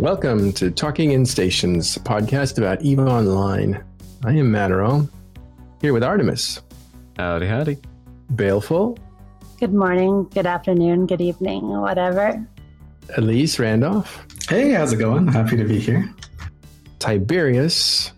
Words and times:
Welcome 0.00 0.52
to 0.54 0.70
Talking 0.70 1.12
in 1.12 1.26
Stations, 1.26 1.96
a 1.96 2.00
podcast 2.00 2.56
about 2.56 2.80
EVE 2.82 3.00
Online. 3.00 3.84
I 4.24 4.30
am 4.32 4.50
Matterall, 4.50 5.08
here 5.82 5.92
with 5.92 6.02
Artemis, 6.02 6.60
Howdy, 7.18 7.46
howdy. 7.46 7.76
Baleful, 8.34 8.98
Good 9.58 9.74
morning, 9.74 10.24
good 10.32 10.46
afternoon, 10.46 11.06
good 11.06 11.20
evening, 11.20 11.68
whatever. 11.68 12.44
Elise 13.18 13.58
Randolph, 13.58 14.26
Hey, 14.48 14.70
how's 14.72 14.92
it 14.94 14.96
going? 14.96 15.26
Happy 15.28 15.56
to 15.58 15.64
be 15.64 15.78
here. 15.78 16.08
Tiberius, 16.98 18.12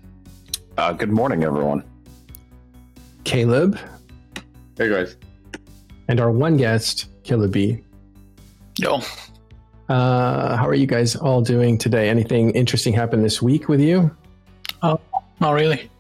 Uh, 0.79 0.93
good 0.93 1.11
morning, 1.11 1.43
everyone. 1.45 1.83
Caleb, 3.25 3.77
Hey 4.79 4.89
guys. 4.89 5.17
and 6.09 6.21
our 6.21 6.31
one 6.31 6.57
guest, 6.57 7.09
Killer 7.25 7.49
B. 7.49 7.83
Yo. 8.79 9.01
Uh, 9.93 10.57
how 10.57 10.67
are 10.67 10.73
you 10.73 10.87
guys 10.87 11.17
all 11.17 11.43
doing 11.43 11.77
today? 11.77 12.09
Anything 12.09 12.51
interesting 12.53 12.95
happened 12.95 13.23
this 13.23 13.43
week 13.43 13.69
with 13.69 13.79
you? 13.79 14.11
Oh, 14.81 14.99
not 15.39 15.51
really. 15.53 15.91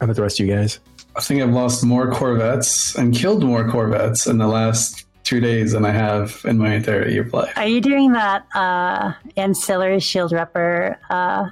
How 0.00 0.06
about 0.06 0.16
the 0.16 0.22
rest 0.22 0.40
of 0.40 0.46
you 0.46 0.56
guys? 0.56 0.80
I 1.14 1.20
think 1.20 1.40
I've 1.40 1.50
lost 1.50 1.84
more 1.84 2.10
Corvettes 2.10 2.96
and 2.96 3.14
killed 3.14 3.44
more 3.44 3.70
Corvettes 3.70 4.26
in 4.26 4.38
the 4.38 4.48
last 4.48 5.06
two 5.22 5.38
days 5.38 5.70
than 5.70 5.84
I 5.84 5.92
have 5.92 6.40
in 6.46 6.58
my 6.58 6.74
entire 6.74 7.06
year 7.08 7.22
of 7.22 7.32
life. 7.32 7.52
Are 7.56 7.68
you 7.68 7.80
doing 7.80 8.10
that 8.10 8.44
uh, 8.56 9.12
ancillary 9.36 10.00
shield 10.00 10.32
repper 10.32 10.96
uh, 11.08 11.48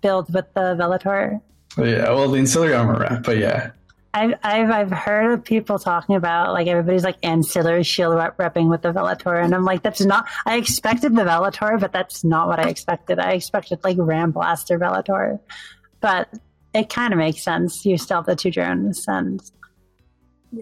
build 0.00 0.34
with 0.34 0.52
the 0.54 0.74
Velator? 0.74 1.40
But 1.76 1.84
yeah, 1.84 2.10
well, 2.10 2.28
the 2.28 2.38
ancillary 2.38 2.74
armor 2.74 2.98
wrap, 2.98 3.22
but 3.22 3.38
yeah. 3.38 3.70
I've, 4.14 4.34
I've, 4.42 4.70
I've 4.70 4.90
heard 4.90 5.32
of 5.32 5.44
people 5.44 5.78
talking 5.78 6.14
about 6.16 6.52
like 6.52 6.66
everybody's 6.66 7.04
like 7.04 7.18
ancillary 7.22 7.82
shield 7.84 8.14
rep- 8.16 8.36
repping 8.38 8.68
with 8.70 8.82
the 8.82 8.92
Velator, 8.92 9.42
and 9.42 9.54
I'm 9.54 9.64
like, 9.64 9.82
that's 9.82 10.00
not. 10.00 10.26
I 10.46 10.56
expected 10.56 11.14
the 11.14 11.22
Velator, 11.22 11.78
but 11.78 11.92
that's 11.92 12.24
not 12.24 12.48
what 12.48 12.58
I 12.58 12.68
expected. 12.68 13.18
I 13.18 13.32
expected 13.32 13.80
like 13.84 13.96
Ram 13.98 14.30
Blaster 14.30 14.78
Velator, 14.78 15.38
but 16.00 16.28
it 16.74 16.88
kind 16.88 17.12
of 17.12 17.18
makes 17.18 17.42
sense. 17.44 17.84
You 17.84 17.98
still 17.98 18.18
have 18.18 18.26
the 18.26 18.34
two 18.36 18.50
drones, 18.50 19.04
and 19.06 19.40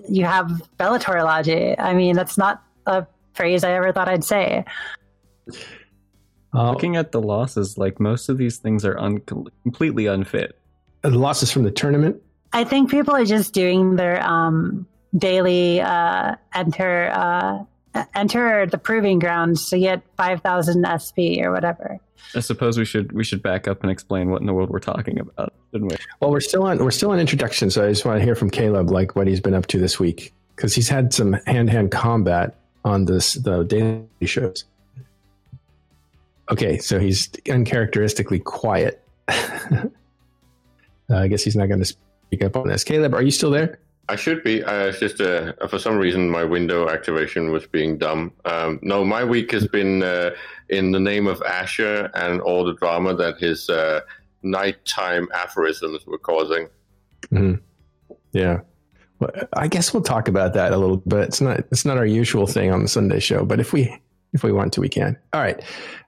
you 0.09 0.25
have 0.25 0.51
Velator 0.79 1.23
logic. 1.25 1.77
I 1.79 1.95
mean, 1.95 2.17
that's 2.17 2.37
not 2.37 2.63
a 2.87 3.07
phrase 3.35 3.63
I 3.63 3.73
ever 3.73 3.93
thought 3.93 4.09
I'd 4.09 4.25
say. 4.25 4.65
Uh, 6.55 6.71
Looking 6.73 6.97
at 6.97 7.13
the 7.13 7.21
losses, 7.21 7.77
like 7.79 8.01
most 8.01 8.29
of 8.29 8.39
these 8.39 8.59
things 8.59 8.85
are 8.85 8.99
un- 8.99 9.21
completely 9.63 10.07
unfit. 10.07 10.59
the 11.03 11.11
losses 11.11 11.53
from 11.53 11.63
the 11.65 11.71
tournament. 11.71 12.21
I 12.57 12.65
think 12.65 12.91
people 12.91 13.15
are 13.15 13.27
just 13.27 13.53
doing 13.53 13.97
their 13.97 14.27
um, 14.27 14.87
daily 15.15 15.83
uh, 15.83 16.37
enter 16.55 17.11
uh, 17.13 17.65
enter 18.15 18.65
the 18.65 18.79
proving 18.79 19.19
grounds 19.19 19.69
to 19.69 19.79
get 19.79 20.01
five 20.17 20.41
thousand 20.41 20.87
SP 20.89 21.37
or 21.45 21.53
whatever. 21.53 21.99
I 22.35 22.41
suppose 22.41 22.79
we 22.79 22.87
should 22.87 23.13
we 23.13 23.25
should 23.25 23.43
back 23.43 23.69
up 23.69 23.83
and 23.83 23.91
explain 23.91 24.31
what 24.31 24.41
in 24.41 24.47
the 24.47 24.55
world 24.55 24.71
we're 24.71 24.79
talking 24.79 25.21
about, 25.21 25.53
shouldn't 25.71 25.93
we? 25.93 25.99
Well, 26.21 26.31
we're 26.31 26.41
still 26.41 26.63
on 26.63 26.83
we're 26.83 26.91
still 26.93 27.11
on 27.11 27.21
introduction, 27.21 27.71
so 27.71 27.85
I 27.85 27.91
just 27.91 28.07
want 28.07 28.21
to 28.21 28.25
hear 28.25 28.35
from 28.35 28.49
Caleb 28.49 28.91
like 28.91 29.15
what 29.15 29.27
he's 29.27 29.41
been 29.41 29.53
up 29.53 29.67
to 29.67 29.79
this 29.79 30.01
week 30.01 30.33
because 30.57 30.75
he's 30.75 30.89
had 30.89 31.13
some 31.13 31.35
hand 31.45 31.69
to 31.69 31.73
hand 31.75 31.91
combat 31.91 32.57
on 32.87 33.05
this 33.05 33.35
the 33.35 33.65
daily 33.65 34.07
shows. 34.23 34.65
Okay, 36.51 36.79
so 36.79 36.99
he's 36.99 37.29
uncharacteristically 37.51 38.39
quiet. 38.39 39.03
uh, 39.29 39.89
I 41.11 41.29
guess 41.29 41.43
he's 41.43 41.55
not 41.55 41.67
going 41.67 41.83
to 41.83 41.97
speak 42.27 42.45
up 42.45 42.57
on 42.57 42.69
this. 42.69 42.85
Caleb, 42.85 43.15
are 43.15 43.23
you 43.23 43.31
still 43.31 43.51
there? 43.51 43.79
I 44.09 44.17
should 44.17 44.45
be. 44.45 44.63
Uh, 44.63 44.87
it's 44.87 45.01
just 45.01 45.21
uh, 45.21 45.53
for 45.69 45.79
some 45.79 45.97
reason 45.97 46.31
my 46.31 46.45
window 46.45 46.89
activation 46.89 47.51
was 47.51 47.67
being 47.67 47.99
dumb. 47.99 48.33
Um, 48.45 48.79
no, 48.83 49.05
my 49.05 49.25
week 49.25 49.51
has 49.51 49.67
been 49.67 50.03
uh, 50.03 50.31
in 50.69 50.93
the 50.93 51.01
name 51.01 51.27
of 51.27 51.43
Asher 51.43 52.11
and 52.15 52.41
all 52.41 52.65
the 52.65 52.75
drama 52.75 53.15
that 53.17 53.39
his 53.39 53.69
uh, 53.69 54.01
nighttime 54.43 55.29
aphorisms 55.35 56.07
were 56.07 56.19
causing. 56.19 56.69
Yeah. 58.33 58.61
Well, 59.19 59.31
I 59.55 59.67
guess 59.67 59.93
we'll 59.93 60.03
talk 60.03 60.29
about 60.29 60.55
that 60.55 60.73
a 60.73 60.77
little 60.77 60.99
bit. 60.99 61.21
It's 61.21 61.41
not 61.41 61.61
it's 61.73 61.85
not 61.85 61.97
our 61.97 62.07
usual 62.07 62.47
thing 62.47 62.71
on 62.71 62.83
the 62.83 62.89
Sunday 62.89 63.19
show, 63.19 63.45
but 63.45 63.59
if 63.59 63.73
we 63.73 63.99
if 64.35 64.45
we 64.45 64.53
want 64.53 64.73
to, 64.75 64.81
we 64.81 64.89
can. 64.89 65.19
All 65.33 65.41
right. 65.41 65.61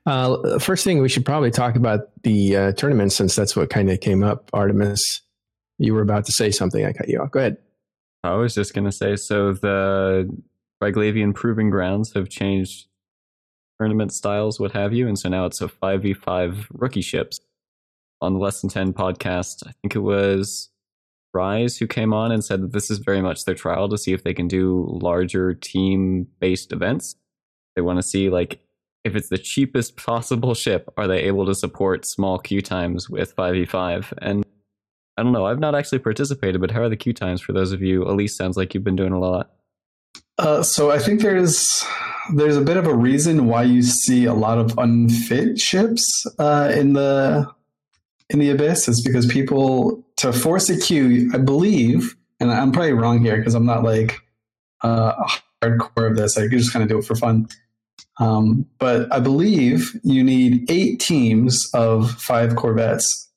Uh, 0.06 0.58
first 0.58 0.84
thing, 0.84 1.00
we 1.00 1.08
should 1.08 1.24
probably 1.24 1.50
talk 1.50 1.74
about 1.74 2.10
the 2.22 2.56
uh, 2.56 2.72
tournament 2.72 3.12
since 3.12 3.34
that's 3.34 3.56
what 3.56 3.70
kind 3.70 3.90
of 3.90 4.00
came 4.00 4.22
up. 4.22 4.50
Artemis, 4.52 5.22
you 5.78 5.94
were 5.94 6.02
about 6.02 6.24
to 6.26 6.32
say 6.32 6.50
something. 6.50 6.84
I 6.84 6.92
cut 6.92 7.08
you 7.08 7.20
off. 7.20 7.30
Go 7.30 7.40
ahead. 7.40 7.58
I 8.24 8.34
was 8.34 8.54
just 8.54 8.74
gonna 8.74 8.92
say, 8.92 9.16
so 9.16 9.52
the 9.52 10.28
Triglavian 10.82 11.34
Proving 11.34 11.70
Grounds 11.70 12.12
have 12.14 12.28
changed 12.28 12.88
tournament 13.78 14.12
styles, 14.12 14.58
what 14.58 14.72
have 14.72 14.92
you, 14.92 15.06
and 15.06 15.18
so 15.18 15.28
now 15.28 15.46
it's 15.46 15.60
a 15.60 15.68
five 15.68 16.02
v 16.02 16.14
five 16.14 16.66
rookie 16.72 17.02
ships. 17.02 17.40
On 18.20 18.32
the 18.32 18.40
Less 18.40 18.60
Than 18.60 18.70
Ten 18.70 18.92
podcast, 18.92 19.64
I 19.64 19.72
think 19.80 19.94
it 19.94 20.00
was 20.00 20.70
Rise 21.32 21.76
who 21.76 21.86
came 21.86 22.12
on 22.12 22.32
and 22.32 22.44
said 22.44 22.62
that 22.62 22.72
this 22.72 22.90
is 22.90 22.98
very 22.98 23.20
much 23.20 23.44
their 23.44 23.54
trial 23.54 23.88
to 23.88 23.98
see 23.98 24.12
if 24.12 24.24
they 24.24 24.34
can 24.34 24.48
do 24.48 24.88
larger 25.00 25.54
team 25.54 26.26
based 26.40 26.72
events. 26.72 27.14
They 27.76 27.82
want 27.82 27.98
to 27.98 28.02
see 28.02 28.28
like 28.28 28.60
if 29.04 29.14
it's 29.14 29.28
the 29.28 29.38
cheapest 29.38 29.96
possible 29.96 30.54
ship, 30.54 30.92
are 30.96 31.06
they 31.06 31.20
able 31.20 31.46
to 31.46 31.54
support 31.54 32.06
small 32.06 32.38
queue 32.38 32.62
times 32.62 33.08
with 33.08 33.32
five 33.32 33.54
v 33.54 33.64
five? 33.64 34.12
And 34.20 34.44
I 35.18 35.24
don't 35.24 35.32
know. 35.32 35.46
I've 35.46 35.58
not 35.58 35.74
actually 35.74 35.98
participated, 35.98 36.60
but 36.60 36.70
how 36.70 36.82
are 36.82 36.88
the 36.88 36.96
queue 36.96 37.12
times 37.12 37.40
for 37.40 37.52
those 37.52 37.72
of 37.72 37.82
you? 37.82 38.04
Elise 38.04 38.36
sounds 38.36 38.56
like 38.56 38.72
you've 38.72 38.84
been 38.84 38.94
doing 38.94 39.12
a 39.12 39.18
lot. 39.18 39.50
Uh, 40.38 40.62
so 40.62 40.92
I 40.92 41.00
think 41.00 41.22
there's 41.22 41.84
there's 42.36 42.56
a 42.56 42.60
bit 42.60 42.76
of 42.76 42.86
a 42.86 42.94
reason 42.94 43.46
why 43.46 43.64
you 43.64 43.82
see 43.82 44.26
a 44.26 44.32
lot 44.32 44.58
of 44.58 44.78
unfit 44.78 45.58
ships 45.58 46.24
uh, 46.38 46.72
in 46.72 46.92
the 46.92 47.50
in 48.30 48.38
the 48.38 48.50
abyss 48.50 48.86
is 48.86 49.00
because 49.00 49.26
people 49.26 50.06
to 50.18 50.32
force 50.32 50.70
a 50.70 50.78
queue, 50.78 51.28
I 51.34 51.38
believe, 51.38 52.16
and 52.38 52.52
I'm 52.52 52.70
probably 52.70 52.92
wrong 52.92 53.20
here 53.24 53.38
because 53.38 53.56
I'm 53.56 53.66
not 53.66 53.82
like 53.82 54.20
uh, 54.82 55.14
hardcore 55.60 56.10
of 56.10 56.16
this. 56.16 56.38
I 56.38 56.46
just 56.46 56.72
kind 56.72 56.84
of 56.84 56.88
do 56.88 56.98
it 56.98 57.04
for 57.04 57.16
fun. 57.16 57.48
Um, 58.20 58.66
but 58.78 59.12
I 59.12 59.18
believe 59.18 59.98
you 60.04 60.22
need 60.22 60.70
eight 60.70 61.00
teams 61.00 61.68
of 61.74 62.12
five 62.12 62.54
Corvettes 62.54 63.27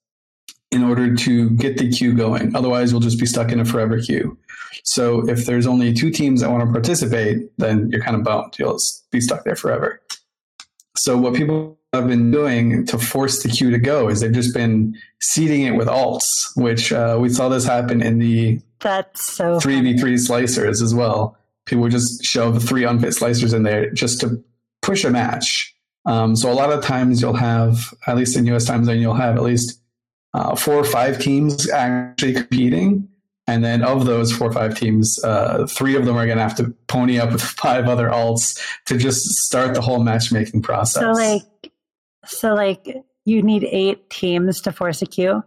in 0.72 0.84
order 0.84 1.16
to 1.16 1.50
get 1.52 1.78
the 1.78 1.90
queue 1.90 2.14
going. 2.14 2.56
Otherwise, 2.56 2.92
you'll 2.92 3.02
just 3.02 3.20
be 3.20 3.26
stuck 3.26 3.52
in 3.52 3.60
a 3.60 3.66
forever 3.66 4.00
queue. 4.00 4.38
So 4.84 5.28
if 5.30 5.46
there's 5.46 5.68
only 5.68 5.94
two 5.94 6.10
teams 6.10 6.42
that 6.42 6.50
want 6.50 6.66
to 6.66 6.72
participate, 6.72 7.52
then 7.58 7.90
you're 7.92 8.02
kind 8.02 8.16
of 8.16 8.24
boned. 8.24 8.58
You'll 8.58 8.80
be 9.12 9.22
stuck 9.22 9.44
there 9.44 9.56
forever. 9.56 10.02
So 10.98 11.18
what 11.18 11.34
people 11.34 11.78
have 11.94 12.08
been 12.08 12.32
doing 12.32 12.86
to 12.86 12.98
force 12.98 13.44
the 13.44 13.50
queue 13.50 13.70
to 13.70 13.78
go 13.78 14.08
is 14.08 14.22
they've 14.22 14.32
just 14.32 14.54
been 14.54 14.98
seeding 15.20 15.64
it 15.64 15.72
with 15.72 15.88
alts, 15.88 16.24
which 16.56 16.94
uh, 16.94 17.18
we 17.20 17.30
saw 17.30 17.50
this 17.50 17.66
happen 17.66 18.02
in 18.02 18.20
the 18.20 18.62
That's 18.80 19.22
so. 19.22 19.60
three 19.60 19.82
v 19.82 19.98
three 19.98 20.16
slicers 20.16 20.82
as 20.82 20.96
well. 20.96 21.38
People 21.66 21.84
would 21.84 21.92
just 21.92 22.24
shove 22.24 22.64
three 22.64 22.86
unfit 22.86 23.10
slicers 23.10 23.54
in 23.54 23.64
there 23.64 23.92
just 23.92 24.22
to 24.22 24.42
push 24.82 25.04
a 25.04 25.10
match. 25.10 25.76
Um, 26.06 26.36
so 26.36 26.52
a 26.52 26.56
lot 26.56 26.72
of 26.72 26.84
times 26.84 27.22
you'll 27.22 27.34
have, 27.34 27.94
at 28.08 28.16
least 28.16 28.36
in 28.38 28.46
US 28.48 28.66
time 28.66 28.86
zone, 28.86 29.00
you'll 29.00 29.14
have 29.14 29.36
at 29.36 29.44
least 29.44 29.81
uh, 30.34 30.56
four 30.56 30.76
or 30.76 30.84
five 30.84 31.20
teams 31.20 31.70
actually 31.70 32.34
competing. 32.34 33.08
And 33.48 33.64
then 33.66 33.84
of 33.84 34.06
those 34.06 34.32
four 34.32 34.50
or 34.50 34.54
five 34.54 34.78
teams, 34.78 35.22
uh, 35.24 35.66
three 35.68 35.96
of 35.96 36.06
them 36.06 36.16
are 36.16 36.26
going 36.26 36.38
to 36.38 36.44
have 36.44 36.56
to 36.58 36.74
pony 36.88 37.20
up 37.20 37.32
with 37.32 37.42
five 37.64 37.88
other 37.88 38.08
alts 38.10 38.58
to 38.86 38.98
just 38.98 39.26
start 39.26 39.74
the 39.74 39.82
whole 39.82 40.04
matchmaking 40.04 40.62
process. 40.62 41.02
So 41.02 41.12
like, 41.12 41.72
so 42.26 42.54
like, 42.54 42.88
you 43.26 43.42
need 43.42 43.64
eight 43.66 44.10
teams 44.10 44.62
to 44.62 44.72
force 44.72 45.02
a 45.02 45.06
queue. 45.06 45.44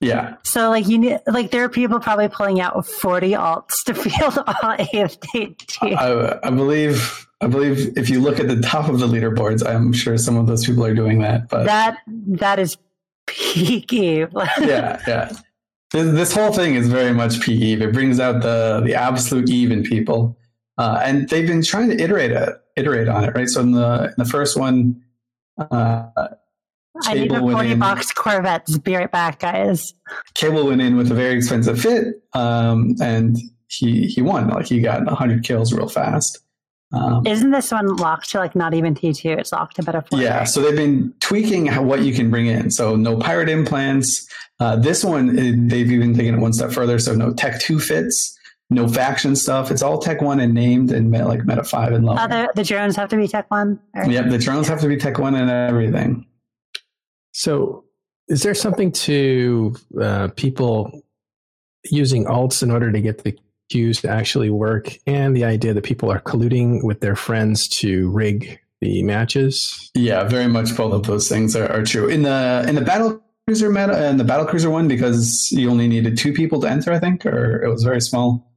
yeah, 0.00 0.36
So 0.42 0.68
like, 0.68 0.88
you 0.88 0.98
need 0.98 1.20
like 1.26 1.50
there 1.52 1.64
are 1.64 1.68
people 1.68 2.00
probably 2.00 2.28
pulling 2.28 2.60
out 2.60 2.86
forty 2.86 3.32
alts 3.32 3.84
to 3.86 3.94
field 3.94 4.38
all 4.46 4.76
eight 4.78 5.18
teams. 5.20 5.56
I, 5.82 6.38
I 6.42 6.50
believe. 6.50 7.26
I 7.40 7.46
believe 7.46 7.98
if 7.98 8.08
you 8.08 8.20
look 8.20 8.40
at 8.40 8.48
the 8.48 8.60
top 8.62 8.88
of 8.88 9.00
the 9.00 9.06
leaderboards, 9.06 9.66
I'm 9.66 9.92
sure 9.92 10.16
some 10.16 10.36
of 10.36 10.46
those 10.46 10.64
people 10.64 10.82
are 10.84 10.94
doing 10.94 11.18
that. 11.18 11.50
But 11.50 11.66
that 11.66 11.98
that 12.06 12.58
is 12.58 12.78
peaky. 13.26 14.26
yeah, 14.60 15.00
yeah. 15.06 15.32
This, 15.92 16.34
whole 16.34 16.52
thing 16.52 16.74
is 16.74 16.88
very 16.88 17.12
much 17.12 17.40
peak 17.40 17.60
Eve. 17.60 17.82
It 17.82 17.92
brings 17.92 18.18
out 18.18 18.42
the 18.42 18.82
the 18.84 18.94
absolute 18.94 19.48
Eve 19.48 19.70
in 19.70 19.84
people, 19.84 20.36
uh, 20.76 21.00
and 21.04 21.28
they've 21.28 21.46
been 21.46 21.62
trying 21.62 21.88
to 21.90 22.02
iterate 22.02 22.32
it, 22.32 22.48
iterate 22.76 23.08
on 23.08 23.24
it, 23.24 23.34
right? 23.34 23.48
So 23.48 23.60
in 23.60 23.72
the 23.72 24.06
in 24.06 24.14
the 24.16 24.24
first 24.24 24.58
one, 24.58 25.00
uh, 25.58 26.06
I 27.04 27.14
need 27.14 27.32
a 27.32 27.38
forty 27.38 27.74
box 27.76 28.12
Corvettes. 28.12 28.76
Be 28.78 28.96
right 28.96 29.10
back, 29.10 29.38
guys. 29.38 29.94
Cable 30.34 30.66
went 30.66 30.80
in 30.80 30.96
with 30.96 31.12
a 31.12 31.14
very 31.14 31.36
expensive 31.36 31.80
fit, 31.80 32.22
um, 32.32 32.96
and 33.00 33.36
he 33.68 34.06
he 34.08 34.20
won. 34.20 34.48
Like 34.48 34.66
he 34.66 34.80
got 34.80 35.06
hundred 35.08 35.44
kills 35.44 35.72
real 35.72 35.88
fast. 35.88 36.43
Um, 36.94 37.26
Isn't 37.26 37.50
this 37.50 37.72
one 37.72 37.96
locked 37.96 38.30
to 38.30 38.38
like 38.38 38.54
not 38.54 38.74
even 38.74 38.94
T 38.94 39.12
two? 39.12 39.30
It's 39.30 39.52
locked 39.52 39.76
to 39.76 39.82
meta 39.82 40.02
four. 40.08 40.20
Yeah, 40.20 40.44
so 40.44 40.60
they've 40.60 40.76
been 40.76 41.12
tweaking 41.20 41.66
how, 41.66 41.82
what 41.82 42.00
you 42.02 42.14
can 42.14 42.30
bring 42.30 42.46
in. 42.46 42.70
So 42.70 42.94
no 42.96 43.16
pirate 43.18 43.48
implants. 43.48 44.28
Uh, 44.60 44.76
this 44.76 45.02
one, 45.04 45.38
eh, 45.38 45.52
they've 45.56 45.90
even 45.90 46.14
taken 46.16 46.34
it 46.34 46.38
one 46.38 46.52
step 46.52 46.70
further. 46.72 46.98
So 46.98 47.14
no 47.14 47.32
Tech 47.32 47.60
Two 47.60 47.80
fits, 47.80 48.38
no 48.70 48.86
faction 48.86 49.34
stuff. 49.34 49.70
It's 49.70 49.82
all 49.82 49.98
Tech 49.98 50.20
One 50.22 50.38
and 50.40 50.54
named 50.54 50.92
and 50.92 51.10
meta, 51.10 51.26
like 51.26 51.44
Meta 51.44 51.64
Five 51.64 51.92
and 51.92 52.04
lower. 52.04 52.18
Other 52.20 52.48
the 52.54 52.62
drones 52.64 52.94
have 52.96 53.08
to 53.08 53.16
be 53.16 53.26
Tech 53.26 53.50
one. 53.50 53.80
Or- 53.94 54.04
Yep, 54.04 54.30
the 54.30 54.38
drones 54.38 54.68
have 54.68 54.80
to 54.82 54.88
be 54.88 54.96
Tech 54.96 55.18
One 55.18 55.34
and 55.34 55.50
everything. 55.50 56.26
So, 57.32 57.84
is 58.28 58.42
there 58.42 58.54
something 58.54 58.92
to 58.92 59.74
uh, 60.00 60.28
people 60.36 61.02
using 61.90 62.24
alts 62.26 62.62
in 62.62 62.70
order 62.70 62.90
to 62.92 63.00
get 63.00 63.24
the 63.24 63.36
queues 63.70 64.00
to 64.02 64.08
actually 64.08 64.50
work, 64.50 64.96
and 65.06 65.36
the 65.36 65.44
idea 65.44 65.74
that 65.74 65.84
people 65.84 66.10
are 66.10 66.20
colluding 66.20 66.84
with 66.84 67.00
their 67.00 67.16
friends 67.16 67.68
to 67.68 68.10
rig 68.10 68.60
the 68.80 69.02
matches? 69.02 69.90
Yeah, 69.94 70.24
very 70.24 70.48
much 70.48 70.76
both 70.76 70.92
of 70.92 71.04
those 71.04 71.28
things 71.28 71.56
are, 71.56 71.70
are 71.70 71.82
true. 71.82 72.08
In 72.08 72.22
the 72.22 72.64
in 72.68 72.74
the 72.74 72.82
battle 72.82 73.22
cruiser 73.46 73.70
meta 73.70 74.08
and 74.08 74.18
the 74.18 74.24
battle 74.24 74.46
cruiser 74.46 74.70
one, 74.70 74.88
because 74.88 75.50
you 75.52 75.70
only 75.70 75.88
needed 75.88 76.16
two 76.16 76.32
people 76.32 76.60
to 76.60 76.68
enter, 76.68 76.92
I 76.92 76.98
think, 76.98 77.26
or 77.26 77.62
it 77.62 77.68
was 77.68 77.82
very 77.82 78.00
small. 78.00 78.50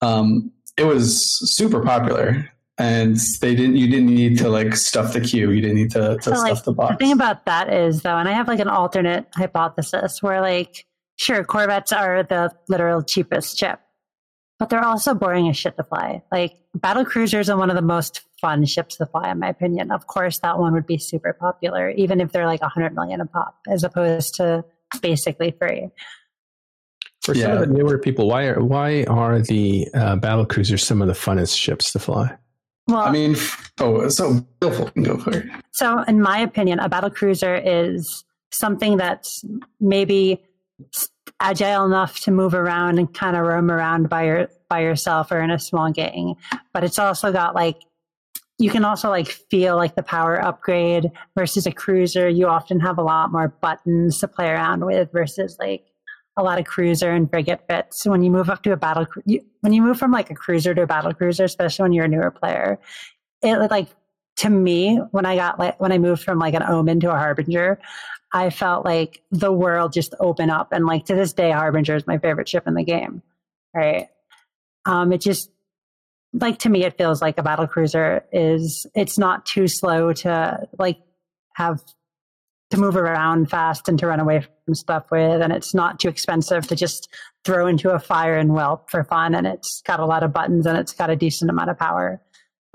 Um, 0.00 0.52
it 0.76 0.84
was 0.84 1.38
super 1.56 1.82
popular, 1.82 2.48
and 2.78 3.16
they 3.40 3.54
didn't. 3.54 3.76
You 3.76 3.88
didn't 3.88 4.14
need 4.14 4.38
to 4.38 4.48
like 4.48 4.76
stuff 4.76 5.12
the 5.12 5.20
queue. 5.20 5.50
You 5.50 5.60
didn't 5.60 5.76
need 5.76 5.90
to, 5.92 6.16
to 6.16 6.22
So, 6.22 6.34
stuff 6.34 6.42
like, 6.42 6.64
the 6.64 6.72
box. 6.72 6.94
The 6.94 6.98
thing 6.98 7.12
about 7.12 7.46
that 7.46 7.72
is, 7.72 8.02
though, 8.02 8.16
and 8.16 8.28
I 8.28 8.32
have 8.32 8.46
like 8.46 8.60
an 8.60 8.68
alternate 8.68 9.26
hypothesis 9.34 10.22
where, 10.22 10.40
like, 10.40 10.86
sure, 11.16 11.42
Corvettes 11.42 11.92
are 11.92 12.22
the 12.22 12.52
literal 12.68 13.02
cheapest 13.02 13.58
ship, 13.58 13.80
but 14.58 14.68
they're 14.68 14.84
also 14.84 15.14
boring 15.14 15.48
as 15.48 15.56
shit 15.56 15.76
to 15.76 15.84
fly. 15.84 16.22
Like, 16.32 16.56
battle 16.74 17.04
cruisers 17.04 17.48
are 17.48 17.56
one 17.56 17.70
of 17.70 17.76
the 17.76 17.82
most 17.82 18.22
fun 18.40 18.64
ships 18.64 18.96
to 18.96 19.06
fly, 19.06 19.30
in 19.30 19.38
my 19.38 19.48
opinion. 19.48 19.90
Of 19.90 20.06
course, 20.06 20.38
that 20.40 20.58
one 20.58 20.72
would 20.72 20.86
be 20.86 20.98
super 20.98 21.32
popular, 21.32 21.90
even 21.90 22.20
if 22.20 22.32
they're 22.32 22.46
like 22.46 22.60
100 22.60 22.94
million 22.94 23.20
a 23.20 23.26
pop, 23.26 23.56
as 23.68 23.84
opposed 23.84 24.34
to 24.36 24.64
basically 25.00 25.52
free. 25.58 25.88
For 27.22 27.34
some 27.34 27.52
of 27.52 27.60
the 27.60 27.66
newer 27.66 27.98
people, 27.98 28.26
why 28.28 28.46
are 28.46 28.64
why 28.64 29.04
are 29.04 29.40
the 29.40 29.86
uh, 29.92 30.16
battle 30.16 30.46
cruisers 30.46 30.82
some 30.82 31.02
of 31.02 31.08
the 31.08 31.14
funnest 31.14 31.58
ships 31.58 31.92
to 31.92 31.98
fly? 31.98 32.34
Well, 32.86 33.00
I 33.00 33.12
mean, 33.12 33.36
oh, 33.80 34.08
so 34.08 34.40
Bill, 34.60 34.90
go 35.02 35.18
for 35.18 35.32
it. 35.36 35.46
So, 35.72 36.02
in 36.04 36.22
my 36.22 36.38
opinion, 36.38 36.78
a 36.78 36.88
battle 36.88 37.10
cruiser 37.10 37.54
is 37.54 38.24
something 38.50 38.96
that's 38.96 39.44
maybe 39.78 40.42
s- 40.94 41.10
agile 41.40 41.86
enough 41.86 42.20
to 42.20 42.30
move 42.30 42.54
around 42.54 42.98
and 42.98 43.12
kind 43.14 43.36
of 43.36 43.46
roam 43.46 43.70
around 43.70 44.08
by 44.08 44.24
your 44.24 44.48
by 44.68 44.80
yourself 44.80 45.30
or 45.30 45.40
in 45.40 45.50
a 45.50 45.58
small 45.58 45.90
gang, 45.92 46.36
but 46.72 46.84
it's 46.84 46.98
also 46.98 47.32
got 47.32 47.54
like 47.54 47.76
you 48.58 48.70
can 48.70 48.84
also 48.84 49.08
like 49.08 49.28
feel 49.28 49.76
like 49.76 49.94
the 49.94 50.02
power 50.02 50.42
upgrade 50.42 51.10
versus 51.36 51.66
a 51.66 51.72
cruiser. 51.72 52.28
You 52.28 52.48
often 52.48 52.80
have 52.80 52.98
a 52.98 53.02
lot 53.02 53.30
more 53.30 53.48
buttons 53.48 54.18
to 54.18 54.28
play 54.28 54.48
around 54.48 54.84
with 54.84 55.12
versus 55.12 55.56
like 55.60 55.84
a 56.36 56.42
lot 56.42 56.58
of 56.58 56.66
cruiser 56.66 57.10
and 57.10 57.30
frigate 57.30 57.68
bits. 57.68 58.04
When 58.04 58.22
you 58.22 58.30
move 58.30 58.50
up 58.50 58.62
to 58.64 58.72
a 58.72 58.76
battle, 58.76 59.06
you, 59.24 59.44
when 59.60 59.72
you 59.72 59.82
move 59.82 59.98
from 59.98 60.10
like 60.10 60.30
a 60.30 60.34
cruiser 60.34 60.74
to 60.74 60.82
a 60.82 60.86
battle 60.86 61.14
cruiser, 61.14 61.44
especially 61.44 61.84
when 61.84 61.92
you're 61.92 62.06
a 62.06 62.08
newer 62.08 62.32
player, 62.32 62.80
it 63.42 63.70
like 63.70 63.88
to 64.38 64.50
me 64.50 64.96
when 65.10 65.26
I 65.26 65.36
got 65.36 65.58
like 65.58 65.80
when 65.80 65.92
I 65.92 65.98
moved 65.98 66.22
from 66.22 66.38
like 66.38 66.54
an 66.54 66.62
omen 66.62 67.00
to 67.00 67.10
a 67.10 67.18
harbinger, 67.18 67.78
I 68.32 68.50
felt 68.50 68.84
like 68.84 69.22
the 69.30 69.52
world 69.52 69.92
just 69.92 70.14
opened 70.20 70.50
up, 70.50 70.72
and 70.72 70.86
like 70.86 71.06
to 71.06 71.14
this 71.14 71.32
day, 71.32 71.50
harbinger 71.50 71.96
is 71.96 72.06
my 72.06 72.18
favorite 72.18 72.48
ship 72.48 72.66
in 72.66 72.74
the 72.74 72.84
game. 72.84 73.22
Right? 73.74 74.08
Um, 74.86 75.12
it 75.12 75.20
just 75.20 75.50
like 76.32 76.58
to 76.60 76.68
me, 76.68 76.84
it 76.84 76.96
feels 76.96 77.20
like 77.20 77.38
a 77.38 77.42
battle 77.42 77.66
cruiser 77.66 78.24
is. 78.32 78.86
It's 78.94 79.18
not 79.18 79.44
too 79.44 79.66
slow 79.66 80.12
to 80.12 80.68
like 80.78 80.98
have 81.54 81.82
to 82.70 82.76
move 82.76 82.96
around 82.96 83.50
fast 83.50 83.88
and 83.88 83.98
to 83.98 84.06
run 84.06 84.20
away 84.20 84.46
from 84.64 84.74
stuff 84.74 85.06
with, 85.10 85.42
and 85.42 85.52
it's 85.52 85.74
not 85.74 85.98
too 85.98 86.08
expensive 86.08 86.68
to 86.68 86.76
just 86.76 87.08
throw 87.44 87.66
into 87.66 87.90
a 87.90 87.98
fire 87.98 88.36
and 88.36 88.50
whelp 88.50 88.88
for 88.88 89.02
fun, 89.02 89.34
and 89.34 89.48
it's 89.48 89.82
got 89.84 89.98
a 89.98 90.06
lot 90.06 90.22
of 90.22 90.32
buttons 90.32 90.64
and 90.64 90.78
it's 90.78 90.92
got 90.92 91.10
a 91.10 91.16
decent 91.16 91.50
amount 91.50 91.70
of 91.70 91.78
power. 91.78 92.20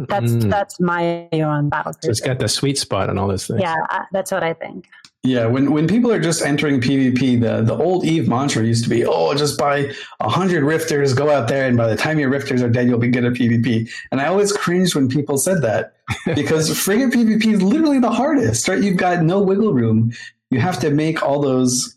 That's 0.10 0.32
Mm. 0.32 0.50
that's 0.50 0.80
my 0.80 1.28
view 1.34 1.44
on 1.44 1.70
battle 1.70 1.94
So 1.94 1.98
it's 2.10 2.20
cruiser. 2.20 2.26
got 2.26 2.40
the 2.40 2.48
sweet 2.50 2.78
spot 2.78 3.10
on 3.10 3.18
all 3.18 3.28
those 3.28 3.48
things. 3.48 3.62
yeah, 3.62 3.76
I, 3.90 4.06
that's 4.12 4.32
what 4.32 4.44
I 4.44 4.54
think. 4.54 4.86
Yeah, 5.26 5.46
when 5.46 5.72
when 5.72 5.88
people 5.88 6.12
are 6.12 6.20
just 6.20 6.42
entering 6.42 6.82
PvP, 6.82 7.40
the 7.40 7.62
the 7.62 7.74
old 7.82 8.04
Eve 8.04 8.28
mantra 8.28 8.64
used 8.64 8.84
to 8.84 8.90
be, 8.90 9.06
"Oh, 9.06 9.34
just 9.34 9.58
buy 9.58 9.90
a 10.20 10.30
hundred 10.30 10.64
rifters, 10.64 11.16
go 11.16 11.30
out 11.30 11.48
there, 11.48 11.66
and 11.66 11.78
by 11.78 11.88
the 11.88 11.96
time 11.96 12.20
your 12.20 12.30
rifters 12.30 12.62
are 12.62 12.68
dead, 12.70 12.88
you'll 12.88 13.00
be 13.00 13.08
good 13.08 13.24
at 13.24 13.34
PvP." 13.34 13.90
And 14.12 14.20
I 14.20 14.26
always 14.28 14.52
cringed 14.52 14.96
when 14.96 15.08
people 15.08 15.38
said 15.38 15.62
that 15.62 15.94
because 16.36 16.78
frigate 16.78 17.12
PvP 17.12 17.54
is 17.54 17.62
literally 17.62 18.00
the 18.00 18.12
hardest, 18.12 18.68
right? 18.68 18.82
You've 18.84 18.98
got 18.98 19.24
no 19.24 19.42
wiggle 19.42 19.74
room. 19.74 20.12
You 20.52 20.60
have 20.60 20.80
to 20.82 20.90
make 20.90 21.24
all 21.24 21.42
those 21.42 21.96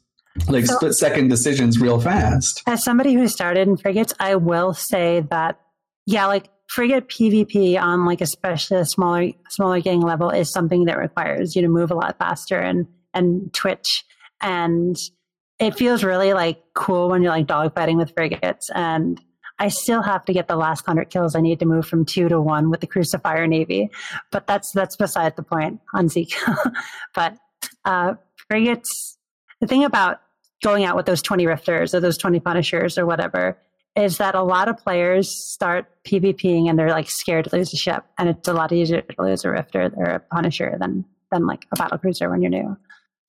like 0.48 0.66
So- 0.66 0.76
split 0.76 0.94
second 0.94 1.26
decisions 1.28 1.80
real 1.80 1.98
fast. 2.00 2.62
As 2.68 2.84
somebody 2.84 3.14
who 3.14 3.26
started 3.26 3.66
in 3.66 3.76
frigates, 3.76 4.14
I 4.20 4.36
will 4.36 4.72
say 4.72 5.24
that 5.30 5.58
yeah, 6.06 6.26
like 6.26 6.48
frigate 6.68 7.08
PvP 7.08 7.80
on 7.80 8.04
like 8.04 8.20
especially 8.20 8.78
a 8.78 8.84
smaller 8.84 9.30
smaller 9.48 9.80
gang 9.80 10.00
level 10.00 10.30
is 10.30 10.50
something 10.50 10.84
that 10.86 10.98
requires 10.98 11.54
you 11.54 11.62
to 11.62 11.68
move 11.68 11.90
a 11.90 11.94
lot 11.94 12.18
faster 12.18 12.58
and 12.58 12.86
and 13.14 13.52
twitch. 13.52 14.04
And 14.40 14.96
it 15.58 15.76
feels 15.76 16.04
really 16.04 16.34
like 16.34 16.62
cool 16.74 17.08
when 17.08 17.22
you're 17.22 17.32
like 17.32 17.46
dogfighting 17.46 17.96
with 17.96 18.12
frigates. 18.14 18.68
And 18.74 19.20
I 19.58 19.68
still 19.68 20.02
have 20.02 20.24
to 20.26 20.34
get 20.34 20.48
the 20.48 20.56
last 20.56 20.84
hundred 20.84 21.08
kills 21.08 21.34
I 21.34 21.40
need 21.40 21.60
to 21.60 21.66
move 21.66 21.86
from 21.86 22.04
two 22.04 22.28
to 22.28 22.40
one 22.40 22.70
with 22.70 22.80
the 22.80 22.86
Crucifier 22.86 23.46
Navy, 23.46 23.90
but 24.30 24.46
that's 24.46 24.70
that's 24.72 24.96
beside 24.96 25.36
the 25.36 25.42
point 25.42 25.80
on 25.94 26.08
Zeke. 26.08 26.36
but 27.14 27.38
uh, 27.84 28.14
frigates, 28.48 29.16
the 29.60 29.66
thing 29.66 29.84
about 29.84 30.20
going 30.62 30.84
out 30.84 30.96
with 30.96 31.06
those 31.06 31.22
20 31.22 31.44
rifters 31.44 31.94
or 31.94 32.00
those 32.00 32.18
20 32.18 32.40
punishers 32.40 32.98
or 32.98 33.06
whatever 33.06 33.58
is 33.96 34.18
that 34.18 34.34
a 34.34 34.42
lot 34.42 34.68
of 34.68 34.76
players 34.78 35.30
start 35.30 35.86
PvPing 36.04 36.68
and 36.68 36.78
they're 36.78 36.90
like 36.90 37.08
scared 37.08 37.46
to 37.46 37.56
lose 37.56 37.72
a 37.72 37.76
ship. 37.76 38.04
And 38.18 38.28
it's 38.28 38.46
a 38.46 38.52
lot 38.52 38.72
easier 38.72 39.00
to 39.00 39.22
lose 39.22 39.44
a 39.44 39.50
rifter 39.50 39.90
or 39.96 40.04
a 40.04 40.20
punisher 40.20 40.76
than, 40.78 41.04
than 41.32 41.46
like 41.46 41.64
a 41.72 41.76
battle 41.76 41.98
cruiser 41.98 42.28
when 42.28 42.42
you're 42.42 42.50
new. 42.50 42.76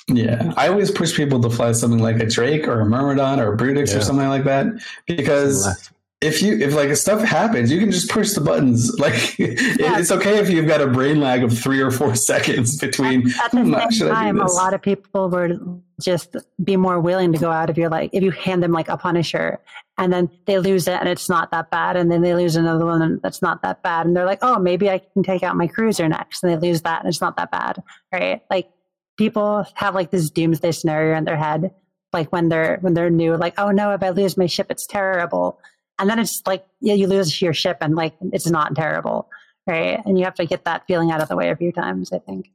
Yeah, 0.09 0.53
I 0.55 0.69
always 0.69 0.89
push 0.89 1.15
people 1.15 1.41
to 1.41 1.49
fly 1.49 1.71
something 1.73 1.99
like 1.99 2.17
a 2.21 2.25
Drake 2.25 2.67
or 2.67 2.79
a 2.79 2.85
Myrmidon 2.85 3.39
or 3.39 3.53
a 3.53 3.57
Brutix 3.57 3.91
Yeah. 3.91 3.97
or 3.97 4.01
something 4.01 4.27
like 4.27 4.45
that 4.45 4.67
because 5.05 5.89
if 6.21 6.41
you 6.41 6.57
if 6.57 6.73
like 6.73 6.95
stuff 6.95 7.21
happens, 7.21 7.71
you 7.71 7.79
can 7.79 7.91
just 7.91 8.09
push 8.09 8.31
the 8.33 8.41
buttons. 8.41 8.91
Like 8.99 9.37
Yeah. 9.37 9.99
it's 9.99 10.11
okay 10.11 10.39
if 10.39 10.49
you've 10.49 10.67
got 10.67 10.81
a 10.81 10.87
brain 10.87 11.19
lag 11.19 11.43
of 11.43 11.57
three 11.57 11.79
or 11.81 11.91
four 11.91 12.15
seconds 12.31 12.77
between. 12.77 13.29
At 13.43 13.51
the 13.51 13.59
"Hmm, 13.63 13.73
same 13.73 13.91
should 13.91 14.07
I 14.11 14.31
do 14.31 14.37
time, 14.37 14.41
a 14.41 14.51
lot 14.51 14.73
of 14.73 14.81
people 14.81 15.29
would 15.29 15.81
just 16.01 16.35
be 16.63 16.75
more 16.77 16.99
willing 16.99 17.31
to 17.33 17.37
go 17.39 17.51
out 17.51 17.69
if 17.69 17.77
you're 17.77 17.89
like, 17.89 18.09
if 18.13 18.23
you 18.23 18.31
hand 18.31 18.61
them 18.63 18.71
like 18.71 18.87
a 18.89 18.97
punisher 18.97 19.59
and 19.99 20.11
then 20.13 20.29
they 20.45 20.59
lose 20.59 20.87
it 20.87 20.99
and 20.99 21.09
it's 21.09 21.29
not 21.29 21.49
that 21.51 21.69
bad. 21.71 21.95
And 21.95 22.11
then 22.11 22.21
they 22.21 22.33
lose 22.35 22.55
another 22.55 22.85
one 22.85 23.01
and 23.01 23.21
that's 23.21 23.41
not 23.41 23.61
that 23.63 23.81
bad. 23.83 24.05
And 24.05 24.15
they're 24.15 24.25
like, 24.25 24.39
oh, 24.43 24.59
maybe 24.59 24.89
I 24.89 24.99
can 24.99 25.23
take 25.23 25.43
out 25.43 25.55
my 25.55 25.67
cruiser 25.67 26.07
next. 26.07 26.43
And 26.43 26.51
they 26.51 26.67
lose 26.67 26.81
that 26.83 27.01
and 27.01 27.09
it's 27.09 27.21
not 27.21 27.35
that 27.37 27.51
bad. 27.51 27.81
Right. 28.11 28.41
Like 28.49 28.69
people 29.17 29.65
have 29.75 29.93
like 29.95 30.11
this 30.11 30.29
doomsday 30.29 30.71
scenario 30.71 31.15
in 31.17 31.25
their 31.25 31.37
head. 31.37 31.71
Like 32.13 32.31
when 32.31 32.49
they're, 32.49 32.77
when 32.81 32.93
they're 32.93 33.09
new, 33.09 33.35
like, 33.35 33.55
oh 33.59 33.71
no, 33.71 33.91
if 33.91 34.01
I 34.03 34.09
lose 34.09 34.37
my 34.37 34.45
ship, 34.45 34.67
it's 34.69 34.85
terrible. 34.87 35.59
And 35.99 36.09
then 36.09 36.19
it's 36.19 36.41
like, 36.45 36.65
yeah, 36.79 36.93
you 36.93 37.07
lose 37.07 37.41
your 37.41 37.53
ship 37.53 37.77
and 37.81 37.95
like, 37.95 38.13
it's 38.31 38.47
not 38.47 38.75
terrible. 38.75 39.29
Right. 39.65 39.99
And 40.05 40.17
you 40.17 40.23
have 40.23 40.35
to 40.35 40.45
get 40.45 40.63
that 40.65 40.83
feeling 40.87 41.11
out 41.11 41.21
of 41.21 41.27
the 41.27 41.35
way 41.35 41.49
a 41.49 41.55
few 41.55 41.71
times, 41.71 42.13
I 42.13 42.19
think. 42.19 42.51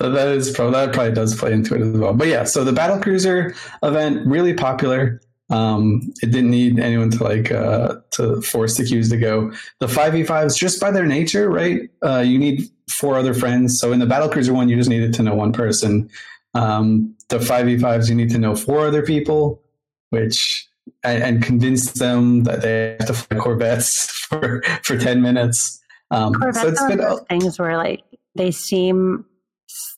That- 0.00 0.28
is 0.28 0.50
pro. 0.50 0.70
That 0.70 0.92
probably 0.94 1.12
does 1.12 1.38
play 1.38 1.52
into 1.52 1.74
it 1.74 1.82
as 1.82 1.92
well. 1.92 2.14
But 2.14 2.28
yeah, 2.28 2.44
so 2.44 2.64
the 2.64 2.72
battle 2.72 2.98
cruiser 2.98 3.54
event 3.82 4.26
really 4.26 4.54
popular. 4.54 5.20
Um, 5.50 6.12
it 6.22 6.30
didn't 6.30 6.50
need 6.50 6.78
anyone 6.78 7.10
to 7.10 7.24
like 7.24 7.50
uh, 7.50 7.96
to 8.12 8.40
force 8.42 8.76
the 8.76 8.84
queues 8.84 9.08
to 9.10 9.16
go. 9.16 9.52
The 9.80 9.88
five 9.88 10.12
v 10.12 10.24
fives, 10.24 10.56
just 10.56 10.80
by 10.80 10.90
their 10.90 11.06
nature, 11.06 11.50
right? 11.50 11.88
Uh, 12.02 12.18
you 12.18 12.38
need 12.38 12.68
four 12.90 13.16
other 13.16 13.34
friends. 13.34 13.78
So 13.80 13.92
in 13.92 13.98
the 13.98 14.06
battle 14.06 14.28
cruiser 14.28 14.52
one, 14.52 14.68
you 14.68 14.76
just 14.76 14.90
needed 14.90 15.14
to 15.14 15.22
know 15.22 15.34
one 15.34 15.52
person. 15.52 16.10
Um, 16.54 17.14
the 17.28 17.40
five 17.40 17.66
v 17.66 17.78
fives, 17.78 18.10
you 18.10 18.14
need 18.14 18.30
to 18.30 18.38
know 18.38 18.54
four 18.56 18.86
other 18.86 19.02
people, 19.02 19.62
which 20.10 20.67
and, 21.04 21.22
and 21.22 21.42
convince 21.42 21.92
them 21.92 22.44
that 22.44 22.62
they 22.62 22.96
have 22.98 23.06
to 23.08 23.14
fly 23.14 23.38
Corvettes 23.38 24.10
for 24.28 24.62
for 24.82 24.98
ten 24.98 25.22
minutes. 25.22 25.80
Um, 26.10 26.34
Corvettes 26.34 26.60
so 26.60 26.68
it's 26.68 26.96
been 26.96 27.18
things 27.28 27.58
where 27.58 27.76
like 27.76 28.02
they 28.34 28.50
seem 28.50 29.24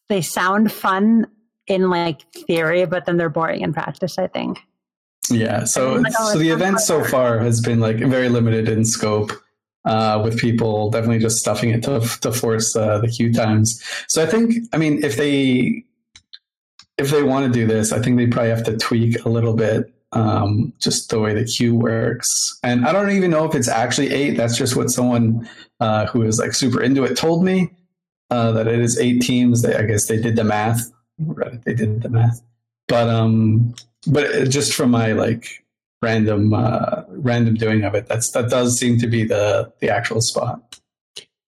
they 0.09 0.23
sound 0.23 0.73
fun 0.73 1.26
in 1.66 1.90
like 1.90 2.23
theory, 2.47 2.85
but 2.87 3.07
then 3.07 3.16
they're 3.16 3.28
boring 3.28 3.61
in 3.62 3.73
practice. 3.73 4.19
I 4.19 4.26
think. 4.26 4.61
Yeah, 5.30 5.64
so 5.64 5.95
Like, 5.95 6.12
oh, 6.19 6.33
so 6.33 6.38
the 6.38 6.50
event 6.50 6.80
so 6.80 7.04
far 7.04 7.38
has 7.38 7.61
been 7.61 7.78
like 7.78 7.99
very 7.99 8.28
limited 8.28 8.69
in 8.69 8.85
scope, 8.85 9.30
uh, 9.85 10.21
with 10.23 10.38
people 10.38 10.90
definitely 10.90 11.21
just 11.21 11.38
stuffing 11.38 11.71
it 11.71 11.83
to 11.85 12.00
to 12.21 12.33
force 12.33 12.75
uh, 12.75 12.99
the 12.99 13.09
queue 13.09 13.33
times. 13.33 13.83
So 14.09 14.23
I 14.23 14.26
think, 14.26 14.54
I 14.73 14.76
mean, 14.76 15.04
if 15.04 15.16
they 15.16 15.85
if 16.99 17.11
they 17.11 17.23
want 17.23 17.52
to 17.52 17.59
do 17.59 17.66
this, 17.66 17.92
I 17.92 18.00
think 18.00 18.16
they 18.16 18.26
probably 18.26 18.50
have 18.50 18.64
to 18.64 18.76
tweak 18.76 19.25
a 19.25 19.28
little 19.28 19.54
bit, 19.54 19.92
um, 20.12 20.73
just 20.79 21.11
the 21.11 21.21
way 21.21 21.35
the 21.35 21.45
queue 21.45 21.75
works. 21.75 22.59
And 22.62 22.87
I 22.87 22.93
don't 22.93 23.11
even 23.11 23.31
know 23.31 23.45
if 23.45 23.55
it's 23.55 23.69
actually 23.69 24.12
eight. 24.12 24.37
That's 24.37 24.57
just 24.57 24.76
what 24.76 24.90
someone 24.90 25.49
uh, 25.79 26.07
who 26.07 26.23
is 26.23 26.38
like 26.38 26.55
super 26.55 26.83
into 26.83 27.05
it 27.05 27.17
told 27.17 27.45
me 27.45 27.71
uh, 28.31 28.52
that 28.52 28.67
it 28.67 28.81
is 28.81 28.99
eight 28.99 29.23
teams. 29.23 29.62
They, 29.62 29.75
I 29.75 29.83
guess 29.83 30.07
they 30.07 30.21
did 30.21 30.37
the 30.37 30.45
math. 30.45 30.90
Reddit, 31.21 31.64
They 31.64 31.75
did 31.75 32.02
the 32.02 32.09
math, 32.09 32.40
but 32.88 33.09
um, 33.09 33.75
but 34.07 34.49
just 34.49 34.73
from 34.75 34.90
my 34.90 35.12
like 35.12 35.64
random 36.02 36.55
uh, 36.55 37.02
random 37.09 37.55
doing 37.55 37.85
of 37.85 37.95
it, 37.95 38.07
that's 38.07 38.31
that 38.31 38.49
does 38.50 38.79
seem 38.79 38.99
to 38.99 39.07
be 39.07 39.25
the 39.25 39.73
the 39.81 39.90
actual 39.90 40.21
spot. 40.21 40.81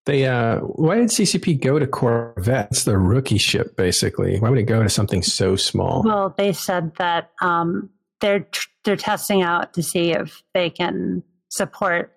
They 0.05 0.27
uh, 0.27 0.59
why 0.59 0.97
did 0.97 1.09
CCP 1.09 1.63
go 1.63 1.79
to 1.79 1.87
Corvette? 1.87 2.69
It's 2.73 2.85
the 2.85 2.99
rookie 2.99 3.39
ship, 3.39 3.77
basically. 3.77 4.39
Why 4.41 4.51
would 4.51 4.59
it 4.59 4.65
go 4.65 4.83
to 4.83 4.91
something 4.91 5.23
so 5.23 5.57
small? 5.57 6.03
Well, 6.03 6.35
they 6.37 6.53
said 6.53 6.93
that 6.97 7.31
um, 7.41 7.89
they're 8.23 8.47
they're 8.85 8.97
testing 8.97 9.43
out 9.43 9.75
to 9.75 9.83
see 9.83 10.13
if 10.13 10.43
they 10.55 10.71
can 10.71 11.23
support 11.51 12.17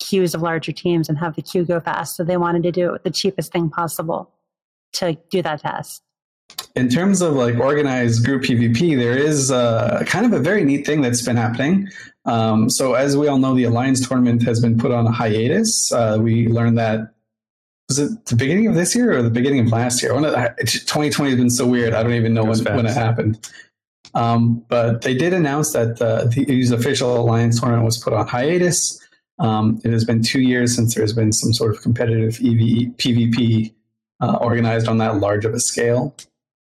queues 0.00 0.34
of 0.34 0.40
larger 0.40 0.72
teams 0.72 1.08
and 1.08 1.18
have 1.18 1.36
the 1.36 1.42
queue 1.42 1.64
go 1.64 1.78
fast. 1.78 2.16
So 2.16 2.24
they 2.24 2.38
wanted 2.38 2.62
to 2.62 2.72
do 2.72 2.94
it 2.94 3.04
the 3.04 3.10
cheapest 3.10 3.52
thing 3.52 3.68
possible 3.68 4.30
to 4.94 5.18
do 5.30 5.42
that 5.42 5.60
test. 5.60 6.02
In 6.74 6.88
terms 6.88 7.22
of 7.22 7.34
like 7.34 7.56
organized 7.56 8.24
group 8.24 8.42
PvP, 8.42 8.96
there 8.96 9.16
is 9.16 9.50
uh, 9.50 10.02
kind 10.06 10.26
of 10.26 10.32
a 10.32 10.38
very 10.38 10.64
neat 10.64 10.86
thing 10.86 11.02
that's 11.02 11.22
been 11.22 11.36
happening. 11.36 11.88
Um, 12.24 12.70
so 12.70 12.94
as 12.94 13.16
we 13.16 13.28
all 13.28 13.38
know, 13.38 13.54
the 13.54 13.64
Alliance 13.64 14.06
tournament 14.06 14.42
has 14.44 14.60
been 14.60 14.78
put 14.78 14.90
on 14.90 15.06
a 15.06 15.12
hiatus. 15.12 15.92
Uh, 15.92 16.18
we 16.20 16.48
learned 16.48 16.78
that 16.78 17.14
was 17.88 17.98
it 17.98 18.26
the 18.26 18.36
beginning 18.36 18.66
of 18.68 18.74
this 18.74 18.94
year 18.94 19.12
or 19.12 19.22
the 19.22 19.30
beginning 19.30 19.60
of 19.60 19.68
last 19.68 20.02
year? 20.02 20.12
Of 20.12 20.22
2020 20.56 21.30
has 21.30 21.38
been 21.38 21.50
so 21.50 21.66
weird. 21.66 21.92
I 21.92 22.02
don't 22.02 22.14
even 22.14 22.32
know 22.32 22.44
when, 22.44 22.58
when 22.64 22.86
it 22.86 22.94
happened. 22.94 23.50
Um, 24.14 24.64
but 24.68 25.02
they 25.02 25.14
did 25.14 25.32
announce 25.32 25.72
that 25.72 25.98
the, 25.98 26.30
the 26.34 26.74
official 26.74 27.18
Alliance 27.18 27.60
tournament 27.60 27.84
was 27.84 27.98
put 27.98 28.12
on 28.12 28.26
hiatus. 28.26 28.98
Um, 29.38 29.80
it 29.84 29.90
has 29.90 30.04
been 30.04 30.22
two 30.22 30.40
years 30.40 30.74
since 30.74 30.94
there's 30.94 31.12
been 31.12 31.32
some 31.32 31.52
sort 31.52 31.74
of 31.74 31.82
competitive 31.82 32.34
EV, 32.36 32.94
PvP 32.96 33.72
uh, 34.20 34.36
organized 34.40 34.86
on 34.88 34.98
that 34.98 35.16
large 35.16 35.44
of 35.44 35.54
a 35.54 35.60
scale. 35.60 36.14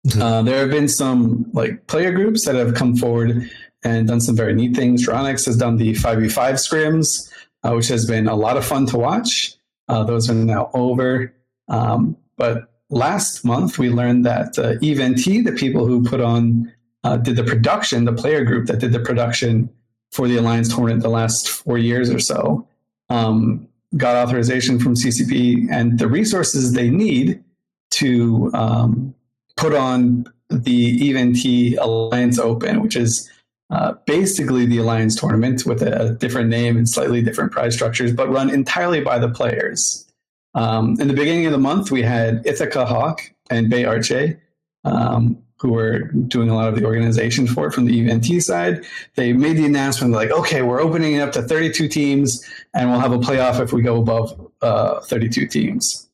Mm-hmm. 0.07 0.21
Uh, 0.21 0.41
there 0.43 0.59
have 0.59 0.69
been 0.69 0.87
some 0.87 1.49
like 1.53 1.87
player 1.87 2.11
groups 2.11 2.45
that 2.45 2.55
have 2.55 2.75
come 2.75 2.95
forward 2.95 3.49
and 3.83 4.07
done 4.07 4.21
some 4.21 4.35
very 4.35 4.53
neat 4.53 4.75
things. 4.75 5.07
Dronix 5.07 5.45
has 5.45 5.57
done 5.57 5.77
the 5.77 5.93
5v5 5.93 6.53
scrims, 6.53 7.31
uh, 7.63 7.73
which 7.73 7.87
has 7.87 8.05
been 8.05 8.27
a 8.27 8.35
lot 8.35 8.57
of 8.57 8.65
fun 8.65 8.85
to 8.87 8.97
watch. 8.97 9.53
Uh, 9.87 10.03
those 10.03 10.29
are 10.29 10.33
now 10.33 10.69
over. 10.73 11.33
Um, 11.69 12.17
but 12.37 12.71
last 12.89 13.43
month, 13.43 13.77
we 13.77 13.89
learned 13.89 14.25
that 14.25 14.57
uh, 14.57 14.75
EVNT, 14.75 15.43
the 15.43 15.51
people 15.53 15.85
who 15.85 16.03
put 16.03 16.21
on, 16.21 16.71
uh, 17.03 17.17
did 17.17 17.35
the 17.35 17.43
production, 17.43 18.05
the 18.05 18.13
player 18.13 18.43
group 18.43 18.67
that 18.67 18.79
did 18.79 18.91
the 18.91 18.99
production 18.99 19.69
for 20.11 20.27
the 20.27 20.37
Alliance 20.37 20.73
tournament 20.73 21.03
the 21.03 21.09
last 21.09 21.49
four 21.49 21.77
years 21.77 22.09
or 22.09 22.19
so, 22.19 22.67
um, 23.09 23.67
got 23.97 24.15
authorization 24.15 24.79
from 24.79 24.95
CCP 24.95 25.67
and 25.71 25.99
the 25.99 26.07
resources 26.07 26.73
they 26.73 26.89
need 26.89 27.43
to 27.91 28.51
um, 28.53 29.15
put 29.57 29.73
on 29.73 30.25
the 30.49 30.99
EVNT 30.99 31.77
Alliance 31.79 32.39
Open, 32.39 32.81
which 32.81 32.95
is 32.95 33.29
uh, 33.69 33.93
basically 34.05 34.65
the 34.65 34.79
Alliance 34.79 35.15
tournament 35.15 35.65
with 35.65 35.81
a, 35.81 36.15
different 36.19 36.49
name 36.49 36.75
and 36.75 36.89
slightly 36.89 37.21
different 37.21 37.51
prize 37.51 37.75
structures, 37.75 38.11
but 38.11 38.29
run 38.29 38.49
entirely 38.49 39.01
by 39.01 39.19
the 39.19 39.29
players. 39.29 40.07
Um, 40.55 40.99
in 40.99 41.07
the 41.07 41.13
beginning 41.13 41.45
of 41.45 41.51
the 41.51 41.59
month, 41.59 41.91
we 41.91 42.01
had 42.01 42.45
Ithaca 42.45 42.85
Hawk 42.85 43.21
and 43.51 43.69
Bay 43.69 43.83
Arche, 43.83 44.39
um, 44.85 45.37
who 45.59 45.73
were 45.73 46.03
doing 46.27 46.49
a 46.49 46.55
lot 46.55 46.69
of 46.69 46.75
the 46.75 46.85
organization 46.85 47.45
for 47.45 47.67
it 47.67 47.73
from 47.73 47.85
the 47.85 48.01
EVNT 48.01 48.41
side. 48.41 48.85
They 49.15 49.33
made 49.33 49.57
the 49.57 49.65
announcement 49.65 50.13
like, 50.13 50.31
okay, 50.31 50.61
we're 50.61 50.81
opening 50.81 51.15
it 51.15 51.19
up 51.19 51.33
to 51.33 51.41
32 51.41 51.87
teams, 51.87 52.43
and 52.73 52.89
we'll 52.89 52.99
have 52.99 53.11
a 53.11 53.17
playoff 53.17 53.59
if 53.59 53.73
we 53.73 53.81
go 53.81 53.99
above 53.99 54.49
uh, 54.61 55.01
32 55.01 55.47
teams. 55.47 56.07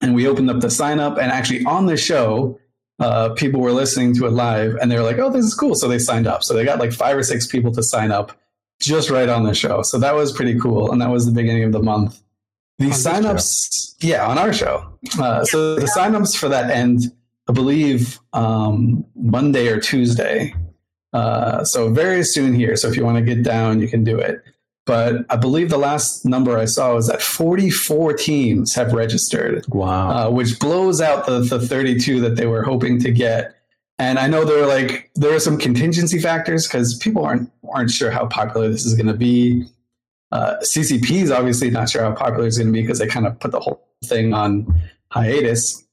And 0.00 0.14
we 0.14 0.26
opened 0.26 0.50
up 0.50 0.60
the 0.60 0.70
sign 0.70 1.00
up, 1.00 1.18
and 1.18 1.30
actually 1.30 1.64
on 1.64 1.86
the 1.86 1.96
show, 1.96 2.58
uh, 3.00 3.30
people 3.30 3.60
were 3.60 3.72
listening 3.72 4.14
to 4.14 4.26
it 4.26 4.32
live 4.32 4.76
and 4.80 4.90
they 4.90 4.96
were 4.96 5.04
like, 5.04 5.18
oh, 5.18 5.30
this 5.30 5.44
is 5.44 5.54
cool. 5.54 5.74
So 5.74 5.86
they 5.86 5.98
signed 5.98 6.26
up. 6.26 6.42
So 6.42 6.54
they 6.54 6.64
got 6.64 6.80
like 6.80 6.92
five 6.92 7.16
or 7.16 7.22
six 7.22 7.46
people 7.46 7.72
to 7.72 7.82
sign 7.82 8.10
up 8.10 8.36
just 8.80 9.10
right 9.10 9.28
on 9.28 9.44
the 9.44 9.54
show. 9.54 9.82
So 9.82 9.98
that 9.98 10.14
was 10.14 10.32
pretty 10.32 10.58
cool. 10.58 10.90
And 10.90 11.00
that 11.00 11.10
was 11.10 11.26
the 11.26 11.32
beginning 11.32 11.64
of 11.64 11.72
the 11.72 11.82
month. 11.82 12.20
The 12.78 12.86
signups, 12.86 13.96
yeah, 14.00 14.26
on 14.26 14.38
our 14.38 14.52
show. 14.52 14.98
Uh, 15.20 15.44
so 15.44 15.74
the 15.74 15.86
signups 15.86 16.36
for 16.36 16.48
that 16.48 16.70
end, 16.70 17.12
I 17.48 17.52
believe, 17.52 18.18
um, 18.32 19.04
Monday 19.14 19.68
or 19.68 19.80
Tuesday. 19.80 20.54
Uh, 21.12 21.64
so 21.64 21.92
very 21.92 22.22
soon 22.22 22.54
here. 22.54 22.76
So 22.76 22.88
if 22.88 22.96
you 22.96 23.04
want 23.04 23.16
to 23.16 23.22
get 23.22 23.42
down, 23.42 23.80
you 23.80 23.88
can 23.88 24.04
do 24.04 24.18
it 24.18 24.42
but 24.88 25.26
I 25.28 25.36
believe 25.36 25.68
the 25.68 25.76
last 25.76 26.24
number 26.24 26.56
I 26.56 26.64
saw 26.64 26.94
was 26.94 27.08
that 27.08 27.20
44 27.20 28.14
teams 28.14 28.74
have 28.74 28.94
registered. 28.94 29.66
Wow. 29.68 30.08
Uh, 30.08 30.30
which 30.30 30.58
blows 30.58 31.02
out 31.02 31.26
the, 31.26 31.40
the 31.40 31.60
32 31.60 32.22
that 32.22 32.36
they 32.36 32.46
were 32.46 32.62
hoping 32.62 32.98
to 33.00 33.10
get. 33.10 33.54
And 33.98 34.18
I 34.18 34.28
know 34.28 34.46
there 34.46 34.62
are 34.62 34.66
like 34.66 35.10
there 35.14 35.34
are 35.34 35.40
some 35.40 35.58
contingency 35.58 36.18
factors 36.18 36.66
because 36.66 36.96
people 36.96 37.22
aren't 37.22 37.52
aren't 37.70 37.90
sure 37.90 38.10
how 38.10 38.28
popular 38.28 38.70
this 38.70 38.86
is 38.86 38.94
going 38.94 39.08
to 39.08 39.12
be. 39.12 39.66
Uh, 40.32 40.54
CCP 40.62 41.22
is 41.22 41.30
obviously 41.30 41.68
not 41.68 41.90
sure 41.90 42.02
how 42.02 42.12
popular 42.12 42.46
it's 42.46 42.56
going 42.56 42.68
to 42.68 42.72
be 42.72 42.80
because 42.80 42.98
they 42.98 43.08
kind 43.08 43.26
of 43.26 43.38
put 43.40 43.50
the 43.50 43.60
whole 43.60 43.86
thing 44.04 44.32
on 44.32 44.80
hiatus. 45.10 45.84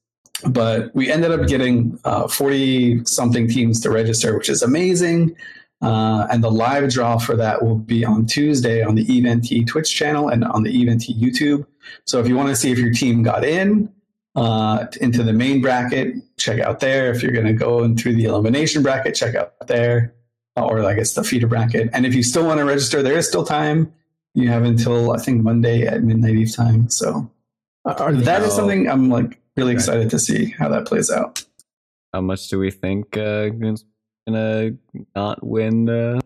But 0.44 0.94
we 0.94 1.10
ended 1.10 1.32
up 1.32 1.46
getting 1.46 1.98
40 1.98 3.00
uh, 3.00 3.04
something 3.04 3.48
teams 3.48 3.80
to 3.80 3.90
register, 3.90 4.36
which 4.36 4.48
is 4.48 4.62
amazing. 4.62 5.34
Uh, 5.82 6.26
and 6.30 6.42
the 6.42 6.50
live 6.50 6.90
draw 6.90 7.18
for 7.18 7.36
that 7.36 7.62
will 7.62 7.76
be 7.76 8.04
on 8.04 8.26
Tuesday 8.26 8.82
on 8.82 8.94
the 8.94 9.04
EVNT 9.04 9.66
Twitch 9.66 9.94
channel 9.94 10.28
and 10.28 10.44
on 10.44 10.62
the 10.62 10.72
EVNT 10.72 11.18
YouTube. 11.20 11.66
So 12.04 12.18
if 12.18 12.28
you 12.28 12.36
want 12.36 12.48
to 12.48 12.56
see 12.56 12.72
if 12.72 12.78
your 12.78 12.92
team 12.92 13.22
got 13.22 13.44
in 13.44 13.92
uh, 14.34 14.86
into 15.00 15.22
the 15.22 15.32
main 15.32 15.60
bracket, 15.60 16.14
check 16.38 16.60
out 16.60 16.80
there. 16.80 17.10
If 17.10 17.22
you're 17.22 17.32
going 17.32 17.46
to 17.46 17.52
go 17.52 17.82
in 17.82 17.96
through 17.96 18.14
the 18.14 18.24
elimination 18.24 18.82
bracket, 18.82 19.14
check 19.14 19.34
out 19.34 19.66
there, 19.66 20.14
or 20.56 20.82
I 20.82 20.94
guess 20.94 21.14
the 21.14 21.22
feeder 21.22 21.46
bracket. 21.46 21.90
And 21.92 22.06
if 22.06 22.14
you 22.14 22.22
still 22.22 22.46
want 22.46 22.58
to 22.58 22.64
register, 22.64 23.02
there 23.02 23.16
is 23.16 23.28
still 23.28 23.44
time. 23.44 23.92
You 24.34 24.48
have 24.48 24.64
until 24.64 25.12
I 25.12 25.18
think 25.18 25.42
Monday 25.42 25.86
at 25.86 26.02
midnight 26.02 26.36
Eve 26.36 26.54
time. 26.54 26.90
So 26.90 27.30
that 27.84 28.42
is 28.42 28.54
something 28.54 28.88
I'm 28.88 29.08
like 29.08 29.38
really 29.56 29.72
excited 29.72 30.10
to 30.10 30.18
see 30.18 30.50
how 30.58 30.68
that 30.68 30.86
plays 30.86 31.10
out. 31.10 31.44
How 32.12 32.20
much 32.20 32.48
do 32.48 32.58
we 32.58 32.70
think 32.70 33.16
uh, 33.16 33.48
gonna 34.26 34.72
not 35.14 35.44
win 35.44 35.86
the. 35.86 36.20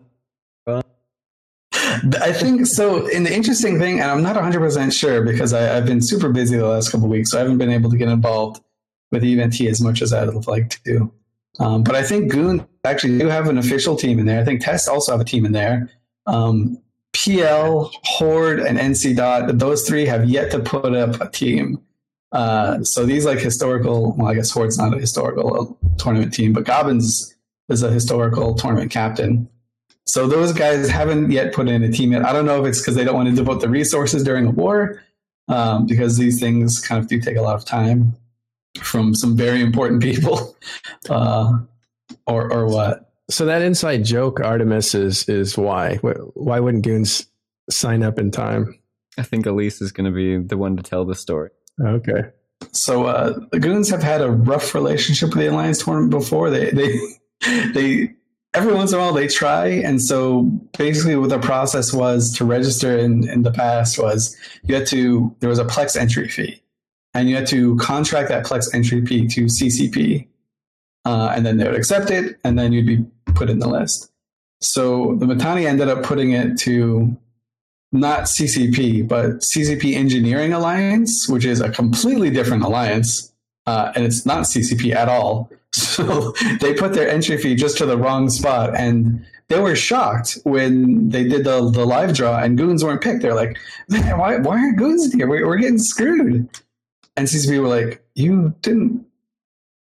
I 2.21 2.33
think 2.33 2.65
so. 2.65 3.05
In 3.07 3.23
the 3.23 3.33
interesting 3.33 3.77
thing, 3.77 3.99
and 3.99 4.09
I'm 4.09 4.23
not 4.23 4.35
100 4.35 4.59
percent 4.59 4.93
sure 4.93 5.23
because 5.23 5.53
I, 5.53 5.61
have 5.61 5.85
been 5.85 6.01
super 6.01 6.29
busy 6.29 6.57
the 6.57 6.67
last 6.67 6.91
couple 6.91 7.07
weeks, 7.07 7.31
so 7.31 7.37
I 7.37 7.41
haven't 7.41 7.57
been 7.57 7.69
able 7.69 7.91
to 7.91 7.97
get 7.97 8.07
involved 8.07 8.61
with 9.11 9.23
EVNT 9.23 9.69
as 9.69 9.81
much 9.81 10.01
as 10.01 10.13
I'd 10.13 10.33
like 10.47 10.69
to. 10.85 11.11
Um, 11.59 11.83
but 11.83 11.95
I 11.95 12.03
think 12.03 12.31
Goon 12.31 12.65
actually 12.85 13.19
do 13.19 13.27
have 13.27 13.47
an 13.47 13.57
official 13.57 13.95
team 13.95 14.19
in 14.19 14.25
there. 14.25 14.39
I 14.39 14.45
think 14.45 14.63
Test 14.63 14.87
also 14.87 15.11
have 15.11 15.21
a 15.21 15.25
team 15.25 15.45
in 15.45 15.51
there. 15.51 15.89
Um, 16.25 16.81
PL, 17.13 17.91
Horde, 18.03 18.61
and 18.61 18.79
NC 18.79 19.17
Dot, 19.17 19.57
those 19.59 19.87
three 19.87 20.05
have 20.05 20.29
yet 20.29 20.49
to 20.51 20.59
put 20.59 20.95
up 20.95 21.19
a 21.19 21.29
team. 21.29 21.81
Uh, 22.31 22.83
so 22.83 23.05
these 23.05 23.25
like 23.25 23.39
historical, 23.39 24.15
well, 24.17 24.27
I 24.27 24.35
guess 24.35 24.51
Horde's 24.51 24.77
not 24.77 24.93
a 24.93 24.99
historical 24.99 25.77
tournament 25.97 26.33
team, 26.33 26.53
but 26.53 26.63
Gobbins 26.63 27.35
is 27.69 27.83
a 27.83 27.91
historical 27.91 28.55
tournament 28.55 28.91
captain. 28.91 29.49
So 30.05 30.27
those 30.27 30.51
guys 30.53 30.89
haven't 30.89 31.31
yet 31.31 31.53
put 31.53 31.67
in 31.67 31.83
a 31.83 31.91
team 31.91 32.11
yet. 32.11 32.25
I 32.25 32.33
don't 32.33 32.45
know 32.45 32.61
if 32.61 32.67
it's 32.67 32.81
because 32.81 32.95
they 32.95 33.03
don't 33.03 33.15
want 33.15 33.29
to 33.29 33.35
devote 33.35 33.61
the 33.61 33.69
resources 33.69 34.23
during 34.23 34.47
a 34.47 34.51
war, 34.51 35.03
um, 35.47 35.85
because 35.85 36.17
these 36.17 36.39
things 36.39 36.79
kind 36.79 37.01
of 37.01 37.07
do 37.07 37.19
take 37.19 37.37
a 37.37 37.41
lot 37.41 37.55
of 37.55 37.65
time 37.65 38.15
from 38.81 39.13
some 39.13 39.37
very 39.37 39.61
important 39.61 40.01
people, 40.01 40.57
uh, 41.09 41.59
or 42.27 42.51
or 42.51 42.67
what. 42.67 43.11
So 43.29 43.45
that 43.45 43.61
inside 43.61 44.03
joke, 44.03 44.39
Artemis, 44.39 44.95
is 44.95 45.29
is 45.29 45.57
why 45.57 45.97
why 45.97 46.59
wouldn't 46.59 46.83
Goons 46.83 47.27
sign 47.69 48.03
up 48.03 48.17
in 48.17 48.31
time? 48.31 48.79
I 49.17 49.23
think 49.23 49.45
Elise 49.45 49.81
is 49.81 49.91
going 49.91 50.05
to 50.05 50.15
be 50.15 50.37
the 50.37 50.57
one 50.57 50.77
to 50.77 50.83
tell 50.83 51.05
the 51.05 51.15
story. 51.15 51.51
Okay. 51.79 52.29
So 52.71 53.05
uh, 53.05 53.39
the 53.51 53.59
Goons 53.59 53.89
have 53.89 54.03
had 54.03 54.21
a 54.21 54.31
rough 54.31 54.75
relationship 54.75 55.29
with 55.29 55.39
the 55.39 55.47
Alliance 55.47 55.83
tournament 55.83 56.11
before. 56.11 56.49
They 56.49 56.69
they 56.71 56.99
they 57.73 58.13
every 58.53 58.73
once 58.73 58.91
in 58.91 58.99
a 58.99 59.01
while 59.01 59.13
they 59.13 59.27
try 59.27 59.67
and 59.67 60.01
so 60.01 60.43
basically 60.77 61.15
what 61.15 61.29
the 61.29 61.39
process 61.39 61.93
was 61.93 62.35
to 62.35 62.45
register 62.45 62.97
in, 62.97 63.27
in 63.29 63.43
the 63.43 63.51
past 63.51 63.97
was 63.97 64.35
you 64.63 64.75
had 64.75 64.85
to 64.85 65.33
there 65.39 65.49
was 65.49 65.59
a 65.59 65.65
plex 65.65 65.95
entry 65.95 66.27
fee 66.27 66.61
and 67.13 67.29
you 67.29 67.35
had 67.35 67.47
to 67.47 67.77
contract 67.77 68.27
that 68.27 68.45
plex 68.45 68.67
entry 68.73 69.05
fee 69.05 69.25
to 69.25 69.45
ccp 69.45 70.27
uh, 71.05 71.31
and 71.33 71.45
then 71.45 71.57
they 71.57 71.63
would 71.63 71.75
accept 71.75 72.11
it 72.11 72.39
and 72.43 72.59
then 72.59 72.73
you'd 72.73 72.85
be 72.85 73.05
put 73.33 73.49
in 73.49 73.59
the 73.59 73.69
list 73.69 74.11
so 74.59 75.15
the 75.15 75.25
Mittani 75.25 75.65
ended 75.65 75.87
up 75.87 76.03
putting 76.03 76.31
it 76.31 76.57
to 76.59 77.17
not 77.91 78.21
ccp 78.21 79.05
but 79.07 79.39
ccp 79.39 79.95
engineering 79.95 80.53
alliance 80.53 81.27
which 81.27 81.45
is 81.45 81.59
a 81.59 81.69
completely 81.69 82.29
different 82.29 82.63
alliance 82.63 83.33
uh, 83.67 83.91
and 83.95 84.05
it's 84.05 84.25
not 84.25 84.43
ccp 84.43 84.95
at 84.95 85.09
all 85.09 85.51
so 85.73 86.33
they 86.59 86.73
put 86.73 86.93
their 86.93 87.09
entry 87.09 87.37
fee 87.37 87.55
just 87.55 87.77
to 87.77 87.85
the 87.85 87.97
wrong 87.97 88.29
spot, 88.29 88.75
and 88.75 89.25
they 89.47 89.59
were 89.59 89.75
shocked 89.75 90.37
when 90.43 91.09
they 91.09 91.23
did 91.23 91.45
the, 91.45 91.69
the 91.71 91.85
live 91.85 92.13
draw 92.13 92.39
and 92.39 92.57
goons 92.57 92.83
weren't 92.83 93.01
picked. 93.01 93.21
They're 93.21 93.35
like, 93.35 93.57
"Man, 93.87 94.17
why 94.17 94.37
why 94.37 94.57
aren't 94.57 94.77
goons 94.77 95.13
here? 95.13 95.27
We're, 95.27 95.47
we're 95.47 95.57
getting 95.57 95.79
screwed." 95.79 96.49
And 97.15 97.27
CCP 97.27 97.61
were 97.61 97.69
like, 97.69 98.03
"You 98.15 98.53
didn't 98.61 99.05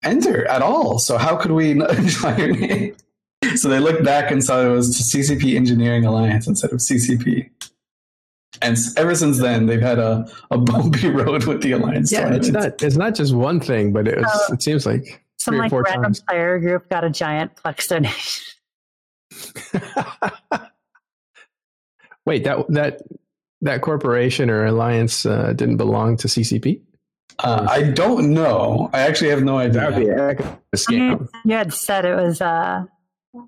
enter 0.03 0.46
at 0.48 0.62
all, 0.62 1.00
so 1.00 1.17
how 1.17 1.36
could 1.36 1.51
we 1.51 1.70
your 1.70 2.55
name?" 2.55 2.96
So 3.55 3.67
they 3.67 3.79
looked 3.79 4.03
back 4.03 4.29
and 4.29 4.43
saw 4.43 4.62
it 4.62 4.70
was 4.70 4.96
CCP 4.96 5.55
Engineering 5.55 6.05
Alliance 6.05 6.48
instead 6.48 6.72
of 6.72 6.77
CCP. 6.77 7.50
And 8.62 8.77
ever 8.98 9.15
since 9.15 9.39
then, 9.39 9.65
they've 9.65 9.82
had 9.82 9.98
a, 10.00 10.25
a 10.51 10.58
bumpy 10.58 11.10
road 11.22 11.46
with 11.46 11.62
the 11.63 11.72
Alliance 11.74 12.12
Yeah, 12.12 12.32
it's 12.34 12.50
not 12.50 12.82
it's 12.82 12.96
not 12.98 13.15
just 13.15 13.34
one 13.34 13.60
thing, 13.60 13.91
but 13.94 14.08
it, 14.08 14.18
was, 14.18 14.27
Oh. 14.50 14.53
it 14.53 14.62
seems 14.62 14.86
like 14.86 15.24
Some 15.38 15.53
Three 15.53 15.60
or 15.60 15.62
like 15.63 15.70
four 15.72 15.82
random 15.84 16.03
times. 16.03 16.22
player 16.30 16.60
group 16.60 16.89
got 16.89 17.03
a 17.03 17.10
giant 17.10 17.56
Plex 17.56 17.88
donation. 17.88 18.44
Wait, 22.25 22.44
that 22.44 22.65
that 22.70 23.01
that 23.62 23.82
corporation 23.82 24.50
or 24.50 24.65
alliance 24.65 25.25
uh, 25.25 25.53
didn't 25.53 25.77
belong 25.77 26.18
to 26.18 26.27
CCP? 26.27 26.82
Uh, 27.39 27.65
I 27.70 27.84
don't 27.84 28.34
know. 28.34 28.89
I 28.94 29.01
actually 29.01 29.30
have 29.32 29.44
no 29.44 29.58
idea. 29.58 29.82
That 29.82 29.94
would 29.94 30.00
be 30.06 30.10
a 30.10 30.15
heck 30.18 30.39
of 30.39 30.46
a 30.46 30.58
You, 30.74 30.77
scam. 30.77 31.27
you 31.46 31.56
had 31.56 31.74
said 31.74 32.06
it 32.06 32.15
was 32.15 32.41
uh, 32.41 32.84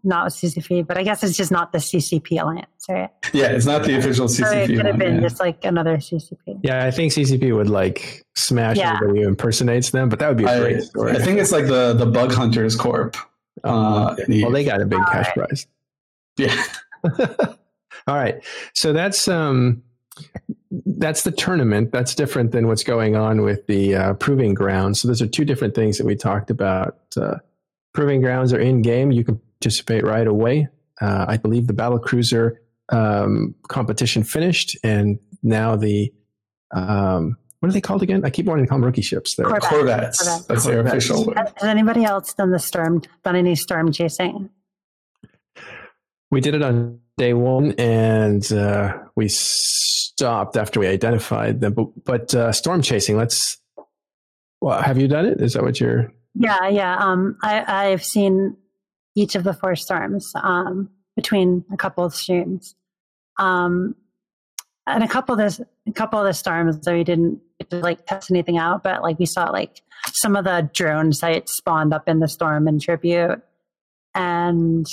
not 0.04 0.26
with 0.26 0.34
CCP, 0.36 0.88
but 0.88 0.98
I 0.98 1.04
guess 1.04 1.24
it's 1.24 1.36
just 1.36 1.52
not 1.52 1.72
the 1.72 1.78
CCP 1.78 2.42
alliance, 2.42 2.86
right? 2.90 3.10
Yeah, 3.34 3.48
it's 3.48 3.66
not 3.66 3.84
the 3.84 3.98
official 3.98 4.28
CCP. 4.28 4.38
So 4.38 4.52
it 4.52 4.70
CCP. 4.70 4.78
could 4.78 4.86
have 4.86 4.98
been 4.98 5.16
yeah. 5.16 5.22
just 5.22 5.40
like 5.40 5.66
another 5.66 5.98
CCP. 5.98 6.60
Yeah, 6.64 6.86
I 6.86 6.92
think 6.92 7.12
CCP 7.12 7.56
would 7.56 7.70
like 7.70 8.24
smash 8.36 8.78
Yeah. 8.78 8.98
anybody 8.98 9.22
who 9.22 9.28
impersonates 9.28 9.92
them, 9.92 10.10
but 10.10 10.20
that 10.20 10.30
would 10.30 10.38
be 10.38 10.46
a 10.46 10.52
I, 10.52 10.60
great 10.60 10.84
story. 10.84 11.12
I 11.12 11.20
think 11.20 11.40
it's 11.40 11.52
like 11.52 11.68
the 11.68 11.94
the 11.94 12.06
Bug 12.06 12.32
Hunters 12.32 12.76
Corp. 12.76 13.18
Uh, 13.64 14.16
well, 14.28 14.52
they 14.52 14.64
got 14.64 14.82
a 14.82 14.86
big 14.86 15.00
cash 15.00 15.28
Alright. 15.36 15.50
prize. 15.50 15.68
yeah, 16.38 16.64
All 18.08 18.16
right. 18.16 18.44
So 18.74 18.94
that's 18.94 19.28
um 19.28 19.84
that's 20.86 21.24
the 21.24 21.32
tournament. 21.32 21.92
That's 21.92 22.16
different 22.16 22.52
than 22.52 22.68
what's 22.68 22.84
going 22.84 23.16
on 23.16 23.42
with 23.42 23.68
the 23.68 23.96
uh, 23.96 24.14
proving 24.16 24.54
grounds. 24.54 25.02
So 25.02 25.08
those 25.08 25.22
are 25.22 25.28
two 25.28 25.46
different 25.46 25.76
things 25.76 25.98
that 25.98 26.06
we 26.06 26.16
talked 26.16 26.50
about. 26.50 26.98
Uh, 27.16 27.36
proving 27.94 28.22
grounds 28.22 28.54
are 28.54 28.60
in 28.60 28.82
game. 28.82 29.12
You 29.12 29.24
can 29.24 29.40
participate 29.64 30.04
right 30.04 30.28
away. 30.28 30.68
Uh, 31.00 31.26
I 31.28 31.38
believe 31.38 31.68
the 31.68 31.74
battle 31.74 32.00
cruiser 32.00 32.62
um, 32.90 33.56
competition 33.70 34.24
finished, 34.24 34.78
and 34.84 35.20
now 35.42 35.76
the 35.78 36.14
um, 36.76 37.38
what 37.60 37.70
are 37.70 37.72
they 37.72 37.82
called 37.82 38.04
again? 38.04 38.26
I 38.26 38.30
keep 38.30 38.46
wanting 38.46 38.66
to 38.66 38.70
call 38.70 38.78
them 38.78 38.86
rookie 38.86 39.02
ships. 39.02 39.36
They're 39.36 39.46
Corvette. 39.46 39.70
Corvettes. 39.70 40.22
Corvette. 40.22 40.48
That's 40.50 40.66
their 40.66 40.82
official 40.82 41.26
word. 41.26 41.38
Has 41.38 41.54
has 41.56 41.70
anybody 41.70 42.04
else 42.04 42.34
done 42.34 42.52
the 42.52 42.60
storm? 42.60 43.02
Done 43.24 43.38
any 43.38 43.56
storm 43.56 43.92
chasing? 43.92 44.50
We 46.30 46.42
did 46.42 46.56
it 46.56 46.62
on 46.62 47.00
day 47.18 47.34
one, 47.34 47.72
and 47.78 48.52
uh, 48.52 48.98
we 49.16 49.30
stopped 49.30 50.58
after 50.58 50.80
we 50.80 50.88
identified 50.88 51.62
them. 51.62 51.74
But, 51.74 52.04
but 52.04 52.36
uh, 52.36 52.52
storm 52.52 52.82
chasing, 52.82 53.16
let's. 53.16 53.58
Well, 54.60 54.82
have 54.82 54.98
you 54.98 55.08
done 55.08 55.26
it? 55.26 55.42
Is 55.42 55.54
that 55.54 55.64
what 55.64 55.80
you're? 55.80 56.12
Yeah, 56.36 56.68
yeah. 56.68 56.98
Um, 56.98 57.38
I, 57.44 57.92
I've 57.92 58.04
seen 58.04 58.58
each 59.16 59.36
of 59.36 59.44
the 59.44 59.54
four 59.54 59.76
storms 59.76 60.32
um, 60.36 60.90
between 61.16 61.66
a 61.72 61.78
couple 61.78 62.04
of 62.04 62.14
streams, 62.14 62.76
um, 63.38 63.96
and 64.86 65.04
a 65.04 65.08
couple 65.08 65.34
of 65.34 65.40
this, 65.40 65.62
a 65.88 65.92
couple 65.94 66.20
of 66.20 66.26
the 66.26 66.34
storms 66.34 66.80
that 66.80 66.94
we 66.94 67.04
didn't 67.04 67.42
to 67.70 67.80
like 67.80 68.06
test 68.06 68.32
anything 68.32 68.58
out, 68.58 68.84
but 68.84 69.02
like 69.02 69.20
we 69.20 69.26
saw 69.26 69.50
like 69.50 69.82
some 70.14 70.36
of 70.36 70.44
the 70.44 70.70
drone 70.74 71.14
sites 71.14 71.56
spawned 71.56 71.94
up 71.94 72.08
in 72.08 72.20
the 72.20 72.28
storm 72.28 72.68
in 72.68 72.80
tribute, 72.80 73.42
and 74.14 74.86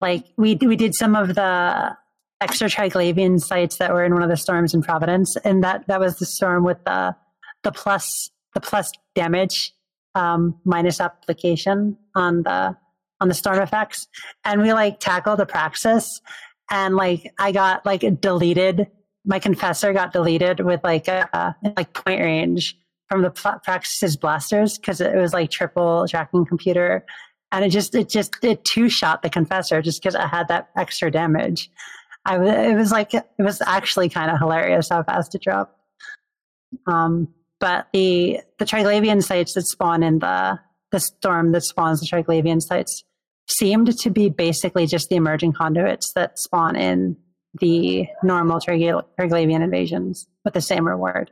like 0.00 0.24
we 0.36 0.56
we 0.56 0.76
did 0.76 0.94
some 0.94 1.14
of 1.14 1.34
the 1.34 1.96
extra 2.40 2.68
triglavian 2.68 3.38
sites 3.38 3.76
that 3.76 3.92
were 3.92 4.04
in 4.04 4.12
one 4.12 4.22
of 4.22 4.28
the 4.28 4.36
storms 4.36 4.74
in 4.74 4.82
Providence, 4.82 5.36
and 5.44 5.62
that 5.62 5.86
that 5.86 6.00
was 6.00 6.18
the 6.18 6.26
storm 6.26 6.64
with 6.64 6.82
the 6.84 7.14
the 7.62 7.72
plus 7.72 8.30
the 8.54 8.60
plus 8.60 8.90
damage 9.14 9.72
um, 10.14 10.58
minus 10.64 11.00
application 11.00 11.96
on 12.14 12.42
the 12.42 12.76
on 13.22 13.28
the 13.28 13.34
storm 13.34 13.60
effects, 13.60 14.08
and 14.44 14.60
we 14.60 14.72
like 14.72 14.98
tackled 14.98 15.38
the 15.38 15.46
praxis, 15.46 16.20
and 16.70 16.96
like 16.96 17.32
I 17.38 17.52
got 17.52 17.86
like 17.86 18.20
deleted. 18.20 18.88
My 19.24 19.38
confessor 19.38 19.92
got 19.92 20.12
deleted 20.12 20.60
with 20.60 20.80
like 20.82 21.06
a 21.06 21.54
like 21.76 21.92
point 21.92 22.20
range 22.20 22.76
from 23.08 23.22
the 23.22 23.30
praxis's 23.30 24.16
blasters 24.16 24.76
because 24.76 25.00
it 25.00 25.14
was 25.14 25.32
like 25.32 25.50
triple 25.50 26.06
tracking 26.08 26.44
computer, 26.44 27.06
and 27.52 27.64
it 27.64 27.68
just 27.68 27.94
it 27.94 28.08
just 28.08 28.34
it 28.42 28.64
two 28.64 28.88
shot 28.88 29.22
the 29.22 29.30
confessor 29.30 29.80
just 29.80 30.02
because 30.02 30.16
I 30.16 30.26
had 30.26 30.48
that 30.48 30.70
extra 30.76 31.10
damage. 31.10 31.70
I 32.24 32.38
was 32.38 32.50
it 32.50 32.74
was 32.74 32.90
like 32.90 33.14
it 33.14 33.24
was 33.38 33.62
actually 33.62 34.08
kind 34.08 34.32
of 34.32 34.38
hilarious 34.38 34.88
how 34.88 35.04
fast 35.04 35.34
it 35.36 35.42
dropped. 35.42 35.78
Um, 36.88 37.28
but 37.60 37.86
the 37.92 38.40
the 38.58 38.64
Triglavian 38.64 39.22
sites 39.22 39.54
that 39.54 39.66
spawn 39.66 40.02
in 40.02 40.18
the 40.18 40.58
the 40.90 41.00
storm 41.00 41.52
that 41.52 41.62
spawns 41.62 42.00
the 42.00 42.06
Triglavian 42.06 42.60
sites 42.60 43.04
seemed 43.56 43.96
to 43.98 44.10
be 44.10 44.28
basically 44.28 44.86
just 44.86 45.08
the 45.08 45.16
emerging 45.16 45.52
conduits 45.52 46.12
that 46.14 46.38
spawn 46.38 46.76
in 46.76 47.16
the 47.60 48.06
normal 48.22 48.58
Trigla- 48.58 49.04
Triglavian 49.18 49.62
invasions 49.62 50.26
with 50.44 50.54
the 50.54 50.60
same 50.60 50.86
reward. 50.86 51.30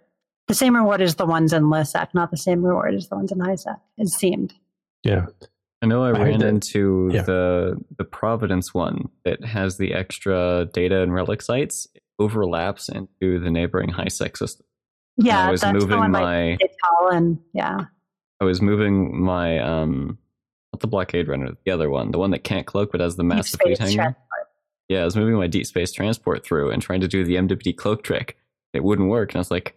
The 0.49 0.55
same 0.55 0.75
reward 0.75 1.01
as 1.01 1.15
the 1.15 1.27
ones 1.27 1.53
in 1.53 1.65
Lissac, 1.65 2.09
not 2.13 2.31
the 2.31 2.37
same 2.37 2.65
reward 2.65 2.95
as 2.95 3.09
the 3.09 3.17
ones 3.17 3.33
in 3.33 3.39
highsec. 3.39 3.79
It 3.97 4.09
seemed. 4.09 4.53
Yeah. 5.03 5.27
I 5.83 5.87
know 5.87 6.03
I, 6.05 6.09
I 6.09 6.13
ran 6.13 6.43
into 6.43 7.11
yeah. 7.13 7.23
the 7.23 7.77
the 7.97 8.05
Providence 8.05 8.75
one 8.75 9.09
that 9.25 9.43
has 9.45 9.79
the 9.79 9.95
extra 9.95 10.69
data 10.73 11.01
and 11.03 11.15
relic 11.15 11.41
sites. 11.41 11.87
It 11.95 12.03
overlaps 12.19 12.91
into 12.91 13.39
the 13.41 13.51
neighboring 13.51 13.91
HiSec 13.91 14.37
system. 14.37 14.67
And 15.17 15.27
Yeah, 15.27 15.47
I 15.47 15.51
was 15.51 15.63
that's 15.63 15.73
the 15.73 15.79
moving 15.79 15.99
one 15.99 16.13
like 16.13 16.23
my 16.23 16.59
and 17.13 17.39
yeah. 17.55 17.85
I 18.41 18.45
was 18.45 18.61
moving 18.61 19.23
my 19.23 19.59
um 19.59 20.19
not 20.73 20.81
the 20.81 20.87
blockade 20.87 21.29
runner, 21.29 21.51
the 21.65 21.71
other 21.71 21.91
one, 21.91 22.11
the 22.11 22.19
one 22.19 22.31
that 22.31 22.45
can't 22.45 22.67
cloak 22.67 22.93
but 22.93 23.01
has 23.01 23.17
the 23.17 23.25
massive 23.25 23.61
fleet 23.61 23.77
space 23.77 23.89
hangar. 23.91 24.03
transport. 24.03 24.27
Yeah, 24.89 25.03
I 25.03 25.05
was 25.05 25.17
moving 25.17 25.35
my 25.37 25.47
deep 25.47 25.67
space 25.67 25.93
transport 25.93 26.45
through 26.45 26.71
and 26.71 26.83
trying 26.83 27.01
to 27.01 27.09
do 27.09 27.25
the 27.25 27.37
MWD 27.37 27.77
cloak 27.77 28.03
trick. 28.03 28.37
It 28.73 28.83
wouldn't 28.85 29.09
work, 29.09 29.31
and 29.31 29.37
I 29.37 29.41
was 29.41 29.51
like, 29.51 29.77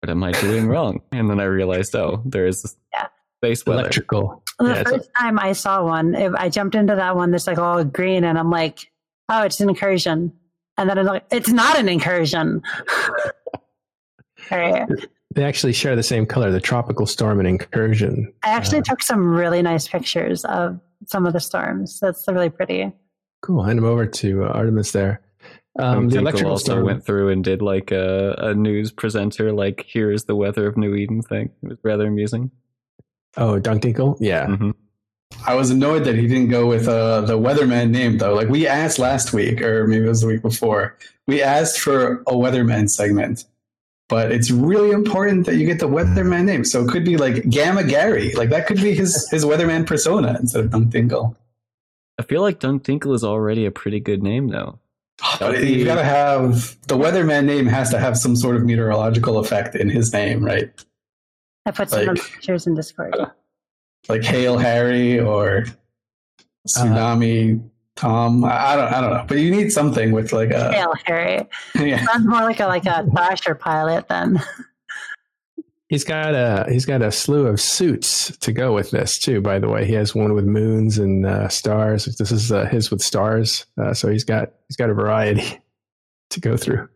"What 0.00 0.10
am 0.10 0.22
I 0.22 0.32
doing 0.32 0.66
wrong?" 0.68 1.00
And 1.12 1.28
then 1.30 1.40
I 1.40 1.44
realized, 1.44 1.94
oh, 1.96 2.22
there 2.24 2.46
is 2.46 2.62
this 2.62 2.76
Yeah. 2.92 3.06
space 3.40 3.64
weather. 3.66 3.80
Electrical. 3.80 4.42
Well, 4.58 4.68
Yeah, 4.74 4.82
the 4.84 4.88
a- 4.94 4.98
first 4.98 5.10
time 5.18 5.38
I 5.38 5.52
saw 5.52 5.84
one, 5.84 6.14
it, 6.14 6.32
I 6.36 6.48
jumped 6.48 6.74
into 6.74 6.94
that 6.96 7.16
one 7.16 7.30
that's 7.30 7.46
like 7.46 7.58
all 7.58 7.82
green, 7.84 8.24
and 8.24 8.38
I'm 8.38 8.50
like, 8.50 8.90
"Oh, 9.28 9.42
it's 9.42 9.60
an 9.60 9.68
incursion," 9.68 10.32
and 10.76 10.88
then 10.90 10.98
I'm 10.98 11.06
like, 11.06 11.24
"It's 11.30 11.50
not 11.50 11.76
an 11.78 11.88
incursion." 11.88 12.62
all 14.50 14.58
right. 14.58 14.88
They 15.36 15.44
actually 15.44 15.74
share 15.74 15.94
the 15.94 16.02
same 16.02 16.24
color, 16.24 16.50
the 16.50 16.60
tropical 16.60 17.04
storm 17.06 17.38
and 17.38 17.46
incursion. 17.46 18.32
I 18.42 18.48
actually 18.48 18.78
Uh, 18.78 18.84
took 18.84 19.02
some 19.02 19.28
really 19.28 19.60
nice 19.60 19.86
pictures 19.86 20.44
of 20.46 20.80
some 21.06 21.26
of 21.26 21.34
the 21.34 21.40
storms. 21.40 22.00
That's 22.00 22.26
really 22.26 22.48
pretty. 22.48 22.90
Cool. 23.42 23.62
Hand 23.62 23.78
them 23.78 23.84
over 23.84 24.06
to 24.06 24.44
uh, 24.44 24.48
Artemis 24.48 24.92
there. 24.92 25.20
Um, 25.78 26.08
the 26.08 26.18
electrical 26.20 26.52
also 26.52 26.64
storm. 26.72 26.86
went 26.86 27.04
through 27.04 27.28
and 27.28 27.44
did 27.44 27.60
like 27.60 27.90
a, 27.92 28.34
a 28.38 28.54
news 28.54 28.90
presenter, 28.90 29.52
like 29.52 29.84
"Here 29.86 30.10
is 30.10 30.24
the 30.24 30.34
weather 30.34 30.66
of 30.66 30.78
New 30.78 30.94
Eden" 30.94 31.20
thing. 31.20 31.50
It 31.62 31.68
was 31.68 31.78
rather 31.84 32.06
amusing. 32.06 32.50
oh, 33.36 33.60
Dunktinkle? 33.60 34.16
Yeah. 34.18 34.46
hmm 34.46 34.70
I 35.46 35.54
was 35.54 35.70
annoyed 35.70 36.04
that 36.04 36.14
he 36.14 36.26
didn't 36.28 36.48
go 36.48 36.66
with 36.66 36.88
uh, 36.88 37.20
the 37.22 37.36
weatherman 37.38 37.90
name 37.90 38.16
though. 38.16 38.32
Like 38.32 38.48
we 38.48 38.66
asked 38.66 38.98
last 38.98 39.34
week, 39.34 39.60
or 39.60 39.86
maybe 39.86 40.06
it 40.06 40.08
was 40.08 40.22
the 40.22 40.28
week 40.28 40.40
before. 40.40 40.96
We 41.26 41.42
asked 41.42 41.78
for 41.80 42.22
a 42.26 42.32
weatherman 42.32 42.88
segment, 42.88 43.44
but 44.08 44.30
it's 44.30 44.50
really 44.50 44.90
important 44.90 45.46
that 45.46 45.56
you 45.56 45.66
get 45.66 45.80
the 45.80 45.88
weatherman 45.88 46.44
name. 46.44 46.64
So 46.64 46.84
it 46.84 46.88
could 46.88 47.04
be 47.04 47.16
like 47.16 47.48
Gamma 47.48 47.84
Gary, 47.84 48.32
like 48.34 48.50
that 48.50 48.66
could 48.66 48.80
be 48.80 48.94
his 48.94 49.28
his 49.30 49.44
weatherman 49.44 49.86
persona 49.86 50.36
instead 50.38 50.64
of 50.64 50.70
Dunk 50.70 50.90
Dingle. 50.90 51.36
I 52.18 52.22
feel 52.22 52.40
like 52.40 52.60
Dunk 52.60 52.84
Tinkle 52.84 53.14
is 53.14 53.24
already 53.24 53.66
a 53.66 53.70
pretty 53.70 54.00
good 54.00 54.22
name, 54.22 54.48
though. 54.48 54.78
But 55.40 55.64
you 55.64 55.84
gotta 55.84 56.04
have 56.04 56.76
the 56.88 56.96
weatherman 56.96 57.44
name 57.44 57.66
has 57.66 57.90
to 57.90 57.98
have 57.98 58.16
some 58.16 58.36
sort 58.36 58.56
of 58.56 58.64
meteorological 58.64 59.38
effect 59.38 59.74
in 59.74 59.88
his 59.88 60.12
name, 60.12 60.44
right? 60.44 60.70
I 61.66 61.72
put 61.72 61.90
some 61.90 62.00
of 62.00 62.06
the 62.06 62.12
Like- 62.12 62.32
pictures 62.32 62.66
in 62.66 62.74
Discord. 62.74 63.14
Uh, 63.16 63.30
like 64.08 64.22
Hail 64.22 64.56
Harry 64.56 65.18
or 65.18 65.64
uh-huh. 65.64 65.74
Tsunami 66.68 67.68
Tom. 67.96 68.44
I, 68.44 68.48
I 68.48 68.76
don't 68.76 68.92
I 68.92 69.00
don't 69.00 69.10
know, 69.10 69.24
but 69.26 69.38
you 69.38 69.50
need 69.50 69.72
something 69.72 70.12
with 70.12 70.32
like 70.32 70.50
a 70.50 70.72
Hail 70.72 70.92
Harry. 71.04 71.46
yeah. 71.74 72.04
Sounds 72.04 72.26
more 72.26 72.42
like 72.42 72.60
a 72.60 72.66
like 72.66 72.86
a 72.86 73.06
Thrasher 73.10 73.54
pilot 73.54 74.06
than 74.08 74.40
He's 75.88 76.02
got 76.02 76.34
a 76.34 76.66
he's 76.68 76.84
got 76.84 77.00
a 77.00 77.12
slew 77.12 77.46
of 77.46 77.60
suits 77.60 78.36
to 78.38 78.52
go 78.52 78.72
with 78.74 78.90
this 78.90 79.18
too. 79.18 79.40
By 79.40 79.60
the 79.60 79.68
way, 79.68 79.84
he 79.84 79.92
has 79.92 80.16
one 80.16 80.34
with 80.34 80.44
moons 80.44 80.98
and 80.98 81.24
uh, 81.24 81.48
stars. 81.48 82.06
This 82.06 82.32
is 82.32 82.50
uh, 82.50 82.66
his 82.66 82.90
with 82.90 83.00
stars. 83.00 83.66
Uh, 83.80 83.94
so 83.94 84.10
he's 84.10 84.24
got 84.24 84.50
he's 84.68 84.76
got 84.76 84.90
a 84.90 84.94
variety 84.94 85.60
to 86.30 86.40
go 86.40 86.56
through. 86.56 86.88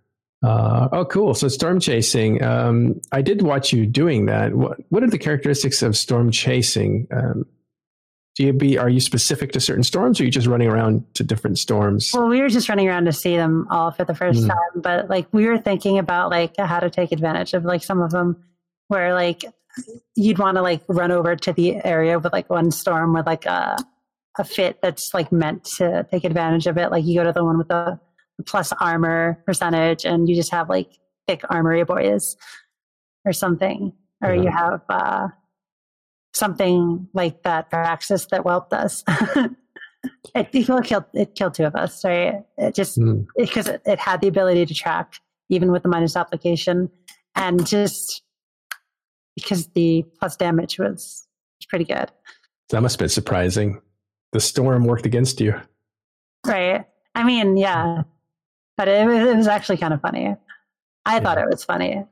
Uh, 0.43 0.89
oh, 0.91 1.05
cool! 1.05 1.35
So 1.35 1.47
storm 1.47 1.79
chasing. 1.79 2.43
Um, 2.43 3.01
I 3.13 3.23
did 3.23 3.43
watch 3.43 3.73
you 3.73 3.87
doing 3.87 4.27
that. 4.27 4.55
What 4.55 4.79
what 4.89 5.05
are 5.05 5.11
the 5.11 5.19
characteristics 5.19 5.83
of 5.83 5.97
storm 5.97 6.33
chasing? 6.33 7.07
Um, 7.13 7.47
do 8.41 8.47
you 8.47 8.53
be 8.55 8.79
are 8.79 8.89
you 8.89 9.01
specific 9.01 9.53
to 9.53 9.61
certain 9.61 9.85
storms, 9.85 10.19
or 10.19 10.23
are 10.23 10.27
you 10.27 10.31
just 10.31 10.47
running 10.47 10.67
around 10.69 11.05
to 11.15 11.23
different 11.23 11.59
storms? 11.59 12.11
Well, 12.15 12.27
we 12.29 12.41
were 12.41 12.49
just 12.49 12.71
running 12.71 12.89
around 12.89 13.05
to 13.05 13.13
see 13.13 13.37
them 13.37 13.67
all 13.71 13.91
for 13.91 14.05
the 14.05 14.15
first 14.15 14.45
Mm. 14.45 14.49
time, 14.49 14.81
but 14.83 15.11
like 15.11 15.27
we 15.33 15.47
were 15.47 15.59
thinking 15.59 15.99
about 15.99 16.31
like 16.31 16.57
how 16.57 16.81
to 16.81 16.89
take 16.89 17.13
advantage 17.13 17.53
of 17.53 17.67
like 17.67 17.85
some 17.85 18.01
of 18.01 18.11
them 18.13 18.43
where 18.89 19.13
like 19.13 19.45
you'd 20.17 20.39
want 20.39 20.57
to 20.57 20.63
like 20.63 20.81
run 20.89 21.11
over 21.11 21.37
to 21.37 21.53
the 21.53 21.85
area 21.85 22.19
with 22.19 22.33
like 22.33 22.49
one 22.49 22.71
storm 22.71 23.13
with 23.13 23.27
like 23.27 23.45
a 23.45 23.77
a 24.39 24.45
fit 24.45 24.81
that's 24.81 25.13
like 25.13 25.31
meant 25.31 25.65
to 25.77 26.07
take 26.11 26.25
advantage 26.25 26.67
of 26.67 26.79
it. 26.79 26.91
Like 26.91 27.05
you 27.05 27.17
go 27.17 27.25
to 27.25 27.33
the 27.33 27.45
one 27.45 27.59
with 27.59 27.69
the 27.69 28.01
plus 28.47 28.73
armor 28.81 29.39
percentage, 29.45 30.07
and 30.07 30.31
you 30.31 30.35
just 30.35 30.51
have 30.51 30.71
like 30.71 30.89
thick 31.29 31.43
armory 31.51 31.85
boys 31.85 32.37
or 33.27 33.35
something, 33.35 33.93
or 34.23 34.33
Yeah. 34.33 34.43
you 34.43 34.51
have 34.51 34.81
uh, 34.89 35.29
something 36.35 37.09
like 37.13 37.43
that 37.43 37.71
Praxis 37.71 38.27
that 38.31 38.43
whelped 38.45 38.73
us. 38.73 39.03
it, 40.35 40.49
it 40.53 40.85
killed 40.85 41.05
it 41.15 41.35
killed 41.35 41.55
two 41.55 41.65
of 41.65 41.75
us. 41.75 42.05
Right? 42.05 42.43
It 42.59 42.75
just 42.75 42.97
Hmm. 42.97 43.23
because 43.37 43.69
it, 43.69 43.83
it 43.85 43.99
had 43.99 44.21
the 44.21 44.29
ability 44.29 44.67
to 44.67 44.75
track 44.75 45.15
even 45.49 45.73
with 45.73 45.83
the 45.83 45.89
minus 45.89 46.15
application, 46.17 46.89
and 47.35 47.67
just 47.67 48.23
because 49.35 49.67
the 49.69 50.05
plus 50.19 50.37
damage 50.37 50.79
was 50.79 51.27
pretty 51.69 51.85
good. 51.85 52.11
That 52.71 52.81
must 52.83 52.95
have 52.95 53.01
been 53.01 53.09
surprising. 53.09 53.81
The 54.33 54.41
storm 54.41 54.85
worked 54.85 55.07
against 55.07 55.41
you. 55.41 55.61
Right. 56.47 56.85
I 57.15 57.25
mean, 57.25 57.57
yeah. 57.57 58.03
But 58.77 58.89
it, 58.89 59.09
it 59.09 59.37
was 59.37 59.49
actually 59.49 59.79
kind 59.79 59.93
of 59.93 60.01
funny. 60.01 60.37
I 61.05 61.19
thought 61.21 61.39
it 61.39 61.49
was 61.51 61.65
funny. 61.65 62.05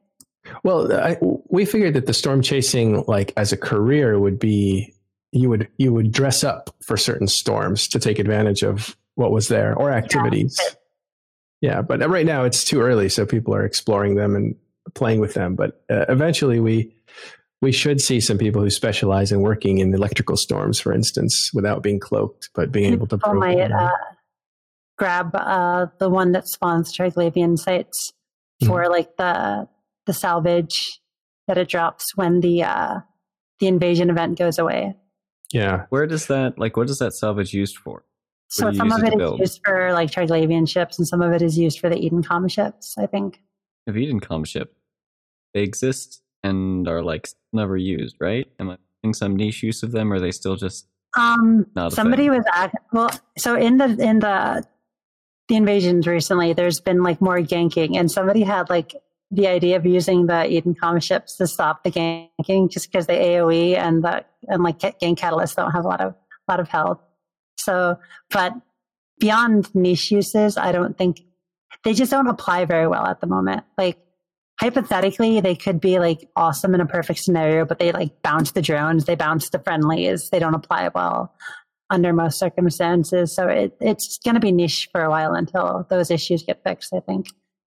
Well, 0.64 0.92
I, 0.92 1.16
we 1.48 1.64
figured 1.64 1.94
that 1.94 2.06
the 2.06 2.14
storm 2.14 2.42
chasing, 2.42 3.04
like 3.06 3.32
as 3.36 3.52
a 3.52 3.56
career, 3.56 4.18
would 4.18 4.38
be 4.38 4.94
you 5.32 5.48
would 5.48 5.68
you 5.78 5.92
would 5.92 6.12
dress 6.12 6.44
up 6.44 6.74
for 6.82 6.96
certain 6.96 7.26
storms 7.26 7.88
to 7.88 7.98
take 7.98 8.18
advantage 8.18 8.62
of 8.62 8.96
what 9.14 9.32
was 9.32 9.48
there 9.48 9.74
or 9.74 9.90
activities. 9.90 10.58
Yeah, 11.60 11.82
but 11.82 12.08
right 12.08 12.26
now 12.26 12.44
it's 12.44 12.64
too 12.64 12.80
early, 12.80 13.08
so 13.08 13.26
people 13.26 13.54
are 13.54 13.64
exploring 13.64 14.14
them 14.14 14.36
and 14.36 14.54
playing 14.94 15.20
with 15.20 15.34
them. 15.34 15.54
But 15.54 15.82
uh, 15.90 16.04
eventually, 16.08 16.60
we 16.60 16.94
we 17.60 17.72
should 17.72 18.00
see 18.00 18.20
some 18.20 18.38
people 18.38 18.62
who 18.62 18.70
specialize 18.70 19.32
in 19.32 19.40
working 19.40 19.78
in 19.78 19.92
electrical 19.92 20.36
storms, 20.36 20.78
for 20.80 20.92
instance, 20.92 21.50
without 21.52 21.82
being 21.82 21.98
cloaked, 21.98 22.50
but 22.54 22.70
being 22.70 22.92
able 22.92 23.06
to. 23.08 23.18
Might 23.34 23.72
uh, 23.72 23.90
grab 24.96 25.34
uh, 25.34 25.86
the 25.98 26.08
one 26.08 26.32
that 26.32 26.46
spawns 26.46 26.96
Triglavian 26.96 27.58
sites 27.58 28.12
for 28.64 28.88
like 28.88 29.16
the 29.16 29.68
the 30.06 30.12
salvage 30.12 31.00
that 31.48 31.58
it 31.58 31.68
drops 31.68 32.04
when 32.14 32.40
the 32.40 32.62
uh, 32.62 33.00
the 33.58 33.66
invasion 33.66 34.08
event 34.10 34.38
goes 34.38 34.58
away. 34.58 34.94
yeah, 35.52 35.86
Where 35.90 36.06
does 36.06 36.26
that 36.28 36.58
like? 36.58 36.76
What 36.76 36.88
is 36.88 36.98
that 36.98 37.12
salvage 37.14 37.52
used 37.52 37.76
for? 37.76 38.04
So 38.50 38.72
some 38.72 38.92
of 38.92 39.02
it 39.02 39.08
it 39.08 39.10
to 39.10 39.14
is 39.16 39.18
build? 39.18 39.40
used 39.40 39.60
for 39.64 39.92
like 39.92 40.10
Triglavian 40.10 40.66
ships, 40.68 40.98
and 40.98 41.06
some 41.08 41.20
of 41.20 41.32
it 41.32 41.42
is 41.42 41.58
used 41.58 41.80
for 41.80 41.90
the 41.90 41.96
Edencom 41.96 42.50
ships. 42.50 42.94
I 42.96 43.06
think. 43.06 43.40
The 43.86 43.92
Edencom 43.92 44.46
ship. 44.46 44.74
They 45.54 45.62
exist 45.62 46.22
and 46.44 46.86
are 46.88 47.02
like 47.02 47.28
never 47.52 47.76
used, 47.76 48.16
right? 48.20 48.46
Am 48.60 48.70
I 48.70 48.76
making 49.02 49.14
some 49.14 49.34
niche 49.36 49.62
use 49.62 49.82
of 49.82 49.92
them, 49.92 50.12
or 50.12 50.16
are 50.16 50.20
they 50.20 50.30
still 50.32 50.56
just 50.56 50.86
Um, 51.16 51.66
Not 51.74 51.92
somebody 51.92 52.24
thing. 52.24 52.36
was 52.38 52.44
act- 52.52 52.76
well. 52.92 53.10
So 53.38 53.54
in 53.56 53.78
the 53.78 53.86
in 53.98 54.18
the 54.20 54.64
the 55.48 55.56
invasions 55.56 56.06
recently, 56.06 56.52
there's 56.52 56.80
been 56.80 57.02
like 57.02 57.20
more 57.22 57.38
ganking, 57.40 57.96
and 57.98 58.10
somebody 58.10 58.42
had 58.42 58.68
like 58.70 58.94
the 59.30 59.46
idea 59.46 59.76
of 59.76 59.84
using 59.84 60.26
the 60.26 60.32
Edencom 60.32 61.02
ships 61.02 61.36
to 61.36 61.46
stop 61.46 61.84
the 61.84 61.90
ganking, 61.90 62.70
just 62.70 62.90
because 62.90 63.06
the 63.06 63.12
AOE 63.12 63.76
and 63.76 64.02
the 64.02 64.24
and 64.48 64.62
like 64.62 64.78
gang 64.78 65.16
catalysts 65.16 65.54
don't 65.54 65.72
have 65.72 65.84
a 65.84 65.88
lot 65.88 66.00
of 66.00 66.14
lot 66.48 66.60
of 66.60 66.68
health. 66.68 67.00
So, 67.58 67.98
but 68.30 68.54
beyond 69.18 69.74
niche 69.74 70.10
uses, 70.10 70.56
I 70.56 70.72
don't 70.72 70.96
think 70.96 71.20
they 71.84 71.92
just 71.92 72.10
don't 72.10 72.26
apply 72.26 72.64
very 72.64 72.86
well 72.86 73.06
at 73.06 73.20
the 73.20 73.26
moment. 73.26 73.64
Like 73.76 73.98
hypothetically, 74.60 75.40
they 75.40 75.54
could 75.54 75.80
be 75.80 75.98
like 75.98 76.28
awesome 76.34 76.74
in 76.74 76.80
a 76.80 76.86
perfect 76.86 77.20
scenario, 77.20 77.64
but 77.64 77.78
they 77.78 77.92
like 77.92 78.22
bounce 78.22 78.52
the 78.52 78.62
drones, 78.62 79.04
they 79.04 79.14
bounce 79.14 79.50
the 79.50 79.58
friendlies, 79.58 80.30
they 80.30 80.38
don't 80.38 80.54
apply 80.54 80.90
well 80.94 81.34
under 81.90 82.12
most 82.12 82.38
circumstances. 82.38 83.34
So 83.34 83.48
it, 83.48 83.76
it's 83.80 84.18
going 84.18 84.34
to 84.34 84.40
be 84.40 84.52
niche 84.52 84.88
for 84.92 85.02
a 85.02 85.10
while 85.10 85.34
until 85.34 85.86
those 85.88 86.10
issues 86.10 86.42
get 86.42 86.62
fixed. 86.64 86.92
I 86.94 87.00
think. 87.00 87.28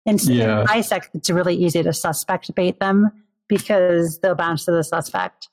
In, 0.08 0.18
Yeah. 0.22 0.62
in 0.62 0.66
ISEC, 0.68 1.08
it's 1.14 1.28
really 1.30 1.54
easy 1.54 1.82
to 1.82 1.92
suspect 1.92 2.54
bait 2.54 2.80
them 2.80 3.10
because 3.48 4.18
they'll 4.20 4.34
bounce 4.34 4.64
to 4.64 4.72
the 4.72 4.82
suspect, 4.82 5.48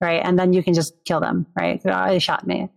right? 0.00 0.20
And 0.22 0.38
then 0.38 0.52
you 0.52 0.62
can 0.62 0.74
just 0.74 0.92
kill 1.04 1.20
them, 1.20 1.46
right? 1.58 1.80
Oh, 1.84 2.08
they 2.08 2.18
shot 2.18 2.46
me. 2.46 2.68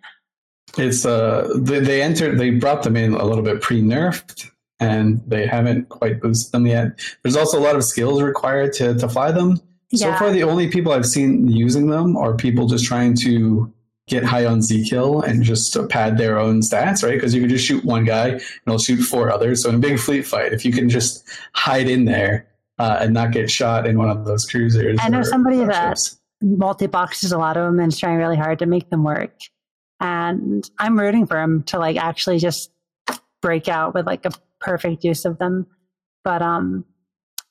It's 0.77 1.03
uh 1.05 1.49
they, 1.57 1.79
they 1.79 2.01
entered 2.01 2.37
they 2.37 2.51
brought 2.51 2.83
them 2.83 2.95
in 2.95 3.13
a 3.15 3.25
little 3.25 3.43
bit 3.43 3.59
pre 3.59 3.81
nerfed 3.81 4.49
and 4.79 5.19
they 5.27 5.45
haven't 5.47 5.89
quite 5.89 6.21
boosted 6.21 6.51
them 6.51 6.67
yet. 6.67 6.99
There's 7.23 7.35
also 7.35 7.59
a 7.59 7.63
lot 7.67 7.75
of 7.75 7.83
skills 7.83 8.21
required 8.21 8.73
to 8.73 8.93
to 8.93 9.09
fly 9.09 9.31
them. 9.31 9.59
So 9.93 10.13
far 10.13 10.31
the 10.31 10.43
only 10.43 10.69
people 10.69 10.91
I've 10.91 11.07
seen 11.07 11.47
using 11.47 11.89
them 11.89 12.15
are 12.15 12.35
people 12.35 12.67
just 12.67 12.85
trying 12.85 13.15
to 13.17 13.73
get 14.09 14.23
high 14.23 14.45
on 14.45 14.61
Z 14.61 14.89
kill 14.89 15.21
and 15.21 15.43
just 15.43 15.77
pad 15.89 16.17
their 16.17 16.39
own 16.39 16.61
stats, 16.61 17.03
right? 17.03 17.13
Because 17.13 17.33
you 17.33 17.41
can 17.41 17.49
just 17.49 17.65
shoot 17.65 17.85
one 17.85 18.03
guy 18.03 18.29
and 18.29 18.41
it'll 18.67 18.79
shoot 18.79 18.97
four 18.97 19.31
others. 19.31 19.63
So 19.63 19.69
in 19.69 19.75
a 19.75 19.79
big 19.79 19.99
fleet 19.99 20.25
fight, 20.25 20.51
if 20.51 20.65
you 20.65 20.71
can 20.71 20.89
just 20.89 21.27
hide 21.53 21.87
in 21.87 22.05
there 22.05 22.47
uh, 22.79 22.97
and 23.01 23.13
not 23.13 23.31
get 23.31 23.49
shot 23.49 23.85
in 23.85 23.97
one 23.97 24.09
of 24.09 24.25
those 24.25 24.45
cruisers. 24.45 24.97
I 25.01 25.09
know 25.09 25.23
somebody 25.23 25.63
that- 25.63 25.99
multi 26.41 26.87
boxes 26.87 27.33
a 27.33 27.37
lot 27.37 27.57
of 27.57 27.65
them 27.65 27.79
and 27.79 27.91
is 27.91 27.99
trying 27.99 28.17
really 28.17 28.37
hard 28.37 28.59
to 28.59 28.65
make 28.65 28.89
them 28.89 29.03
work. 29.03 29.35
And 29.99 30.69
I'm 30.77 30.97
rooting 30.97 31.27
for 31.27 31.41
him 31.41 31.63
to 31.63 31.79
like 31.79 31.97
actually 31.97 32.39
just 32.39 32.71
break 33.41 33.67
out 33.67 33.93
with 33.93 34.05
like 34.05 34.25
a 34.25 34.31
perfect 34.61 35.03
use 35.03 35.25
of 35.25 35.37
them. 35.37 35.67
But 36.23 36.41
um, 36.41 36.85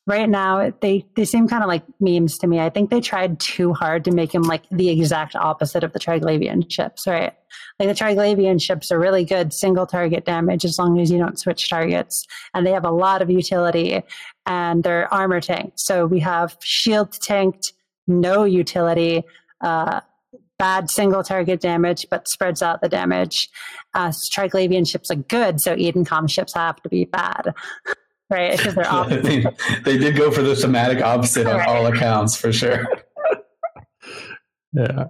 right 0.08 0.28
now 0.28 0.72
they 0.80 1.04
they 1.14 1.24
seem 1.26 1.46
kind 1.46 1.62
of 1.62 1.68
like 1.68 1.84
memes 2.00 2.38
to 2.38 2.46
me. 2.46 2.58
I 2.58 2.70
think 2.70 2.90
they 2.90 3.00
tried 3.00 3.38
too 3.38 3.74
hard 3.74 4.04
to 4.04 4.10
make 4.10 4.34
him 4.34 4.42
like 4.42 4.62
the 4.70 4.88
exact 4.88 5.36
opposite 5.36 5.84
of 5.84 5.92
the 5.92 5.98
Triglavian 5.98 6.70
ships, 6.70 7.06
right? 7.06 7.34
Like 7.78 7.88
the 7.88 7.94
Triglavian 7.94 8.60
ships 8.60 8.90
are 8.90 8.98
really 8.98 9.24
good 9.24 9.52
single 9.52 9.86
target 9.86 10.24
damage 10.24 10.64
as 10.64 10.78
long 10.78 10.98
as 10.98 11.10
you 11.10 11.18
don't 11.18 11.38
switch 11.38 11.68
targets, 11.68 12.26
and 12.54 12.66
they 12.66 12.72
have 12.72 12.86
a 12.86 12.90
lot 12.90 13.20
of 13.22 13.30
utility, 13.30 14.02
and 14.46 14.82
they're 14.82 15.12
armor 15.12 15.40
tanked. 15.40 15.78
So 15.78 16.06
we 16.06 16.20
have 16.20 16.56
shield 16.60 17.12
tanked, 17.12 17.74
no 18.06 18.44
utility, 18.44 19.24
uh, 19.60 20.00
bad 20.58 20.90
single 20.90 21.22
target 21.22 21.60
damage, 21.60 22.06
but 22.10 22.28
spreads 22.28 22.62
out 22.62 22.80
the 22.80 22.88
damage. 22.88 23.50
Uh, 23.94 24.08
Triglavian 24.08 24.88
ships 24.88 25.10
are 25.10 25.16
good, 25.16 25.60
so 25.60 25.76
Edencom 25.76 26.30
ships 26.30 26.54
have 26.54 26.82
to 26.82 26.88
be 26.88 27.04
bad, 27.04 27.54
right? 28.30 28.56
Because 28.56 28.74
they're 28.74 28.86
opposite. 28.92 29.24
think 29.24 29.46
they 29.84 29.98
did 29.98 30.16
go 30.16 30.30
for 30.30 30.42
the 30.42 30.54
thematic 30.56 31.02
opposite 31.02 31.46
on 31.46 31.60
all 31.68 31.86
accounts 31.86 32.36
for 32.36 32.52
sure. 32.52 32.86
yeah. 34.72 35.04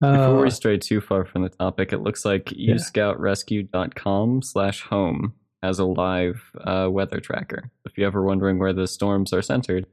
Before 0.00 0.38
Uh, 0.38 0.42
we 0.42 0.50
stray 0.50 0.78
too 0.78 1.00
far 1.00 1.24
from 1.24 1.42
the 1.42 1.48
topic, 1.48 1.92
it 1.92 1.98
looks 1.98 2.24
like 2.24 2.46
evescoutrescue.com 2.46 4.42
slash 4.42 4.82
home 4.82 5.34
has 5.62 5.78
a 5.78 5.84
live 5.84 6.50
uh, 6.64 6.88
weather 6.90 7.20
tracker. 7.20 7.70
If 7.84 7.96
you're 7.96 8.08
ever 8.08 8.22
wondering 8.22 8.58
where 8.58 8.72
the 8.72 8.88
storms 8.88 9.32
are 9.32 9.42
centered, 9.42 9.86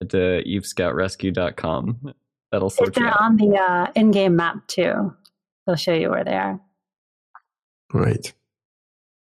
head 0.00 0.08
to 0.10 0.42
evescoutrescue.com. 0.46 2.14
That'll 2.50 2.70
sort 2.70 2.96
you 2.96 3.02
they're 3.02 3.10
out. 3.12 3.20
on 3.20 3.36
the 3.36 3.54
uh, 3.56 3.86
in-game 3.94 4.36
map 4.36 4.66
too, 4.68 5.14
they'll 5.66 5.76
show 5.76 5.92
you 5.92 6.08
where 6.10 6.24
they 6.24 6.34
are. 6.34 6.58
Right. 7.92 8.32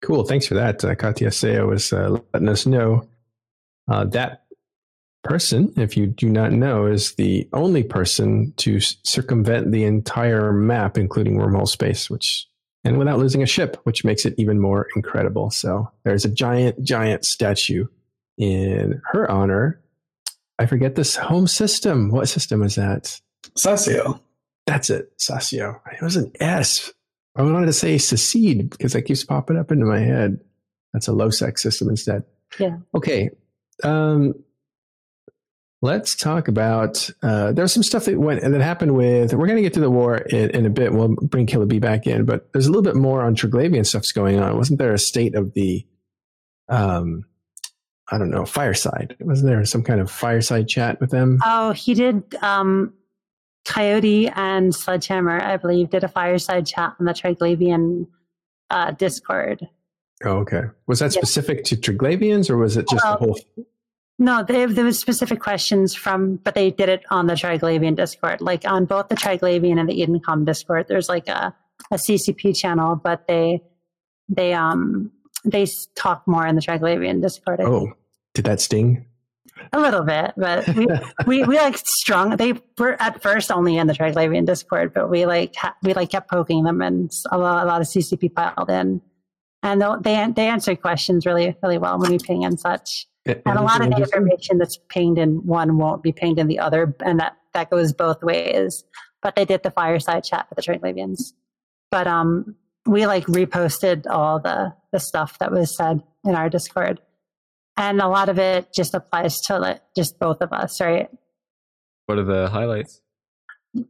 Cool. 0.06 0.24
Thanks 0.24 0.46
for 0.46 0.54
that. 0.54 0.86
Uh, 0.86 0.94
Katia 0.94 1.32
Sae 1.32 1.62
was 1.62 1.92
uh, 1.92 2.20
letting 2.32 2.48
us 2.48 2.68
know 2.68 3.08
uh, 3.88 4.06
that 4.06 4.44
person, 5.24 5.74
if 5.78 5.98
you 5.98 6.06
do 6.06 6.30
not 6.30 6.52
know, 6.52 6.86
is 6.86 7.16
the 7.16 7.50
only 7.54 7.82
person 7.82 8.54
to 8.58 8.80
circumvent 8.80 9.72
the 9.72 9.84
entire 9.84 10.54
map, 10.54 11.00
including 11.00 11.38
wormhole 11.38 11.68
space, 11.68 12.08
which 12.08 12.48
and 12.84 13.00
without 13.00 13.18
losing 13.18 13.42
a 13.42 13.48
ship, 13.48 13.82
which 13.86 14.06
makes 14.06 14.28
it 14.28 14.36
even 14.38 14.60
more 14.60 14.88
incredible. 14.96 15.50
So 15.50 15.90
there's 16.04 16.24
a 16.24 16.30
giant, 16.30 16.84
giant 16.84 17.26
statue 17.26 17.88
in 18.38 19.02
her 19.12 19.30
honor. 19.30 19.82
I 20.60 20.68
forget 20.68 20.94
this 20.94 21.16
home 21.16 21.48
system. 21.48 22.12
What 22.12 22.30
system 22.30 22.62
is 22.62 22.76
that? 22.76 23.20
Sasio. 23.58 24.20
That's 24.68 24.92
it, 24.92 25.18
Sasio. 25.18 25.80
It 25.92 26.04
was 26.04 26.16
an 26.16 26.32
S. 26.40 26.94
I 27.36 27.42
wanted 27.42 27.66
to 27.66 27.74
say 27.74 27.98
secede 27.98 28.70
because 28.70 28.94
that 28.94 29.04
keeps 29.04 29.24
popping 29.24 29.58
up 29.58 29.72
into 29.72 29.86
my 29.86 30.00
head. 30.00 30.40
That's 30.94 31.08
a 31.08 31.14
low 31.14 31.30
sec 31.30 31.58
system 31.58 31.90
instead. 31.90 32.24
Yeah. 32.60 32.78
Okay. 32.96 33.30
Um, 33.84 34.34
let's 35.82 36.16
talk 36.16 36.48
about. 36.48 37.10
Uh, 37.22 37.52
there's 37.52 37.74
some 37.74 37.84
stuff 37.84 38.06
that 38.06 38.18
went 38.18 38.42
that 38.42 38.62
happened 38.62 38.96
with. 38.96 39.34
We're 39.34 39.48
going 39.48 39.58
to 39.58 39.62
get 39.62 39.74
to 39.74 39.82
the 39.82 39.92
war 39.92 40.18
in, 40.18 40.52
in 40.52 40.66
a 40.66 40.70
bit. 40.70 40.94
We'll 40.94 41.16
bring 41.22 41.46
Killer 41.46 41.66
B 41.66 41.80
back 41.80 42.08
in, 42.08 42.26
but 42.26 42.52
there's 42.54 42.68
a 42.68 42.70
little 42.70 42.84
bit 42.84 42.96
more 42.96 43.22
on 43.22 43.36
Triglavian 43.36 43.86
stuff's 43.86 44.12
going 44.14 44.40
on. 44.40 44.58
Wasn't 44.58 44.80
there 44.80 44.94
a 44.94 45.00
state 45.00 45.36
of 45.36 45.54
the? 45.54 45.86
Um, 46.70 47.26
I 48.12 48.18
don't 48.18 48.30
know, 48.30 48.46
fireside. 48.46 49.16
Wasn't 49.20 49.48
there 49.48 49.66
some 49.66 49.84
kind 49.84 50.00
of 50.00 50.12
fireside 50.12 50.68
chat 50.68 51.02
with 51.02 51.10
them? 51.10 51.40
Oh, 51.44 51.72
he 51.72 51.96
did. 51.96 52.36
Um, 52.42 52.94
Coyote 53.66 54.30
and 54.30 54.74
Sledgehammer, 54.74 55.42
I 55.42 55.58
believe, 55.58 55.90
did 55.90 56.04
a 56.04 56.08
fireside 56.08 56.66
chat 56.66 56.96
on 57.00 57.06
the 57.06 57.14
Triglavian 57.14 58.08
uh, 58.70 58.92
Discord. 58.92 59.68
Oh, 60.24 60.38
okay. 60.38 60.64
Was 60.88 61.00
that 61.00 61.12
specific 61.12 61.64
to 61.66 61.76
Triglavians 61.76 62.50
or 62.50 62.58
was 62.58 62.78
it 62.78 62.88
just 62.88 63.04
Well, 63.04 63.18
the 63.18 63.26
whole? 63.26 63.40
No, 64.18 64.44
they, 64.44 64.66
there 64.66 64.86
was 64.86 64.98
specific 64.98 65.42
questions 65.42 65.94
from, 65.94 66.38
but 66.38 66.56
they 66.56 66.72
did 66.72 66.88
it 66.88 67.04
on 67.10 67.28
the 67.28 67.34
Triglavian 67.34 67.96
Discord. 67.96 68.40
Like 68.40 68.66
on 68.66 68.86
both 68.86 69.10
the 69.10 69.16
Triglavian 69.16 69.78
and 69.78 69.90
the 69.90 70.00
Edencom 70.00 70.46
Discord, 70.46 70.88
there's 70.88 71.10
like 71.10 71.28
a, 71.28 71.54
a 71.92 71.96
CCP 71.96 72.56
channel, 72.56 72.96
but 72.96 73.28
they 73.28 73.62
they 74.30 74.54
um 74.54 75.12
they 75.44 75.68
talk 75.96 76.26
more 76.28 76.48
in 76.48 76.56
the 76.56 76.62
Triglavian 76.62 77.22
Discord. 77.22 77.60
I 77.60 77.66
think. 77.66 77.76
Oh, 77.76 77.94
did 78.34 78.46
that 78.46 78.62
sting? 78.62 79.06
A 79.72 79.80
little 79.80 80.04
bit, 80.04 80.34
but 80.36 80.68
we, 80.76 80.88
we, 81.28 81.44
we 81.44 81.58
like 81.58 81.78
strong. 81.78 82.36
They 82.36 82.54
were 82.78 83.02
at 83.02 83.22
first 83.22 83.52
only 83.52 83.78
in 83.78 83.88
the 83.88 83.94
Triglavian 83.94 84.46
Discord, 84.46 84.94
but 84.94 85.10
we 85.10 85.26
like 85.26 85.56
ha- 85.56 85.76
we 85.82 85.94
like 85.94 86.10
kept 86.10 86.30
poking 86.30 86.64
them, 86.64 86.82
and 86.82 87.12
a 87.32 87.38
lot, 87.38 87.64
a 87.64 87.68
lot 87.68 87.82
of 87.82 87.88
CCP 87.88 88.34
piled 88.34 88.70
in, 88.70 89.02
and 89.64 89.82
they 90.02 90.28
they 90.36 90.48
answer 90.48 90.76
questions 90.76 91.26
really 91.26 91.56
really 91.64 91.78
well 91.78 92.00
when 92.00 92.12
we 92.12 92.20
ping 92.20 92.44
and 92.44 92.60
such. 92.60 93.08
And 93.26 93.58
a 93.58 93.62
lot 93.62 93.82
of 93.82 93.90
the 93.90 93.98
information 93.98 94.60
that's 94.60 94.78
pinged 94.90 95.18
in 95.18 95.46
one 95.46 95.78
won't 95.78 96.04
be 96.04 96.12
pinged 96.12 96.38
in 96.38 96.48
the 96.48 96.60
other, 96.60 96.96
and 97.04 97.20
that 97.20 97.38
that 97.54 97.70
goes 97.70 97.94
both 97.94 98.22
ways. 98.22 98.84
But 99.22 99.36
they 99.36 99.46
did 99.46 99.64
the 99.64 99.72
fireside 99.72 100.24
chat 100.24 100.48
for 100.48 100.56
the 100.56 100.62
Triglavians. 100.62 101.34
But 101.90 102.06
um, 102.08 102.56
we 102.86 103.08
like 103.08 103.26
reposted 103.26 104.06
all 104.08 104.40
the 104.40 104.74
the 104.92 105.00
stuff 105.00 105.40
that 105.40 105.52
was 105.52 105.76
said 105.76 106.04
in 106.24 106.36
our 106.36 106.50
Discord, 106.50 107.00
and 107.78 108.02
a 108.02 108.08
lot 108.08 108.30
of 108.30 108.40
it 108.40 108.74
just 108.74 108.94
applies 108.94 109.40
to 109.42 109.82
just 109.96 110.20
both 110.20 110.42
of 110.42 110.54
us, 110.54 110.80
right? 110.80 111.10
What 112.06 112.18
are 112.18 112.24
the 112.24 112.50
highlights? 112.50 113.02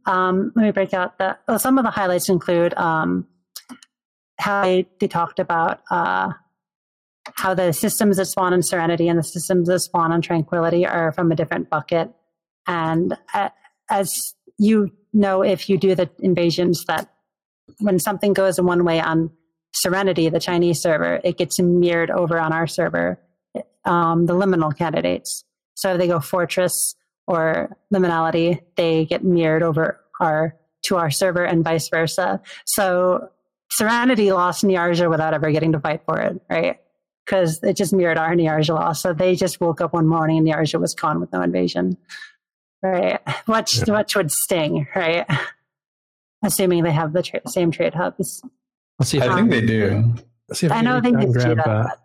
Um, 0.06 0.52
let 0.56 0.64
me 0.64 0.70
break 0.72 0.92
out 0.94 1.18
the. 1.18 1.38
Well, 1.46 1.58
some 1.58 1.78
of 1.78 1.84
the 1.84 1.90
highlights 1.90 2.28
include 2.28 2.74
um, 2.74 3.26
how 4.38 4.62
they, 4.62 4.86
they 4.98 5.06
talked 5.06 5.38
about 5.38 5.80
uh, 5.90 6.32
how 7.34 7.54
the 7.54 7.72
systems 7.72 8.16
that 8.16 8.26
spawn 8.26 8.52
in 8.52 8.62
Serenity 8.62 9.08
and 9.08 9.18
the 9.18 9.24
systems 9.24 9.68
that 9.68 9.80
spawn 9.80 10.12
in 10.12 10.22
Tranquility 10.22 10.86
are 10.86 11.12
from 11.12 11.30
a 11.30 11.36
different 11.36 11.70
bucket. 11.70 12.10
And 12.66 13.16
uh, 13.34 13.50
as 13.90 14.34
you 14.58 14.90
know, 15.12 15.42
if 15.42 15.68
you 15.68 15.78
do 15.78 15.94
the 15.94 16.10
invasions, 16.20 16.84
that 16.86 17.08
when 17.78 17.98
something 17.98 18.32
goes 18.32 18.58
in 18.58 18.66
one 18.66 18.84
way 18.84 19.00
on 19.00 19.30
Serenity, 19.72 20.28
the 20.28 20.40
Chinese 20.40 20.80
server, 20.80 21.20
it 21.22 21.36
gets 21.36 21.60
mirrored 21.60 22.10
over 22.10 22.38
on 22.38 22.52
our 22.52 22.66
server, 22.66 23.18
um, 23.86 24.26
the 24.26 24.34
liminal 24.34 24.76
candidates. 24.76 25.44
So 25.74 25.92
if 25.92 25.98
they 25.98 26.06
go 26.06 26.20
Fortress 26.20 26.94
or 27.26 27.76
Liminality, 27.92 28.60
they 28.76 29.04
get 29.06 29.24
mirrored 29.24 29.62
over 29.62 30.00
our 30.20 30.54
to 30.84 30.96
our 30.96 31.10
server 31.10 31.44
and 31.44 31.64
vice 31.64 31.88
versa. 31.88 32.40
So 32.64 33.30
Serenity 33.70 34.30
lost 34.32 34.62
Niarja 34.64 35.10
without 35.10 35.34
ever 35.34 35.50
getting 35.50 35.72
to 35.72 35.80
fight 35.80 36.02
for 36.06 36.20
it, 36.20 36.40
right? 36.48 36.78
Because 37.24 37.60
it 37.64 37.74
just 37.76 37.92
mirrored 37.92 38.18
our 38.18 38.34
Niarja 38.34 38.74
loss. 38.74 39.02
So 39.02 39.12
they 39.12 39.34
just 39.34 39.60
woke 39.60 39.80
up 39.80 39.92
one 39.92 40.06
morning 40.06 40.38
and 40.38 40.46
Niarja 40.46 40.80
was 40.80 40.94
gone 40.94 41.18
with 41.20 41.32
no 41.32 41.42
invasion, 41.42 41.96
right? 42.82 43.20
Which 43.46 43.78
Yeah. 43.88 43.96
which 43.98 44.14
would 44.14 44.30
sting, 44.30 44.86
right? 44.94 45.26
Assuming 46.44 46.84
they 46.84 46.92
have 46.92 47.12
the 47.12 47.22
tra- 47.22 47.40
same 47.48 47.70
trade 47.72 47.94
hubs. 47.94 48.42
Let's 48.98 49.10
see 49.10 49.20
I 49.20 49.26
I 49.32 49.34
think 49.34 49.50
they 49.50 49.60
do. 49.66 50.14
Let's 50.48 50.60
see 50.60 50.66
if 50.66 50.72
I 50.72 50.76
can 50.76 50.84
know 50.84 50.94
reach 50.96 51.02
they 51.02 51.08
out 51.10 51.14
and 51.24 51.32
did 51.34 51.42
grab. 51.42 51.56
cheat 51.56 51.66
Uh, 51.66 51.70
up, 51.70 51.86
I'm 51.90 51.98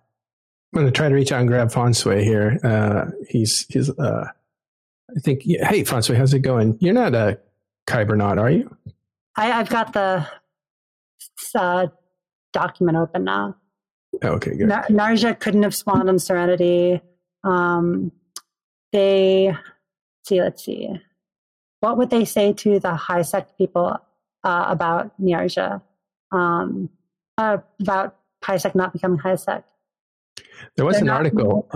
going 0.74 0.86
to 0.86 0.92
try 0.92 1.10
to 1.10 1.16
reach 1.16 1.32
out 1.32 1.40
and 1.40 1.50
grab 1.50 1.70
Fonsway 1.70 2.24
here. 2.24 2.60
Uh, 2.64 3.12
he's 3.30 3.66
he's. 3.70 3.90
Uh, 3.90 4.26
I 5.16 5.20
think. 5.20 5.44
Hey, 5.44 5.84
Fonsway, 5.84 6.16
how's 6.16 6.34
it 6.34 6.40
going? 6.40 6.78
You're 6.80 6.94
not 6.94 7.14
a 7.14 7.40
Kybernaut, 7.88 8.40
are 8.40 8.50
you? 8.50 8.76
I, 9.36 9.52
I've 9.52 9.70
got 9.70 9.94
the 9.94 10.28
uh, 11.56 11.88
document 12.54 12.98
open 12.98 13.24
now. 13.24 13.56
Oh, 14.24 14.30
okay, 14.30 14.56
good. 14.56 14.68
Nar- 14.68 14.88
Niarja 14.88 15.40
couldn't 15.40 15.64
have 15.64 15.76
spawned 15.76 16.10
on 16.10 16.20
Serenity. 16.20 17.02
Um, 17.44 18.12
they 18.92 19.48
let's 19.48 20.30
see. 20.30 20.42
Let's 20.42 20.64
see. 20.64 20.90
What 21.80 21.98
would 21.98 22.10
they 22.10 22.26
say 22.26 22.54
to 22.54 22.80
the 22.80 22.94
high 22.94 23.24
sec 23.24 23.58
people 23.58 23.98
uh, 24.44 24.66
about 24.68 25.20
Niarja? 25.20 25.82
Um, 26.32 26.90
uh, 27.38 27.58
about 27.80 28.16
high 28.44 28.58
sec 28.58 28.76
not 28.76 28.94
becoming 28.94 29.18
high 29.18 29.36
sec. 29.36 29.66
There 30.76 30.86
was 30.86 30.96
They're 30.96 31.02
an 31.02 31.08
not- 31.08 31.18
article. 31.18 31.70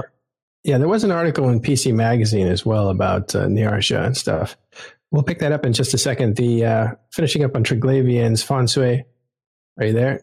Yeah, 0.64 0.80
there 0.80 0.88
was 0.88 1.04
an 1.04 1.12
article 1.12 1.50
in 1.50 1.60
PC 1.62 1.94
Magazine 1.94 2.48
as 2.48 2.66
well 2.66 2.90
about 2.90 3.36
uh, 3.36 3.46
Niarja 3.46 4.04
and 4.04 4.18
stuff. 4.18 4.58
We'll 5.12 5.22
pick 5.22 5.38
that 5.40 5.52
up 5.52 5.64
in 5.64 5.74
just 5.74 5.94
a 5.94 5.98
second. 6.00 6.36
The 6.38 6.66
uh, 6.66 6.88
finishing 7.14 7.44
up 7.44 7.56
on 7.56 7.64
Triglavians, 7.64 8.44
Fonsue. 8.44 9.04
are 9.80 9.86
you 9.86 9.94
there? 9.94 10.22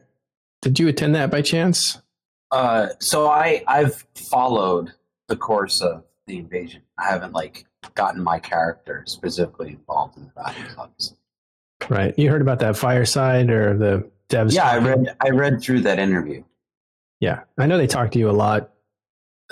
Did 0.63 0.81
you 0.81 0.89
attend 0.89 1.15
that 1.15 1.31
by 1.31 1.43
chance? 1.43 2.01
Uh, 2.51 2.89
so 2.99 3.29
I 3.29 3.63
I've 3.69 4.05
followed 4.17 4.93
the 5.29 5.37
course 5.37 5.81
of 5.81 6.03
the 6.27 6.39
invasion. 6.39 6.83
I 6.99 7.05
haven't 7.09 7.33
like 7.33 7.65
gotten 7.95 8.23
my 8.23 8.39
character 8.41 9.05
specifically 9.07 9.71
involved 9.71 10.17
in 10.17 10.25
the 10.25 10.31
battles. 10.31 10.75
obviously. 10.77 11.17
Right. 11.89 12.19
You 12.19 12.31
heard 12.31 12.43
about 12.43 12.59
that 12.61 12.77
fireside 12.77 13.49
or 13.51 13.77
the 13.79 14.11
devs? 14.29 14.55
Yeah, 14.55 14.69
I 14.69 14.79
read 14.79 15.17
I 15.21 15.31
read 15.31 15.63
through 15.63 15.83
that 15.83 15.99
interview. 16.01 16.43
Yeah, 17.23 17.45
I 17.57 17.67
know 17.69 17.79
they 17.79 17.87
talked 17.87 18.15
to 18.15 18.19
you 18.19 18.29
a 18.29 18.33
lot 18.33 18.71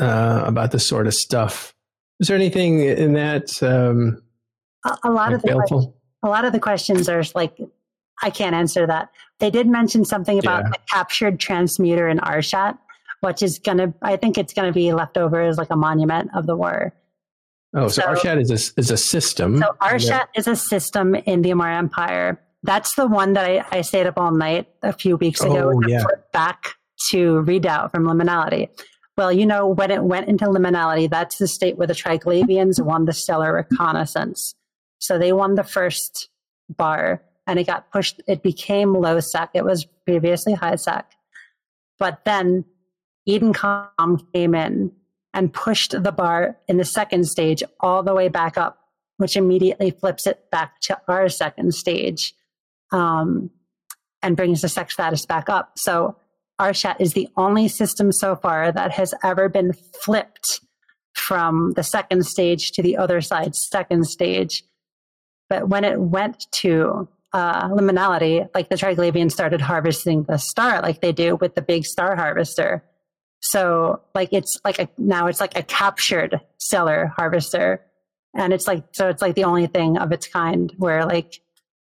uh, 0.01 0.43
about 0.45 0.73
this 0.73 0.85
sort 0.85 1.07
of 1.07 1.15
stuff. 1.15 1.73
Is 2.19 2.27
there 2.27 2.37
anything 2.37 2.81
in 2.81 3.13
that 3.13 3.63
um, 3.63 4.21
A, 4.85 4.99
a 5.05 5.11
lot 5.11 5.29
like 5.31 5.37
of 5.37 5.43
the 5.43 5.53
questions, 5.55 5.87
a 6.25 6.29
lot 6.29 6.45
of 6.45 6.53
the 6.53 6.59
questions 6.59 7.09
are 7.09 7.23
like 7.37 7.57
I 8.25 8.31
can't 8.31 8.57
answer 8.57 8.89
that. 8.89 9.11
They 9.39 9.51
did 9.51 9.69
mention 9.69 10.05
something 10.05 10.37
about 10.41 10.65
Yeah. 10.65 10.71
the 10.71 10.79
captured 10.91 11.39
transmuter 11.39 12.09
in 12.09 12.19
Arshat, 12.19 12.77
which 13.21 13.41
is 13.41 13.61
gonna. 13.61 13.95
I 14.03 14.17
think 14.17 14.37
it's 14.37 14.53
gonna 14.53 14.73
be 14.73 14.93
left 14.93 15.17
over 15.17 15.41
as 15.41 15.57
like 15.57 15.71
a 15.71 15.77
monument 15.77 16.31
of 16.35 16.47
the 16.47 16.57
war. 16.57 16.93
Oh, 17.73 17.87
so, 17.87 18.03
So- 18.03 18.09
Arshat 18.09 18.41
is 18.43 18.51
a, 18.51 18.81
is 18.81 18.91
a 18.91 18.97
system. 18.97 19.59
So 19.59 19.77
Arshat 19.81 20.27
is 20.35 20.49
a 20.49 20.57
system 20.57 21.15
in 21.15 21.43
the 21.43 21.51
Amarr 21.51 21.79
Empire. 21.79 22.41
That's 22.65 22.95
the 22.97 23.07
one 23.07 23.35
that 23.35 23.45
I, 23.47 23.65
I 23.79 23.81
stayed 23.83 24.09
up 24.09 24.19
all 24.19 24.33
night 24.33 24.67
a 24.83 24.93
few 24.93 25.17
weeks 25.17 25.41
ago 25.41 25.73
Oh, 25.77 25.83
yeah. 25.87 26.03
back 26.33 26.75
to 27.11 27.41
Redoubt 27.41 27.91
from 27.91 28.05
Liminality. 28.05 28.69
Well, 29.17 29.33
you 29.33 29.45
know, 29.45 29.67
when 29.67 29.91
it 29.91 30.03
went 30.03 30.29
into 30.29 30.47
Liminality, 30.47 31.11
that's 31.11 31.39
the 31.39 31.49
state 31.49 31.77
where 31.77 31.87
the 31.87 31.95
Triglavians 31.95 32.83
won 32.83 33.05
the 33.05 33.13
Stellar 33.13 33.53
Reconnaissance. 33.53 34.55
So 34.99 35.19
they 35.19 35.33
won 35.33 35.55
the 35.55 35.65
first 35.65 36.29
bar 36.69 37.23
and 37.47 37.59
it 37.59 37.67
got 37.67 37.91
pushed, 37.91 38.23
it 38.27 38.43
became 38.43 38.95
low 38.95 39.19
sec. 39.21 39.51
It 39.55 39.65
was 39.65 39.87
previously 40.07 40.55
high 40.55 40.77
sec. 40.77 41.11
But 41.99 42.25
then 42.25 42.65
Edencom 43.29 44.33
came 44.33 44.55
in 44.55 44.93
and 45.35 45.53
pushed 45.53 46.03
the 46.03 46.13
bar 46.13 46.57
in 46.69 46.77
the 46.77 46.85
second 46.85 47.25
stage 47.27 47.63
all 47.81 48.03
the 48.03 48.15
way 48.15 48.29
back 48.29 48.57
up, 48.57 48.79
which 49.19 49.37
immediately 49.37 49.91
flips 49.91 50.27
it 50.27 50.51
back 50.51 50.81
to 50.83 50.99
our 51.09 51.29
second 51.29 51.75
stage 51.75 52.35
um, 52.93 53.51
and 54.23 54.37
brings 54.37 54.63
the 54.63 54.69
sec 54.69 54.91
status 54.91 55.27
back 55.27 55.49
up. 55.49 55.73
So 55.77 56.17
Arshat 56.61 56.97
is 57.01 57.15
the 57.15 57.29
only 57.37 57.69
system 57.69 58.13
so 58.13 58.37
far 58.37 58.71
that 58.71 58.93
has 58.93 59.15
ever 59.25 59.49
been 59.49 59.73
flipped 59.73 60.61
from 61.15 61.73
the 61.73 61.83
second 61.83 62.27
stage 62.27 62.73
to 62.73 62.83
the 62.83 62.97
other 62.97 63.21
side's 63.21 63.67
second 63.71 64.07
stage. 64.07 64.63
But 65.49 65.69
when 65.69 65.85
it 65.85 65.99
went 65.99 66.47
to 66.63 67.09
uh, 67.33 67.69
liminality, 67.69 68.49
like 68.55 68.69
the 68.69 68.77
Triglavians 68.77 69.33
started 69.33 69.61
harvesting 69.61 70.25
the 70.25 70.37
star 70.37 70.83
like 70.83 71.01
they 71.01 71.13
do 71.13 71.37
with 71.37 71.55
the 71.55 71.63
big 71.63 71.85
star 71.85 72.15
harvester. 72.15 72.85
So 73.41 74.03
like 74.15 74.33
it's 74.33 74.59
like 74.65 74.79
a 74.79 74.89
now 74.99 75.27
it's 75.27 75.41
like 75.41 75.57
a 75.57 75.63
captured 75.63 76.41
stellar 76.59 77.07
harvester. 77.17 77.85
And 78.35 78.53
it's 78.53 78.67
like 78.67 78.85
so 78.93 79.09
it's 79.09 79.23
like 79.23 79.35
the 79.35 79.45
only 79.45 79.67
thing 79.67 79.99
of 79.99 80.13
its 80.13 80.29
kind 80.29 80.73
where 80.77 81.07
like 81.07 81.41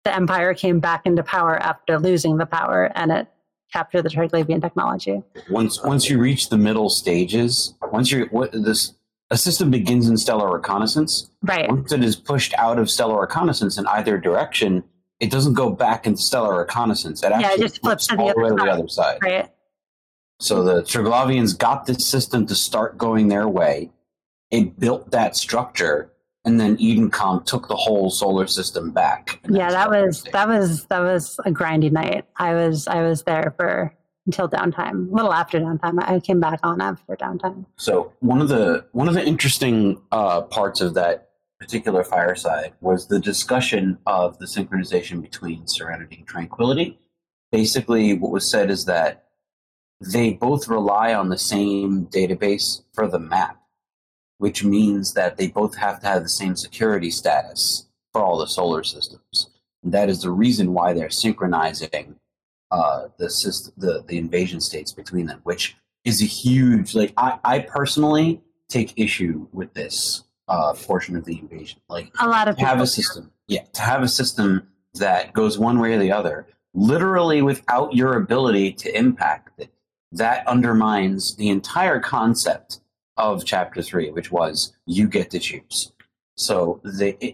the 0.04 0.14
empire 0.14 0.54
came 0.54 0.80
back 0.80 1.02
into 1.04 1.22
power 1.22 1.56
after 1.56 1.98
losing 1.98 2.38
the 2.38 2.46
power 2.46 2.90
and 2.94 3.12
it 3.12 3.28
captured 3.72 4.02
the 4.02 4.11
Triglavian 4.11 4.61
technology. 4.61 5.22
Once 5.50 5.83
once 5.83 6.09
you 6.09 6.18
reach 6.18 6.48
the 6.48 6.59
middle 6.59 6.90
stages, 6.90 7.74
once 7.92 8.11
you're 8.11 8.26
what 8.28 8.52
this 8.52 8.94
a 9.30 9.37
system 9.37 9.70
begins 9.70 10.09
in 10.09 10.16
stellar 10.16 10.52
reconnaissance. 10.52 11.30
Right. 11.42 11.68
Once 11.68 11.92
it 11.92 12.02
is 12.02 12.16
pushed 12.16 12.52
out 12.54 12.78
of 12.78 12.90
stellar 12.90 13.20
reconnaissance 13.20 13.78
in 13.78 13.87
either 13.87 14.18
direction, 14.18 14.83
it 15.20 15.30
doesn't 15.30 15.54
go 15.54 15.70
back 15.70 16.06
into 16.06 16.20
stellar 16.20 16.59
reconnaissance. 16.59 17.22
It 17.22 17.30
Yeah, 17.30 17.38
it 17.38 17.44
actually 17.44 17.62
just 17.62 17.80
flips 17.80 18.06
to 18.09 18.16
all 18.16 18.33
the 18.35 18.40
way 18.40 18.48
to 18.48 18.54
the 18.56 18.70
other 18.70 18.88
side. 18.88 19.18
Right. 19.22 19.48
So 20.40 20.64
the 20.64 20.83
Triglavians 20.83 21.56
got 21.56 21.87
this 21.87 22.06
system 22.06 22.46
to 22.46 22.54
start 22.54 22.98
going 22.98 23.28
their 23.28 23.46
way. 23.46 23.90
It 24.50 24.80
built 24.80 25.11
that 25.12 25.37
structure, 25.37 26.12
and 26.44 26.59
then 26.59 26.76
Edencom 26.79 27.44
took 27.44 27.68
the 27.68 27.76
whole 27.76 28.11
solar 28.11 28.46
system 28.46 28.90
back. 28.90 29.40
Yeah, 29.48 29.70
that 29.70 29.90
was 29.90 30.22
that 30.33 30.48
was 30.48 30.85
that 30.87 31.00
was 31.00 31.38
a 31.44 31.50
grindy 31.50 31.90
night. 31.90 32.24
I 32.37 32.55
was 32.55 32.87
I 32.88 33.03
was 33.03 33.22
there 33.24 33.55
for 33.57 33.94
until 34.26 34.48
downtime, 34.48 35.11
a 35.11 35.14
little 35.14 35.33
after 35.33 35.59
downtime. 35.59 36.03
I 36.03 36.20
came 36.20 36.40
back 36.40 36.61
on 36.62 36.81
after 36.81 37.16
downtime. 37.16 37.64
So 37.76 38.12
one 38.20 38.40
of 38.40 38.48
the 38.48 38.87
one 38.92 39.09
of 39.09 39.14
the 39.14 39.24
interesting 39.24 40.00
uh, 40.12 40.42
parts 40.42 40.81
of 40.81 40.94
that 40.94 41.31
particular 41.59 42.03
fireside 42.05 42.72
was 42.81 43.09
the 43.09 43.18
discussion 43.18 43.98
of 44.07 44.38
the 44.38 44.46
synchronization 44.46 45.20
between 45.20 45.66
Serenity 45.66 46.16
and 46.18 46.26
Tranquility. 46.26 46.98
Basically, 47.53 48.14
what 48.14 48.31
was 48.31 48.48
said 48.48 48.70
is 48.70 48.87
that 48.87 49.24
they 50.00 50.33
both 50.33 50.68
rely 50.68 51.12
on 51.12 51.29
the 51.29 51.37
same 51.37 52.07
database 52.07 52.83
for 52.94 53.07
the 53.07 53.18
map, 53.18 53.60
which 54.40 54.64
means 54.64 55.12
that 55.12 55.37
they 55.37 55.48
both 55.48 55.76
have 55.76 56.00
to 56.00 56.07
have 56.07 56.22
the 56.22 56.29
same 56.29 56.57
security 56.57 57.11
status 57.11 57.87
for 58.11 58.22
all 58.22 58.38
the 58.38 58.46
solar 58.46 58.83
systems. 58.83 59.50
And 59.83 59.92
that 59.92 60.09
is 60.09 60.22
the 60.22 60.31
reason 60.31 60.72
why 60.72 60.94
they're 60.94 61.11
synchronizing 61.11 62.16
uh, 62.70 63.09
the, 63.18 63.29
system, 63.29 63.74
the 63.76 64.03
the 64.09 64.16
invasion 64.16 64.59
states 64.62 64.92
between 64.92 65.26
them, 65.26 65.40
which 65.42 65.76
is 66.07 66.22
a 66.22 66.24
huge 66.24 66.94
like 66.94 67.12
I, 67.18 67.38
I 67.44 67.59
personally 67.59 68.40
take 68.70 68.94
issue 68.96 69.46
with 69.53 69.74
this 69.74 70.24
uh, 70.48 70.72
portion 70.72 71.16
of 71.16 71.26
the 71.26 71.38
invasion. 71.38 71.81
Like 71.90 72.11
A 72.18 72.26
lot 72.26 72.48
of 72.48 72.57
to 72.57 72.64
have 72.64 72.81
a 72.81 72.87
system, 72.87 73.33
yeah, 73.46 73.64
to 73.74 73.83
have 73.83 74.03
a 74.03 74.09
system 74.09 74.68
that 74.94 75.35
goes 75.35 75.59
one 75.59 75.81
way 75.81 75.92
or 75.92 75.98
the 75.98 76.12
other, 76.12 76.46
literally 76.72 77.42
without 77.42 77.94
your 77.94 78.16
ability 78.16 78.72
to 78.72 78.98
impact 78.98 79.61
it, 79.61 79.70
that 80.12 80.48
undermines 80.48 81.37
the 81.37 81.50
entire 81.50 82.00
concept 82.00 82.81
of 83.20 83.44
chapter 83.44 83.83
three, 83.83 84.11
which 84.11 84.33
was 84.33 84.72
you 84.87 85.09
get 85.09 85.30
to 85.30 85.38
choose. 85.38 85.92
So 86.37 86.80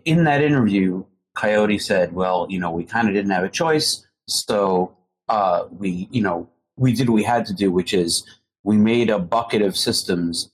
in 0.05 0.25
that 0.25 0.43
interview, 0.43 1.05
Coyote 1.35 1.79
said, 1.79 2.13
"Well, 2.13 2.47
you 2.51 2.59
know, 2.59 2.71
we 2.71 2.85
kind 2.85 3.09
of 3.09 3.15
didn't 3.15 3.31
have 3.31 3.45
a 3.45 3.49
choice, 3.49 4.07
so 4.27 4.97
uh, 5.29 5.65
we, 5.71 6.09
you 6.11 6.23
know, 6.23 6.49
we 6.77 6.93
did 6.93 7.09
what 7.09 7.15
we 7.15 7.23
had 7.23 7.47
to 7.47 7.55
do, 7.55 7.71
which 7.71 7.95
is 7.95 8.25
we 8.65 8.77
made 8.77 9.11
a 9.11 9.19
bucket 9.19 9.63
of 9.63 9.77
systems 9.77 10.51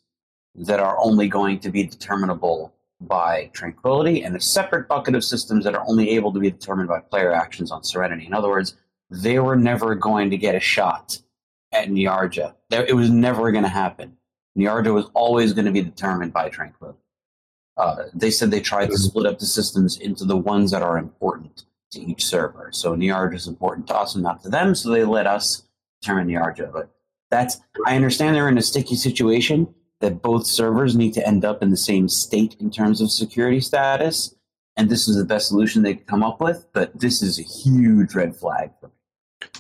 that 0.55 0.81
are 0.81 0.99
only 0.99 1.29
going 1.29 1.59
to 1.61 1.71
be 1.71 1.85
determinable 1.85 2.75
by 3.01 3.51
tranquility, 3.53 4.23
and 4.23 4.37
a 4.37 4.41
separate 4.41 4.87
bucket 4.87 5.15
of 5.15 5.25
systems 5.25 5.65
that 5.65 5.75
are 5.75 5.85
only 5.89 6.11
able 6.11 6.33
to 6.33 6.39
be 6.39 6.51
determined 6.51 6.89
by 6.89 7.01
player 7.01 7.33
actions 7.33 7.73
on 7.73 7.83
Serenity. 7.83 8.27
In 8.27 8.35
other 8.35 8.49
words, 8.49 8.77
they 9.11 9.39
were 9.39 9.57
never 9.57 9.95
going 9.95 10.31
to 10.31 10.37
get 10.37 10.55
a 10.55 10.61
shot 10.61 11.19
at 11.73 11.89
Niarja. 11.89 12.55
It 12.71 12.95
was 12.95 13.11
never 13.11 13.51
going 13.51 13.65
to 13.65 13.69
happen. 13.69 14.17
Niarja 14.59 14.93
was 14.93 15.07
always 15.15 15.53
going 15.53 15.65
to 15.65 15.73
be 15.73 15.83
determined 15.83 16.33
by 16.33 16.49
tranquility. 16.49 16.99
Uh, 17.77 18.05
they 18.15 18.31
said 18.31 18.51
they 18.51 18.61
tried 18.61 18.91
to 18.91 18.99
split 18.99 19.27
up 19.27 19.39
the 19.39 19.47
systems 19.47 19.99
into 19.99 20.25
the 20.25 20.37
ones 20.37 20.71
that 20.71 20.83
are 20.83 20.99
important 20.99 21.65
to 21.91 22.01
each 22.01 22.25
server. 22.25 22.71
So 22.73 22.95
Niarja 22.95 23.35
is 23.35 23.47
important 23.47 23.87
to 23.89 23.97
us 23.97 24.15
and 24.15 24.23
not 24.23 24.43
to 24.43 24.51
them, 24.51 24.75
so 24.75 24.91
they 24.91 25.05
let 25.05 25.27
us 25.27 25.63
determine 26.01 26.29
Niarja. 26.29 26.73
But 26.73 26.91
that's 27.31 27.61
I 27.87 27.97
understand 27.97 28.37
they're 28.37 28.49
in 28.49 28.59
a 28.59 28.63
sticky 28.63 28.97
situation 28.97 29.75
that 30.01 30.21
both 30.21 30.47
servers 30.47 30.97
need 30.97 31.15
to 31.15 31.27
end 31.27 31.45
up 31.45 31.63
in 31.63 31.71
the 31.71 31.77
same 31.77 32.09
state 32.09 32.57
in 32.61 32.71
terms 32.71 33.01
of 33.01 33.11
security 33.11 33.61
status, 33.61 34.35
and 34.77 34.91
this 34.91 35.09
is 35.09 35.17
the 35.17 35.25
best 35.25 35.49
solution 35.49 35.83
they 35.83 35.95
could 35.95 36.07
come 36.07 36.23
up 36.23 36.41
with. 36.41 36.67
But 36.73 36.99
this 36.99 37.23
is 37.23 37.39
a 37.39 37.43
huge 37.43 38.15
red 38.15 38.37
flag 38.37 38.73
for 38.81 38.89
me. 38.89 38.93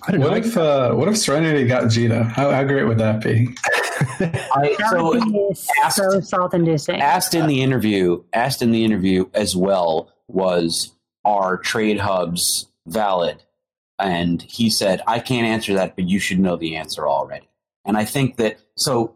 I 0.06 0.12
don't 0.12 0.20
know. 0.20 0.28
What 0.28 0.38
if 0.38 0.56
uh, 0.56 0.92
what 0.94 1.08
if 1.08 1.16
Serenity 1.16 1.66
got 1.66 1.84
Jita? 1.84 2.30
How, 2.30 2.50
how 2.50 2.64
great 2.64 2.84
would 2.84 2.98
that 2.98 3.22
be? 3.22 3.48
I, 4.54 4.76
so 4.90 5.50
asked- 5.84 5.96
so 5.96 6.20
salt-inducing. 6.20 7.00
asked 7.00 7.34
in 7.34 7.46
the 7.46 7.62
interview, 7.62 8.22
asked 8.32 8.62
in 8.62 8.70
the 8.70 8.84
interview 8.84 9.28
as 9.34 9.54
well 9.56 10.12
was 10.28 10.92
are 11.24 11.56
trade 11.56 11.98
hubs 11.98 12.68
valid? 12.86 13.42
And 13.98 14.42
he 14.42 14.70
said, 14.70 15.02
I 15.06 15.20
can't 15.20 15.46
answer 15.46 15.74
that, 15.74 15.94
but 15.94 16.08
you 16.08 16.18
should 16.18 16.40
know 16.40 16.56
the 16.56 16.76
answer 16.76 17.06
already. 17.06 17.48
And 17.84 17.96
I 17.96 18.04
think 18.04 18.36
that 18.36 18.58
so 18.76 19.14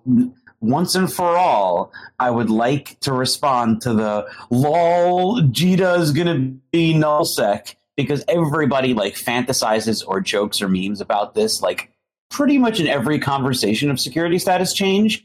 once 0.61 0.95
and 0.95 1.13
for 1.13 1.37
all, 1.37 1.93
I 2.19 2.31
would 2.31 2.51
like 2.51 2.99
to 3.01 3.13
respond 3.13 3.83
to 3.83 3.93
the 3.93 4.27
lol 4.51 5.41
Jita 5.41 5.99
is 5.99 6.13
gonna 6.13 6.39
be 6.71 6.95
nullsec 6.95 7.75
because 7.97 8.25
everybody 8.29 8.95
like 8.95 9.15
fantasizes 9.15 10.05
or 10.07 10.21
jokes 10.21 10.61
or 10.61 10.69
memes 10.69 11.01
about 11.01 11.35
this, 11.35 11.63
like 11.63 11.91
pretty 12.31 12.59
much 12.59 12.81
in 12.81 12.87
every 12.87 13.19
conversation 13.19 13.91
of 13.91 14.01
security 14.01 14.39
status 14.39 14.73
change 14.73 15.25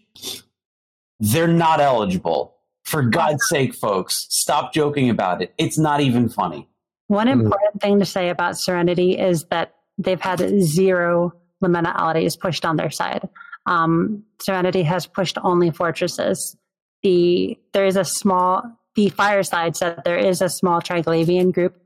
they're 1.23 1.47
not 1.47 1.79
eligible. 1.79 2.55
For 2.83 3.03
God's 3.03 3.43
sake, 3.47 3.75
folks, 3.75 4.25
stop 4.31 4.73
joking 4.73 5.07
about 5.09 5.41
it. 5.43 5.53
It's 5.59 5.77
not 5.77 6.01
even 6.01 6.29
funny. 6.29 6.67
One 7.09 7.27
Mm. 7.27 7.43
important 7.43 7.79
thing 7.79 7.99
to 7.99 8.05
say 8.05 8.29
about 8.29 8.57
Serenity 8.57 9.19
is 9.19 9.45
that 9.51 9.75
they've 9.99 10.19
had 10.19 10.39
zero 10.61 11.31
liminalities 11.63 12.39
pushed 12.39 12.65
on 12.65 12.75
their 12.77 12.89
side. 12.89 13.29
Um, 13.67 14.23
Serenity 14.41 14.81
has 14.81 15.05
pushed 15.05 15.37
only 15.43 15.69
fortresses. 15.69 16.57
The 17.03 17.55
there 17.73 17.85
is 17.85 17.97
a 17.97 18.03
small 18.03 18.63
the 18.95 19.09
Fireside 19.09 19.75
said 19.77 20.01
there 20.03 20.17
is 20.17 20.41
a 20.41 20.49
small 20.49 20.81
Triglavian 20.81 21.51
group 21.53 21.79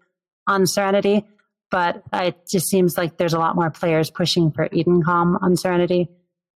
on 0.47 0.65
Serenity, 0.65 1.25
but 1.71 2.03
it 2.13 2.37
just 2.49 2.67
seems 2.67 2.97
like 2.97 3.17
there's 3.17 3.33
a 3.33 3.39
lot 3.39 3.55
more 3.55 3.69
players 3.69 4.09
pushing 4.09 4.51
for 4.51 4.69
Edencom 4.69 5.41
on 5.41 5.57
Serenity. 5.57 6.09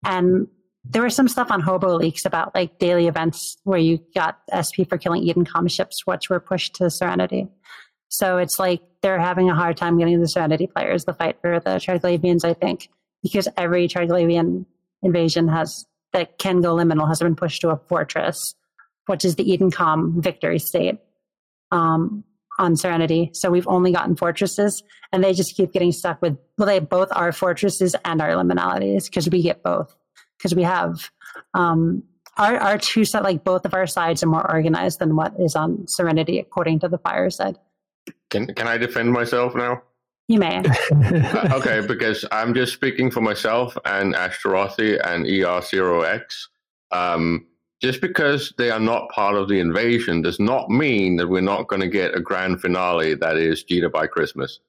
And 0.06 0.48
there 0.86 1.04
was 1.04 1.16
some 1.16 1.28
stuff 1.28 1.52
on 1.52 1.62
Hobo 1.62 1.96
Leaks 1.96 2.26
about 2.26 2.56
like 2.56 2.80
daily 2.80 3.08
events 3.08 3.58
where 3.64 3.80
you 3.80 4.00
got 4.16 4.40
SP 4.54 4.88
for 4.88 4.98
killing 4.98 5.24
Edencom 5.24 5.70
ships, 5.70 6.06
which 6.06 6.30
were 6.30 6.40
pushed 6.40 6.76
to 6.76 6.90
Serenity. 6.90 7.48
So 8.08 8.38
it's 8.38 8.60
like 8.60 8.82
they're 9.02 9.20
having 9.20 9.50
a 9.50 9.56
hard 9.56 9.78
time 9.78 9.98
getting 9.98 10.20
the 10.20 10.28
Serenity 10.28 10.68
players 10.68 11.04
to 11.06 11.14
fight 11.14 11.38
for 11.42 11.60
the 11.60 11.72
Triglavians, 11.72 12.44
I 12.44 12.54
think, 12.54 12.90
because 13.22 13.48
every 13.58 13.88
Triglavian 13.88 14.66
invasion 15.04 15.48
has 15.48 15.86
that 16.12 16.40
can 16.40 16.62
go 16.62 16.76
liminal 16.76 17.08
has 17.08 17.20
been 17.20 17.36
pushed 17.36 17.62
to 17.62 17.70
a 17.70 17.78
fortress, 17.78 18.56
which 19.06 19.24
is 19.24 19.36
the 19.36 19.46
Edencom 19.46 20.24
victory 20.24 20.58
state 20.58 20.98
um, 21.72 22.24
on 22.60 22.76
Serenity. 22.76 23.32
So 23.34 23.50
we've 23.50 23.68
only 23.68 23.92
gotten 23.92 24.16
fortresses, 24.16 24.84
and 25.12 25.24
they 25.24 25.34
just 25.34 25.56
keep 25.56 25.72
getting 25.72 25.92
stuck 25.92 26.22
with 26.22 26.38
well, 26.58 26.68
they 26.68 26.80
both 26.80 27.10
are 27.12 27.32
fortresses 27.32 27.96
and 28.06 28.22
our 28.22 28.32
liminalities 28.32 29.06
because 29.06 29.30
we 29.30 29.42
get 29.42 29.64
both 29.64 29.96
because 30.38 30.54
we 30.54 30.64
have 30.64 31.10
um, 31.54 32.04
our 32.38 32.58
our 32.58 32.78
two 32.78 33.06
set, 33.06 33.24
like 33.24 33.44
both 33.44 33.66
of 33.66 33.74
our 33.74 33.88
sides 33.88 34.22
are 34.22 34.28
more 34.28 34.50
organized 34.52 35.00
than 35.00 35.16
what 35.16 35.34
is 35.40 35.56
on 35.56 35.88
Serenity 35.88 36.38
according 36.38 36.80
to 36.82 36.90
the 36.90 36.98
fire 37.00 37.30
side. 37.30 37.58
Can 38.30 38.54
can 38.54 38.68
I 38.68 38.78
defend 38.78 39.12
myself 39.12 39.56
now? 39.56 39.82
You 40.28 40.40
may. 40.40 40.62
Uh, 40.92 41.50
okay, 41.54 41.86
because 41.86 42.24
I'm 42.32 42.54
just 42.54 42.74
speaking 42.74 43.10
for 43.10 43.22
myself 43.22 43.78
and 43.86 44.14
Ashtarothi 44.14 45.00
and 45.06 45.26
ER0X. 45.26 46.22
Um, 46.92 47.48
just 47.82 48.02
because 48.02 48.54
they 48.58 48.70
are 48.72 48.80
not 48.80 49.10
part 49.10 49.36
of 49.36 49.48
the 49.48 49.60
invasion 49.60 50.22
does 50.22 50.40
not 50.40 50.70
mean 50.70 51.16
that 51.18 51.28
we're 51.28 51.42
not 51.42 51.68
going 51.68 51.82
to 51.82 51.88
get 51.88 52.16
a 52.16 52.20
grand 52.20 52.62
finale 52.62 53.16
that 53.16 53.38
is 53.38 53.64
Jita 53.64 53.92
by 53.92 54.06
Christmas. 54.08 54.60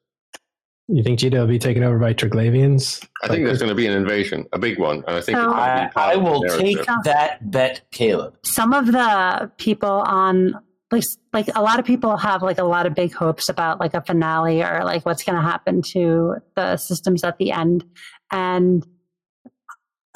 you 0.88 1.03
think 1.03 1.18
Jita 1.20 1.35
will 1.40 1.46
be 1.46 1.59
taken 1.59 1.83
over 1.83 1.99
by 1.99 2.12
Triglavians? 2.14 3.05
I 3.23 3.29
think 3.29 3.44
there's 3.44 3.59
going 3.59 3.68
to 3.68 3.75
be 3.75 3.87
an 3.87 3.96
invasion, 3.96 4.46
a 4.53 4.59
big 4.59 4.79
one, 4.79 4.99
and 5.07 5.16
I 5.16 5.20
think 5.20 5.37
So- 5.38 5.44
it's 5.44 5.53
gonna 5.55 5.61
I, 5.61 5.87
be 5.87 5.92
part 5.92 6.09
I 6.09 6.12
of 6.14 6.25
the 6.25 6.31
will 6.31 6.59
take 6.59 6.85
that 7.05 7.51
bet, 7.51 7.83
Caleb. 7.92 8.35
some 8.44 8.73
of 8.73 8.87
the 8.87 9.51
people 9.59 9.88
on 9.90 10.55
like 10.92 11.05
like 11.33 11.49
a 11.55 11.62
lot 11.62 11.79
of 11.79 11.85
people 11.85 12.16
have 12.16 12.42
like 12.42 12.59
a 12.59 12.64
lot 12.64 12.85
of 12.85 12.94
big 12.96 13.12
hopes 13.14 13.49
about 13.49 13.79
like 13.79 13.94
a 13.94 14.01
finale 14.03 14.61
or 14.64 14.83
like 14.85 15.07
what's 15.07 15.23
going 15.23 15.37
to 15.37 15.42
happen 15.42 15.83
to 15.83 16.35
the 16.57 16.77
systems 16.77 17.23
at 17.23 17.38
the 17.38 17.53
end 17.53 17.85
and 18.33 18.85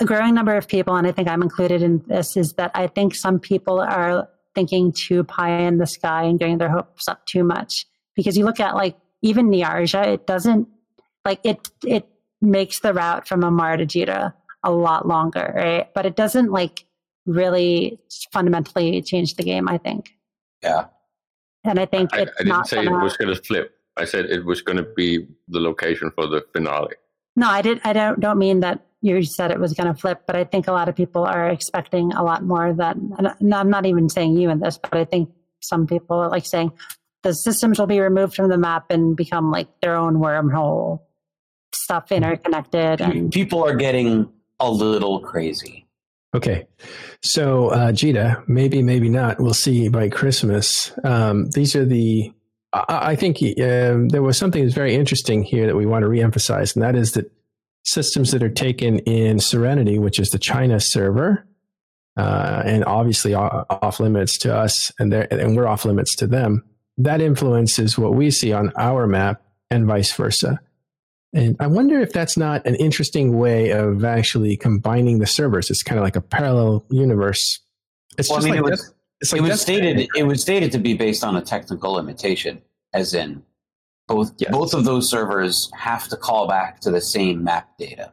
a 0.00 0.04
growing 0.04 0.34
number 0.34 0.56
of 0.56 0.66
people 0.66 0.96
and 0.96 1.06
i 1.06 1.12
think 1.12 1.28
i'm 1.28 1.42
included 1.42 1.82
in 1.82 2.02
this 2.06 2.36
is 2.36 2.54
that 2.54 2.70
i 2.74 2.86
think 2.86 3.14
some 3.14 3.38
people 3.38 3.80
are 3.80 4.28
thinking 4.54 4.92
too 4.92 5.24
pie 5.24 5.62
in 5.62 5.78
the 5.78 5.86
sky 5.86 6.24
and 6.24 6.38
getting 6.38 6.58
their 6.58 6.68
hopes 6.68 7.08
up 7.08 7.24
too 7.26 7.44
much 7.44 7.86
because 8.14 8.36
you 8.36 8.44
look 8.44 8.60
at 8.60 8.74
like 8.74 8.96
even 9.24 9.48
Niarja, 9.48 10.06
it 10.06 10.26
doesn't 10.26 10.68
like 11.24 11.40
it 11.44 11.70
it 11.84 12.06
makes 12.40 12.80
the 12.80 12.92
route 12.92 13.26
from 13.26 13.42
Amarr 13.42 13.78
to 13.78 13.86
Jita 13.86 14.34
a 14.62 14.70
lot 14.70 15.08
longer, 15.08 15.52
right? 15.56 15.92
But 15.94 16.06
it 16.06 16.14
doesn't 16.14 16.52
like 16.52 16.84
really 17.26 17.98
fundamentally 18.32 19.00
change 19.00 19.36
the 19.36 19.42
game, 19.42 19.66
I 19.66 19.78
think. 19.78 20.10
Yeah. 20.62 20.86
And 21.64 21.78
I 21.78 21.86
think 21.86 22.12
I, 22.12 22.20
it's 22.20 22.32
I 22.38 22.42
didn't 22.42 22.48
not 22.48 22.68
say 22.68 22.84
gonna, 22.84 22.98
it 22.98 23.02
was 23.02 23.16
going 23.16 23.34
to 23.34 23.42
flip. 23.42 23.74
I 23.96 24.04
said 24.04 24.26
it 24.26 24.44
was 24.44 24.60
going 24.60 24.76
to 24.76 24.86
be 24.94 25.26
the 25.48 25.60
location 25.60 26.10
for 26.14 26.26
the 26.26 26.44
finale. 26.52 26.96
No, 27.34 27.48
I 27.48 27.62
did 27.62 27.80
I 27.84 27.94
don't 27.94 28.20
don't 28.20 28.38
mean 28.38 28.60
that 28.60 28.84
you 29.04 29.22
said 29.22 29.50
it 29.50 29.60
was 29.60 29.74
going 29.74 29.92
to 29.92 30.00
flip, 30.00 30.22
but 30.26 30.34
I 30.34 30.44
think 30.44 30.66
a 30.66 30.72
lot 30.72 30.88
of 30.88 30.96
people 30.96 31.24
are 31.24 31.46
expecting 31.50 32.12
a 32.12 32.24
lot 32.24 32.42
more 32.42 32.72
than 32.72 33.12
and 33.18 33.54
I'm 33.54 33.68
not 33.68 33.84
even 33.84 34.08
saying 34.08 34.38
you 34.38 34.48
in 34.48 34.60
this, 34.60 34.78
but 34.78 34.94
I 34.94 35.04
think 35.04 35.28
some 35.60 35.86
people 35.86 36.16
are 36.16 36.30
like 36.30 36.46
saying 36.46 36.72
the 37.22 37.34
systems 37.34 37.78
will 37.78 37.86
be 37.86 38.00
removed 38.00 38.34
from 38.34 38.48
the 38.48 38.56
map 38.56 38.86
and 38.90 39.14
become 39.14 39.50
like 39.50 39.68
their 39.82 39.94
own 39.94 40.14
wormhole 40.14 41.02
stuff 41.74 42.10
interconnected 42.12 43.02
and 43.02 43.30
People 43.30 43.62
are 43.62 43.76
getting 43.76 44.26
a 44.58 44.70
little 44.70 45.20
crazy. 45.20 45.86
Okay. 46.34 46.66
So, 47.22 47.68
uh, 47.68 47.92
Jita, 47.92 48.42
maybe, 48.48 48.82
maybe 48.82 49.10
not. 49.10 49.38
We'll 49.38 49.52
see 49.52 49.88
by 49.90 50.08
Christmas. 50.08 50.92
Um, 51.04 51.50
these 51.50 51.76
are 51.76 51.84
the, 51.84 52.32
I, 52.72 53.10
I 53.12 53.16
think 53.16 53.36
um, 53.42 54.08
there 54.08 54.22
was 54.22 54.38
something 54.38 54.62
that's 54.62 54.74
very 54.74 54.94
interesting 54.94 55.42
here 55.42 55.66
that 55.66 55.76
we 55.76 55.84
want 55.84 56.04
to 56.04 56.08
reemphasize, 56.08 56.74
and 56.74 56.82
that 56.82 56.96
is 56.96 57.12
that 57.12 57.30
systems 57.84 58.30
that 58.32 58.42
are 58.42 58.50
taken 58.50 58.98
in 59.00 59.38
Serenity, 59.38 59.98
which 59.98 60.18
is 60.18 60.30
the 60.30 60.38
China 60.38 60.80
server, 60.80 61.46
uh, 62.16 62.62
and 62.64 62.84
obviously 62.84 63.34
off 63.34 64.00
limits 64.00 64.38
to 64.38 64.54
us, 64.54 64.90
and, 64.98 65.12
and 65.12 65.56
we're 65.56 65.66
off 65.66 65.84
limits 65.84 66.14
to 66.16 66.26
them, 66.26 66.64
that 66.98 67.20
influences 67.20 67.98
what 67.98 68.14
we 68.14 68.30
see 68.30 68.52
on 68.52 68.72
our 68.76 69.06
map 69.06 69.42
and 69.70 69.86
vice 69.86 70.12
versa. 70.12 70.60
And 71.32 71.56
I 71.58 71.66
wonder 71.66 72.00
if 72.00 72.12
that's 72.12 72.36
not 72.36 72.64
an 72.64 72.76
interesting 72.76 73.36
way 73.36 73.70
of 73.70 74.04
actually 74.04 74.56
combining 74.56 75.18
the 75.18 75.26
servers. 75.26 75.68
It's 75.68 75.82
kind 75.82 75.98
of 75.98 76.04
like 76.04 76.14
a 76.16 76.20
parallel 76.20 76.86
universe. 76.90 77.58
It's 78.16 78.28
Well, 78.30 78.38
I 78.38 78.40
just 78.42 78.44
mean, 78.44 78.62
like 78.62 78.68
it 78.68 78.70
was- 78.70 78.80
Death- 78.80 78.90
it's 79.20 79.32
like 79.32 79.38
it 79.38 79.42
was 79.42 79.50
Death 79.50 79.60
stated 79.60 80.08
it 80.16 80.22
was 80.24 80.42
stated 80.42 80.72
to 80.72 80.78
be 80.78 80.94
based 80.94 81.24
on 81.24 81.36
a 81.36 81.40
technical 81.40 81.92
limitation, 81.92 82.60
as 82.92 83.14
in 83.14 83.42
both 84.08 84.32
Yes. 84.38 84.50
both 84.52 84.74
of 84.74 84.84
those 84.84 85.08
servers 85.08 85.70
have 85.78 86.08
to 86.08 86.16
call 86.16 86.46
back 86.46 86.80
to 86.80 86.90
the 86.90 87.00
same 87.00 87.42
map 87.44 87.68
data. 87.78 88.12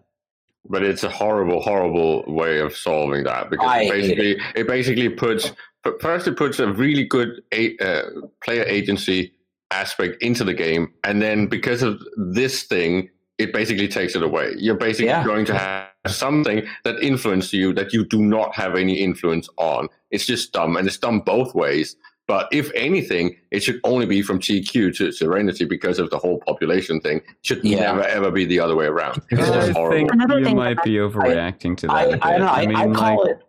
but 0.69 0.83
it's 0.83 1.03
a 1.03 1.09
horrible, 1.09 1.59
horrible 1.61 2.23
way 2.27 2.59
of 2.59 2.75
solving 2.77 3.23
that 3.23 3.49
because 3.49 3.67
I 3.67 3.81
it 3.81 3.89
basically 3.89 4.37
it. 4.55 4.67
basically 4.67 5.09
puts 5.09 5.51
first 5.99 6.27
it 6.27 6.37
puts 6.37 6.59
a 6.59 6.71
really 6.71 7.03
good 7.05 7.41
a, 7.53 7.75
uh, 7.79 8.03
player 8.43 8.63
agency 8.63 9.33
aspect 9.71 10.21
into 10.21 10.43
the 10.43 10.53
game, 10.53 10.93
and 11.03 11.21
then 11.21 11.47
because 11.47 11.81
of 11.81 11.99
this 12.17 12.63
thing, 12.63 13.09
it 13.39 13.51
basically 13.53 13.87
takes 13.87 14.15
it 14.15 14.21
away. 14.21 14.53
You're 14.57 14.75
basically 14.75 15.07
Yeah. 15.07 15.23
going 15.23 15.45
to 15.45 15.57
have 15.57 15.87
something 16.07 16.63
that 16.83 17.01
influences 17.01 17.53
you 17.53 17.73
that 17.73 17.91
you 17.93 18.05
do 18.05 18.21
not 18.21 18.53
have 18.55 18.75
any 18.75 18.99
influence 19.01 19.49
on. 19.57 19.87
It's 20.11 20.25
just 20.27 20.51
dumb, 20.53 20.75
and 20.77 20.87
it's 20.87 20.97
dumb 20.97 21.21
both 21.21 21.55
ways. 21.55 21.95
But 22.31 22.47
if 22.53 22.71
anything, 22.75 23.35
it 23.51 23.61
should 23.61 23.81
only 23.83 24.05
be 24.05 24.21
from 24.21 24.39
TQ 24.39 24.95
to 24.95 25.11
Serenity 25.11 25.65
because 25.65 25.99
of 25.99 26.09
the 26.11 26.17
whole 26.17 26.39
population 26.39 27.01
thing. 27.01 27.17
It 27.17 27.23
should 27.41 27.61
Yeah. 27.61 27.79
never 27.91 28.03
ever 28.03 28.31
be 28.31 28.45
the 28.45 28.57
other 28.61 28.73
way 28.73 28.85
around. 28.85 29.21
It's 29.31 29.41
I 29.49 29.53
just 29.53 29.69
I 29.71 29.73
horrible. 29.73 29.97
think 29.97 30.13
Another 30.13 30.39
you 30.39 30.45
thing 30.45 30.55
might 30.55 30.75
that- 30.77 30.85
be 30.85 30.91
overreacting 30.93 31.75
to 31.79 31.87
that. 31.87 31.93
I, 31.93 32.03
a 32.03 32.07
I 32.07 32.11
bit. 32.11 32.21
don't 32.21 32.39
know. 32.39 32.45
I, 32.47 32.61
I, 32.61 32.65
mean, 32.85 32.93
call 32.95 33.23
like, 33.25 33.31
it. 33.31 33.43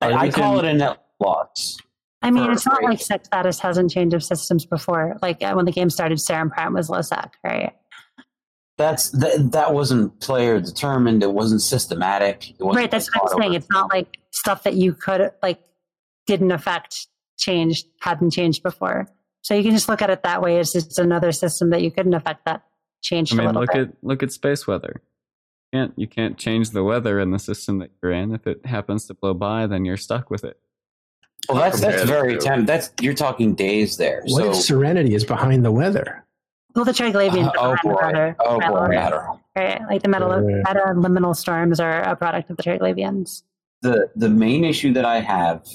I, 0.00 0.12
I 0.14 0.30
call 0.30 0.58
it 0.60 0.64
a 0.64 0.72
net 0.72 1.04
loss. 1.20 1.76
I 2.22 2.30
mean, 2.30 2.50
it's 2.50 2.64
not 2.64 2.82
like 2.82 3.02
sec 3.02 3.26
status 3.26 3.58
hasn't 3.58 3.90
changed 3.90 4.14
of 4.14 4.24
systems 4.24 4.64
before. 4.64 5.18
Like 5.20 5.42
uh, 5.42 5.52
when 5.52 5.66
the 5.66 5.72
game 5.72 5.90
started, 5.90 6.22
Sarum 6.22 6.48
Prime 6.48 6.72
was 6.72 6.88
low 6.88 7.02
sec, 7.02 7.34
right? 7.44 7.74
That's 8.78 9.10
that, 9.10 9.52
that 9.52 9.74
wasn't 9.74 10.18
player 10.20 10.58
determined. 10.58 11.22
It 11.22 11.32
wasn't 11.34 11.60
systematic. 11.60 12.48
It 12.52 12.60
wasn't 12.60 12.76
Right. 12.82 12.90
That's 12.90 13.10
like 13.14 13.22
what 13.22 13.32
I'm 13.34 13.38
saying. 13.40 13.50
over. 13.50 13.56
It's 13.58 13.70
not 13.70 13.90
like 13.90 14.16
stuff 14.30 14.62
that 14.62 14.72
you 14.72 14.94
could 14.94 15.32
like 15.42 15.60
didn't 16.26 16.52
affect 16.52 17.08
changed 17.38 17.86
hadn't 18.00 18.30
changed 18.30 18.62
before. 18.62 19.08
So 19.42 19.54
you 19.54 19.62
can 19.62 19.72
just 19.72 19.88
look 19.88 20.02
at 20.02 20.10
it 20.10 20.22
that 20.22 20.40
way. 20.42 20.58
It's 20.58 20.72
just 20.72 20.98
another 20.98 21.32
system 21.32 21.70
that 21.70 21.82
you 21.82 21.90
couldn't 21.90 22.14
affect 22.14 22.44
that 22.44 22.62
changed 23.02 23.32
I 23.32 23.34
a 23.34 23.38
mean, 23.38 23.46
little 23.48 23.60
look 23.62 23.72
bit. 23.72 23.88
at 23.88 23.94
look 24.02 24.22
at 24.22 24.32
space 24.32 24.66
weather. 24.66 25.02
You 25.72 25.78
can't 25.78 25.92
you 25.96 26.06
can't 26.06 26.38
change 26.38 26.70
the 26.70 26.84
weather 26.84 27.18
in 27.18 27.30
the 27.30 27.38
system 27.38 27.78
that 27.78 27.90
you're 28.02 28.12
in. 28.12 28.32
If 28.34 28.46
it 28.46 28.64
happens 28.66 29.06
to 29.06 29.14
blow 29.14 29.34
by, 29.34 29.66
then 29.66 29.84
you're 29.84 29.96
stuck 29.96 30.30
with 30.30 30.44
it. 30.44 30.58
Well, 31.48 31.58
that's 31.58 31.80
that's 31.80 32.04
very 32.04 32.34
to- 32.34 32.40
temp. 32.40 32.66
That's 32.66 32.92
you're 33.00 33.14
talking 33.14 33.54
days 33.54 33.96
there. 33.96 34.22
What 34.26 34.42
so 34.44 34.50
if 34.50 34.56
Serenity 34.56 35.14
is 35.14 35.24
behind 35.24 35.64
the 35.64 35.72
weather? 35.72 36.24
well, 36.76 36.84
the 36.86 36.92
Triglavians 36.92 37.48
Uh, 37.48 37.52
oh 37.58 37.70
are 37.70 37.78
boy, 37.82 37.90
behind 37.94 38.16
the 38.16 38.36
oh 38.46 38.58
metal, 38.58 38.76
boy, 38.76 38.86
right? 38.86 39.12
Adderall. 39.12 39.40
right? 39.56 39.82
Like 39.90 40.02
the 40.02 40.08
metal, 40.08 40.30
Yeah. 40.48 40.62
metaliminal 40.66 41.34
storms 41.36 41.80
are 41.80 42.00
a 42.02 42.14
product 42.16 42.48
of 42.50 42.56
the 42.56 42.62
Triglavians. 42.62 43.42
the 43.82 44.08
the 44.14 44.28
main 44.28 44.62
issue 44.64 44.92
that 44.92 45.04
I 45.04 45.18
have 45.20 45.66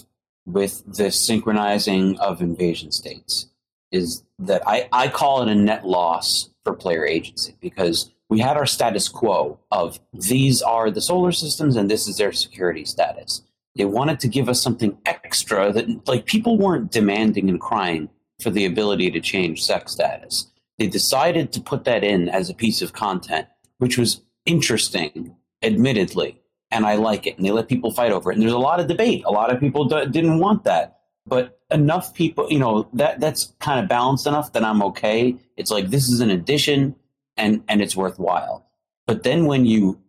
with 0.47 0.81
this 0.85 1.27
synchronizing 1.27 2.17
of 2.19 2.41
invasion 2.41 2.89
states 2.89 3.49
is 3.91 4.23
that 4.39 4.63
I, 4.65 4.87
I 4.93 5.09
call 5.09 5.41
it 5.41 5.51
a 5.51 5.55
net 5.55 5.85
loss 5.85 6.49
for 6.63 6.73
player 6.73 7.05
agency 7.05 7.55
because 7.59 8.11
we 8.29 8.39
had 8.39 8.57
our 8.57 8.65
status 8.65 9.09
quo 9.09 9.59
of 9.71 9.99
these 10.13 10.61
are 10.61 10.89
the 10.89 11.01
solar 11.01 11.33
systems 11.33 11.75
and 11.75 11.91
this 11.91 12.07
is 12.07 12.17
their 12.17 12.31
security 12.31 12.85
status. 12.85 13.43
They 13.75 13.85
wanted 13.85 14.19
to 14.21 14.27
give 14.27 14.49
us 14.49 14.63
something 14.63 14.97
extra 15.05 15.71
that 15.73 16.07
like 16.07 16.25
people 16.25 16.57
weren't 16.57 16.91
demanding 16.91 17.49
and 17.49 17.59
crying 17.59 18.09
for 18.41 18.49
the 18.49 18.65
ability 18.65 19.11
to 19.11 19.19
change 19.19 19.63
sec 19.63 19.89
status. 19.89 20.49
They 20.79 20.87
decided 20.87 21.51
to 21.53 21.61
put 21.61 21.83
that 21.83 22.03
in 22.03 22.29
as 22.29 22.49
a 22.49 22.55
piece 22.55 22.81
of 22.81 22.93
content, 22.93 23.47
which 23.79 23.97
was 23.97 24.21
interesting, 24.45 25.35
admittedly 25.61 26.41
and 26.72 26.86
I 26.86 26.95
like 26.95 27.28
it. 27.28 27.38
And 27.38 27.45
they 27.45 27.51
let 27.51 27.68
people 27.68 27.91
fight 27.91 28.11
over 28.11 28.32
it. 28.32 28.36
And 28.36 28.41
there's 28.41 28.53
a 28.53 28.57
lot 28.57 28.80
of 28.80 28.88
debate. 28.88 29.24
A 29.26 29.32
lot 29.32 29.53
of 29.53 29.59
people 29.59 29.86
d- 29.86 30.05
didn't 30.07 30.39
want 30.39 30.63
that, 30.65 30.99
but 31.26 31.59
enough 31.72 32.13
people, 32.13 32.47
you 32.49 32.59
know, 32.59 32.88
that 32.93 33.20
that's 33.20 33.53
kind 33.59 33.80
of 33.80 33.89
balanced 33.89 34.28
enough 34.28 34.53
that 34.53 34.63
I'm 34.63 34.82
okay. 34.84 35.36
It's 35.55 35.72
like 35.72 35.89
this 35.89 36.09
is 36.09 36.20
an 36.20 36.30
addition, 36.30 36.95
and 37.36 37.63
and 37.68 37.82
it's 37.82 37.95
worthwhile. 37.95 38.65
But 39.05 39.24
then 39.24 39.45
when 39.45 39.65
you 39.65 39.99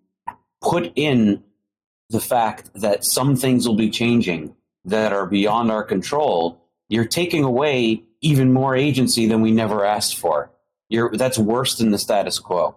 put 0.60 0.92
in 0.96 1.42
the 2.10 2.20
fact 2.20 2.70
that 2.74 3.04
some 3.04 3.36
things 3.36 3.66
will 3.66 3.76
be 3.76 3.90
changing 3.90 4.54
that 4.84 5.12
are 5.12 5.26
beyond 5.26 5.70
our 5.70 5.84
control, 5.84 6.60
you're 6.88 7.04
taking 7.04 7.44
away 7.44 8.02
even 8.20 8.52
more 8.52 8.74
agency 8.74 9.26
than 9.26 9.40
we 9.40 9.50
never 9.50 9.84
asked 9.84 10.18
for. 10.18 10.50
You're 10.88 11.10
that's 11.12 11.38
worse 11.38 11.76
than 11.76 11.90
the 11.90 11.98
status 11.98 12.38
quo. 12.38 12.76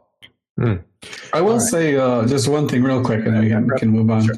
I 1.33 1.41
will 1.41 1.53
All 1.53 1.57
right. 1.57 1.61
say 1.61 1.95
uh, 1.97 2.27
just 2.27 2.47
one 2.47 2.67
thing 2.67 2.83
real 2.83 3.03
quick, 3.03 3.25
and 3.25 3.35
then 3.35 3.43
we 3.43 3.49
can, 3.49 3.69
can 3.77 3.89
move 3.89 4.09
on. 4.11 4.25
Sure. 4.25 4.35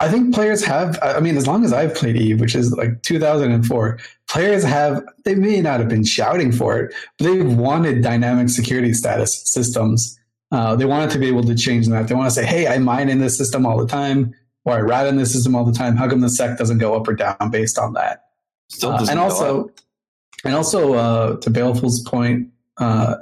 I 0.00 0.08
think 0.10 0.34
players 0.34 0.64
have. 0.64 0.98
I 1.02 1.20
mean, 1.20 1.36
as 1.36 1.46
long 1.46 1.64
as 1.64 1.72
I've 1.72 1.94
played 1.94 2.16
Eve, 2.16 2.40
which 2.40 2.54
is 2.54 2.72
like 2.72 3.02
2004, 3.02 3.98
players 4.28 4.64
have. 4.64 5.02
They 5.24 5.34
may 5.36 5.60
not 5.60 5.78
have 5.80 5.88
been 5.88 6.04
shouting 6.04 6.50
for 6.52 6.78
it, 6.80 6.94
but 7.18 7.26
they've 7.26 7.56
wanted 7.56 8.02
dynamic 8.02 8.48
security 8.48 8.92
status 8.94 9.42
systems. 9.44 10.18
Uh, 10.50 10.76
they 10.76 10.84
wanted 10.84 11.08
to 11.10 11.18
be 11.18 11.28
able 11.28 11.44
to 11.44 11.54
change 11.54 11.86
that. 11.88 12.08
They 12.08 12.14
want 12.14 12.28
to 12.28 12.34
say, 12.34 12.44
"Hey, 12.44 12.66
I 12.66 12.78
mine 12.78 13.08
in 13.08 13.20
this 13.20 13.38
system 13.38 13.64
all 13.64 13.78
the 13.78 13.86
time, 13.86 14.34
or 14.64 14.74
I 14.74 14.80
rat 14.80 15.06
in 15.06 15.16
this 15.16 15.32
system 15.32 15.54
all 15.54 15.64
the 15.64 15.72
time. 15.72 15.96
How 15.96 16.08
come 16.08 16.20
the 16.20 16.28
sec 16.28 16.58
doesn't 16.58 16.78
go 16.78 16.94
up 16.94 17.06
or 17.08 17.14
down 17.14 17.50
based 17.50 17.78
on 17.78 17.92
that?" 17.94 18.24
Still 18.68 18.90
Uh, 18.90 18.98
doesn't 18.98 19.12
and 19.12 19.20
also, 19.20 19.64
up. 19.66 19.70
and 20.44 20.54
also 20.54 20.94
uh, 20.94 21.36
to 21.36 21.48
Baleful's 21.50 22.00
point, 22.02 22.48
uh, 22.78 23.16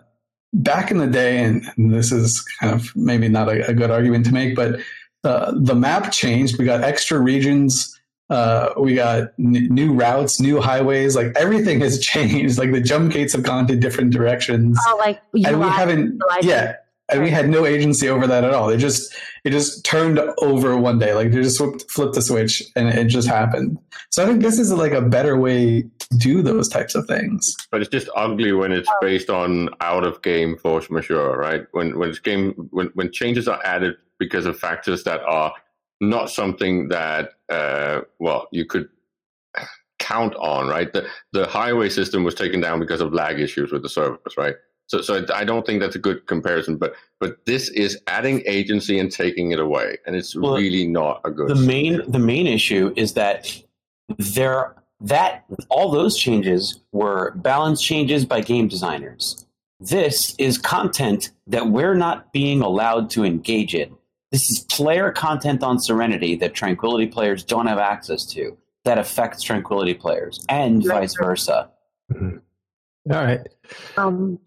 back 0.52 0.90
in 0.90 0.98
the 0.98 1.06
day, 1.06 1.42
and, 1.44 1.64
this 1.76 2.12
is 2.12 2.40
kind 2.60 2.72
of 2.74 2.94
maybe 2.96 3.28
not 3.28 3.48
a, 3.48 3.68
a 3.68 3.74
good 3.74 3.90
argument 3.90 4.26
to 4.26 4.32
make, 4.32 4.54
but 4.56 4.80
uh, 5.24 5.52
the 5.56 5.74
map 5.74 6.10
changed. 6.12 6.58
We 6.58 6.64
got 6.64 6.82
extra 6.82 7.18
regions. 7.18 7.96
Uh, 8.30 8.72
we 8.78 8.94
got 8.94 9.32
n- 9.38 9.66
new 9.70 9.92
routes, 9.92 10.40
new 10.40 10.60
highways. 10.60 11.16
Like 11.16 11.32
everything 11.36 11.80
has 11.80 11.98
changed. 12.12 12.58
Like 12.58 12.72
the 12.72 12.80
jump 12.80 13.12
gates 13.12 13.32
have 13.32 13.42
gone 13.42 13.66
to 13.66 13.76
different 13.76 14.12
directions, 14.12 14.78
Oh, 14.86 14.96
like 14.98 15.20
and 15.44 15.58
we 15.60 15.66
haven't. 15.66 16.20
like- 16.28 16.44
Yeah, 16.44 16.74
and 17.10 17.22
we 17.22 17.30
had 17.30 17.48
no 17.48 17.66
agency 17.66 18.08
over 18.08 18.26
that 18.26 18.44
at 18.44 18.54
all. 18.54 18.70
It 18.70 18.78
just 18.78 19.14
it 19.44 19.50
just 19.50 19.84
turned 19.84 20.18
over 20.38 20.76
one 20.76 20.98
day. 20.98 21.14
Like 21.14 21.30
they 21.30 21.42
just 21.42 21.58
flipped, 21.58 21.90
flipped 21.90 22.14
the 22.14 22.22
switch, 22.22 22.62
and 22.76 22.88
it 22.88 23.06
just 23.06 23.28
happened. 23.28 23.78
So 24.10 24.22
I 24.22 24.26
think 24.26 24.42
this 24.42 24.58
is 24.58 24.72
like 24.72 24.92
a 24.92 25.00
better 25.00 25.38
way 25.38 25.82
to 25.82 26.18
do 26.18 26.42
those 26.42 26.68
types 26.68 26.94
of 26.94 27.06
things. 27.06 27.54
But 27.70 27.80
it's 27.80 27.90
just 27.90 28.08
ugly 28.16 28.52
when 28.52 28.72
it's 28.72 28.90
based 29.00 29.30
on 29.30 29.70
out 29.80 30.04
of 30.04 30.22
game 30.22 30.56
force 30.56 30.90
majeure, 30.90 31.36
right? 31.36 31.66
When 31.72 31.98
when 31.98 32.10
it's 32.10 32.18
game 32.18 32.52
when 32.70 32.88
when 32.94 33.12
changes 33.12 33.48
are 33.48 33.60
added 33.64 33.96
because 34.18 34.46
of 34.46 34.58
factors 34.58 35.04
that 35.04 35.22
are 35.22 35.52
not 36.00 36.30
something 36.30 36.88
that 36.88 37.32
uh, 37.48 38.00
well 38.18 38.48
you 38.52 38.64
could 38.64 38.88
count 39.98 40.34
on, 40.36 40.68
right? 40.68 40.92
The 40.92 41.06
the 41.32 41.46
highway 41.46 41.88
system 41.88 42.24
was 42.24 42.34
taken 42.34 42.60
down 42.60 42.80
because 42.80 43.00
of 43.00 43.12
lag 43.12 43.38
issues 43.38 43.70
with 43.70 43.82
the 43.82 43.88
servers, 43.88 44.36
right? 44.36 44.56
So 44.90 45.00
so 45.02 45.24
I 45.32 45.44
don't 45.44 45.64
think 45.64 45.80
that's 45.80 45.94
a 45.94 46.00
good 46.00 46.26
comparison, 46.26 46.76
but 46.76 46.94
but 47.20 47.46
this 47.46 47.68
is 47.68 47.96
adding 48.08 48.42
agency 48.44 48.98
and 48.98 49.10
taking 49.10 49.52
it 49.52 49.60
away, 49.60 49.98
and 50.04 50.16
it's 50.16 50.34
Well, 50.34 50.54
really 50.54 50.88
not 50.88 51.20
a 51.24 51.30
good. 51.30 51.48
the 51.48 51.54
main 51.54 52.02
the 52.10 52.18
main 52.18 52.48
issue 52.48 52.92
is 52.96 53.14
that 53.14 53.56
there 54.18 54.74
that 55.00 55.44
all 55.68 55.92
those 55.92 56.18
changes 56.18 56.80
were 56.90 57.30
balance 57.36 57.80
changes 57.80 58.24
by 58.24 58.40
game 58.40 58.66
designers. 58.66 59.46
This 59.78 60.34
is 60.38 60.58
content 60.58 61.30
that 61.46 61.68
we're 61.68 61.94
not 61.94 62.32
being 62.32 62.60
allowed 62.60 63.10
to 63.10 63.24
engage 63.24 63.76
in. 63.76 63.96
This 64.32 64.50
is 64.50 64.58
player 64.64 65.12
content 65.12 65.62
on 65.62 65.78
Serenity 65.78 66.34
that 66.36 66.52
Tranquility 66.52 67.06
players 67.06 67.44
don't 67.44 67.66
have 67.68 67.78
access 67.78 68.26
to 68.32 68.58
that 68.84 68.98
affects 68.98 69.40
Tranquility 69.40 69.94
players 69.94 70.44
and 70.48 70.84
vice 70.84 71.14
versa. 71.14 71.70
All 72.12 72.40
right. 73.06 73.46
Um, 73.96 74.38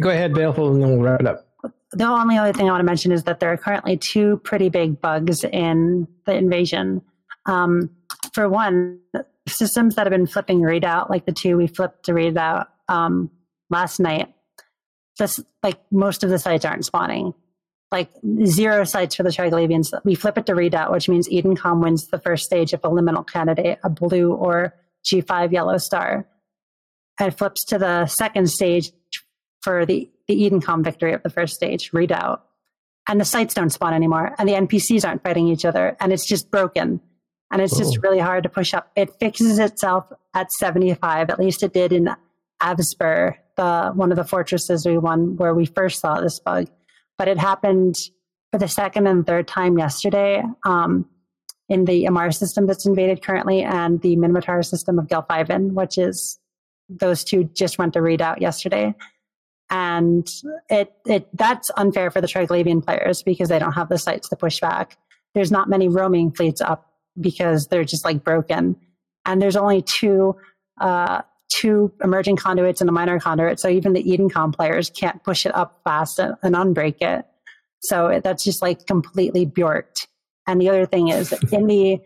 Go 0.00 0.10
ahead, 0.10 0.34
Baleful, 0.34 0.72
and 0.72 0.82
then 0.82 0.90
we'll 0.90 1.00
wrap 1.00 1.20
it 1.20 1.26
up. 1.26 1.46
the 1.92 2.04
only 2.04 2.36
other 2.36 2.52
thing 2.52 2.68
I 2.68 2.72
want 2.72 2.80
to 2.80 2.86
mention 2.86 3.12
is 3.12 3.24
that 3.24 3.40
there 3.40 3.52
are 3.52 3.56
currently 3.56 3.96
two 3.96 4.38
pretty 4.38 4.68
big 4.68 5.00
bugs 5.00 5.42
in 5.44 6.06
the 6.26 6.34
invasion. 6.34 7.02
Um, 7.46 7.90
for 8.34 8.48
one, 8.48 9.00
systems 9.48 9.94
that 9.94 10.06
have 10.06 10.10
been 10.10 10.26
flipping 10.26 10.60
readout, 10.60 11.08
like 11.08 11.24
the 11.24 11.32
two 11.32 11.56
we 11.56 11.66
flipped 11.66 12.04
to 12.04 12.12
readout 12.12 12.66
um, 12.88 13.30
last 13.70 13.98
night, 13.98 14.32
just 15.16 15.40
like 15.62 15.78
most 15.90 16.24
of 16.24 16.30
the 16.30 16.38
sites 16.38 16.64
aren't 16.64 16.84
spawning. 16.84 17.32
Like 17.92 18.10
zero 18.44 18.84
sites 18.84 19.14
for 19.14 19.22
the 19.22 19.30
Triglavians. 19.30 19.98
We 20.04 20.16
flip 20.16 20.36
it 20.36 20.46
to 20.46 20.52
readout, 20.52 20.90
which 20.90 21.08
means 21.08 21.28
Edencom 21.28 21.82
wins 21.82 22.08
the 22.08 22.18
first 22.18 22.44
stage 22.44 22.74
if 22.74 22.84
a 22.84 22.88
liminal 22.88 23.26
candidate, 23.26 23.78
a 23.84 23.88
blue 23.88 24.32
or 24.32 24.74
G5 25.04 25.52
yellow 25.52 25.78
star. 25.78 26.26
And 27.18 27.36
flips 27.36 27.64
to 27.66 27.78
the 27.78 28.06
second 28.06 28.50
stage 28.50 28.90
for 29.66 29.84
the, 29.84 30.08
the 30.28 30.48
Edencom 30.48 30.84
victory 30.84 31.12
of 31.12 31.24
the 31.24 31.28
first 31.28 31.54
stage, 31.56 31.90
readout. 31.90 32.38
And 33.08 33.20
the 33.20 33.24
sites 33.24 33.52
don't 33.52 33.70
spawn 33.70 33.92
anymore, 33.94 34.32
and 34.38 34.48
the 34.48 34.52
NPCs 34.52 35.04
aren't 35.04 35.24
fighting 35.24 35.48
each 35.48 35.64
other, 35.64 35.96
and 35.98 36.12
it's 36.12 36.24
just 36.24 36.52
broken. 36.52 37.00
And 37.50 37.60
it's 37.60 37.76
just 37.76 37.98
Oh. 37.98 38.00
really 38.04 38.20
hard 38.20 38.44
to 38.44 38.48
push 38.48 38.72
up. 38.74 38.92
It 38.94 39.10
fixes 39.18 39.58
itself 39.58 40.12
at 40.34 40.52
75, 40.52 41.30
at 41.30 41.40
least 41.40 41.64
it 41.64 41.72
did 41.72 41.92
in 41.92 42.08
Avsper, 42.62 43.34
the 43.56 43.90
one 43.94 44.12
of 44.12 44.16
the 44.16 44.22
fortresses 44.24 44.86
we 44.86 44.98
won 44.98 45.36
where 45.36 45.52
we 45.52 45.66
first 45.66 46.00
saw 46.00 46.20
this 46.20 46.38
bug. 46.38 46.68
But 47.18 47.26
it 47.26 47.38
happened 47.38 47.96
for 48.52 48.58
the 48.58 48.68
second 48.68 49.08
and 49.08 49.26
third 49.26 49.48
time 49.48 49.76
yesterday 49.78 50.44
um, 50.64 51.06
in 51.68 51.86
the 51.86 52.04
Amarr 52.04 52.32
system 52.32 52.66
that's 52.68 52.86
invaded 52.86 53.20
currently 53.20 53.64
and 53.64 54.00
the 54.00 54.14
Minmatar 54.16 54.64
system 54.64 55.00
of 55.00 55.08
Gelfiven, 55.08 55.72
which 55.72 55.98
is 55.98 56.38
those 56.88 57.24
two 57.24 57.44
just 57.52 57.78
went 57.78 57.94
to 57.94 57.98
readout 57.98 58.40
yesterday. 58.40 58.94
And 59.70 60.28
it 60.68 60.92
it 61.06 61.28
that's 61.34 61.70
unfair 61.76 62.10
for 62.10 62.20
the 62.20 62.26
Triglavian 62.26 62.84
players 62.84 63.22
because 63.22 63.48
they 63.48 63.58
don't 63.58 63.72
have 63.72 63.88
the 63.88 63.98
sites 63.98 64.28
to 64.28 64.36
push 64.36 64.60
back. 64.60 64.96
There's 65.34 65.50
not 65.50 65.68
many 65.68 65.88
roaming 65.88 66.32
fleets 66.32 66.60
up 66.60 66.92
because 67.20 67.68
they're 67.68 67.84
just 67.84 68.04
like 68.04 68.22
broken, 68.24 68.76
and 69.24 69.42
there's 69.42 69.56
only 69.56 69.82
two 69.82 70.36
uh, 70.80 71.22
two 71.48 71.92
emerging 72.02 72.36
conduits 72.36 72.80
and 72.80 72.90
a 72.90 72.92
minor 72.92 73.18
conduit. 73.18 73.60
So 73.60 73.68
even 73.68 73.92
the 73.92 74.02
Edencom 74.02 74.54
players 74.54 74.90
can't 74.90 75.22
push 75.22 75.46
it 75.46 75.54
up 75.54 75.80
fast 75.84 76.18
and, 76.18 76.34
and 76.42 76.54
unbreak 76.54 77.00
it. 77.00 77.24
So 77.80 78.20
that's 78.22 78.44
just 78.44 78.62
like 78.62 78.86
completely 78.86 79.46
bjorked. 79.46 80.08
And 80.46 80.60
the 80.60 80.68
other 80.68 80.86
thing 80.86 81.08
is 81.08 81.32
in 81.52 81.66
the 81.66 82.00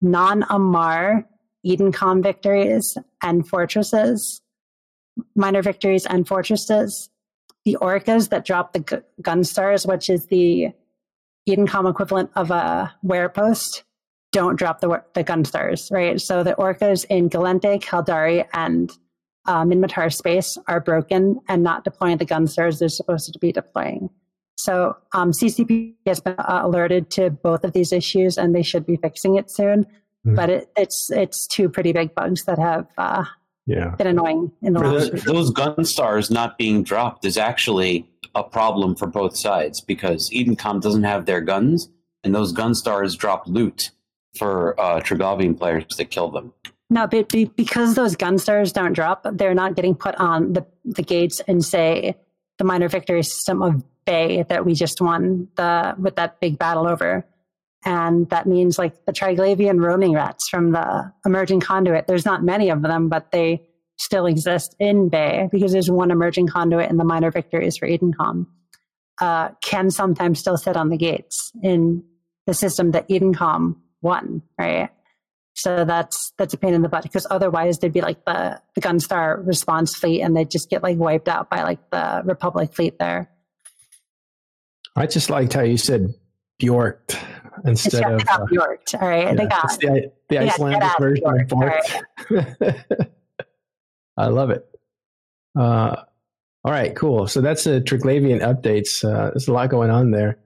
non 0.00 0.42
Amarr 0.42 1.24
Edencom 1.66 2.22
victories 2.22 2.96
and 3.22 3.46
fortresses, 3.48 4.40
minor 5.34 5.62
victories 5.62 6.06
and 6.06 6.26
fortresses, 6.26 7.10
the 7.64 7.76
orcas 7.80 8.28
that 8.30 8.44
drop 8.44 8.72
the 8.72 8.80
gu- 8.80 9.02
gun 9.22 9.44
stars, 9.44 9.86
which 9.86 10.10
is 10.10 10.26
the 10.26 10.68
Edencom 11.48 11.90
equivalent 11.90 12.30
of 12.36 12.50
a 12.50 12.94
wear 13.02 13.28
post, 13.28 13.84
don't 14.32 14.56
drop 14.56 14.80
the 14.80 15.02
the 15.14 15.22
gun 15.22 15.44
stars, 15.44 15.88
right? 15.92 16.20
So 16.20 16.42
the 16.42 16.54
orcas 16.54 17.04
in 17.08 17.28
Gallente, 17.30 17.80
Caldari, 17.82 18.46
and 18.52 18.90
uh, 19.46 19.62
Minmatar 19.64 20.12
space 20.12 20.56
are 20.66 20.80
broken 20.80 21.40
and 21.48 21.62
not 21.62 21.84
deploying 21.84 22.16
the 22.16 22.24
gun 22.24 22.46
stars 22.46 22.78
they're 22.78 22.88
supposed 22.88 23.32
to 23.32 23.38
be 23.38 23.52
deploying. 23.52 24.10
So 24.56 24.96
um, 25.12 25.32
CCP 25.32 25.94
has 26.06 26.20
been 26.20 26.34
uh, 26.38 26.60
alerted 26.62 27.10
to 27.12 27.30
both 27.30 27.64
of 27.64 27.72
these 27.72 27.92
issues, 27.92 28.38
and 28.38 28.54
they 28.54 28.62
should 28.62 28.86
be 28.86 28.96
fixing 28.96 29.36
it 29.36 29.50
soon. 29.50 29.86
Mhm. 30.26 30.36
But 30.36 30.50
it, 30.50 30.68
it's 30.76 31.10
it's 31.10 31.46
two 31.46 31.68
pretty 31.68 31.92
big 31.92 32.14
bugs 32.14 32.44
that 32.44 32.58
have 32.58 32.86
uh, 32.96 33.24
Yeah. 33.66 33.94
been 33.96 34.06
annoying 34.06 34.52
in 34.62 34.74
the 34.74 34.80
For 34.80 34.92
last. 34.92 35.10
the, 35.12 35.32
those 35.32 35.50
gun 35.50 35.84
stars 35.84 36.30
not 36.30 36.58
being 36.58 36.82
dropped 36.82 37.24
is 37.24 37.38
actually 37.38 38.06
a 38.34 38.42
problem 38.42 38.94
for 38.94 39.06
both 39.06 39.36
sides 39.36 39.80
because 39.80 40.28
Edencom 40.30 40.80
doesn't 40.82 41.04
have 41.04 41.24
their 41.26 41.40
guns, 41.40 41.88
and 42.22 42.34
those 42.34 42.52
gun 42.52 42.74
stars 42.74 43.16
drop 43.16 43.46
loot 43.46 43.90
for 44.36 44.78
uh, 44.80 45.00
Triglavian 45.00 45.56
players 45.56 45.86
to 45.96 46.04
kill 46.04 46.30
them. 46.30 46.52
No, 46.90 47.06
but 47.06 47.28
be, 47.30 47.46
because 47.46 47.94
those 47.94 48.14
gun 48.16 48.38
stars 48.38 48.72
don't 48.72 48.92
drop, 48.92 49.26
they're 49.32 49.54
not 49.54 49.74
getting 49.76 49.94
put 49.94 50.14
on 50.16 50.52
the, 50.52 50.66
the 50.84 51.02
gates 51.02 51.40
and 51.48 51.64
say 51.64 52.16
the 52.58 52.64
minor 52.64 52.88
victory 52.88 53.22
system 53.22 53.62
of 53.62 53.82
Bay 54.04 54.44
that 54.50 54.66
we 54.66 54.74
just 54.74 55.00
won 55.00 55.48
the 55.56 55.94
with 55.98 56.16
that 56.16 56.38
big 56.38 56.58
battle 56.58 56.86
over. 56.86 57.24
And 57.84 58.28
that 58.30 58.46
means 58.46 58.78
like 58.78 59.04
the 59.04 59.12
Triglavian 59.12 59.78
roaming 59.78 60.12
rats 60.12 60.48
from 60.48 60.72
the 60.72 61.12
emerging 61.26 61.60
conduit. 61.60 62.06
There's 62.06 62.24
not 62.24 62.42
many 62.42 62.70
of 62.70 62.82
them, 62.82 63.08
but 63.08 63.30
they 63.30 63.62
still 63.98 64.26
exist 64.26 64.74
in 64.78 65.08
Bay 65.08 65.48
because 65.52 65.72
there's 65.72 65.90
one 65.90 66.10
emerging 66.10 66.48
conduit 66.48 66.90
in 66.90 66.96
the 66.96 67.04
minor 67.04 67.30
victories 67.30 67.76
for 67.76 67.86
Edencom. 67.86 68.46
Uh, 69.20 69.50
can 69.62 69.90
sometimes 69.90 70.40
still 70.40 70.56
sit 70.56 70.76
on 70.76 70.88
the 70.88 70.96
gates 70.96 71.52
in 71.62 72.02
the 72.46 72.54
system 72.54 72.90
that 72.92 73.08
Edencom 73.08 73.76
won, 74.02 74.42
right? 74.58 74.90
So 75.54 75.84
that's 75.84 76.32
that's 76.36 76.52
a 76.52 76.56
pain 76.56 76.74
in 76.74 76.82
the 76.82 76.88
butt 76.88 77.04
because 77.04 77.26
otherwise 77.30 77.78
they'd 77.78 77.92
be 77.92 78.00
like 78.00 78.24
the 78.24 78.60
the 78.74 78.80
Gunstar 78.80 79.46
response 79.46 79.94
fleet 79.94 80.20
and 80.20 80.36
they'd 80.36 80.50
just 80.50 80.68
get 80.68 80.82
like 80.82 80.98
wiped 80.98 81.28
out 81.28 81.48
by 81.48 81.62
like 81.62 81.90
the 81.90 82.22
Republic 82.24 82.74
fleet 82.74 82.98
there. 82.98 83.30
I 84.96 85.06
just 85.06 85.30
liked 85.30 85.52
how 85.52 85.62
you 85.62 85.76
said 85.76 86.12
Bjorked 86.58 87.18
instead 87.64 88.04
of. 88.04 88.22
uh, 88.28 88.44
Bjorked, 88.46 88.94
all 88.94 89.08
right. 89.08 89.36
They 89.36 89.46
got 89.46 89.80
the, 89.80 89.86
the 89.86 90.12
they 90.28 90.38
Icelandic 90.38 90.98
version 90.98 91.24
of 91.26 91.48
Bjorked, 91.48 92.04
Bjorked. 92.28 92.84
I 94.16 94.26
love 94.26 94.50
it. 94.50 94.64
Uh, 95.58 95.96
all 96.64 96.72
right, 96.72 96.94
cool. 96.96 97.26
So 97.26 97.40
that's 97.40 97.64
the 97.64 97.80
Triglavian 97.80 98.40
updates. 98.40 99.04
Uh, 99.04 99.30
there's 99.30 99.48
a 99.48 99.52
lot 99.52 99.68
going 99.70 99.90
on 99.90 100.10
there. 100.10 100.38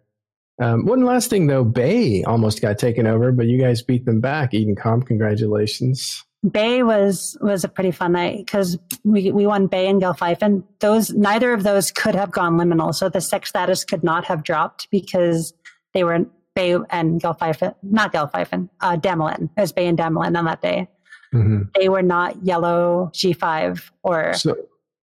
Um, 0.61 0.87
one 0.87 1.05
last 1.05 1.31
thing 1.31 1.47
though, 1.47 1.65
Bay 1.65 2.25
almost 2.25 2.61
got 2.61 2.79
taken 2.79 3.07
over, 3.07 3.31
but 3.31 3.47
you 3.47 3.61
guys 3.61 3.83
beat 3.83 4.05
them 4.05 4.21
back. 4.21 4.53
Edencom, 4.53 5.07
congratulations. 5.07 6.25
Bay 6.49 6.85
was 6.85 7.37
was 7.41 7.65
a 7.65 7.69
pretty 7.69 7.91
fun 7.91 8.13
night 8.13 8.39
because 8.39 8.79
we, 9.05 9.33
we 9.33 9.47
won 9.47 9.67
Bay 9.67 9.89
and 9.89 10.01
Gelfiven. 10.01 10.63
Those 10.79 11.11
neither 11.11 11.53
of 11.53 11.65
those 11.65 11.91
could 11.91 12.15
have 12.15 12.31
gone 12.31 12.57
liminal, 12.57 12.95
so 12.95 13.09
the 13.09 13.21
sec 13.21 13.45
status 13.47 13.85
could 13.85 14.05
not 14.05 14.25
have 14.27 14.45
dropped 14.45 14.89
because 14.91 15.53
they 15.99 16.05
were 16.05 16.25
Bay 16.55 16.77
and 16.91 17.21
Gelfiven, 17.21 17.75
not 17.83 18.13
Gelfiven, 18.13 18.69
uh, 18.81 18.97
Damelin. 18.97 19.51
It 19.57 19.61
was 19.61 19.73
Bay 19.73 19.89
and 19.89 19.99
Damelin 19.99 20.39
on 20.39 20.45
that 20.45 20.63
day. 20.63 20.87
hmm 21.33 21.63
They 21.75 21.89
were 21.89 22.03
not 22.03 22.41
yellow 22.45 23.11
G 23.13 23.33
five 23.33 23.91
or 24.05 24.33
So, 24.35 24.55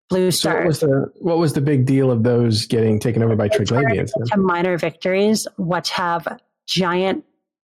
blue 0.10 0.32
so 0.32 0.54
what 0.54 0.66
was 0.66 0.80
the 0.80 1.12
what 1.20 1.38
was 1.38 1.52
the 1.52 1.60
big 1.60 1.86
deal 1.86 2.12
of 2.12 2.24
those 2.24 2.66
getting 2.66 2.98
taken 2.98 3.22
over 3.22 3.36
by 3.36 3.50
Triglavians? 3.50 4.12
to 4.32 4.38
minor 4.38 4.78
victories, 4.78 5.48
which 5.58 5.90
have 5.90 6.40
giant 6.66 7.26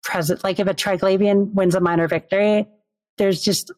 present. 0.03 0.43
Like 0.43 0.59
if 0.59 0.67
a 0.67 0.73
Triglavian 0.73 1.53
wins 1.53 1.75
a 1.75 1.81
minor 1.81 2.09
victory, 2.09 2.67
there's 3.19 3.43
just 3.43 3.71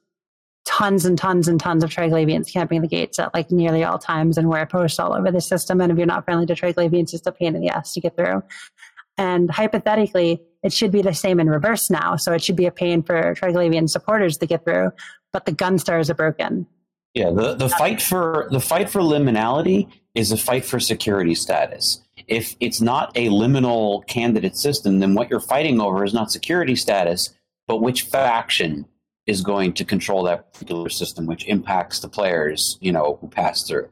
tons 0.64 1.04
and 1.04 1.18
tons 1.18 1.48
and 1.48 1.58
tons 1.58 1.82
of 1.82 1.90
Triglavians 1.90 2.52
camping 2.52 2.82
the 2.82 2.88
gates 2.88 3.18
at 3.18 3.34
like 3.34 3.50
nearly 3.50 3.82
all 3.82 3.98
times 3.98 4.38
and 4.38 4.48
wear 4.48 4.64
posts 4.66 5.00
all 5.00 5.12
over 5.12 5.32
the 5.32 5.40
system. 5.40 5.80
And 5.80 5.90
if 5.90 5.98
you're 5.98 6.06
not 6.06 6.24
friendly 6.24 6.46
to 6.46 6.54
Triglavians, 6.54 7.02
it's 7.02 7.12
just 7.12 7.26
a 7.26 7.32
pain 7.32 7.56
in 7.56 7.60
the 7.60 7.68
ass 7.68 7.94
to 7.94 8.00
get 8.00 8.16
through. 8.16 8.42
And 9.22 9.48
hypothetically, 9.48 10.42
it 10.64 10.72
should 10.72 10.90
be 10.90 11.00
the 11.00 11.14
same 11.14 11.38
in 11.38 11.48
reverse 11.48 11.90
now. 11.90 12.16
So 12.16 12.32
it 12.32 12.42
should 12.42 12.56
be 12.56 12.66
a 12.66 12.72
pain 12.72 13.04
for 13.04 13.34
Triglavian 13.36 13.88
supporters 13.88 14.36
to 14.38 14.46
get 14.46 14.64
through, 14.64 14.90
but 15.32 15.46
the 15.46 15.52
gun 15.52 15.78
stars 15.78 16.10
are 16.10 16.14
broken. 16.14 16.66
Yeah, 17.14 17.30
the, 17.30 17.54
the 17.54 17.68
fight 17.68 18.02
for 18.02 18.48
the 18.50 18.58
fight 18.58 18.90
for 18.90 19.00
liminality 19.00 19.86
is 20.16 20.32
a 20.32 20.36
fight 20.36 20.64
for 20.64 20.80
security 20.80 21.36
status. 21.36 22.02
If 22.26 22.56
it's 22.58 22.80
not 22.80 23.16
a 23.16 23.28
liminal 23.28 24.04
candidate 24.08 24.56
system, 24.56 24.98
then 24.98 25.14
what 25.14 25.30
you're 25.30 25.38
fighting 25.54 25.80
over 25.80 26.04
is 26.04 26.14
not 26.14 26.32
security 26.32 26.74
status, 26.74 27.32
but 27.68 27.80
which 27.80 28.02
faction 28.02 28.86
is 29.26 29.40
going 29.40 29.74
to 29.74 29.84
control 29.84 30.24
that 30.24 30.52
particular 30.52 30.88
system, 30.88 31.26
which 31.26 31.46
impacts 31.46 32.00
the 32.00 32.08
players, 32.08 32.76
you 32.80 32.90
know, 32.90 33.18
who 33.20 33.28
pass 33.28 33.62
through. 33.68 33.88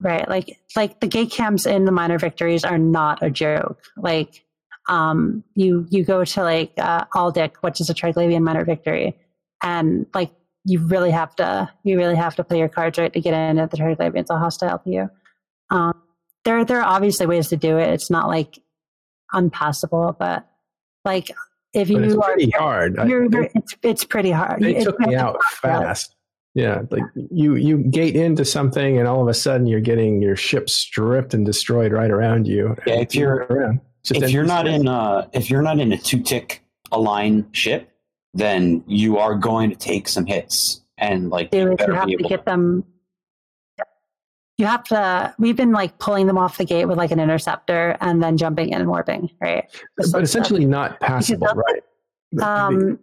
Right. 0.00 0.28
Like 0.28 0.58
like 0.76 1.00
the 1.00 1.06
gate 1.06 1.30
camps 1.30 1.64
in 1.66 1.84
the 1.86 1.92
minor 1.92 2.18
victories 2.18 2.64
are 2.64 2.78
not 2.78 3.22
a 3.22 3.30
joke. 3.30 3.82
Like 3.96 4.44
um 4.88 5.42
you 5.54 5.86
you 5.90 6.04
go 6.04 6.24
to 6.24 6.42
like 6.42 6.72
uh 6.78 7.04
Aldic, 7.14 7.52
which 7.62 7.80
is 7.80 7.88
a 7.90 7.94
Triglavian 7.94 8.42
minor 8.42 8.64
victory, 8.64 9.16
and 9.62 10.06
like 10.14 10.30
you 10.64 10.80
really 10.86 11.10
have 11.12 11.34
to 11.36 11.70
you 11.84 11.96
really 11.96 12.16
have 12.16 12.36
to 12.36 12.44
play 12.44 12.58
your 12.58 12.68
cards 12.68 12.98
right 12.98 13.12
to 13.12 13.20
get 13.20 13.32
in 13.32 13.58
if 13.58 13.70
the 13.70 13.76
Triglavians 13.78 14.26
are 14.30 14.38
hostile 14.38 14.78
to 14.80 14.90
you. 14.90 15.10
Um 15.70 16.02
there 16.44 16.64
there 16.64 16.80
are 16.82 16.94
obviously 16.96 17.26
ways 17.26 17.48
to 17.48 17.56
do 17.56 17.78
it. 17.78 17.88
It's 17.88 18.10
not 18.10 18.28
like 18.28 18.58
unpassable, 19.32 20.16
but 20.18 20.46
like 21.04 21.30
if 21.72 21.88
you 21.90 21.98
are 22.20 22.24
pretty 22.34 22.50
hard. 22.50 22.98
I- 22.98 23.06
you're, 23.06 23.28
they- 23.28 23.50
it's 23.54 23.76
it's 23.82 24.04
pretty 24.04 24.30
hard. 24.30 24.62
they 24.62 24.76
It's 24.76 24.84
took 24.84 24.98
me 25.00 25.14
out 25.14 25.42
fast. 25.44 26.15
Yeah, 26.56 26.82
like 26.90 27.02
you 27.30 27.54
you 27.56 27.76
gate 27.76 28.16
into 28.16 28.42
something, 28.42 28.96
and 28.98 29.06
all 29.06 29.20
of 29.20 29.28
a 29.28 29.34
sudden 29.34 29.66
you're 29.66 29.78
getting 29.78 30.22
your 30.22 30.36
ship 30.36 30.70
stripped 30.70 31.34
and 31.34 31.44
destroyed 31.44 31.92
right 31.92 32.10
around 32.10 32.46
you. 32.48 32.74
Yeah, 32.86 32.94
if 32.94 33.14
you're- 33.14 33.44
around, 33.50 33.80
if 34.10 34.30
you're 34.30 34.44
not 34.44 34.64
space. 34.64 34.80
in 34.80 34.88
uh 34.88 35.28
if 35.34 35.50
you're 35.50 35.60
not 35.60 35.78
in 35.80 35.92
a 35.92 35.98
two 35.98 36.22
tick 36.22 36.62
align 36.92 37.46
ship, 37.52 37.90
then 38.32 38.82
you 38.86 39.18
are 39.18 39.34
going 39.34 39.68
to 39.68 39.76
take 39.76 40.08
some 40.08 40.24
hits. 40.24 40.80
And 40.96 41.28
like 41.28 41.50
do 41.50 41.58
you 41.58 41.72
is 41.72 41.86
you 41.86 41.92
have 41.92 42.06
be 42.06 42.16
to 42.16 42.22
get 42.24 42.46
them 42.46 42.84
you 44.56 44.64
have 44.64 44.84
to 44.84 45.34
we've 45.38 45.56
been 45.56 45.72
like 45.72 45.98
pulling 45.98 46.26
them 46.26 46.38
off 46.38 46.56
the 46.56 46.64
gate 46.64 46.86
with 46.86 46.96
like 46.96 47.10
an 47.10 47.20
interceptor 47.20 47.98
and 48.00 48.22
then 48.22 48.38
jumping 48.38 48.70
in 48.70 48.80
and 48.80 48.88
warping 48.88 49.28
right 49.42 49.66
but 49.98 50.22
essentially 50.22 50.64
not 50.64 50.98
passable, 51.00 51.46
Because 51.48 51.56
right? 51.70 51.82
The- 52.32 52.36
the- 52.40 52.48
um 52.48 52.98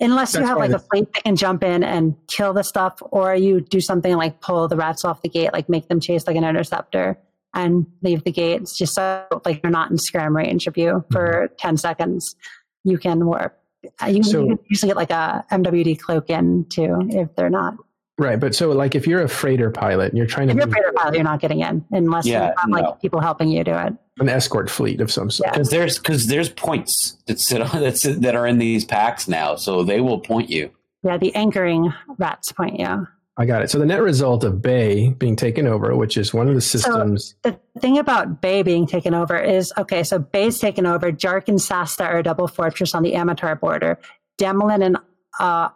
unless 0.00 0.34
you 0.34 0.44
have 0.44 0.58
like 0.58 0.72
a 0.72 0.78
fleet 0.78 1.12
that 1.14 1.24
can 1.24 1.36
jump 1.36 1.62
in 1.62 1.82
and 1.84 2.14
kill 2.26 2.52
the 2.52 2.62
stuff 2.62 2.98
or 3.10 3.34
you 3.34 3.60
do 3.60 3.80
something 3.80 4.16
like 4.16 4.40
pull 4.40 4.66
the 4.68 4.76
rats 4.76 5.04
off 5.04 5.22
the 5.22 5.28
gate 5.28 5.52
like 5.52 5.68
make 5.68 5.88
them 5.88 6.00
chase 6.00 6.26
like 6.26 6.36
an 6.36 6.44
interceptor 6.44 7.18
and 7.54 7.86
leave 8.02 8.24
the 8.24 8.32
gates 8.32 8.76
just 8.76 8.94
so 8.94 9.24
like 9.44 9.60
you're 9.62 9.70
not 9.70 9.90
in 9.90 9.98
scram 9.98 10.36
range 10.36 10.66
of 10.66 10.76
you 10.76 11.04
for 11.12 11.48
10 11.58 11.76
seconds. 11.76 12.34
You 12.82 12.98
can 12.98 13.24
warp. 13.24 13.56
Uh, 14.02 14.06
you, 14.06 14.22
So- 14.22 14.40
you 14.42 14.48
can 14.56 14.58
usually 14.68 14.90
get 14.90 14.96
like 14.96 15.10
a 15.10 15.44
mwd 15.52 15.98
cloak 16.00 16.30
in 16.30 16.64
too 16.68 16.96
if 17.10 17.34
they're 17.36 17.50
not 17.50 17.74
right, 18.18 18.38
but 18.38 18.54
so 18.54 18.70
like 18.72 18.94
if 18.94 19.06
you're 19.06 19.22
a 19.22 19.28
freighter 19.28 19.70
pilot 19.70 20.10
and 20.10 20.18
you're 20.18 20.26
trying 20.26 20.48
to 20.48 20.52
If 20.52 20.56
you're 20.58 20.68
a 20.68 20.70
freighter 20.70 20.92
pilot, 20.94 21.14
you're 21.14 21.24
not 21.24 21.40
getting 21.40 21.60
in 21.60 21.84
unless 21.90 22.26
Yeah, 22.26 22.48
you 22.48 22.54
have 22.58 22.70
like 22.70 22.84
no. 22.84 22.92
people 23.00 23.20
helping 23.20 23.48
you 23.48 23.64
do 23.64 23.72
it. 23.74 23.92
an 24.20 24.28
escort 24.28 24.70
fleet 24.70 25.00
of 25.00 25.10
some 25.10 25.30
sort. 25.30 25.48
Yeah. 25.48 25.52
because 25.52 25.70
there's 25.70 25.98
because 25.98 26.26
there's 26.28 26.48
points 26.48 27.16
that 27.26 27.40
sit 27.40 27.60
on 27.60 27.68
that 27.82 27.98
sit, 27.98 28.20
that 28.22 28.34
are 28.34 28.46
in 28.46 28.58
these 28.58 28.84
packs 28.84 29.26
now, 29.28 29.56
so 29.56 29.82
they 29.82 30.00
will 30.00 30.20
point 30.20 30.50
you. 30.50 30.70
Yeah, 31.02 31.18
the 31.18 31.34
anchoring 31.34 31.92
rats 32.18 32.50
point 32.52 32.78
you. 32.80 33.06
I 33.36 33.46
got 33.46 33.62
it. 33.62 33.70
So 33.70 33.80
the 33.80 33.84
net 33.84 34.00
result 34.00 34.44
of 34.44 34.62
Bay 34.62 35.08
being 35.10 35.34
taken 35.34 35.66
over, 35.66 35.96
which 35.96 36.16
is 36.16 36.32
one 36.32 36.48
of 36.48 36.54
the 36.54 36.60
systems. 36.60 37.34
The 37.42 37.58
thing 37.80 37.98
about 37.98 38.40
Bay 38.40 38.62
being 38.62 38.86
taken 38.86 39.12
over 39.12 39.36
is 39.36 39.72
okay, 39.76 40.04
so 40.04 40.20
Bay's 40.20 40.60
taken 40.60 40.86
over. 40.86 41.10
Jark 41.10 41.48
and 41.48 41.60
Sasta 41.60 42.04
are 42.04 42.18
a 42.18 42.22
double 42.22 42.46
fortress 42.46 42.94
on 42.94 43.02
the 43.02 43.14
Amatar 43.14 43.58
border. 43.58 43.98
Demlin 44.38 44.84
and 44.86 44.98
uh, 45.40 45.68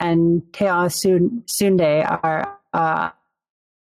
and 0.00 0.42
Teo 0.52 0.88
Sunde 0.88 2.22
are 2.22 2.58
uh, 2.72 3.10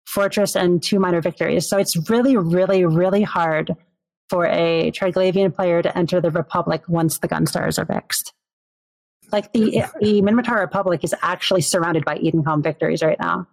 fortress 0.06 0.56
and 0.56 0.82
two 0.82 0.98
minor 0.98 1.20
victories. 1.20 1.68
So 1.68 1.78
it's 1.78 2.08
really, 2.08 2.36
really, 2.36 2.84
really 2.84 3.22
hard 3.22 3.74
for 4.28 4.46
a 4.46 4.90
Triglavian 4.92 5.54
player 5.54 5.82
to 5.82 5.96
enter 5.96 6.20
the 6.20 6.30
Republic 6.30 6.82
once 6.88 7.18
the 7.18 7.28
Gunstars 7.28 7.78
are 7.78 7.86
fixed. 7.86 8.32
Like 9.32 9.52
the 9.52 9.84
the 10.00 10.22
Minmatar 10.22 10.60
Republic 10.60 11.02
is 11.02 11.14
actually 11.20 11.62
surrounded 11.62 12.04
by 12.04 12.16
Edencom 12.18 12.62
victories 12.62 13.02
right 13.02 13.18
now. 13.18 13.48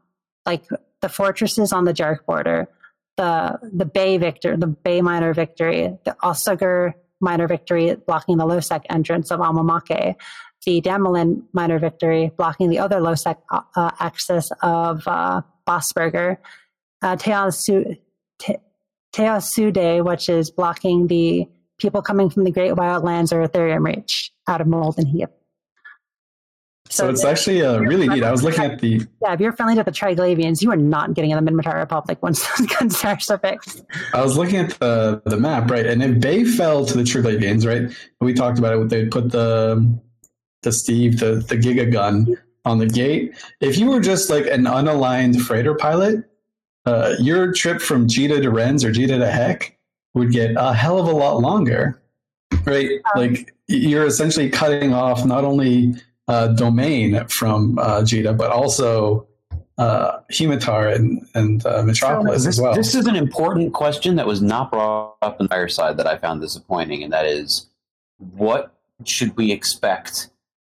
Like 0.46 0.66
the 1.02 1.10
fortresses 1.10 1.74
on 1.74 1.86
the 1.86 1.94
Jark 1.94 2.26
border, 2.26 2.68
the 3.18 3.60
the 3.74 3.86
Bay 3.86 4.18
victor, 4.18 4.56
the 4.56 4.68
Bay 4.68 5.02
minor 5.02 5.34
victory, 5.34 5.98
the 6.06 6.16
Osoggur 6.24 6.94
minor 7.20 7.48
victory 7.48 7.96
blocking 7.96 8.38
the 8.38 8.46
low 8.46 8.60
sec 8.60 8.86
entrance 8.90 9.32
of 9.32 9.40
Amamake, 9.40 10.16
the 10.64 10.82
Damelin 10.82 11.44
minor 11.54 11.80
victory 11.80 12.32
blocking 12.36 12.70
the 12.70 12.80
other 12.80 13.00
low 13.00 13.16
sec 13.16 13.40
uh, 13.52 13.92
access 14.00 14.52
of 14.62 15.08
uh, 15.08 15.42
Bosboger, 15.68 16.38
uh, 17.02 17.16
Teosu, 17.16 17.98
Te, 18.40 18.56
Teosude, 19.14 20.04
which 20.06 20.30
is 20.30 20.52
blocking 20.52 21.08
the 21.08 21.48
people 21.78 22.02
coming 22.02 22.30
from 22.30 22.44
the 22.44 22.52
Great 22.52 22.74
Wildlands 22.74 23.32
or 23.32 23.48
Etherium 23.48 23.86
Reach 23.86 24.32
out 24.48 24.62
of 24.62 24.68
Molten 24.68 25.06
Heap. 25.06 25.30
So, 26.90 27.06
so 27.06 27.10
it's 27.10 27.24
actually 27.24 27.64
uh, 27.64 27.80
really 27.80 28.08
neat. 28.08 28.24
I 28.24 28.32
was 28.32 28.44
looking 28.44 28.64
at 28.64 28.80
the. 28.80 29.02
Yeah, 29.22 29.34
if 29.34 29.40
you're 29.40 29.54
friendly 29.54 29.76
to 29.76 29.84
the 29.84 29.92
Triglavians, 29.92 30.62
you 30.62 30.70
are 30.70 30.76
not 30.76 31.14
getting 31.14 31.32
in 31.32 31.44
the 31.44 31.52
Minmatar 31.52 31.76
Republic 31.76 32.22
once 32.22 32.46
those 32.58 32.68
guns 32.68 33.04
are 33.04 33.18
fixed. 33.40 33.84
I 34.14 34.22
was 34.22 34.38
looking 34.38 34.58
at 34.58 34.72
the 34.80 35.22
the 35.26 35.38
map, 35.38 35.72
right? 35.72 35.86
And 35.86 36.04
if 36.04 36.20
Bay 36.20 36.44
fell 36.44 36.86
to 36.86 36.98
the 36.98 37.04
Triglavians, 37.04 37.66
right? 37.66 37.96
We 38.22 38.34
talked 38.34 38.60
about 38.60 38.78
it. 38.78 38.90
They 38.90 39.06
put 39.06 39.32
the 39.32 40.00
the 40.64 40.72
Steve, 40.72 41.20
the, 41.20 41.36
the 41.36 41.56
Giga 41.56 41.92
gun 41.92 42.36
on 42.66 42.80
the 42.80 42.88
gate. 42.88 43.36
If 43.60 43.78
you 43.78 43.90
were 43.90 44.00
just 44.00 44.30
like 44.30 44.48
an 44.48 44.64
unaligned 44.64 45.42
freighter 45.42 45.76
pilot, 45.76 46.24
uh, 46.86 47.16
your 47.20 47.52
trip 47.54 47.82
from 47.82 48.08
Jita 48.08 48.42
to 48.42 48.50
Rens 48.50 48.84
or 48.84 48.92
Jita 48.92 49.20
to 49.20 49.30
Hek 49.30 49.78
would 50.14 50.32
get 50.32 50.56
a 50.58 50.74
hell 50.74 51.00
of 51.00 51.08
a 51.08 51.12
lot 51.12 51.40
longer, 51.40 52.02
right? 52.66 52.90
Um, 53.16 53.22
like 53.22 53.54
you're 53.68 54.06
essentially 54.06 54.50
cutting 54.50 54.94
off 54.94 55.26
not 55.26 55.44
only 55.44 55.96
uh, 56.28 56.48
domain 56.48 57.26
from 57.28 57.78
uh, 57.80 58.02
Jita, 58.02 58.38
but 58.38 58.52
also 58.52 59.28
uh, 59.78 60.20
Heimatar 60.32 60.94
and, 60.94 61.26
and 61.34 61.66
uh, 61.66 61.84
Metropolis 61.84 62.46
this, 62.46 62.58
as 62.58 62.62
well. 62.62 62.76
This 62.76 62.96
is 62.96 63.08
an 63.08 63.16
important 63.16 63.74
question 63.74 64.16
that 64.18 64.28
was 64.28 64.42
not 64.42 64.72
brought 64.72 65.16
up 65.22 65.40
in 65.40 65.46
the 65.46 65.50
fireside 65.50 65.98
that 65.98 66.08
I 66.08 66.18
found 66.18 66.42
disappointing, 66.42 67.04
and 67.04 67.12
that 67.12 67.26
is 67.26 67.68
what 68.18 68.76
should 69.06 69.36
we 69.36 69.52
expect 69.52 70.30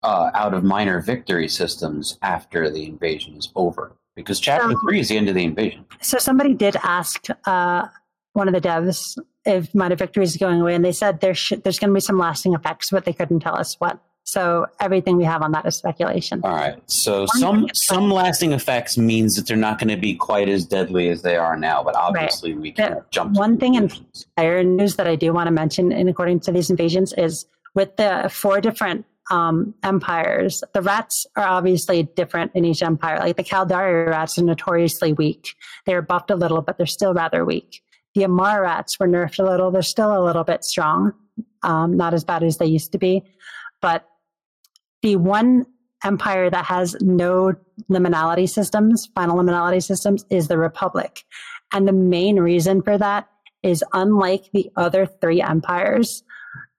uh, 0.05 0.29
out 0.33 0.53
of 0.53 0.63
minor 0.63 1.01
victory 1.01 1.47
systems 1.47 2.17
after 2.21 2.69
the 2.69 2.85
invasion 2.85 3.35
is 3.35 3.51
over? 3.55 3.95
Because 4.15 4.39
chapter 4.39 4.69
um, 4.69 4.79
three 4.81 4.99
is 4.99 5.09
the 5.09 5.17
end 5.17 5.27
of 5.27 5.35
the 5.35 5.43
invasion. 5.43 5.85
So 6.01 6.17
somebody 6.19 6.53
did 6.53 6.77
ask 6.83 7.25
uh, 7.45 7.87
one 8.33 8.47
of 8.47 8.53
the 8.53 8.61
devs 8.61 9.17
if 9.45 9.73
minor 9.75 9.95
victory 9.95 10.23
is 10.23 10.37
going 10.37 10.61
away, 10.61 10.75
and 10.75 10.85
they 10.85 10.91
said 10.91 11.21
there 11.21 11.35
sh- 11.35 11.53
there's 11.63 11.79
going 11.79 11.89
to 11.89 11.93
be 11.93 11.99
some 11.99 12.17
lasting 12.17 12.53
effects, 12.53 12.91
but 12.91 13.05
they 13.05 13.13
couldn't 13.13 13.41
tell 13.41 13.57
us 13.57 13.75
what. 13.79 13.99
So 14.27 14.65
everything 14.79 15.17
we 15.17 15.23
have 15.25 15.43
on 15.43 15.51
that 15.51 15.67
is 15.67 15.75
speculation. 15.75 16.41
All 16.43 16.55
right. 16.55 16.81
So 16.89 17.27
some 17.27 17.67
some 17.73 18.09
lasting 18.09 18.53
effects 18.53 18.97
means 18.97 19.35
that 19.35 19.45
they're 19.47 19.55
not 19.55 19.77
going 19.77 19.89
to 19.89 19.97
be 19.97 20.15
quite 20.15 20.49
as 20.49 20.65
deadly 20.65 21.09
as 21.09 21.21
they 21.21 21.35
are 21.35 21.55
now, 21.55 21.83
but 21.83 21.95
obviously 21.95 22.53
right. 22.53 22.61
we 22.61 22.71
can 22.71 22.93
the, 22.93 23.05
jump. 23.11 23.37
One 23.37 23.57
thing 23.57 23.75
in 23.75 23.91
fire 24.35 24.63
news 24.63 24.95
that 24.95 25.07
I 25.07 25.15
do 25.15 25.31
want 25.31 25.47
to 25.47 25.51
mention, 25.51 25.91
in 25.91 26.07
according 26.07 26.39
to 26.41 26.51
these 26.51 26.69
invasions, 26.71 27.13
is 27.17 27.45
with 27.75 27.95
the 27.97 28.31
four 28.33 28.61
different 28.61 29.05
um, 29.31 29.73
empires. 29.83 30.63
The 30.73 30.81
rats 30.81 31.25
are 31.35 31.45
obviously 31.47 32.03
different 32.03 32.51
in 32.55 32.65
each 32.65 32.83
empire. 32.83 33.19
Like 33.19 33.37
the 33.37 33.43
Caldari 33.43 34.07
rats 34.07 34.37
are 34.37 34.43
notoriously 34.43 35.13
weak. 35.13 35.55
They're 35.85 36.01
buffed 36.01 36.31
a 36.31 36.35
little, 36.35 36.61
but 36.61 36.77
they're 36.77 36.85
still 36.85 37.13
rather 37.13 37.43
weak. 37.43 37.81
The 38.13 38.23
Amarr 38.23 38.61
rats 38.61 38.99
were 38.99 39.07
nerfed 39.07 39.39
a 39.39 39.43
little. 39.43 39.71
They're 39.71 39.81
still 39.81 40.15
a 40.17 40.23
little 40.23 40.43
bit 40.43 40.63
strong, 40.63 41.13
um, 41.63 41.97
not 41.97 42.13
as 42.13 42.23
bad 42.23 42.43
as 42.43 42.57
they 42.57 42.65
used 42.65 42.91
to 42.93 42.97
be. 42.97 43.23
But 43.81 44.07
the 45.01 45.17
one 45.17 45.65
empire 46.03 46.49
that 46.49 46.65
has 46.65 46.95
no 47.01 47.53
liminality 47.89 48.47
systems, 48.47 49.09
final 49.15 49.37
liminality 49.37 49.83
systems, 49.83 50.25
is 50.29 50.47
the 50.47 50.57
Republic. 50.57 51.23
And 51.73 51.87
the 51.87 51.93
main 51.93 52.39
reason 52.39 52.81
for 52.81 52.97
that 52.97 53.27
is 53.63 53.83
unlike 53.93 54.49
the 54.53 54.69
other 54.75 55.07
three 55.07 55.41
empires, 55.41 56.23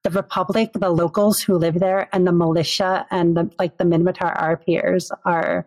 the 0.06 0.12
Republic, 0.12 0.70
the 0.72 0.88
locals 0.88 1.40
who 1.40 1.58
live 1.58 1.80
there, 1.80 2.08
and 2.12 2.24
the 2.24 2.30
militia 2.32 3.04
and 3.10 3.36
the 3.36 3.50
like 3.58 3.76
the 3.76 3.82
Minmatar 3.82 4.38
RPers 4.38 5.10
are 5.24 5.66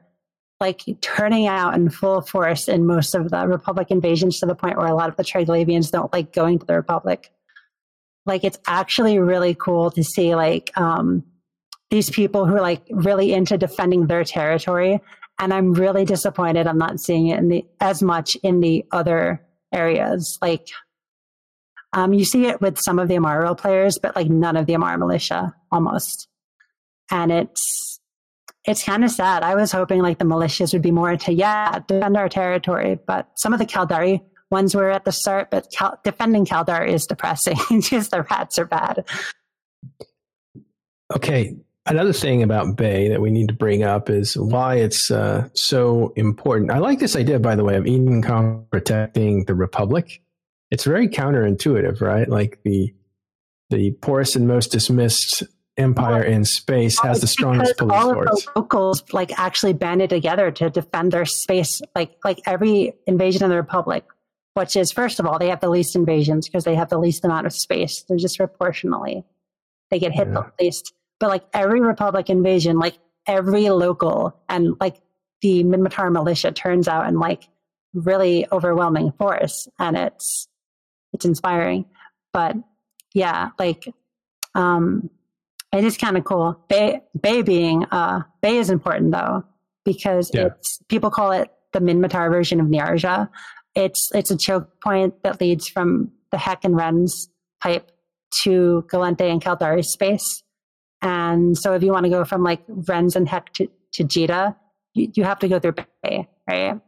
like 0.61 0.81
turning 1.01 1.45
out 1.45 1.73
in 1.73 1.89
full 1.89 2.21
force 2.21 2.69
in 2.69 2.85
most 2.85 3.15
of 3.15 3.31
the 3.31 3.47
Republic 3.47 3.91
invasions 3.91 4.39
to 4.39 4.45
the 4.45 4.55
point 4.55 4.77
where 4.77 4.87
a 4.87 4.95
lot 4.95 5.09
of 5.09 5.17
the 5.17 5.25
Triglavians 5.25 5.91
don't 5.91 6.13
like 6.13 6.31
going 6.31 6.57
to 6.57 6.65
the 6.65 6.75
Republic. 6.75 7.33
Like 8.25 8.45
it's 8.45 8.57
actually 8.65 9.19
really 9.19 9.55
cool 9.55 9.91
to 9.91 10.05
see 10.05 10.35
like 10.35 10.71
um, 10.77 11.21
these 11.89 12.09
people 12.09 12.45
who 12.45 12.55
are 12.55 12.61
like 12.61 12.83
really 12.91 13.33
into 13.33 13.57
defending 13.57 14.07
their 14.07 14.23
territory. 14.23 15.01
And 15.37 15.53
I'm 15.53 15.73
really 15.73 16.05
disappointed 16.05 16.65
I'm 16.65 16.77
not 16.77 17.01
seeing 17.01 17.27
it 17.27 17.39
in 17.39 17.49
the 17.49 17.65
as 17.81 18.01
much 18.01 18.35
in 18.37 18.61
the 18.61 18.85
other 18.93 19.45
areas. 19.73 20.37
Like 20.41 20.69
um, 21.93 22.13
you 22.13 22.23
see 22.25 22.45
it 22.45 22.61
with 22.61 22.79
some 22.79 22.99
of 22.99 23.07
the 23.07 23.15
Amarr 23.15 23.57
players, 23.57 23.97
but 23.97 24.15
like 24.15 24.29
none 24.29 24.55
of 24.55 24.65
the 24.65 24.73
Amarr 24.73 24.97
militia 24.97 25.55
almost. 25.71 26.27
And 27.11 27.31
it's 27.31 27.99
it's 28.65 28.83
kind 28.83 29.03
of 29.03 29.11
sad. 29.11 29.41
I 29.41 29.55
was 29.55 29.71
hoping 29.71 30.01
like 30.01 30.19
the 30.19 30.25
militias 30.25 30.73
would 30.73 30.81
be 30.81 30.91
more 30.91 31.11
into 31.11 31.33
yeah, 31.33 31.79
defend 31.87 32.17
our 32.17 32.29
territory, 32.29 32.99
but 33.07 33.29
some 33.35 33.53
of 33.53 33.59
the 33.59 33.65
Caldari 33.65 34.21
ones 34.51 34.75
were 34.75 34.89
at 34.89 35.05
the 35.05 35.11
start, 35.11 35.49
but 35.49 35.71
Cal- 35.71 35.99
defending 36.03 36.45
Caldari 36.45 36.89
is 36.91 37.07
depressing. 37.07 37.57
Just 37.81 38.11
the 38.11 38.23
rats 38.23 38.59
are 38.59 38.65
bad. 38.65 39.05
Okay, 41.15 41.55
another 41.87 42.13
thing 42.13 42.43
about 42.43 42.75
Bay 42.75 43.09
that 43.09 43.21
we 43.21 43.31
need 43.31 43.47
to 43.47 43.55
bring 43.55 43.83
up 43.83 44.09
is 44.09 44.37
why 44.37 44.75
it's 44.75 45.09
uh, 45.09 45.49
so 45.55 46.13
important. 46.15 46.71
I 46.71 46.77
like 46.77 46.99
this 46.99 47.15
idea, 47.15 47.39
by 47.39 47.55
the 47.55 47.63
way, 47.63 47.75
of 47.75 47.85
Edencom 47.85 48.69
protecting 48.69 49.45
the 49.45 49.55
Republic 49.55 50.21
it's 50.72 50.84
very 50.84 51.07
counterintuitive, 51.07 52.01
right? 52.01 52.28
Like 52.28 52.59
the 52.63 52.93
the 53.70 53.91
poorest 54.01 54.36
and 54.36 54.47
most 54.47 54.72
dismissed 54.72 55.43
empire 55.78 56.24
in 56.24 56.43
space 56.43 56.99
has 56.99 57.22
the 57.22 57.28
strongest 57.28 57.78
police 57.78 57.93
all 57.93 58.13
force. 58.13 58.47
Of 58.47 58.53
the 58.53 58.59
locals 58.59 59.03
like 59.13 59.38
actually 59.39 59.74
banded 59.74 60.09
together 60.09 60.51
to 60.51 60.70
defend 60.70 61.11
their 61.11 61.26
space. 61.26 61.82
Like 61.95 62.17
like 62.24 62.41
every 62.45 62.93
invasion 63.07 63.43
of 63.43 63.49
the 63.49 63.55
Republic, 63.55 64.05
which 64.55 64.76
is 64.76 64.91
first 64.91 65.20
of 65.20 65.26
all 65.26 65.39
they 65.39 65.49
have 65.49 65.61
the 65.61 65.70
least 65.70 65.95
invasions 65.95 66.47
because 66.47 66.63
they 66.63 66.76
have 66.76 66.89
the 66.89 66.99
least 66.99 67.24
amount 67.24 67.47
of 67.47 67.53
space. 67.53 68.03
They're 68.07 68.17
just 68.17 68.38
proportionally 68.38 69.24
they 69.89 69.99
get 69.99 70.11
hit 70.11 70.28
yeah. 70.28 70.34
the 70.34 70.63
least. 70.63 70.93
But 71.20 71.30
like 71.30 71.45
every 71.53 71.82
Republic 71.82 72.30
invasion, 72.30 72.80
like 72.80 72.97
every 73.26 73.70
local 73.70 74.36
and 74.47 74.76
like 74.80 74.97
the 75.41 75.63
Minmatar 75.63 76.11
militia 76.11 76.51
turns 76.51 76.88
out 76.88 77.07
in 77.07 77.20
like 77.20 77.47
really 77.93 78.45
overwhelming 78.51 79.11
force, 79.13 79.67
and 79.80 79.97
it's 79.97 80.47
it's 81.14 81.26
inspiring. 81.26 81.86
But 82.34 82.55
yeah, 83.14 83.49
like 83.57 83.93
um, 84.55 85.10
it 85.74 85.84
is 85.84 85.97
kind 85.97 86.18
of 86.18 86.24
cool. 86.24 86.64
Bay 86.70 87.01
Bay 87.20 87.41
being 87.41 87.86
uh, 87.86 88.22
Bay 88.41 88.57
is 88.57 88.70
important 88.70 89.12
though 89.12 89.43
because 89.86 90.32
yeah. 90.34 90.47
it's 90.47 90.80
people 90.88 91.10
call 91.10 91.32
it 91.32 91.51
the 91.74 91.80
Minmatar 91.80 92.30
version 92.30 92.60
of 92.60 92.68
Niarja. 92.68 93.30
It's 93.76 94.10
it's 94.14 94.32
a 94.32 94.38
choke 94.38 94.82
point 94.82 95.24
that 95.24 95.39
leads 95.39 95.68
from 95.68 96.12
the 96.32 96.38
Hek 96.38 96.64
and 96.64 96.76
Rens 96.76 97.30
pipe 97.62 97.91
to 98.43 98.86
Gallente 98.91 99.30
and 99.30 99.41
Caldari 99.41 99.84
space. 99.84 100.43
And 101.01 101.57
so 101.57 101.74
if 101.74 101.84
you 101.84 101.91
want 101.91 102.05
to 102.05 102.10
go 102.10 102.26
from 102.26 102.43
like 102.43 102.62
Rens 102.68 103.16
and 103.16 103.28
Hek 103.28 103.53
to, 103.53 103.68
to 103.93 104.03
Jita, 104.03 104.55
you, 104.93 105.12
you 105.16 105.24
have 105.24 105.39
to 105.39 105.47
go 105.47 105.60
through 105.60 105.76
Bay, 106.03 106.28
right? 106.47 106.80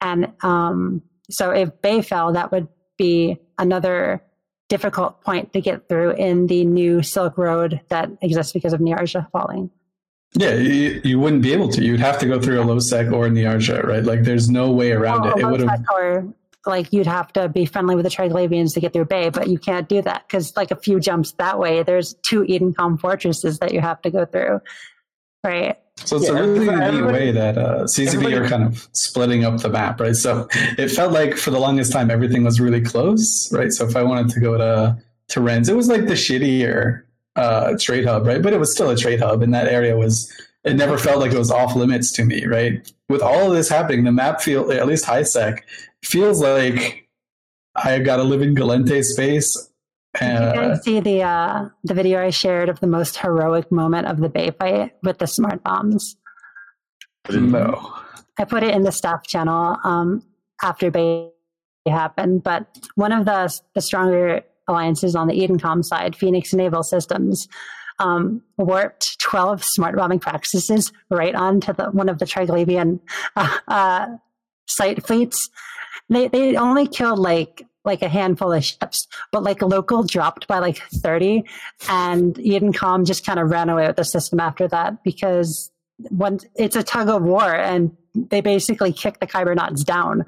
And 0.00 0.32
um, 0.42 1.02
so 1.30 1.50
if 1.50 1.80
Bay 1.82 2.02
fell, 2.02 2.32
that 2.32 2.50
would 2.50 2.68
be 3.02 3.38
another 3.58 4.22
difficult 4.68 5.20
point 5.22 5.52
to 5.52 5.60
get 5.60 5.88
through 5.88 6.12
in 6.12 6.46
the 6.46 6.64
new 6.64 7.02
Silk 7.02 7.36
Road 7.36 7.80
that 7.88 8.10
exists 8.22 8.52
because 8.52 8.72
of 8.72 8.80
Niarja 8.80 9.30
falling. 9.30 9.70
Yeah, 10.34 10.54
you, 10.54 11.00
you 11.04 11.20
wouldn't 11.20 11.42
be 11.42 11.52
able 11.52 11.68
to. 11.70 11.84
You'd 11.84 12.00
have 12.00 12.18
to 12.20 12.26
go 12.26 12.40
through 12.40 12.60
a 12.60 12.64
low 12.64 12.78
sec 12.78 13.12
or 13.12 13.28
Niarja, 13.28 13.84
right? 13.84 14.02
Like, 14.02 14.22
there's 14.22 14.48
no 14.48 14.70
way 14.70 14.92
around 14.92 15.26
oh, 15.26 15.30
it. 15.30 15.40
It 15.40 15.46
would 15.46 15.60
have. 15.60 15.84
Or 15.92 16.32
like 16.64 16.92
you'd 16.92 17.06
have 17.06 17.32
to 17.32 17.48
be 17.48 17.66
friendly 17.66 17.96
with 17.96 18.04
the 18.04 18.10
Triglavians 18.10 18.72
to 18.74 18.80
get 18.80 18.92
through 18.92 19.06
Bay, 19.06 19.30
but 19.30 19.48
you 19.48 19.58
can't 19.58 19.88
do 19.88 20.00
that 20.02 20.24
because 20.26 20.56
like 20.56 20.70
a 20.70 20.76
few 20.76 21.00
jumps 21.00 21.32
that 21.32 21.58
way, 21.58 21.82
there's 21.82 22.14
two 22.22 22.42
Edencom 22.44 23.00
fortresses 23.00 23.58
that 23.58 23.74
you 23.74 23.80
have 23.80 24.00
to 24.02 24.10
go 24.10 24.24
through, 24.24 24.60
right? 25.44 25.78
So 25.96 26.16
it's 26.16 26.26
yeah, 26.26 26.38
a 26.38 26.46
really 26.46 26.66
neat 26.66 27.04
way 27.04 27.30
that 27.32 27.58
uh, 27.58 27.84
CCP 27.84 28.34
are 28.36 28.48
kind 28.48 28.64
of 28.64 28.88
splitting 28.92 29.44
up 29.44 29.60
the 29.60 29.68
map, 29.68 30.00
right? 30.00 30.16
So 30.16 30.48
it 30.52 30.88
felt 30.88 31.12
like 31.12 31.36
for 31.36 31.50
the 31.50 31.60
longest 31.60 31.92
time 31.92 32.10
everything 32.10 32.44
was 32.44 32.60
really 32.60 32.80
close, 32.80 33.52
right? 33.52 33.72
So 33.72 33.86
if 33.86 33.94
I 33.94 34.02
wanted 34.02 34.30
to 34.30 34.40
go 34.40 34.56
to 34.58 34.96
to 35.28 35.40
Rens, 35.40 35.68
it 35.68 35.76
was 35.76 35.88
like 35.88 36.06
the 36.06 36.14
shittier 36.14 37.02
uh, 37.36 37.74
trade 37.78 38.04
hub, 38.04 38.26
right? 38.26 38.42
But 38.42 38.52
it 38.52 38.58
was 38.58 38.72
still 38.72 38.90
a 38.90 38.96
trade 38.96 39.20
hub, 39.20 39.42
and 39.42 39.54
that 39.54 39.68
area 39.68 39.96
was 39.96 40.32
it 40.64 40.74
never 40.74 40.98
felt 40.98 41.20
like 41.20 41.32
it 41.32 41.38
was 41.38 41.50
off 41.50 41.76
limits 41.76 42.12
to 42.12 42.24
me, 42.24 42.46
right? 42.46 42.92
With 43.08 43.22
all 43.22 43.50
of 43.50 43.54
this 43.54 43.68
happening, 43.68 44.04
the 44.04 44.12
map 44.12 44.40
feel 44.40 44.70
at 44.72 44.86
least 44.86 45.04
high 45.04 45.24
sec 45.24 45.64
feels 46.02 46.40
like 46.40 47.08
I 47.74 47.90
have 47.92 48.04
got 48.04 48.16
to 48.16 48.24
live 48.24 48.42
in 48.42 48.54
Gallente 48.54 49.02
space. 49.04 49.68
Did 50.20 50.26
you 50.28 50.34
Uh, 50.36 50.52
guys 50.52 50.82
see 50.84 51.00
the 51.00 51.22
uh, 51.22 51.68
the 51.84 51.94
video 51.94 52.22
I 52.22 52.30
shared 52.30 52.68
of 52.68 52.80
the 52.80 52.86
most 52.86 53.16
heroic 53.18 53.70
moment 53.72 54.06
of 54.06 54.18
the 54.18 54.28
Bay 54.28 54.50
fight 54.50 54.92
with 55.02 55.18
the 55.18 55.26
smart 55.26 55.62
bombs? 55.62 56.16
no. 57.30 57.94
I 58.38 58.44
put 58.44 58.62
it 58.62 58.74
in 58.74 58.82
the 58.82 58.92
staff 58.92 59.26
channel 59.26 59.76
um, 59.84 60.22
after 60.62 60.90
Bay 60.90 61.30
happened, 61.86 62.42
but 62.42 62.66
one 62.94 63.12
of 63.12 63.24
the 63.24 63.58
the 63.74 63.80
stronger 63.80 64.42
alliances 64.68 65.14
on 65.16 65.28
the 65.28 65.34
Edencom 65.34 65.84
side, 65.84 66.14
Phoenix 66.16 66.52
Naval 66.54 66.82
Systems, 66.82 67.48
um, 67.98 68.42
warped 68.56 69.18
12 69.20 69.64
smart 69.64 69.96
bombing 69.96 70.20
Praxises 70.20 70.92
right 71.10 71.34
onto 71.34 71.72
the, 71.72 71.90
one 71.90 72.08
of 72.08 72.18
the 72.18 72.24
Triglavian 72.24 73.00
uh, 73.36 73.58
uh, 73.68 74.06
site 74.66 75.06
fleets. 75.06 75.48
They 76.08 76.28
they 76.28 76.56
only 76.56 76.86
killed 76.86 77.18
like 77.18 77.66
like 77.84 78.02
a 78.02 78.08
handful 78.08 78.52
of 78.52 78.64
ships, 78.64 79.06
but 79.30 79.42
like 79.42 79.62
local 79.62 80.02
dropped 80.02 80.46
by 80.46 80.58
like 80.58 80.78
30, 80.78 81.44
and 81.88 82.34
Edencom 82.36 83.06
just 83.06 83.26
kind 83.26 83.38
of 83.38 83.50
ran 83.50 83.68
away 83.68 83.86
with 83.86 83.96
the 83.96 84.04
system 84.04 84.40
after 84.40 84.68
that 84.68 85.02
because 85.02 85.70
when 86.10 86.38
it's 86.56 86.76
a 86.76 86.82
tug 86.82 87.08
of 87.08 87.22
war 87.22 87.54
and 87.54 87.96
they 88.14 88.40
basically 88.40 88.92
kick 88.92 89.20
the 89.20 89.26
Kybernauts 89.26 89.84
down. 89.84 90.24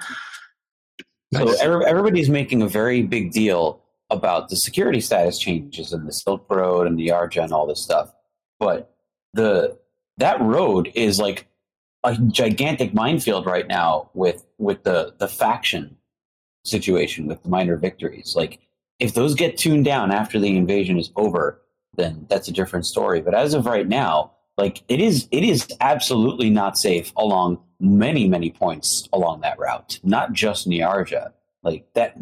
So 1.33 1.53
everybody's 1.61 2.31
making 2.31 2.63
a 2.63 2.69
very 2.69 3.03
big 3.03 3.33
deal 3.33 3.83
about 4.11 4.49
the 4.49 4.57
security 4.57 5.01
status 5.01 5.39
changes 5.39 5.93
and 5.93 6.07
the 6.07 6.13
Silk 6.13 6.47
Road 6.49 6.87
and 6.87 6.99
Niarja 6.99 7.43
and 7.43 7.53
all 7.53 7.67
this 7.67 7.83
stuff. 7.83 8.13
But 8.61 8.95
the 9.33 9.77
that 10.19 10.41
road 10.41 10.93
is 10.95 11.19
like 11.19 11.49
a 12.05 12.17
gigantic 12.17 12.95
minefield 12.95 13.47
right 13.47 13.67
now 13.67 14.11
with 14.15 14.45
with 14.59 14.85
the 14.85 15.15
the 15.19 15.27
faction 15.27 15.97
situation 16.65 17.27
with 17.27 17.47
minor 17.47 17.77
victories. 17.77 18.35
Like 18.37 18.61
if 18.99 19.15
those 19.15 19.35
get 19.35 19.57
tuned 19.57 19.85
down 19.85 20.11
after 20.11 20.39
the 20.39 20.57
invasion 20.57 20.99
is 20.99 21.11
over, 21.17 21.61
then 21.97 22.27
that's 22.29 22.49
a 22.49 22.53
different 22.53 22.87
story. 22.87 23.21
But 23.21 23.35
as 23.35 23.55
of 23.55 23.67
right 23.67 23.87
now, 23.87 24.33
like 24.57 24.83
it 24.89 25.01
is 25.01 25.29
it 25.31 25.45
is 25.45 25.67
absolutely 25.81 26.51
not 26.51 26.79
safe 26.79 27.13
along 27.17 27.59
many 27.81 28.29
many 28.29 28.51
points 28.51 29.09
along 29.13 29.41
that 29.41 29.59
route 29.59 29.99
not 30.03 30.33
just 30.33 30.69
Niarja 30.69 31.33
like 31.63 31.87
that 31.95 32.17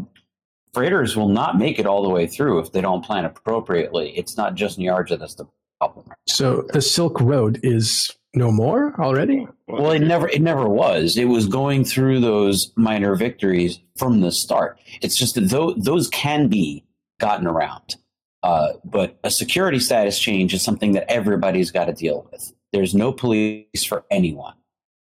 freighters 0.73 1.17
will 1.17 1.29
not 1.29 1.59
make 1.59 1.79
it 1.79 1.87
all 1.87 2.03
the 2.03 2.09
way 2.09 2.27
through 2.27 2.59
if 2.59 2.73
they 2.73 2.81
don't 2.81 3.05
plan 3.05 3.25
appropriately 3.25 4.11
it's 4.17 4.37
not 4.37 4.55
just 4.55 4.79
Niarja 4.79 5.19
that's 5.19 5.35
the 5.35 5.47
problem 5.79 6.07
So 6.27 6.67
the 6.73 6.83
Silk 6.83 7.21
Road 7.21 7.61
is 7.63 8.17
no 8.35 8.51
more 8.51 8.95
already. 8.99 9.47
well 9.69 9.91
it 9.91 10.01
never 10.01 10.29
it 10.29 10.43
never 10.43 10.69
was. 10.69 11.17
It 11.17 11.27
was 11.27 11.47
going 11.47 11.85
through 11.85 12.21
those 12.21 12.73
minor 12.77 13.15
victories 13.15 13.81
from 13.97 14.21
the 14.21 14.33
start. 14.33 14.79
It's 15.01 15.17
just 15.17 15.35
that 15.35 15.49
those, 15.51 15.75
those 15.77 16.09
can 16.09 16.49
be 16.49 16.85
gotten 17.21 17.47
around. 17.47 17.97
Uh, 18.43 18.73
but 18.85 19.19
a 19.23 19.31
security 19.31 19.79
status 19.79 20.19
change 20.19 20.53
is 20.53 20.63
something 20.63 20.93
that 20.93 21.11
everybody's 21.11 21.71
got 21.71 21.85
to 21.85 21.93
deal 21.93 22.27
with. 22.33 22.53
There's 22.73 22.95
no 22.95 23.13
police 23.13 23.85
for 23.87 24.05
anyone. 24.11 24.55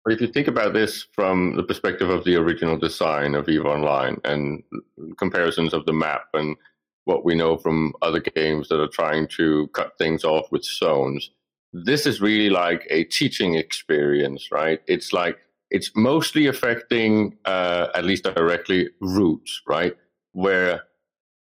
But 0.04 0.14
if 0.14 0.22
you 0.22 0.28
think 0.28 0.48
about 0.48 0.74
this 0.74 1.08
from 1.14 1.56
the 1.56 1.64
perspective 1.64 2.10
of 2.10 2.26
the 2.26 2.36
original 2.36 2.78
design 2.78 3.36
of 3.36 3.48
EVE 3.48 3.66
Online 3.66 4.20
and 4.26 4.62
comparisons 5.18 5.74
of 5.74 5.86
the 5.86 5.94
map 5.94 6.26
and 6.34 6.58
what 7.06 7.26
we 7.26 7.36
know 7.36 7.58
from 7.58 7.94
other 8.02 8.20
games 8.20 8.68
that 8.68 8.82
are 8.82 8.88
trying 8.88 9.28
to 9.28 9.68
cut 9.70 9.98
things 9.98 10.24
off 10.24 10.52
with 10.52 10.64
zones, 10.64 11.32
this 11.74 12.06
is 12.06 12.22
really 12.22 12.50
like 12.50 12.86
a 12.90 13.04
teaching 13.06 13.56
experience, 13.56 14.50
right? 14.52 14.80
It's 14.88 15.12
like 15.12 15.38
it's 15.72 15.92
mostly 15.96 16.46
affecting, 16.46 17.36
uh, 17.46 17.88
at 17.96 18.06
least 18.06 18.24
directly, 18.24 18.90
routes, 19.02 19.62
right? 19.68 19.96
Where 20.34 20.84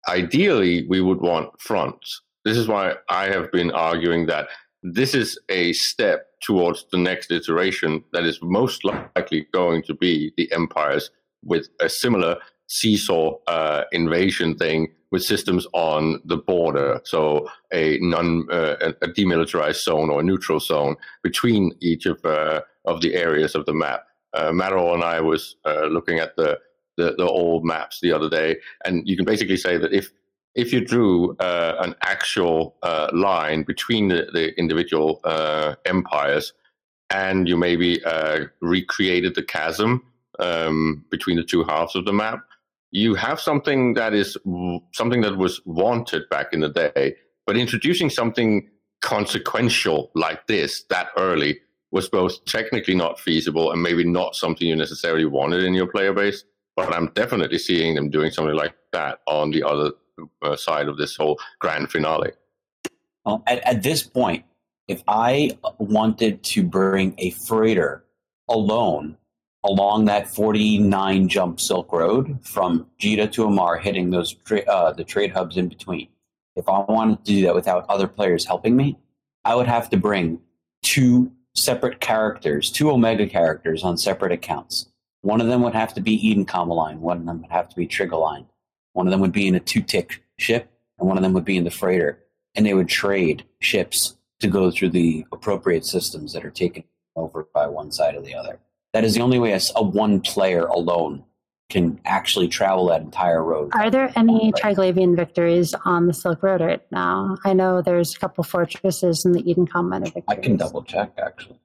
ideally 0.09 0.85
we 0.87 1.01
would 1.01 1.21
want 1.21 1.61
fronts. 1.61 2.21
This 2.43 2.57
is 2.57 2.67
why 2.67 2.95
I 3.09 3.25
have 3.25 3.51
been 3.51 3.71
arguing 3.71 4.25
that 4.25 4.47
this 4.81 5.13
is 5.13 5.39
a 5.49 5.73
step 5.73 6.27
towards 6.41 6.85
the 6.91 6.97
next 6.97 7.31
iteration 7.31 8.03
that 8.13 8.23
is 8.23 8.39
most 8.41 8.83
likely 8.83 9.47
going 9.51 9.83
to 9.83 9.93
be 9.93 10.31
the 10.37 10.51
empires 10.51 11.09
with 11.43 11.69
a 11.79 11.89
similar 11.89 12.37
seesaw 12.67 13.37
uh, 13.47 13.83
invasion 13.91 14.55
thing 14.55 14.89
with 15.11 15.23
systems 15.23 15.65
on 15.73 16.19
the 16.25 16.37
border. 16.37 16.99
So 17.05 17.47
a 17.73 17.97
non 18.01 18.47
uh, 18.51 18.91
a 19.01 19.07
demilitarized 19.07 19.83
zone 19.83 20.09
or 20.09 20.19
a 20.19 20.23
neutral 20.23 20.59
zone 20.59 20.95
between 21.23 21.71
each 21.79 22.05
of 22.05 22.23
uh, 22.25 22.61
of 22.85 23.01
the 23.01 23.15
areas 23.15 23.55
of 23.55 23.65
the 23.65 23.73
map. 23.73 24.05
Uh, 24.33 24.51
Matterall 24.51 24.93
and 24.93 25.03
I 25.03 25.21
was 25.21 25.55
uh, 25.65 25.85
looking 25.85 26.19
at 26.19 26.35
the, 26.35 26.59
the 26.97 27.15
the 27.17 27.25
old 27.25 27.63
maps 27.63 27.99
the 28.01 28.11
other 28.11 28.29
day, 28.29 28.57
and 28.83 29.07
you 29.07 29.15
can 29.15 29.25
basically 29.25 29.57
say 29.57 29.77
that 29.77 29.93
if 29.93 30.11
if 30.55 30.73
you 30.73 30.81
drew 30.81 31.35
uh, 31.37 31.75
an 31.79 31.95
actual 32.01 32.75
uh, 32.81 33.09
line 33.13 33.63
between 33.63 34.07
the, 34.07 34.27
the 34.31 34.57
individual 34.57 35.21
empires 35.85 36.53
and 37.09 37.47
you 37.47 37.57
maybe 37.57 38.01
recreated 38.61 39.35
the 39.35 39.43
chasm 39.43 40.01
um, 40.39 41.05
between 41.09 41.37
the 41.37 41.43
two 41.43 41.63
halves 41.63 41.95
of 41.95 42.05
the 42.05 42.13
map, 42.13 42.39
you 42.95 43.13
have 43.13 43.41
something 43.41 43.93
that 43.95 44.13
is 44.13 44.37
something 44.93 45.19
that 45.19 45.37
was 45.37 45.59
wanted 45.65 46.29
back 46.29 46.53
in 46.53 46.61
the 46.61 46.69
day. 46.69 47.13
But 47.45 47.57
introducing 47.57 48.09
something 48.09 48.69
consequential 49.01 50.11
like 50.15 50.47
this 50.47 50.85
that 50.89 51.09
early 51.17 51.59
was 51.91 52.07
both 52.07 52.45
technically 52.45 52.95
not 52.95 53.19
feasible 53.19 53.73
and 53.73 53.83
maybe 53.83 54.05
not 54.05 54.33
something 54.33 54.65
you 54.65 54.77
necessarily 54.77 55.25
wanted 55.25 55.65
in 55.65 55.73
your 55.73 55.87
player 55.87 56.13
base. 56.13 56.45
But 56.77 56.93
I'm 56.95 57.07
definitely 57.07 57.57
seeing 57.57 57.95
them 57.95 58.09
doing 58.09 58.31
something 58.31 58.55
like 58.55 58.75
that 58.93 59.19
on 59.27 59.51
the 59.51 59.63
other 59.63 59.91
uh, 60.41 60.55
side 60.55 60.87
of 60.87 60.95
this 60.95 61.17
whole 61.17 61.37
grand 61.59 61.91
finale. 61.91 62.31
Well, 63.25 63.43
at, 63.45 63.59
at 63.67 63.83
this 63.83 64.03
point, 64.03 64.45
if 64.87 65.03
I 65.05 65.57
wanted 65.79 66.43
to 66.43 66.63
bring 66.63 67.15
a 67.17 67.31
freighter 67.31 68.05
alone 68.47 69.17
along 69.65 70.05
that 70.05 70.27
49 70.27 71.27
jump 71.27 71.59
Silk 71.59 71.91
Road 71.91 72.39
from 72.43 72.85
Jita 72.99 73.31
to 73.33 73.45
Amarr, 73.45 73.81
hitting 73.81 74.11
those 74.11 74.33
tra- 74.33 74.61
uh, 74.61 74.93
the 74.93 75.03
trade 75.03 75.31
hubs 75.31 75.57
in 75.57 75.67
between, 75.67 76.07
if 76.55 76.69
I 76.69 76.79
wanted 76.79 77.25
to 77.25 77.31
do 77.31 77.41
that 77.43 77.55
without 77.55 77.85
other 77.89 78.07
players 78.07 78.45
helping 78.45 78.75
me, 78.75 78.97
I 79.43 79.55
would 79.55 79.67
have 79.67 79.89
to 79.89 79.97
bring 79.97 80.39
two 80.83 81.31
separate 81.55 81.99
characters, 81.99 82.69
two 82.69 82.91
Omega 82.91 83.27
characters 83.27 83.83
on 83.83 83.97
separate 83.97 84.31
accounts. 84.31 84.87
One 85.21 85.41
of 85.41 85.47
them 85.47 85.63
would 85.63 85.73
have 85.73 85.93
to 85.95 86.01
be 86.01 86.13
Eden 86.13 86.45
Line, 86.45 87.01
one 87.01 87.17
of 87.17 87.25
them 87.25 87.41
would 87.41 87.51
have 87.51 87.67
to 87.69 87.75
be 87.75 87.87
Trigger 87.87 88.17
Line. 88.17 88.45
One 88.93 89.07
of 89.07 89.11
them 89.11 89.19
would 89.21 89.33
be 89.33 89.47
in 89.47 89.55
a 89.55 89.59
two 89.59 89.81
tick 89.81 90.23
ship, 90.37 90.71
and 90.97 91.07
one 91.07 91.17
of 91.17 91.23
them 91.23 91.33
would 91.33 91.43
be 91.43 91.57
in 91.57 91.63
the 91.63 91.71
freighter. 91.71 92.19
And 92.55 92.65
they 92.65 92.73
would 92.73 92.87
trade 92.87 93.43
ships 93.59 94.15
to 94.39 94.47
go 94.47 94.71
through 94.71 94.91
the 94.91 95.25
appropriate 95.33 95.85
systems 95.85 96.31
that 96.31 96.45
are 96.45 96.51
taken 96.51 96.83
over 97.15 97.47
by 97.53 97.67
one 97.67 97.91
side 97.91 98.15
or 98.15 98.21
the 98.21 98.35
other. 98.35 98.59
That 98.95 99.03
is 99.03 99.15
the 99.15 99.21
only 99.21 99.39
way 99.39 99.51
a 99.51 99.83
one 99.83 100.21
player 100.21 100.67
alone 100.67 101.25
can 101.69 101.99
actually 102.05 102.47
travel 102.47 102.85
that 102.85 103.01
entire 103.01 103.43
road. 103.43 103.71
Are 103.73 103.91
there 103.91 104.09
any 104.15 104.53
Triglavian 104.53 105.17
victories 105.17 105.75
on 105.83 106.07
the 106.07 106.13
Silk 106.13 106.41
Road 106.41 106.61
right 106.61 106.81
now? 106.93 107.37
I 107.43 107.51
know 107.51 107.81
there's 107.81 108.15
a 108.15 108.19
couple 108.19 108.45
fortresses 108.45 109.25
in 109.25 109.33
the 109.33 109.41
Eden 109.51 109.67
Common 109.67 110.05
victories. 110.05 110.23
I 110.29 110.35
can 110.35 110.55
double 110.55 110.81
check 110.81 111.11
actually. 111.17 111.59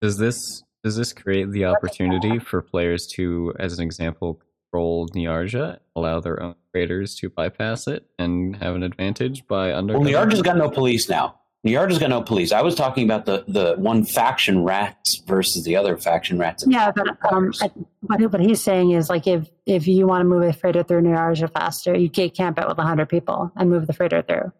Does 0.00 0.16
this 0.16 0.62
does 0.84 0.94
this 0.94 1.12
create 1.12 1.50
the 1.50 1.64
opportunity 1.64 2.38
for 2.38 2.62
players 2.62 3.08
to, 3.08 3.52
as 3.58 3.76
an 3.76 3.84
example, 3.84 4.40
control 4.70 5.08
Niarja, 5.08 5.80
allow 5.96 6.20
their 6.20 6.40
own 6.40 6.54
traders 6.70 7.16
to 7.16 7.28
bypass 7.28 7.88
it 7.88 8.06
and 8.20 8.54
have 8.54 8.76
an 8.76 8.84
advantage 8.84 9.44
by 9.48 9.74
under? 9.74 9.98
Well, 9.98 10.08
Niarja's 10.08 10.42
got 10.42 10.56
no 10.56 10.70
police 10.70 11.08
now. 11.08 11.40
Niarja's 11.64 11.98
got 11.98 12.10
no 12.10 12.22
police. 12.22 12.52
I 12.52 12.62
was 12.62 12.74
talking 12.74 13.04
about 13.04 13.26
the, 13.26 13.44
the 13.48 13.74
one 13.76 14.04
faction 14.04 14.62
rats 14.62 15.20
versus 15.26 15.64
the 15.64 15.76
other 15.76 15.96
faction 15.96 16.38
rats. 16.38 16.64
Yeah, 16.66 16.92
but 16.92 17.18
um, 17.32 17.52
I, 17.60 17.70
what, 18.08 18.40
he's 18.40 18.62
saying 18.62 18.92
is 18.92 19.08
like 19.08 19.26
if 19.26 19.48
if 19.66 19.88
you 19.88 20.06
want 20.06 20.20
to 20.20 20.24
move 20.24 20.42
a 20.44 20.52
freighter 20.52 20.84
through 20.84 21.02
Niarja 21.02 21.52
faster, 21.52 21.96
you 21.96 22.08
gate 22.08 22.36
camp 22.36 22.58
it 22.58 22.68
with 22.68 22.78
hundred 22.78 23.08
people 23.08 23.50
and 23.56 23.68
move 23.68 23.86
the 23.86 23.92
freighter 23.92 24.22
through, 24.22 24.52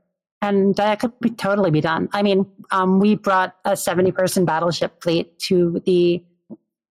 and 0.42 0.74
that 0.76 0.99
could 0.99 1.18
be 1.20 1.30
totally 1.30 1.70
be 1.70 1.80
done. 1.80 2.09
I 2.12 2.22
mean, 2.22 2.47
um, 2.72 2.99
we 2.99 3.14
brought 3.14 3.55
a 3.64 3.76
seventy 3.76 4.11
person 4.11 4.44
battleship 4.44 5.01
fleet 5.03 5.38
to 5.40 5.80
the 5.86 6.24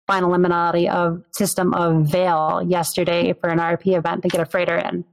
final 0.06 0.30
liminality 0.30 0.88
of 0.88 1.24
system 1.32 1.74
of 1.74 2.06
Vale 2.06 2.62
yesterday 2.66 3.32
for 3.32 3.48
an 3.48 3.58
RP 3.58 3.96
event 3.96 4.22
to 4.22 4.28
get 4.28 4.40
a 4.40 4.46
freighter 4.46 4.76
in. 4.76 5.04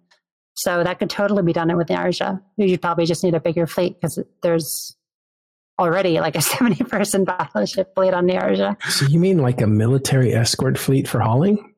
So 0.62 0.84
that 0.84 1.00
could 1.00 1.10
totally 1.10 1.42
be 1.42 1.54
done 1.54 1.76
with 1.76 1.88
Niarja. 1.88 2.40
You'd 2.56 2.84
probably 2.84 3.06
just 3.06 3.24
need 3.24 3.34
a 3.34 3.40
bigger 3.40 3.66
fleet 3.66 4.00
because 4.00 4.22
there's 4.44 4.96
already 5.80 6.20
like 6.20 6.36
a 6.36 6.42
70 6.54 6.84
person 6.84 7.24
battleship 7.26 7.96
fleet 7.96 8.14
on 8.14 8.28
Niarja. 8.28 8.82
So 8.84 9.08
you 9.08 9.20
mean 9.20 9.40
like 9.40 9.60
a 9.60 9.68
military 9.68 10.34
escort 10.34 10.78
fleet 10.78 11.08
for 11.08 11.20
hauling? 11.20 11.74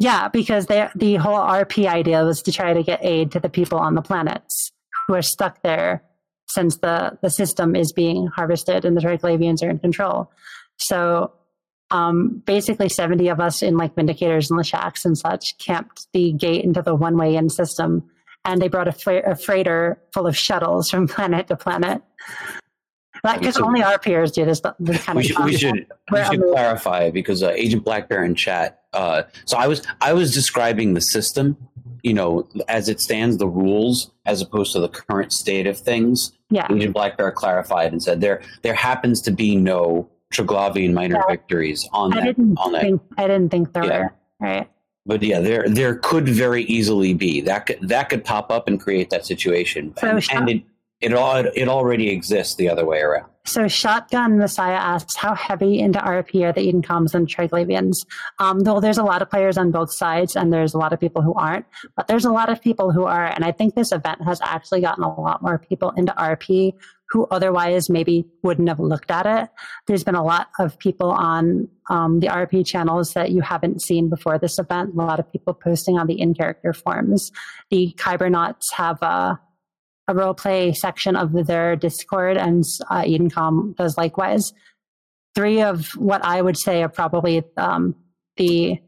Yeah, 0.00 0.28
because 0.28 0.66
they, 0.66 0.88
the 0.96 1.14
whole 1.14 1.38
RP 1.38 1.86
idea 1.86 2.24
was 2.24 2.42
to 2.42 2.52
try 2.52 2.74
to 2.74 2.82
get 2.82 3.04
aid 3.04 3.30
to 3.32 3.40
the 3.40 3.48
people 3.48 3.78
on 3.78 3.94
the 3.94 4.02
planets 4.02 4.72
who 5.06 5.14
are 5.14 5.22
stuck 5.22 5.62
there 5.62 6.02
since 6.48 6.78
the, 6.78 7.16
the 7.22 7.30
system 7.30 7.76
is 7.76 7.92
being 7.92 8.26
harvested 8.26 8.84
and 8.84 8.96
the 8.96 9.00
Triglavians 9.00 9.62
are 9.62 9.70
in 9.70 9.78
control. 9.78 10.30
So 10.76 11.32
um, 11.92 12.42
basically 12.44 12.88
70 12.88 13.28
of 13.28 13.38
us 13.38 13.62
in 13.62 13.76
like 13.76 13.94
Vindicators 13.94 14.50
and 14.50 14.58
the 14.58 14.64
shacks 14.64 15.04
and 15.04 15.16
such 15.16 15.56
camped 15.58 16.08
the 16.12 16.32
gate 16.32 16.64
into 16.64 16.82
the 16.82 16.96
one 16.96 17.16
way 17.16 17.36
in 17.36 17.48
system. 17.48 18.10
And 18.44 18.60
they 18.60 18.68
brought 18.68 18.88
a, 18.88 18.92
fre- 18.92 19.24
a 19.24 19.34
freighter 19.36 19.98
full 20.12 20.26
of 20.26 20.36
shuttles 20.36 20.90
from 20.90 21.08
planet 21.08 21.46
to 21.48 21.56
planet. 21.56 22.02
Because 23.22 23.56
only 23.56 23.82
our 23.82 23.98
peers 23.98 24.32
do 24.32 24.44
this, 24.44 24.60
this 24.78 25.02
kind 25.04 25.16
we 25.16 25.22
of 25.22 25.26
should, 25.26 25.34
stuff. 25.34 25.46
we 25.46 25.56
should, 25.56 25.86
we 26.12 26.24
should 26.24 26.42
clarify 26.52 27.10
because 27.10 27.42
uh, 27.42 27.50
Agent 27.56 27.82
Black 27.82 28.06
Bear 28.08 28.22
in 28.22 28.34
chat. 28.34 28.82
Uh, 28.92 29.22
so 29.46 29.56
I 29.56 29.66
was 29.66 29.82
I 30.02 30.12
was 30.12 30.34
describing 30.34 30.92
the 30.92 31.00
system, 31.00 31.56
you 32.02 32.12
know, 32.12 32.46
as 32.68 32.90
it 32.90 33.00
stands, 33.00 33.38
the 33.38 33.48
rules, 33.48 34.10
as 34.26 34.42
opposed 34.42 34.72
to 34.74 34.80
the 34.80 34.90
current 34.90 35.32
state 35.32 35.66
of 35.66 35.78
things. 35.78 36.32
Yeah. 36.50 36.66
Agent 36.70 36.92
Black 36.92 37.16
Bear 37.16 37.32
clarified 37.32 37.92
and 37.92 38.02
said 38.02 38.20
there 38.20 38.42
there 38.60 38.74
happens 38.74 39.22
to 39.22 39.30
be 39.30 39.56
no 39.56 40.06
Triglavian 40.34 40.92
minor 40.92 41.16
Yeah. 41.16 41.30
victories 41.32 41.88
on 41.94 42.12
I 42.12 42.16
that 42.20 42.26
didn't 42.26 42.58
on 42.58 42.72
that. 42.72 42.82
think 42.82 43.00
I 43.16 43.26
didn't 43.26 43.48
think 43.50 43.72
there 43.72 43.84
Yeah. 43.84 43.98
were. 44.00 44.12
Right. 44.40 44.70
But 45.06 45.22
yeah, 45.22 45.40
there 45.40 45.68
there 45.68 45.96
could 45.96 46.28
very 46.28 46.64
easily 46.64 47.12
be 47.14 47.40
that 47.42 47.66
could 47.66 47.88
that 47.88 48.08
could 48.08 48.24
pop 48.24 48.50
up 48.50 48.68
and 48.68 48.80
create 48.80 49.10
that 49.10 49.26
situation, 49.26 49.94
So 49.98 50.08
and, 50.08 50.24
shall- 50.24 50.38
and 50.38 50.48
it 50.50 50.62
it 51.00 51.12
all 51.12 51.36
it 51.36 51.68
already 51.68 52.08
exists 52.10 52.54
the 52.56 52.68
other 52.68 52.84
way 52.86 53.00
around. 53.00 53.26
So 53.46 53.68
Shotgun 53.68 54.38
Messiah 54.38 54.72
asks, 54.72 55.16
how 55.16 55.34
heavy 55.34 55.78
into 55.78 55.98
RP 55.98 56.42
are 56.48 56.52
the 56.54 56.62
Eden 56.62 56.80
Coms 56.80 57.14
and 57.14 57.28
Triglavians? 57.28 58.06
Um, 58.38 58.60
though 58.60 58.80
there's 58.80 58.96
a 58.96 59.02
lot 59.02 59.20
of 59.20 59.28
players 59.28 59.58
on 59.58 59.70
both 59.70 59.92
sides 59.92 60.34
and 60.34 60.50
there's 60.50 60.72
a 60.72 60.78
lot 60.78 60.94
of 60.94 61.00
people 61.00 61.20
who 61.20 61.34
aren't, 61.34 61.66
but 61.94 62.06
there's 62.08 62.24
a 62.24 62.30
lot 62.32 62.48
of 62.48 62.62
people 62.62 62.90
who 62.90 63.04
are, 63.04 63.26
and 63.26 63.44
I 63.44 63.52
think 63.52 63.74
this 63.74 63.92
event 63.92 64.22
has 64.24 64.40
actually 64.40 64.80
gotten 64.80 65.04
a 65.04 65.20
lot 65.20 65.42
more 65.42 65.58
people 65.58 65.90
into 65.90 66.12
RP 66.14 66.72
who 67.10 67.26
otherwise 67.30 67.90
maybe 67.90 68.24
wouldn't 68.42 68.66
have 68.68 68.80
looked 68.80 69.10
at 69.10 69.26
it. 69.26 69.50
There's 69.86 70.04
been 70.04 70.14
a 70.14 70.24
lot 70.24 70.48
of 70.58 70.78
people 70.78 71.10
on 71.10 71.68
um, 71.90 72.20
the 72.20 72.28
RP 72.28 72.66
channels 72.66 73.12
that 73.12 73.30
you 73.30 73.40
haven't 73.42 73.82
seen 73.82 74.08
before 74.08 74.38
this 74.38 74.58
event. 74.58 74.94
A 74.94 74.96
lot 74.96 75.20
of 75.20 75.30
people 75.30 75.54
posting 75.54 75.98
on 75.98 76.06
the 76.06 76.20
in-character 76.20 76.72
forums. 76.72 77.30
The 77.70 77.94
Kybernauts 77.98 78.72
have 78.72 79.02
a 79.02 79.40
a 80.06 80.14
role 80.14 80.34
play 80.34 80.72
section 80.72 81.16
of 81.16 81.32
their 81.46 81.76
Discord, 81.76 82.36
and 82.36 82.62
uh, 82.90 83.02
Edencom 83.02 83.74
does 83.76 83.96
likewise. 83.96 84.52
Three 85.34 85.62
of 85.62 85.88
what 85.96 86.24
I 86.24 86.42
would 86.42 86.56
say 86.56 86.82
are 86.82 86.88
probably 86.88 87.42
um, 87.56 87.96
the 88.36 88.78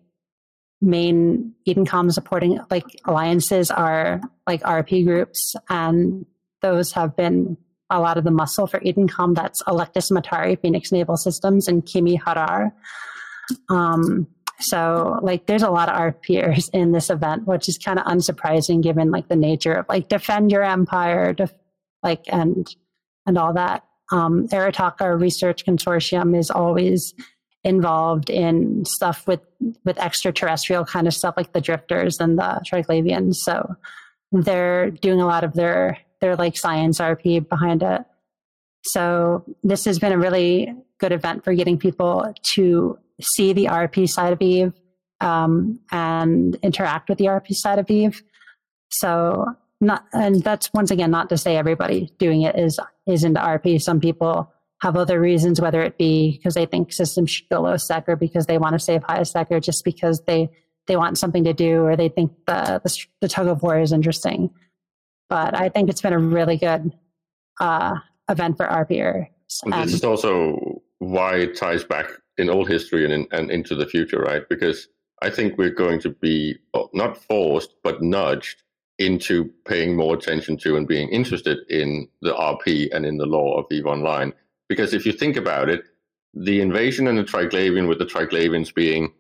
main 0.81 1.55
Edencom 1.67 2.13
supporting 2.13 2.61
like 2.71 2.85
alliances 3.05 3.71
are 3.71 4.21
like 4.47 4.63
RP 4.63 5.05
groups, 5.05 5.55
and 5.69 6.27
those 6.63 6.93
have 6.93 7.17
been 7.17 7.57
a 7.91 8.01
lot 8.01 8.19
of 8.19 8.25
the 8.25 8.31
muscle 8.31 8.67
for 8.67 8.81
Edencom. 8.81 9.35
That's 9.35 9.63
Electus 9.65 10.11
Matari, 10.11 10.61
Phoenix 10.61 10.91
Naval 10.93 11.17
Systems, 11.17 11.69
and 11.69 11.85
Kimi 11.85 12.17
Harar. 12.17 12.75
Um, 13.69 14.27
so 14.59 15.19
like 15.23 15.47
there's 15.47 15.63
a 15.63 15.71
lot 15.71 15.89
of 15.89 15.97
our 15.97 16.13
peers 16.13 16.69
in 16.73 16.93
this 16.93 17.11
event, 17.11 17.47
which 17.47 17.69
is 17.69 17.79
kind 17.79 17.99
of 17.99 18.07
unsurprising 18.07 18.83
given 18.83 19.11
like 19.11 19.29
the 19.29 19.37
nature 19.37 19.75
of 19.75 19.87
like 19.89 20.09
defend 20.09 20.51
your 20.51 20.63
empire, 20.63 21.33
def- 21.33 21.55
like 22.03 22.25
and 22.29 22.67
and 23.27 23.39
all 23.39 23.53
that. 23.55 23.85
Um, 24.13 24.49
Arataka 24.49 25.21
Research 25.21 25.67
Consortium 25.67 26.39
is 26.39 26.51
always 26.51 27.13
involved 27.65 28.31
in 28.31 28.85
stuff 28.85 29.27
with 29.27 29.41
with 29.85 29.99
extraterrestrial 29.99 30.85
kind 30.85 31.07
of 31.07 31.15
stuff 31.15 31.35
like 31.37 31.53
the 31.53 31.61
drifters 31.61 32.19
and 32.21 32.39
the 32.39 32.63
Triglavians. 32.65 33.37
So 33.37 33.75
they're 34.33 34.91
doing 34.91 35.21
a 35.21 35.27
lot 35.27 35.45
of 35.45 35.55
their 35.55 35.99
their 36.21 36.37
like 36.37 36.57
science 36.57 36.99
RP 36.99 37.49
behind 37.49 37.83
it. 37.83 38.03
So 38.85 39.45
this 39.63 39.85
has 39.85 39.99
been 39.99 40.13
a 40.13 40.19
really 40.19 40.75
good 40.99 41.13
event 41.13 41.45
for 41.45 41.55
getting 41.55 41.79
people 41.79 42.33
to 42.55 42.99
see 43.21 43.53
the 43.53 43.67
RP 43.67 44.09
side 44.09 44.33
of 44.33 44.41
Eve 44.41 44.73
um, 45.21 45.81
and 45.91 46.55
interact 46.63 47.09
with 47.09 47.19
the 47.19 47.27
RP 47.27 47.49
side 47.51 47.79
of 47.79 47.91
Eve. 47.91 48.23
So 48.91 49.47
not, 49.81 50.05
and 50.13 50.43
that's 50.43 50.71
once 50.73 50.91
again 50.91 51.11
not 51.11 51.29
to 51.31 51.39
say 51.39 51.57
everybody 51.57 52.13
doing 52.19 52.43
it 52.43 52.59
is 52.59 52.79
is 53.07 53.25
into 53.25 53.41
RP. 53.41 53.81
Some 53.81 54.01
people 54.01 54.53
have 54.83 54.97
other 54.97 55.21
reasons, 55.21 55.61
whether 55.61 55.81
it 55.83 55.99
be 55.99 56.33
because 56.33 56.55
they 56.55 56.67
think 56.67 56.93
systems 56.93 57.31
should 57.31 57.49
go 57.49 57.63
low 57.63 57.77
sec 57.77 58.09
or 58.09 58.17
because 58.17 58.47
they 58.47 58.59
want 58.59 58.75
to 58.75 58.79
save 58.79 59.03
high 59.03 59.23
sec 59.23 59.49
or 59.51 59.61
just 59.61 59.85
because 59.85 60.23
they 60.27 60.49
they 60.87 60.97
want 60.97 61.19
something 61.19 61.45
to 61.45 61.53
do 61.53 61.83
or 61.83 61.97
they 61.97 62.09
think 62.09 62.33
the 62.47 62.81
the, 62.85 63.07
the 63.21 63.29
tug 63.29 63.49
of 63.49 63.63
war 63.63 63.79
is 63.79 63.93
interesting. 63.93 64.51
But 65.29 65.57
I 65.57 65.69
think 65.69 65.91
it's 65.91 66.03
been 66.03 66.13
a 66.13 66.19
really 66.19 66.57
good 66.57 66.93
uh, 67.61 67.97
event 68.29 68.57
for 68.57 68.67
RPers. 68.67 69.29
And- 69.65 69.89
this 69.89 69.95
is 69.95 70.05
also 70.05 70.83
why 70.99 71.37
it 71.37 71.57
ties 71.57 71.85
back 71.85 72.11
in 72.39 72.51
old 72.51 72.69
history 72.69 73.05
and, 73.05 73.13
in, 73.13 73.27
and 73.33 73.51
into 73.51 73.75
the 73.75 73.87
future, 73.87 74.21
right? 74.21 74.49
Because 74.49 74.89
I 75.23 75.31
think 75.31 75.57
we're 75.57 75.71
going 75.71 76.01
to 76.01 76.11
be 76.11 76.59
well, 76.75 76.91
not 76.93 77.17
forced, 77.17 77.75
but 77.83 78.03
nudged 78.03 78.63
into 78.99 79.51
paying 79.67 79.95
more 79.97 80.15
attention 80.15 80.57
to 80.57 80.77
and 80.77 80.89
being 80.89 81.09
interested 81.11 81.59
in 81.69 82.09
the 82.23 82.33
RP 82.33 82.89
and 82.95 83.05
in 83.05 83.19
the 83.19 83.27
lore 83.27 83.59
of 83.59 83.67
EVE 83.71 83.87
Online. 83.87 84.33
Because 84.69 84.95
if 84.95 85.05
you 85.05 85.13
think 85.13 85.37
about 85.37 85.69
it, 85.69 85.85
the 86.35 86.61
invasion 86.61 87.07
and 87.07 87.19
the 87.19 87.25
Triglavian, 87.25 87.89
with 87.89 87.99
the 87.99 88.07
Triglavians 88.07 88.75
being 88.75 89.13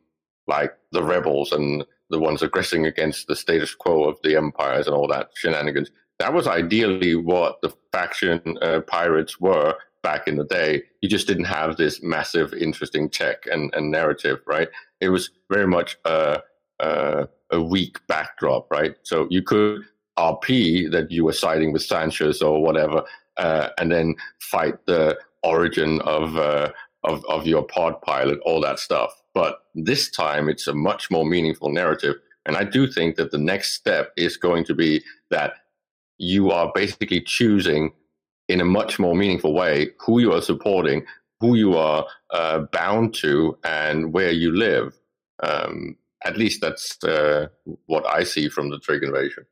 like 0.46 0.76
the 0.92 1.02
rebels 1.02 1.52
and 1.52 1.84
the 2.10 2.18
ones 2.18 2.42
aggressing 2.42 2.86
against 2.86 3.26
the 3.26 3.36
status 3.36 3.74
quo 3.74 4.04
of 4.04 4.18
the 4.22 4.36
empires 4.36 4.86
and 4.86 4.94
all 4.94 5.08
that 5.08 5.30
shenanigans, 5.34 5.90
that 6.18 6.32
was 6.32 6.46
ideally 6.46 7.14
what 7.14 7.60
the 7.60 7.72
faction 7.92 8.40
uh, 8.62 8.80
pirates 8.80 9.40
were 9.40 9.74
back 10.02 10.28
in 10.28 10.36
the 10.36 10.44
day. 10.44 10.82
You 11.02 11.08
just 11.08 11.26
didn't 11.26 11.44
have 11.44 11.76
this 11.76 12.02
massive, 12.02 12.54
interesting 12.54 13.10
tech 13.10 13.46
and, 13.46 13.74
and 13.74 13.90
narrative, 13.90 14.38
right? 14.46 14.68
It 15.00 15.08
was 15.08 15.30
very 15.50 15.66
much 15.66 15.98
a, 16.04 16.40
a, 16.80 17.28
a 17.50 17.60
weak 17.60 17.98
backdrop, 18.06 18.70
right? 18.70 18.94
So 19.02 19.26
you 19.30 19.42
could 19.42 19.82
RP 20.18 20.90
that 20.92 21.10
you 21.10 21.24
were 21.24 21.32
siding 21.32 21.72
with 21.72 21.82
Sansha's 21.82 22.40
or 22.40 22.62
whatever, 22.62 23.04
uh, 23.36 23.68
and 23.78 23.92
then 23.92 24.14
fight 24.38 24.86
the 24.86 25.18
origin 25.42 26.00
of, 26.02 26.36
uh, 26.36 26.70
of 27.04 27.24
of 27.26 27.46
your 27.46 27.62
pod 27.62 28.00
pilot, 28.02 28.38
all 28.44 28.60
that 28.60 28.78
stuff. 28.78 29.10
But 29.36 29.58
this 29.74 30.10
time, 30.10 30.48
it's 30.48 30.66
a 30.66 30.72
much 30.72 31.10
more 31.10 31.26
meaningful 31.26 31.70
narrative, 31.70 32.14
and 32.46 32.56
I 32.56 32.64
do 32.64 32.86
think 32.86 33.16
that 33.16 33.32
the 33.32 33.38
next 33.52 33.74
step 33.74 34.12
is 34.16 34.38
going 34.38 34.64
to 34.64 34.74
be 34.74 35.02
that 35.28 35.52
you 36.16 36.50
are 36.50 36.72
basically 36.74 37.20
choosing 37.20 37.92
in 38.48 38.62
a 38.62 38.64
much 38.64 38.98
more 38.98 39.14
meaningful 39.14 39.52
way 39.52 39.90
who 40.00 40.20
you 40.20 40.32
are 40.32 40.40
supporting, 40.40 41.04
who 41.40 41.54
you 41.54 41.76
are 41.76 42.06
uh, 42.30 42.60
bound 42.72 43.12
to, 43.16 43.58
and 43.62 44.14
where 44.14 44.30
you 44.30 44.56
live. 44.56 44.98
Um, 45.42 45.98
at 46.24 46.38
least 46.38 46.62
that's 46.62 46.96
uh, 47.04 47.48
what 47.84 48.06
I 48.06 48.24
see 48.24 48.48
from 48.48 48.70
the 48.70 48.78
Trig 48.78 49.02
invasion. 49.02 49.44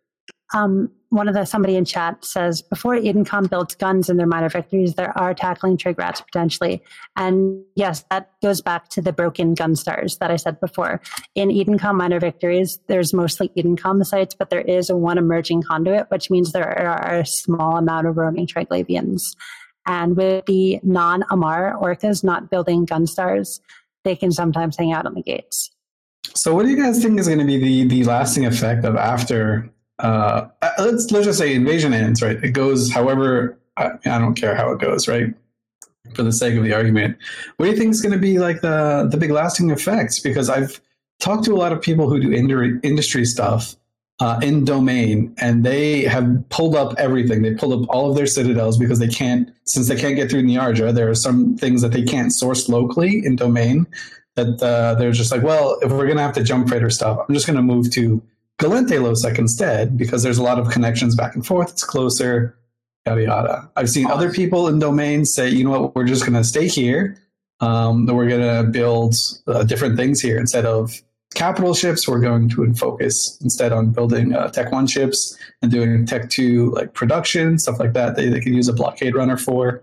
Um, 0.55 0.91
one 1.11 1.29
of 1.29 1.35
the 1.35 1.45
somebody 1.45 1.77
in 1.77 1.85
chat 1.85 2.25
says 2.25 2.63
before 2.63 2.95
Edencom 2.97 3.49
builds 3.49 3.75
guns 3.75 4.09
in 4.09 4.17
their 4.17 4.27
minor 4.27 4.49
victories, 4.49 4.95
there 4.95 5.17
are 5.19 5.35
tackling 5.35 5.77
trig 5.77 5.99
rats 5.99 6.21
potentially. 6.21 6.83
And 7.17 7.63
yes, 7.77 8.05
that 8.11 8.31
goes 8.43 8.61
back 8.61 8.89
to 8.91 9.03
the 9.03 9.13
broken 9.13 9.55
gun 9.55 9.77
stars 9.77 10.17
that 10.19 10.31
I 10.31 10.37
said 10.37 10.59
before. 10.61 11.01
In 11.35 11.51
Edencom 11.51 11.97
minor 11.97 12.19
victories, 12.19 12.79
there's 12.89 13.13
mostly 13.13 13.51
Edencom 13.51 14.05
sites, 14.05 14.35
but 14.35 14.51
there 14.51 14.61
is 14.61 14.91
one 14.91 15.19
emerging 15.19 15.63
conduit, 15.63 16.11
which 16.11 16.31
means 16.31 16.53
there 16.53 16.67
are 16.67 17.21
a 17.21 17.27
small 17.27 17.77
amount 17.77 18.07
of 18.07 18.17
roaming 18.17 18.47
Triglavians. 18.47 19.37
And 19.87 20.17
with 20.17 20.47
the 20.47 20.81
non-Amarr 20.83 21.81
orcas 21.81 22.25
not 22.25 22.51
building 22.51 22.87
gun 22.87 23.07
stars, 23.07 23.61
they 24.03 24.17
can 24.17 24.33
sometimes 24.33 24.77
hang 24.77 24.93
out 24.93 25.07
on 25.07 25.15
the 25.15 25.23
gates. 25.23 25.71
So, 26.35 26.55
what 26.55 26.65
do 26.65 26.71
you 26.71 26.83
guys 26.83 27.03
think 27.03 27.21
is 27.21 27.29
going 27.29 27.39
to 27.39 27.45
be 27.45 27.59
the 27.59 27.85
the 27.87 28.05
lasting 28.05 28.47
effect 28.47 28.85
of 28.85 28.97
after? 28.97 29.71
Uh, 29.99 30.49
uh, 30.63 30.71
let's 30.79 31.11
let's 31.11 31.27
just 31.27 31.39
say 31.39 31.55
invasion 31.55 31.93
ends, 31.93 32.23
right? 32.23 32.43
It 32.43 32.51
goes 32.51 32.91
however. 32.91 33.59
I, 33.77 33.91
I 34.07 34.19
don't 34.19 34.35
care 34.35 34.55
how 34.55 34.71
it 34.71 34.81
goes, 34.81 35.09
right? 35.09 35.35
For 36.15 36.23
the 36.23 36.33
sake 36.33 36.55
of 36.57 36.63
the 36.63 36.73
argument, 36.73 37.17
what 37.57 37.67
do 37.67 37.73
you 37.73 37.77
think 37.77 37.91
is 37.91 38.01
going 38.01 38.13
to 38.13 38.19
be 38.19 38.39
like 38.39 38.61
the 38.61 39.09
the 39.11 39.17
big 39.17 39.31
lasting 39.31 39.71
effects? 39.71 40.21
Because 40.21 40.49
I've 40.49 40.81
talked 41.21 41.45
to 41.45 41.55
a 41.55 41.57
lot 41.57 41.73
of 41.73 41.81
people 41.81 42.09
who 42.09 42.21
do 42.21 42.33
industry 42.33 42.79
industry 42.83 43.25
stuff 43.25 43.77
uh, 44.21 44.39
in 44.43 44.65
domain, 44.65 45.35
and 45.39 45.65
they 45.65 46.03
have 46.03 46.49
pulled 46.51 46.77
up 46.77 46.95
everything. 46.99 47.43
They 47.43 47.55
pulled 47.55 47.83
up 47.83 47.89
all 47.89 48.11
of 48.11 48.17
their 48.17 48.27
citadels 48.27 48.79
because 48.79 48.99
they 48.99 49.09
can't, 49.09 49.51
since 49.65 49.89
they 49.89 49.97
can't 49.97 50.17
get 50.17 50.31
through 50.31 50.43
Niarja. 50.43 50.95
There 50.95 51.09
are 51.09 51.15
some 51.15 51.57
things 51.57 51.83
that 51.83 51.93
they 51.93 52.03
can't 52.03 52.33
source 52.33 52.69
locally 52.69 53.25
in 53.25 53.37
domain 53.37 53.87
that 54.37 54.63
uh, 54.63 54.95
they're 54.95 55.13
just 55.13 55.33
like, 55.33 55.43
well, 55.43 55.79
if 55.83 55.91
we're 55.91 56.07
going 56.07 56.17
to 56.17 56.23
have 56.23 56.35
to 56.35 56.45
jump 56.45 56.69
freighter 56.69 56.91
stuff, 56.91 57.25
I'm 57.29 57.35
just 57.35 57.47
going 57.47 57.57
to 57.57 57.63
move 57.63 57.91
to 57.93 58.23
Gallente 58.61 58.99
Losec 59.01 59.39
instead 59.39 59.97
because 59.97 60.23
there's 60.23 60.39
a 60.39 60.43
lot 60.43 60.59
of 60.59 60.71
connections 60.71 61.15
back 61.15 61.35
and 61.35 61.45
forth. 61.45 61.71
It's 61.73 61.85
closer, 61.85 62.57
yada 63.07 63.23
yada. 63.23 63.71
I've 63.77 63.91
seen 63.91 64.07
other 64.07 64.33
people 64.33 64.69
in 64.69 64.79
domains 64.79 65.35
say, 65.35 65.49
you 65.49 65.65
know 65.65 65.71
what, 65.71 65.95
we're 65.95 66.05
just 66.05 66.23
going 66.23 66.35
to 66.35 66.45
stay 66.45 66.69
here. 66.69 67.19
Um, 67.61 68.07
that 68.07 68.15
we're 68.15 68.29
going 68.29 68.65
to 68.65 68.69
build 68.71 69.15
uh, 69.47 69.63
different 69.63 69.97
things 69.97 70.21
here 70.21 70.39
instead 70.39 70.67
of 70.67 70.93
capital 71.35 71.75
ships 71.75 72.09
We're 72.09 72.21
going 72.21 72.49
to 72.51 72.73
focus 72.75 73.39
instead 73.43 73.73
on 73.73 73.91
building 73.91 74.35
uh, 74.35 74.49
Tech 74.49 74.73
One 74.73 74.87
ships 74.87 75.37
and 75.61 75.71
doing 75.71 76.07
Tech 76.07 76.31
Two 76.31 76.71
like 76.71 76.95
production 76.95 77.59
stuff 77.59 77.79
like 77.79 77.93
that. 77.93 78.17
They 78.17 78.29
they 78.29 78.41
could 78.41 78.55
use 78.55 78.69
a 78.69 78.73
blockade 78.73 79.15
runner 79.15 79.37
for. 79.37 79.81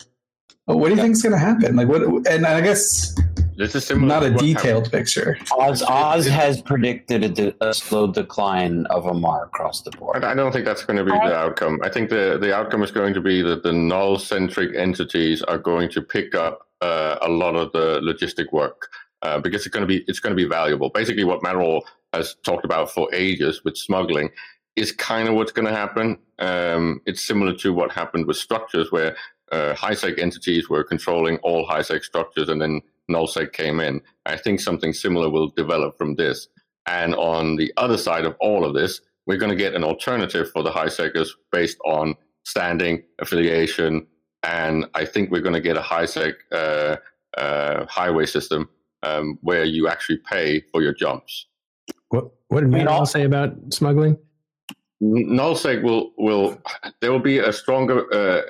But 0.65 0.77
what 0.77 0.89
do 0.89 0.95
you 0.95 1.01
think 1.01 1.13
is 1.13 1.21
going 1.21 1.33
to 1.33 1.39
happen? 1.39 1.75
Like 1.75 1.87
what? 1.87 2.03
And 2.27 2.45
I 2.45 2.61
guess 2.61 3.13
This 3.61 3.75
is 3.75 3.85
similar. 3.85 4.07
not 4.07 4.23
a 4.23 4.31
detailed 4.31 4.85
happened- 4.85 4.91
picture. 4.91 5.37
Oz, 5.59 5.83
Oz 5.83 6.25
has 6.25 6.63
predicted 6.63 7.23
a, 7.23 7.29
de- 7.29 7.55
a 7.61 7.73
slow 7.75 8.11
decline 8.11 8.87
of 8.87 9.03
Amarr 9.05 9.45
across 9.45 9.81
the 9.81 9.91
board. 9.91 10.23
I 10.23 10.33
don't 10.33 10.51
think 10.51 10.65
that's 10.65 10.83
going 10.83 10.97
to 10.97 11.03
be 11.03 11.11
the 11.11 11.35
outcome. 11.35 11.79
I 11.83 11.89
think 11.89 12.09
the, 12.09 12.39
the 12.41 12.55
outcome 12.55 12.81
is 12.81 12.89
going 12.89 13.13
to 13.13 13.21
be 13.21 13.43
that 13.43 13.61
the 13.61 13.71
null 13.71 14.17
centric 14.17 14.75
entities 14.75 15.43
are 15.43 15.59
going 15.59 15.89
to 15.91 16.01
pick 16.01 16.33
up 16.33 16.67
uh, 16.81 17.17
a 17.21 17.29
lot 17.29 17.55
of 17.55 17.71
the 17.71 17.99
logistic 18.01 18.51
work 18.51 18.89
uh, 19.21 19.39
because 19.39 19.61
it's 19.67 19.73
going 19.73 19.81
to 19.81 19.87
be 19.87 20.03
it's 20.07 20.19
going 20.19 20.35
to 20.35 20.43
be 20.43 20.49
valuable. 20.49 20.89
Basically, 20.89 21.23
what 21.23 21.43
Manuel 21.43 21.85
has 22.13 22.35
talked 22.43 22.65
about 22.65 22.89
for 22.91 23.13
ages 23.13 23.63
with 23.63 23.77
smuggling 23.77 24.29
is 24.75 24.91
kind 24.91 25.29
of 25.29 25.35
what's 25.35 25.51
going 25.51 25.67
to 25.67 25.75
happen. 25.75 26.17
Um, 26.39 27.01
it's 27.05 27.21
similar 27.21 27.53
to 27.57 27.73
what 27.73 27.91
happened 27.91 28.25
with 28.25 28.37
structures, 28.37 28.91
where 28.91 29.15
uh, 29.51 29.75
high-sec 29.75 30.17
entities 30.17 30.69
were 30.69 30.83
controlling 30.83 31.37
all 31.43 31.65
high-sec 31.65 32.03
structures, 32.03 32.49
and 32.49 32.59
then 32.59 32.81
nullsec 33.13 33.53
came 33.53 33.79
in. 33.79 34.01
I 34.25 34.37
think 34.37 34.59
something 34.59 34.93
similar 34.93 35.29
will 35.29 35.49
develop 35.49 35.97
from 35.97 36.15
this. 36.15 36.47
And 36.87 37.13
on 37.15 37.57
the 37.57 37.71
other 37.77 37.97
side 37.97 38.25
of 38.25 38.35
all 38.39 38.65
of 38.65 38.73
this, 38.73 39.01
we're 39.27 39.37
going 39.37 39.51
to 39.51 39.55
get 39.55 39.75
an 39.75 39.83
alternative 39.83 40.51
for 40.51 40.63
the 40.63 40.71
high 40.71 40.89
sectors 40.89 41.35
based 41.51 41.77
on 41.85 42.15
standing, 42.43 43.03
affiliation, 43.19 44.07
and 44.43 44.85
I 44.95 45.05
think 45.05 45.31
we're 45.31 45.41
going 45.41 45.53
to 45.53 45.61
get 45.61 45.77
a 45.77 45.81
high 45.81 46.05
sec 46.05 46.33
uh, 46.51 46.97
uh, 47.37 47.85
highway 47.85 48.25
system 48.25 48.69
um, 49.03 49.37
where 49.41 49.63
you 49.63 49.87
actually 49.87 50.17
pay 50.17 50.61
for 50.71 50.81
your 50.81 50.93
jumps. 50.93 51.47
What, 52.09 52.31
what 52.47 52.61
did 52.61 52.69
mean, 52.69 52.79
Manuel 52.79 52.99
all- 52.99 53.05
say 53.05 53.23
about 53.23 53.55
smuggling? 53.69 54.17
Nullsec 55.01 55.81
will 55.81 56.11
will 56.17 56.61
there 56.99 57.11
will 57.11 57.19
be 57.19 57.39
a 57.39 57.51
stronger 57.51 58.05
uh, 58.13 58.41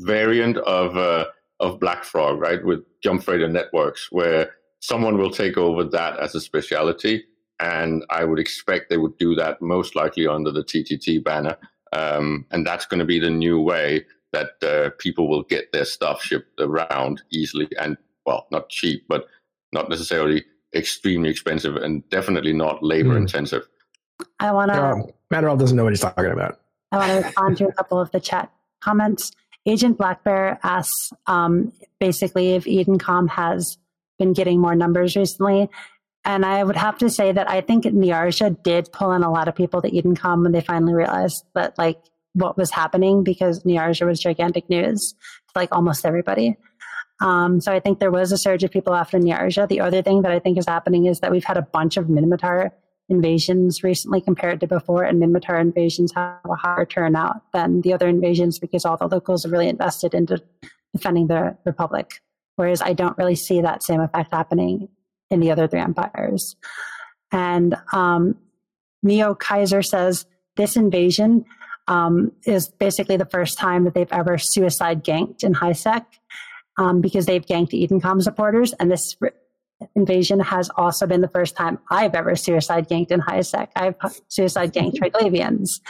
variant 0.00 0.58
of 0.58 0.96
uh, 0.98 1.24
of 1.64 1.80
Black 1.80 2.04
Frog, 2.04 2.38
right, 2.38 2.64
with 2.64 2.80
jump 3.02 3.22
freighter 3.22 3.48
networks, 3.48 4.08
where 4.12 4.50
someone 4.80 5.16
will 5.18 5.30
take 5.30 5.56
over 5.56 5.82
that 5.82 6.18
as 6.20 6.34
a 6.34 6.40
specialty, 6.40 7.24
and 7.58 8.04
I 8.10 8.24
would 8.24 8.38
expect 8.38 8.90
they 8.90 8.98
would 8.98 9.16
do 9.18 9.34
that 9.36 9.62
most 9.62 9.96
likely 9.96 10.26
under 10.26 10.50
the 10.52 10.62
TTT 10.62 11.24
banner, 11.24 11.56
um, 11.92 12.44
and 12.50 12.66
that's 12.66 12.86
going 12.86 12.98
to 13.00 13.04
be 13.06 13.18
the 13.18 13.30
new 13.30 13.60
way 13.60 14.04
that 14.32 14.50
uh, 14.62 14.90
people 14.98 15.28
will 15.28 15.44
get 15.44 15.72
their 15.72 15.84
stuff 15.84 16.22
shipped 16.22 16.60
around 16.60 17.22
easily 17.30 17.68
and 17.80 17.96
well, 18.26 18.46
not 18.50 18.68
cheap, 18.68 19.04
but 19.08 19.26
not 19.72 19.88
necessarily 19.88 20.44
extremely 20.74 21.30
expensive, 21.30 21.76
and 21.76 22.08
definitely 22.10 22.52
not 22.52 22.82
labor 22.82 23.10
Hmm. 23.10 23.22
intensive. 23.22 23.66
I 24.40 24.52
want 24.52 24.72
to. 24.72 24.82
Uh, 24.82 25.02
Matterall 25.32 25.58
doesn't 25.58 25.76
know 25.76 25.84
what 25.84 25.92
he's 25.92 26.00
talking 26.00 26.26
about. 26.26 26.60
I 26.92 26.98
want 26.98 27.10
to 27.10 27.16
respond 27.26 27.56
to 27.58 27.68
a 27.68 27.72
couple 27.72 28.00
of 28.00 28.10
the 28.12 28.20
chat 28.20 28.50
comments. 28.80 29.32
Agent 29.66 29.96
Black 29.96 30.24
Bear 30.24 30.58
asks 30.62 31.10
um, 31.26 31.72
basically 31.98 32.52
if 32.52 32.64
Edencom 32.64 33.30
has 33.30 33.78
been 34.18 34.32
getting 34.32 34.60
more 34.60 34.74
numbers 34.74 35.16
recently. 35.16 35.70
And 36.24 36.44
I 36.44 36.64
would 36.64 36.76
have 36.76 36.98
to 36.98 37.10
say 37.10 37.32
that 37.32 37.50
I 37.50 37.60
think 37.60 37.84
Niarja 37.84 38.62
did 38.62 38.92
pull 38.92 39.12
in 39.12 39.22
a 39.22 39.30
lot 39.30 39.48
of 39.48 39.54
people 39.54 39.82
to 39.82 39.90
Edencom 39.90 40.42
when 40.42 40.52
they 40.52 40.60
finally 40.60 40.94
realized 40.94 41.44
that 41.54 41.76
like 41.76 41.98
what 42.32 42.56
was 42.56 42.70
happening 42.70 43.24
because 43.24 43.62
Niarja 43.64 44.06
was 44.06 44.20
gigantic 44.20 44.68
news 44.68 45.14
to 45.20 45.52
like 45.54 45.70
almost 45.72 46.04
everybody. 46.04 46.56
Um, 47.20 47.60
so 47.60 47.72
I 47.72 47.80
think 47.80 48.00
there 48.00 48.10
was 48.10 48.32
a 48.32 48.38
surge 48.38 48.64
of 48.64 48.70
people 48.70 48.94
after 48.94 49.18
Niarja. 49.18 49.68
The 49.68 49.80
other 49.80 50.02
thing 50.02 50.22
that 50.22 50.32
I 50.32 50.40
think 50.40 50.58
is 50.58 50.66
happening 50.66 51.06
is 51.06 51.20
that 51.20 51.30
we've 51.30 51.44
had 51.44 51.56
a 51.56 51.62
bunch 51.62 51.96
of 51.96 52.06
Minmatar 52.06 52.70
invasions 53.08 53.82
recently 53.82 54.20
compared 54.20 54.60
to 54.60 54.66
before, 54.66 55.04
and 55.04 55.22
Minmatar 55.22 55.60
invasions 55.60 56.12
have 56.14 56.38
a 56.44 56.54
higher 56.54 56.86
turnout 56.86 57.42
than 57.52 57.82
the 57.82 57.92
other 57.92 58.08
invasions 58.08 58.58
because 58.58 58.84
all 58.84 58.96
the 58.96 59.08
locals 59.08 59.44
are 59.44 59.50
really 59.50 59.68
invested 59.68 60.14
into 60.14 60.42
defending 60.94 61.26
the 61.26 61.56
Republic. 61.64 62.20
Whereas 62.56 62.80
I 62.80 62.92
don't 62.92 63.18
really 63.18 63.34
see 63.34 63.60
that 63.60 63.82
same 63.82 64.00
effect 64.00 64.32
happening 64.32 64.88
in 65.30 65.40
the 65.40 65.50
other 65.50 65.66
three 65.66 65.80
empires. 65.80 66.56
And 67.32 67.76
um, 67.92 68.36
Neo 69.02 69.34
Kaiser 69.34 69.82
says 69.82 70.26
this 70.56 70.76
invasion 70.76 71.44
um, 71.88 72.32
is 72.46 72.68
basically 72.68 73.16
the 73.16 73.26
first 73.26 73.58
time 73.58 73.84
that 73.84 73.94
they've 73.94 74.12
ever 74.12 74.38
suicide 74.38 75.04
ganked 75.04 75.42
in 75.42 75.52
HiSec 75.52 76.06
um, 76.78 77.00
because 77.00 77.26
they've 77.26 77.44
ganked 77.44 77.72
Edencom 77.72 78.22
supporters, 78.22 78.72
and 78.74 78.90
this 78.90 79.16
invasion 79.94 80.40
has 80.40 80.70
also 80.76 81.06
been 81.06 81.20
the 81.20 81.28
first 81.28 81.56
time 81.56 81.78
I've 81.90 82.14
ever 82.14 82.36
suicide 82.36 82.88
ganked 82.88 83.10
in 83.10 83.20
HiSec. 83.20 83.68
I've 83.76 83.96
suicide 84.28 84.72
ganked 84.72 84.94
Triglavians, 85.00 85.80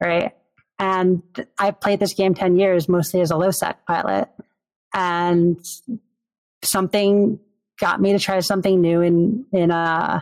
right? 0.00 0.34
And 0.78 1.22
I've 1.58 1.80
played 1.80 2.00
this 2.00 2.14
game 2.14 2.34
10 2.34 2.58
years 2.58 2.88
mostly 2.88 3.20
as 3.20 3.30
a 3.30 3.36
low 3.36 3.50
sec 3.50 3.84
pilot. 3.86 4.28
And 4.94 5.64
something 6.62 7.38
got 7.80 8.00
me 8.00 8.12
to 8.12 8.18
try 8.18 8.40
something 8.40 8.80
new 8.80 9.00
in, 9.00 9.44
in, 9.52 9.70
uh, 9.70 10.20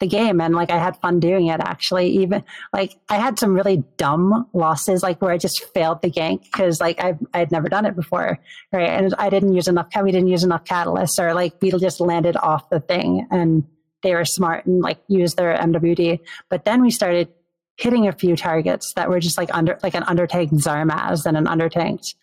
the 0.00 0.06
game 0.06 0.40
and 0.40 0.54
like 0.54 0.70
I 0.70 0.78
had 0.78 0.96
fun 0.96 1.20
doing 1.20 1.46
it 1.46 1.60
actually 1.60 2.08
even 2.08 2.42
like 2.72 2.96
I 3.08 3.16
had 3.16 3.38
some 3.38 3.54
really 3.54 3.84
dumb 3.96 4.48
losses 4.52 5.02
like 5.02 5.22
where 5.22 5.30
I 5.30 5.38
just 5.38 5.64
failed 5.72 6.02
the 6.02 6.10
gank 6.10 6.42
because 6.42 6.80
like 6.80 7.00
I 7.00 7.16
I'd 7.32 7.52
never 7.52 7.68
done 7.68 7.86
it 7.86 7.94
before 7.94 8.38
right? 8.72 8.88
And 8.88 9.14
I 9.18 9.30
didn't 9.30 9.54
use 9.54 9.68
enough 9.68 9.88
we 10.02 10.10
didn't 10.10 10.28
use 10.28 10.42
enough 10.42 10.64
catalysts 10.64 11.18
or 11.18 11.32
like 11.32 11.54
we 11.62 11.70
just 11.70 12.00
landed 12.00 12.36
off 12.36 12.68
the 12.70 12.80
thing 12.80 13.26
and 13.30 13.64
they 14.02 14.14
were 14.14 14.24
smart 14.24 14.66
and 14.66 14.80
like 14.80 14.98
used 15.06 15.36
their 15.36 15.56
MWD 15.56 16.18
but 16.48 16.64
then 16.64 16.82
we 16.82 16.90
started 16.90 17.28
hitting 17.76 18.06
a 18.08 18.12
few 18.12 18.36
targets 18.36 18.92
that 18.94 19.08
were 19.08 19.20
just 19.20 19.38
like 19.38 19.52
under 19.54 19.78
like 19.82 19.94
an 19.94 20.02
undertanked 20.04 20.62
Zarmazd 20.62 21.24
and 21.26 21.36
an 21.36 21.46
undertanked 21.46 22.14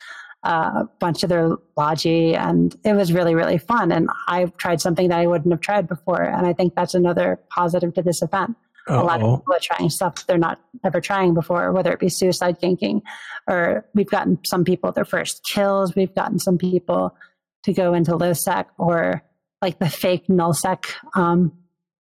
uh, 0.44 0.86
bunch 1.00 1.24
of 1.24 1.30
their 1.30 1.56
logi 1.78 2.36
and 2.36 2.76
it 2.84 2.94
was 2.94 3.14
really 3.14 3.36
really 3.36 3.58
fun. 3.58 3.92
And 3.92 4.10
i 4.28 4.46
tried 4.58 4.82
something 4.82 5.10
that 5.10 5.20
i 5.20 5.28
wouldn't 5.28 5.52
have 5.52 5.62
tried 5.62 5.88
before 5.88 6.22
and 6.22 6.48
i 6.48 6.54
think 6.54 6.76
that's 6.76 6.94
another 6.94 7.40
positive 7.50 7.94
to 7.96 8.02
this 8.02 8.22
event. 8.22 8.56
A 8.88 9.04
lot 9.04 9.22
of 9.22 9.40
people 9.40 9.54
are 9.54 9.60
trying 9.62 9.90
stuff 9.90 10.26
they're 10.26 10.40
not 10.40 10.60
ever 10.84 11.00
trying 11.00 11.34
before 11.34 11.72
whether 11.72 11.92
it 11.94 12.00
be 12.00 12.10
suicide 12.10 12.60
ganking 12.60 13.02
or 13.48 13.86
we've 13.94 14.10
gotten 14.10 14.40
some 14.44 14.66
people 14.66 14.92
their 14.92 15.06
first 15.06 15.44
kills 15.44 15.96
we've 15.96 16.16
gotten 16.16 16.40
some 16.40 16.58
people 16.58 17.16
to 17.64 17.74
go 17.74 17.94
into 17.94 18.16
low 18.16 18.34
sec 18.34 18.70
or 18.80 19.22
like 19.62 19.78
the 19.78 19.90
fake 19.90 20.28
null 20.28 20.54
sec 20.54 20.88
um, 21.16 21.52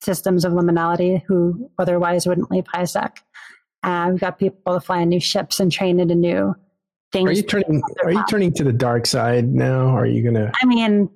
systems 0.01 0.45
of 0.45 0.53
liminality 0.53 1.23
who 1.27 1.71
otherwise 1.79 2.27
wouldn't 2.27 2.51
leave 2.51 2.67
high 2.67 2.85
sec 2.85 3.23
and 3.85 4.13
we've 4.13 4.21
got 4.21 4.39
people 4.39 4.75
to 4.75 4.81
fly 4.81 5.01
in 5.01 5.09
new 5.09 5.21
ships 5.21 5.61
and 5.61 5.71
train 5.71 6.01
into 6.01 6.15
new 6.15 6.55
things 7.15 7.31
Are 7.31 7.33
you 7.33 7.43
turning? 7.43 7.83
Are 8.05 8.13
you 8.13 8.25
turning 8.29 8.53
to 8.55 8.65
the 8.65 8.73
dark 8.73 9.07
side 9.07 9.49
now? 9.49 9.87
Are 9.97 10.05
you 10.05 10.23
gonna? 10.23 10.53
I 10.61 10.67
mean, 10.67 11.09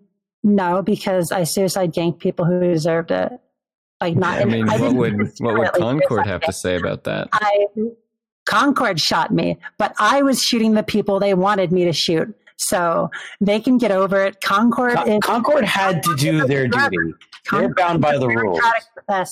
no, 0.42 0.80
because 0.80 1.30
I 1.32 1.44
suicide 1.44 1.92
ganked 1.92 2.20
people 2.20 2.46
who 2.46 2.60
deserved 2.60 3.10
it. 3.10 3.32
Like 4.00 4.16
not. 4.16 4.40
I 4.40 4.44
mean, 4.44 4.68
I 4.68 4.78
what 4.80 4.94
would 4.94 5.18
what 5.40 5.58
would 5.58 5.72
Concord 5.72 6.26
have 6.26 6.40
to 6.42 6.52
say 6.52 6.76
about 6.76 7.04
that? 7.04 7.28
I 7.32 7.66
Concord 8.46 9.00
shot 9.00 9.32
me, 9.32 9.58
but 9.76 9.94
I 9.98 10.22
was 10.22 10.42
shooting 10.42 10.72
the 10.72 10.82
people 10.82 11.20
they 11.20 11.34
wanted 11.34 11.72
me 11.72 11.84
to 11.84 11.92
shoot. 11.92 12.34
So 12.56 13.10
they 13.40 13.60
can 13.60 13.78
get 13.78 13.92
over 13.92 14.24
it. 14.24 14.40
Concord 14.40 14.94
Con- 14.94 15.08
is 15.08 15.20
Concord 15.22 15.64
had 15.64 16.02
to 16.04 16.16
do 16.16 16.46
their 16.46 16.66
duty. 16.66 17.14
They're 17.50 17.72
bound 17.74 18.00
by 18.00 18.18
the 18.18 18.26
rules. 18.26 18.58
bureaucratic. 18.58 19.28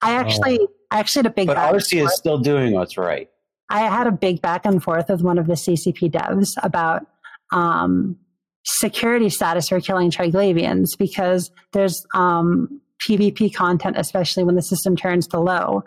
I 0.00 0.14
oh. 0.14 0.16
actually, 0.16 0.60
I 0.90 1.00
actually 1.00 1.20
had 1.20 1.26
a 1.26 1.30
big. 1.30 1.46
But 1.46 1.54
back 1.54 1.74
RC 1.74 2.04
is 2.04 2.14
still 2.16 2.38
doing 2.38 2.74
what's 2.74 2.96
right. 2.96 3.28
I 3.70 3.80
had 3.80 4.06
a 4.06 4.12
big 4.12 4.40
back 4.40 4.64
and 4.64 4.82
forth 4.82 5.08
with 5.08 5.22
one 5.22 5.38
of 5.38 5.46
the 5.46 5.54
CCP 5.54 6.10
devs 6.10 6.52
about 6.62 7.06
um, 7.52 8.16
security 8.64 9.28
status 9.28 9.68
for 9.68 9.80
killing 9.80 10.10
Triglavians 10.10 10.96
because 10.98 11.50
there's 11.72 12.04
um, 12.14 12.80
PvP 13.02 13.52
content, 13.54 13.96
especially 13.98 14.44
when 14.44 14.54
the 14.54 14.62
system 14.62 14.96
turns 14.96 15.26
to 15.28 15.40
low. 15.40 15.84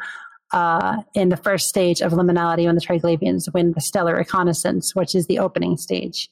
Uh, 0.54 1.02
in 1.14 1.30
the 1.30 1.38
first 1.38 1.70
stage 1.70 2.02
of 2.02 2.12
liminality, 2.12 2.66
when 2.66 2.76
the 2.76 2.82
Triglavians 2.82 3.44
win 3.54 3.72
the 3.72 3.80
stellar 3.80 4.18
reconnaissance, 4.18 4.94
which 4.94 5.16
is 5.16 5.26
the 5.28 5.40
opening 5.40 5.78
stage. 5.78 6.30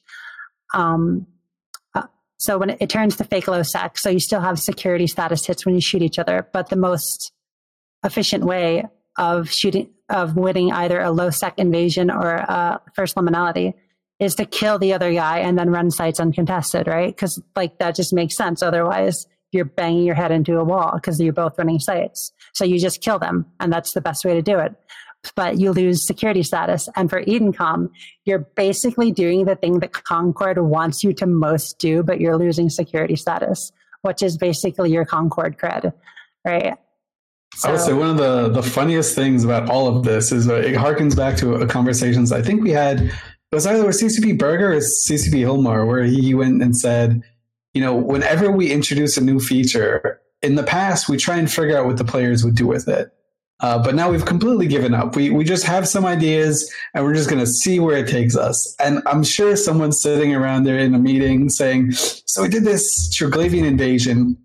Um, 0.74 1.26
uh, 1.94 2.02
so 2.36 2.58
when 2.58 2.68
it, 2.68 2.78
it 2.82 2.90
turns 2.90 3.16
to 3.16 3.24
fake 3.24 3.48
low 3.48 3.62
sec, 3.62 3.96
so 3.96 4.10
you 4.10 4.20
still 4.20 4.42
have 4.42 4.58
security 4.58 5.06
status 5.06 5.46
hits 5.46 5.64
when 5.64 5.74
you 5.74 5.80
shoot 5.80 6.02
each 6.02 6.18
other, 6.18 6.46
but 6.52 6.68
the 6.68 6.76
most 6.76 7.32
efficient 8.04 8.44
way 8.44 8.84
of 9.18 9.50
shooting 9.50 9.90
of 10.08 10.36
winning 10.36 10.72
either 10.72 11.00
a 11.00 11.10
low 11.10 11.30
sec 11.30 11.58
invasion 11.58 12.10
or 12.10 12.34
a 12.34 12.80
first 12.94 13.16
liminality 13.16 13.74
is 14.18 14.34
to 14.34 14.44
kill 14.44 14.78
the 14.78 14.92
other 14.92 15.12
guy 15.12 15.38
and 15.38 15.58
then 15.58 15.70
run 15.70 15.90
sites 15.90 16.20
uncontested, 16.20 16.86
right? 16.86 17.14
Because 17.14 17.40
like 17.56 17.78
that 17.78 17.94
just 17.94 18.12
makes 18.12 18.36
sense. 18.36 18.62
Otherwise, 18.62 19.26
you're 19.52 19.64
banging 19.64 20.04
your 20.04 20.14
head 20.14 20.30
into 20.30 20.58
a 20.58 20.64
wall 20.64 20.92
because 20.94 21.20
you're 21.20 21.32
both 21.32 21.56
running 21.58 21.78
sites. 21.78 22.32
So 22.52 22.64
you 22.64 22.78
just 22.78 23.02
kill 23.02 23.18
them, 23.18 23.46
and 23.58 23.72
that's 23.72 23.92
the 23.92 24.00
best 24.00 24.24
way 24.24 24.34
to 24.34 24.42
do 24.42 24.58
it. 24.58 24.74
But 25.34 25.58
you 25.58 25.72
lose 25.72 26.06
security 26.06 26.42
status. 26.42 26.88
And 26.96 27.10
for 27.10 27.22
Edencom, 27.22 27.90
you're 28.24 28.38
basically 28.38 29.10
doing 29.10 29.44
the 29.44 29.56
thing 29.56 29.80
that 29.80 29.92
Concord 29.92 30.58
wants 30.58 31.04
you 31.04 31.12
to 31.14 31.26
most 31.26 31.78
do, 31.78 32.02
but 32.02 32.20
you're 32.20 32.38
losing 32.38 32.70
security 32.70 33.16
status, 33.16 33.70
which 34.02 34.22
is 34.22 34.38
basically 34.38 34.90
your 34.90 35.04
Concord 35.04 35.58
cred, 35.58 35.92
right? 36.44 36.76
I 37.64 37.72
would 37.72 37.80
say 37.80 37.92
one 37.92 38.10
of 38.10 38.16
the, 38.16 38.48
the 38.48 38.62
funniest 38.62 39.14
things 39.14 39.44
about 39.44 39.68
all 39.68 39.88
of 39.88 40.04
this 40.04 40.32
is 40.32 40.46
it 40.46 40.74
harkens 40.74 41.16
back 41.16 41.36
to 41.38 41.54
a 41.54 41.66
conversations 41.66 42.32
I 42.32 42.42
think 42.42 42.62
we 42.62 42.70
had. 42.70 43.00
It 43.00 43.54
was 43.54 43.66
either 43.66 43.84
with 43.84 44.00
CCP 44.00 44.38
Berger 44.38 44.72
or 44.72 44.76
CCP 44.76 45.40
Hilmar, 45.40 45.86
where 45.86 46.04
he 46.04 46.34
went 46.34 46.62
and 46.62 46.76
said, 46.76 47.22
you 47.74 47.80
know, 47.80 47.94
whenever 47.94 48.50
we 48.50 48.70
introduce 48.70 49.16
a 49.16 49.20
new 49.20 49.40
feature, 49.40 50.20
in 50.42 50.54
the 50.54 50.62
past 50.62 51.08
we 51.08 51.16
try 51.16 51.36
and 51.36 51.50
figure 51.50 51.76
out 51.76 51.86
what 51.86 51.96
the 51.96 52.04
players 52.04 52.44
would 52.44 52.54
do 52.54 52.66
with 52.66 52.88
it. 52.88 53.12
Uh, 53.60 53.82
but 53.82 53.94
now 53.94 54.10
we've 54.10 54.24
completely 54.24 54.66
given 54.66 54.94
up. 54.94 55.14
We 55.14 55.28
we 55.28 55.44
just 55.44 55.64
have 55.64 55.86
some 55.86 56.06
ideas, 56.06 56.72
and 56.94 57.04
we're 57.04 57.14
just 57.14 57.28
going 57.28 57.40
to 57.40 57.46
see 57.46 57.78
where 57.78 57.98
it 57.98 58.08
takes 58.08 58.34
us. 58.34 58.74
And 58.80 59.02
I'm 59.04 59.22
sure 59.22 59.54
someone's 59.54 60.00
sitting 60.00 60.34
around 60.34 60.64
there 60.64 60.78
in 60.78 60.94
a 60.94 60.98
meeting 60.98 61.50
saying, 61.50 61.92
"So 61.92 62.40
we 62.40 62.48
did 62.48 62.64
this 62.64 63.14
Triglavian 63.14 63.66
invasion. 63.66 64.38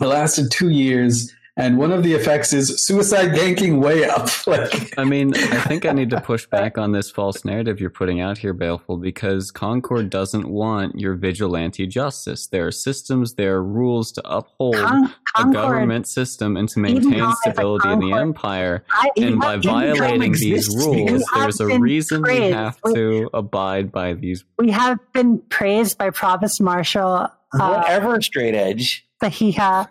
It 0.00 0.06
lasted 0.06 0.50
two 0.50 0.70
years, 0.70 1.32
and 1.56 1.78
one 1.78 1.90
of 1.92 2.02
the 2.02 2.12
effects 2.12 2.52
is 2.52 2.84
suicide 2.86 3.30
ganking 3.30 3.80
way 3.80 4.04
up." 4.04 4.28
like, 4.46 4.92
I 4.98 5.04
mean, 5.04 5.34
I 5.34 5.60
think 5.62 5.84
I 5.86 5.92
need 5.92 6.10
to 6.10 6.20
push 6.20 6.46
back 6.46 6.78
on 6.78 6.92
this 6.92 7.10
false 7.10 7.44
narrative 7.44 7.80
you're 7.80 7.90
putting 7.90 8.20
out 8.20 8.38
here, 8.38 8.52
Baleful, 8.52 8.96
because 8.98 9.50
Concord 9.50 10.10
doesn't 10.10 10.48
want 10.48 10.98
your 10.98 11.14
vigilante 11.14 11.86
justice. 11.86 12.46
There 12.46 12.66
are 12.66 12.72
systems, 12.72 13.34
there 13.34 13.56
are 13.56 13.62
rules 13.62 14.12
to 14.12 14.22
uphold 14.30 14.76
Con- 14.76 15.14
a 15.36 15.50
government 15.52 16.06
system 16.08 16.56
and 16.56 16.68
to 16.70 16.78
maintain 16.78 17.18
though 17.18 17.30
it's 17.30 17.40
stability 17.40 17.88
in 17.90 18.00
the 18.00 18.12
empire. 18.12 18.84
I, 18.90 19.10
And 19.16 19.38
by 19.40 19.56
violating 19.56 20.32
these 20.32 20.68
rules, 20.74 21.24
there's 21.34 21.60
a 21.60 21.64
We 21.66 21.72
have 21.72 21.76
been 21.76 21.82
reason 21.82 22.22
we 22.22 22.28
praised. 22.28 22.54
have 22.54 22.78
We- 22.84 22.94
to 22.94 23.30
abide 23.34 23.92
by 23.92 24.14
these. 24.14 24.44
we 24.58 24.70
have 24.70 24.98
been 25.12 25.38
praised 25.50 25.98
by 25.98 26.10
Provost 26.10 26.60
Marshall. 26.60 27.28
uh, 27.52 27.76
Whatever, 27.78 28.20
straight 28.20 28.54
edge. 28.54 29.05
Kasiha 29.22 29.88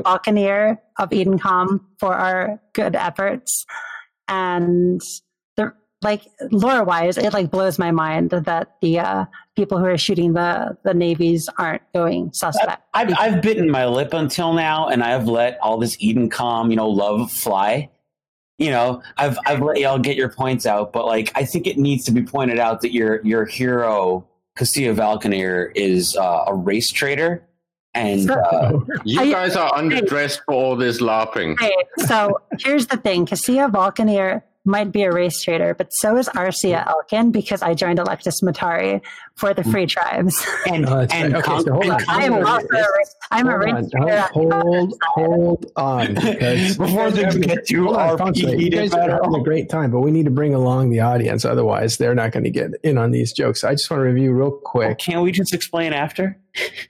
Valkanir 0.00 0.78
of 0.98 1.10
Edencom 1.10 1.80
for 1.98 2.14
our 2.14 2.60
good 2.74 2.94
efforts. 2.94 3.64
And 4.28 5.00
the 5.56 5.72
like 6.02 6.22
lore 6.50 6.84
wise, 6.84 7.16
it 7.18 7.32
like 7.32 7.50
blows 7.50 7.78
my 7.78 7.90
mind 7.90 8.30
that 8.30 8.76
the 8.80 8.98
uh, 9.00 9.24
people 9.56 9.78
who 9.78 9.86
are 9.86 9.98
shooting 9.98 10.34
the 10.34 10.76
the 10.84 10.94
navies 10.94 11.48
aren't 11.58 11.82
going 11.94 12.32
suspect. 12.32 12.82
I've, 12.94 13.14
I've 13.18 13.42
bitten 13.42 13.70
my 13.70 13.86
lip 13.86 14.12
until 14.12 14.52
now, 14.52 14.88
and 14.88 15.02
I've 15.02 15.26
let 15.26 15.58
all 15.60 15.78
this 15.78 15.96
Edencom, 15.96 16.70
you 16.70 16.76
know, 16.76 16.88
love 16.88 17.32
fly. 17.32 17.88
You 18.58 18.70
know, 18.70 19.02
I've 19.16 19.38
I've 19.46 19.62
let 19.62 19.78
y'all 19.78 19.98
get 19.98 20.16
your 20.16 20.30
points 20.30 20.66
out, 20.66 20.92
but 20.92 21.06
like 21.06 21.32
I 21.34 21.44
think 21.44 21.66
it 21.66 21.78
needs 21.78 22.04
to 22.04 22.12
be 22.12 22.22
pointed 22.22 22.58
out 22.58 22.82
that 22.82 22.92
your 22.92 23.24
your 23.24 23.46
hero 23.46 24.28
Kasiha 24.58 24.94
Valkanir 24.94 25.70
is 25.76 26.16
uh, 26.16 26.44
a 26.48 26.54
race 26.54 26.90
trader, 26.90 27.47
and 27.94 28.30
uh, 28.30 28.78
You 29.04 29.20
I- 29.20 29.30
guys 29.30 29.56
are 29.56 29.70
underdressed 29.72 30.40
for 30.44 30.54
all 30.54 30.76
this 30.76 31.00
LARPing. 31.00 31.56
So 32.06 32.40
here's 32.58 32.86
the 32.88 32.96
thing: 32.96 33.26
Kasiha 33.26 33.70
Valkanir 33.70 34.42
might 34.64 34.92
be 34.92 35.02
a 35.02 35.10
race 35.10 35.42
trader, 35.42 35.72
but 35.74 35.92
so 35.94 36.16
is 36.16 36.28
Arsia 36.30 36.86
Elkin 36.86 37.30
because 37.32 37.62
I 37.62 37.72
joined 37.74 37.98
Electus 37.98 38.42
Matari 38.42 39.00
for 39.38 39.54
the 39.54 39.62
free 39.64 39.86
tribes. 39.86 40.36
and 40.66 40.84
that's 40.86 41.14
and. 41.14 41.34
Okay, 41.36 41.42
Con- 41.42 41.64
so 41.64 41.72
hold 41.72 41.84
and 41.84 41.92
on. 41.92 42.02
I 42.08 42.24
am 42.24 42.34
also 42.44 42.66
a 42.66 42.86
race, 42.98 43.14
I'm 43.30 43.46
a 43.46 43.50
hold 43.52 43.64
race 43.64 43.74
on, 43.74 43.90
trader. 43.90 44.20
hold, 44.32 44.94
hold 45.14 45.66
on. 45.76 46.14
Before 46.14 47.10
they 47.10 47.22
get 47.40 47.66
to 47.66 47.84
Hold 47.86 48.20
on, 48.20 48.34
you 48.34 48.70
guys 48.70 48.92
are 48.92 49.08
having 49.10 49.34
a 49.34 49.42
great 49.42 49.68
time, 49.70 49.90
but 49.92 50.00
we 50.00 50.10
need 50.10 50.24
to 50.24 50.30
bring 50.30 50.54
along 50.54 50.90
the 50.90 51.00
audience. 51.00 51.44
Otherwise, 51.44 51.98
they're 51.98 52.14
not 52.14 52.32
going 52.32 52.44
to 52.44 52.50
get 52.50 52.72
in 52.82 52.98
on 52.98 53.12
these 53.12 53.32
jokes. 53.32 53.62
I 53.62 53.72
just 53.72 53.88
want 53.90 54.00
to 54.00 54.04
review 54.04 54.32
real 54.32 54.50
quick. 54.50 54.98
Can't 54.98 55.22
we 55.22 55.30
just 55.30 55.54
explain 55.54 55.92
after? 55.92 56.36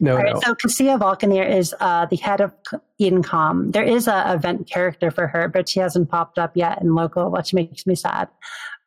No, 0.00 0.12
All 0.12 0.22
right, 0.22 0.34
no. 0.34 0.40
so 0.42 0.54
Kasiha 0.54 0.98
Valkanir 0.98 1.46
is 1.48 1.74
uh, 1.80 2.06
the 2.06 2.16
head 2.16 2.40
of 2.40 2.52
Edencom. 3.00 3.72
There 3.72 3.84
is 3.84 4.08
a 4.08 4.32
event 4.32 4.68
character 4.70 5.10
for 5.10 5.26
her, 5.26 5.48
but 5.48 5.68
she 5.68 5.80
hasn't 5.80 6.08
popped 6.08 6.38
up 6.38 6.52
yet 6.56 6.80
in 6.80 6.94
local, 6.94 7.30
which 7.30 7.52
makes 7.52 7.86
me 7.86 7.94
sad. 7.94 8.28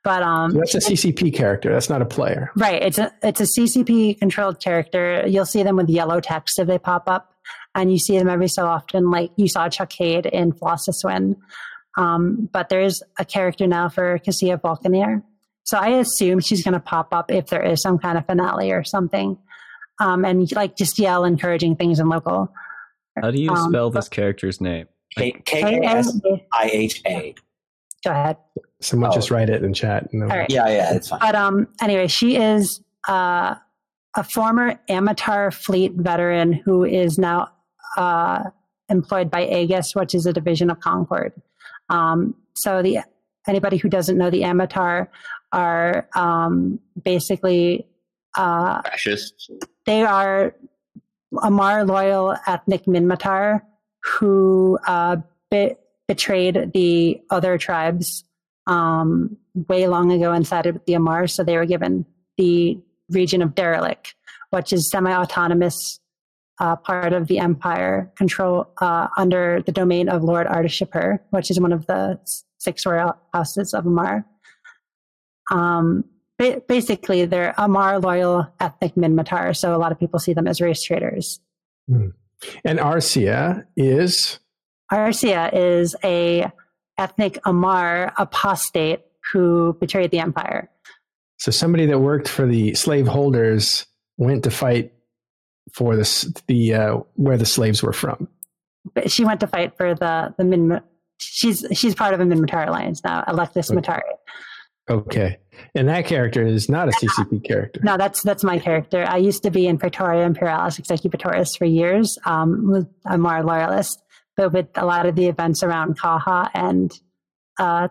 But 0.03 0.23
um, 0.23 0.51
So 0.51 0.57
that's 0.59 0.75
a 0.75 0.79
CCP 0.79 1.33
character. 1.35 1.71
That's 1.71 1.89
not 1.89 2.01
a 2.01 2.05
player. 2.05 2.51
Right. 2.55 2.81
It's 2.81 2.97
a 2.97 3.11
it's 3.21 3.39
a 3.39 3.43
CCP 3.43 4.17
controlled 4.19 4.59
character. 4.59 5.23
You'll 5.27 5.45
see 5.45 5.61
them 5.63 5.75
with 5.75 5.89
yellow 5.89 6.19
text 6.19 6.57
if 6.57 6.67
they 6.67 6.79
pop 6.79 7.03
up, 7.07 7.33
and 7.75 7.91
you 7.91 7.99
see 7.99 8.17
them 8.17 8.27
every 8.27 8.47
so 8.47 8.65
often. 8.65 9.11
Like 9.11 9.31
you 9.35 9.47
saw 9.47 9.69
Chuck 9.69 9.89
Cade 9.89 10.25
in 10.25 10.53
Flossiswin. 10.53 11.35
Um, 11.97 12.49
but 12.51 12.69
there's 12.69 13.03
a 13.19 13.25
character 13.25 13.67
now 13.67 13.89
for 13.89 14.17
Kasiha 14.19 14.59
Valkanir. 14.61 15.21
So 15.63 15.77
I 15.77 15.89
assume 15.89 16.39
she's 16.39 16.63
going 16.63 16.73
to 16.73 16.79
pop 16.79 17.13
up 17.13 17.29
if 17.29 17.47
there 17.47 17.61
is 17.63 17.81
some 17.81 17.99
kind 17.99 18.17
of 18.17 18.25
finale 18.25 18.71
or 18.71 18.83
something, 18.83 19.37
um, 19.99 20.25
and 20.25 20.51
like 20.53 20.75
just 20.77 20.97
yell 20.97 21.23
encouraging 21.25 21.75
things 21.75 21.99
in 21.99 22.09
local. 22.09 22.51
How 23.21 23.29
do 23.29 23.39
you 23.41 23.51
Um, 23.51 23.69
spell 23.69 23.89
this 23.91 24.09
character's 24.09 24.59
name? 24.61 24.87
K 25.15 25.33
K 25.45 25.79
A 25.79 25.85
S 25.85 26.11
Go 26.21 26.39
I 26.53 26.69
H 26.71 27.01
A. 27.05 27.35
ahead. 28.09 28.37
Someone 28.81 29.11
Oh. 29.11 29.13
just 29.13 29.29
write 29.29 29.49
it 29.49 29.63
in 29.63 29.73
chat. 29.73 30.11
No. 30.11 30.25
All 30.25 30.37
right. 30.37 30.49
Yeah, 30.49 30.67
yeah, 30.67 30.95
it's 30.95 31.09
fine. 31.09 31.19
But 31.19 31.35
um, 31.35 31.67
anyway, 31.81 32.07
she 32.07 32.35
is 32.37 32.81
uh, 33.07 33.53
a 34.15 34.23
former 34.23 34.79
Ammatar 34.89 35.53
Fleet 35.53 35.93
veteran 35.95 36.51
who 36.53 36.83
is 36.83 37.19
now 37.19 37.49
uh, 37.97 38.45
employed 38.89 39.29
by 39.29 39.45
Aegis, 39.45 39.93
which 39.95 40.15
is 40.15 40.25
a 40.25 40.33
division 40.33 40.71
of 40.71 40.79
Concord. 40.79 41.33
Um, 41.89 42.33
so 42.55 42.81
the 42.81 42.99
anybody 43.47 43.77
who 43.77 43.87
doesn't 43.89 44.17
know 44.17 44.29
the 44.31 44.41
Ammatar 44.41 45.07
are 45.51 46.07
um, 46.15 46.79
basically 47.03 47.85
uh, 48.37 48.81
Fascists. 48.81 49.49
they 49.85 50.01
are 50.03 50.55
Amarr 51.33 51.85
loyal 51.87 52.35
ethnic 52.47 52.85
Minmatar 52.85 53.61
who 54.03 54.77
uh, 54.87 55.17
be- 55.49 55.75
betrayed 56.11 56.73
the 56.73 57.21
other 57.29 57.57
tribes 57.57 58.25
um, 58.67 59.37
way 59.69 59.87
long 59.87 60.11
ago 60.11 60.33
and 60.33 60.45
sided 60.45 60.73
with 60.73 60.85
the 60.85 60.91
Amarr. 60.91 61.29
So 61.29 61.41
they 61.41 61.55
were 61.55 61.65
given 61.65 62.05
the 62.37 62.77
region 63.09 63.41
of 63.41 63.55
Derelik, 63.55 64.13
which 64.49 64.73
is 64.73 64.89
semi-autonomous 64.89 66.01
uh, 66.59 66.75
part 66.75 67.13
of 67.13 67.27
the 67.27 67.39
empire, 67.39 68.11
control 68.17 68.67
uh, 68.81 69.07
under 69.15 69.63
the 69.65 69.71
domain 69.71 70.09
of 70.09 70.21
Lord 70.21 70.47
Ardishapur, 70.47 71.19
which 71.29 71.49
is 71.49 71.61
one 71.61 71.71
of 71.71 71.87
the 71.87 72.19
six 72.57 72.85
royal 72.85 73.15
houses 73.33 73.73
of 73.73 73.85
Amarr. 73.85 74.25
Um, 75.49 76.03
ba- 76.37 76.61
basically, 76.67 77.23
they're 77.23 77.55
Amar 77.57 77.99
loyal 77.99 78.51
ethnic 78.59 78.95
Minmatar, 78.95 79.55
so 79.55 79.73
a 79.73 79.79
lot 79.79 79.93
of 79.93 79.99
people 79.99 80.19
see 80.19 80.33
them 80.33 80.45
as 80.45 80.59
race 80.59 80.83
traders. 80.83 81.39
And 82.65 82.79
Arsia 82.79 83.65
is 83.77 84.40
Arsia 84.91 85.49
is 85.53 85.95
a 86.03 86.51
ethnic 86.97 87.39
Amarr 87.45 88.11
apostate 88.17 89.01
who 89.31 89.75
betrayed 89.79 90.11
the 90.11 90.19
empire. 90.19 90.69
so 91.37 91.51
somebody 91.51 91.85
that 91.85 91.99
worked 91.99 92.27
for 92.27 92.45
the 92.45 92.73
slave 92.75 93.07
holders 93.07 93.85
went 94.17 94.43
to 94.43 94.51
fight 94.51 94.93
for 95.73 95.95
the 95.95 96.41
the 96.47 96.73
uh, 96.73 96.97
where 97.15 97.37
the 97.37 97.45
slaves 97.45 97.81
were 97.81 97.93
from. 97.93 98.27
But 98.93 99.11
she 99.11 99.23
went 99.25 99.39
to 99.39 99.47
fight 99.47 99.77
for 99.77 99.95
the 99.95 100.33
the 100.37 100.43
Min. 100.43 100.81
She's 101.19 101.65
she's 101.73 101.95
part 101.95 102.13
of 102.13 102.19
a 102.19 102.23
Minmatar 102.23 102.67
alliance 102.67 103.03
now, 103.03 103.23
Electus 103.27 103.71
Okay. 103.71 103.79
Matari. 103.79 104.01
Okay, 104.89 105.37
and 105.75 105.87
that 105.87 106.05
character 106.07 106.45
is 106.45 106.67
not 106.67 106.89
a 106.89 106.91
CCP 106.91 107.43
character. 107.47 107.79
No, 107.83 107.95
that's 107.95 108.23
that's 108.23 108.43
my 108.43 108.57
character. 108.59 109.05
I 109.07 109.17
used 109.17 109.43
to 109.43 109.51
be 109.51 109.67
in 109.67 109.77
Praetoria 109.77 110.25
Imperialis 110.25 110.79
Excubitoris 110.79 111.57
for 111.57 111.65
years. 111.65 112.17
Um, 112.25 112.69
with 112.71 112.87
a 113.05 113.17
Mar 113.17 113.43
loyalist, 113.43 114.01
but 114.37 114.53
with 114.53 114.67
a 114.75 114.85
lot 114.85 115.05
of 115.05 115.15
the 115.15 115.27
events 115.27 115.63
around 115.63 115.99
Kaha 115.99 116.49
and 116.53 116.91
uh, 117.59 117.87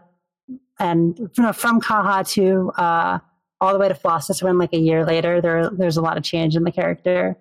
and 0.79 1.19
you 1.19 1.43
know, 1.43 1.53
from 1.53 1.81
Kaha 1.81 2.29
to 2.35 2.71
uh, 2.81 3.19
all 3.61 3.73
the 3.73 3.79
way 3.79 3.89
to 3.89 3.95
Flossus, 3.95 4.43
when 4.43 4.59
like 4.59 4.73
a 4.73 4.79
year 4.79 5.05
later, 5.05 5.41
there 5.41 5.71
there's 5.71 5.97
a 5.97 6.03
lot 6.03 6.17
of 6.17 6.25
change 6.25 6.57
in 6.57 6.65
the 6.65 6.73
character, 6.73 7.37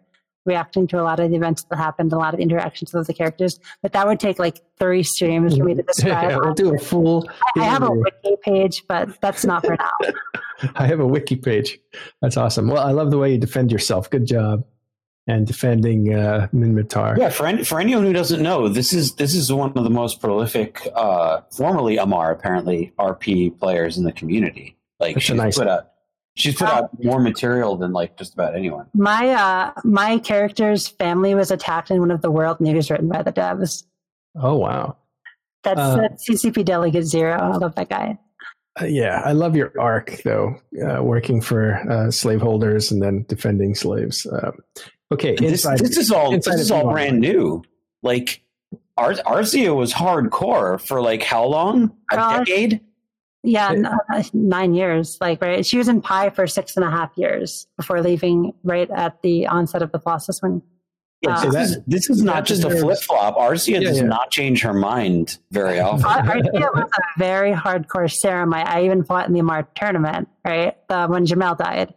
reacting 0.45 0.87
to 0.87 1.01
a 1.01 1.03
lot 1.03 1.19
of 1.19 1.29
the 1.29 1.37
events 1.37 1.63
that 1.69 1.77
happened, 1.77 2.11
a 2.11 2.17
lot 2.17 2.33
of 2.33 2.39
interactions 2.39 2.93
with 2.93 3.07
the 3.07 3.13
characters. 3.13 3.59
But 3.81 3.93
that 3.93 4.05
would 4.05 4.19
take 4.19 4.37
like 4.37 4.61
three 4.77 5.03
streams 5.03 5.57
for 5.57 5.63
me 5.63 5.73
to 5.75 5.81
describe. 5.87 6.31
yeah, 6.31 6.37
we'll 6.37 6.53
do 6.53 6.75
a 6.75 6.77
full. 6.77 7.27
I 7.57 7.63
have 7.63 7.83
a 7.83 7.91
wiki 7.91 8.35
page, 8.43 8.83
but 8.87 9.19
that's 9.21 9.45
not 9.45 9.65
for 9.65 9.77
now. 9.77 10.11
I 10.75 10.87
have 10.87 10.99
a 10.99 11.07
wiki 11.07 11.37
page. 11.37 11.79
That's 12.21 12.35
awesome. 12.35 12.67
Well, 12.67 12.85
I 12.85 12.91
love 12.91 13.11
the 13.11 13.17
way 13.17 13.31
you 13.31 13.37
defend 13.37 13.71
yourself. 13.71 14.09
Good 14.09 14.25
job. 14.25 14.65
And 15.29 15.45
defending 15.45 16.13
uh, 16.13 16.47
Minmatar. 16.53 17.17
Yeah, 17.17 17.29
for 17.29 17.45
any, 17.45 17.63
for 17.63 17.79
anyone 17.79 18.03
who 18.03 18.13
doesn't 18.13 18.41
know, 18.41 18.67
this 18.67 18.93
is 18.93 19.13
this 19.15 19.35
is 19.35 19.51
one 19.53 19.71
of 19.77 19.83
the 19.83 19.89
most 19.89 20.19
prolific, 20.21 20.87
uh, 20.95 21.41
formerly 21.51 21.97
Amarr 21.97 22.31
apparently 22.31 22.91
RP 22.97 23.57
players 23.59 23.97
in 23.97 24.05
the 24.05 24.11
community. 24.11 24.75
Like 24.99 25.15
That's 25.15 25.25
a 25.25 25.27
she's 25.27 25.37
nice- 25.37 25.57
put 25.57 25.67
out 25.67 25.91
she's 26.35 26.55
put 26.55 26.69
out 26.69 26.89
more 27.03 27.19
material 27.19 27.75
than 27.77 27.91
like 27.93 28.17
just 28.17 28.33
about 28.33 28.55
anyone. 28.55 28.87
My 28.95 29.29
uh, 29.29 29.71
my 29.83 30.17
character's 30.19 30.87
family 30.87 31.35
was 31.35 31.51
attacked 31.51 31.91
in 31.91 31.99
one 31.99 32.11
of 32.11 32.21
the 32.21 32.31
world 32.31 32.59
news 32.59 32.89
written 32.89 33.07
by 33.09 33.21
the 33.21 33.31
devs. 33.33 33.83
Oh 34.35 34.55
wow. 34.55 34.97
That's, 35.63 35.79
Uh, 35.79 36.07
CCP 36.27 36.63
Delegate 36.65 37.03
Zero. 37.03 37.37
I 37.37 37.57
love 37.57 37.75
that 37.75 37.89
guy. 37.89 38.17
Uh, 38.81 38.85
yeah, 38.85 39.21
I 39.25 39.33
love 39.33 39.55
your 39.57 39.73
arc 39.77 40.21
though, 40.23 40.55
uh, 40.81 41.03
working 41.03 41.41
for 41.41 41.73
uh, 41.91 42.09
slaveholders 42.09 42.91
and 42.91 43.01
then 43.03 43.25
defending 43.27 43.75
slaves. 43.75 44.25
Okay, 45.11 45.35
This, 45.35 45.51
inside. 45.65 45.79
this 45.79 45.97
is 45.97 46.11
all 46.11 46.31
this 46.31 46.47
is 46.47 46.69
all 46.71 46.83
Amarr. 46.83 46.91
brand 46.93 47.19
new. 47.19 47.63
Like 48.03 48.41
Ar- 48.97 49.13
Arsia 49.13 49.75
was 49.75 49.91
hardcore 49.93 50.79
for 50.79 51.01
like 51.01 51.23
how 51.23 51.45
long? 51.45 51.95
A 52.11 52.19
Uh, 52.19 52.37
decade? 52.39 52.81
Yeah, 53.41 53.69
n- 53.69 53.85
uh, 53.85 54.23
nine 54.33 54.73
years. 54.73 55.17
Like, 55.21 55.41
right. 55.41 55.65
She 55.65 55.77
was 55.77 55.87
in 55.87 56.01
Pi 56.01 56.29
for 56.29 56.45
six 56.45 56.75
and 56.75 56.83
a 56.85 56.91
half 56.91 57.09
years 57.15 57.67
before 57.77 58.01
leaving 58.01 58.53
right 58.63 58.89
at 58.91 59.21
the 59.21 59.47
onset 59.47 59.81
of 59.81 59.91
the 59.93 59.99
Colossus 59.99 60.41
wing. 60.43 60.61
Yeah, 61.21 61.37
uh, 61.37 61.45
this, 61.45 61.53
that- 61.53 61.61
is, 61.63 61.77
this 61.87 62.09
is 62.09 62.21
not 62.23 62.45
just 62.45 62.63
a 62.65 62.69
flip 62.69 62.99
flop. 62.99 63.37
Arsia 63.37 63.75
Yeah, 63.75 63.79
does 63.79 63.97
yeah. 63.97 64.03
not 64.03 64.29
change 64.31 64.61
her 64.61 64.73
mind 64.73 65.37
very 65.51 65.79
often. 65.79 66.05
Ar- 66.05 66.21
Arsia 66.23 66.73
was 66.75 66.89
a 66.97 67.01
very 67.19 67.53
hardcore 67.53 68.09
Sarumite. 68.11 68.67
I 68.67 68.83
even 68.83 69.03
fought 69.05 69.27
in 69.27 69.33
the 69.33 69.39
Amarr 69.39 69.65
tournament, 69.73 70.27
right? 70.45 70.75
The, 70.89 71.07
when 71.07 71.25
Jamyl 71.25 71.57
died, 71.57 71.93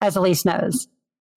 as 0.00 0.14
Elise 0.16 0.44
knows. 0.44 0.86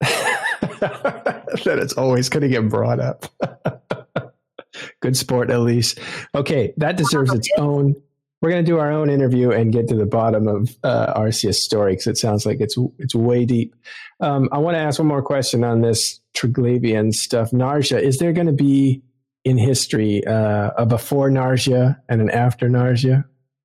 that 1.64 1.78
it's 1.78 1.94
always 1.94 2.28
going 2.28 2.42
to 2.42 2.48
get 2.48 2.68
brought 2.68 3.00
up. 3.00 3.26
Good 5.00 5.16
sport, 5.16 5.50
Elise. 5.50 5.94
Okay, 6.34 6.72
that 6.76 6.96
deserves 6.96 7.32
its 7.32 7.48
own. 7.58 7.94
We're 8.42 8.50
going 8.50 8.64
to 8.64 8.70
do 8.70 8.78
our 8.78 8.92
own 8.92 9.08
interview 9.08 9.50
and 9.50 9.72
get 9.72 9.88
to 9.88 9.94
the 9.94 10.06
bottom 10.06 10.48
of 10.48 10.76
uh, 10.82 11.14
Arsia's 11.18 11.64
story 11.64 11.92
because 11.92 12.08
it 12.08 12.18
sounds 12.18 12.44
like 12.44 12.60
it's 12.60 12.76
it's 12.98 13.14
way 13.14 13.44
deep. 13.44 13.74
Um, 14.20 14.48
I 14.52 14.58
want 14.58 14.74
to 14.74 14.80
ask 14.80 14.98
one 14.98 15.08
more 15.08 15.22
question 15.22 15.64
on 15.64 15.80
this 15.80 16.20
Triglavian 16.36 17.14
stuff. 17.14 17.52
Niarja, 17.52 18.00
is 18.00 18.18
there 18.18 18.32
going 18.32 18.46
to 18.46 18.52
be 18.52 19.02
in 19.44 19.56
history 19.56 20.26
uh, 20.26 20.70
a 20.76 20.84
before 20.84 21.30
Niarja 21.30 21.98
and 22.08 22.20
an 22.20 22.30
after 22.30 22.68
Niarja? 22.68 23.24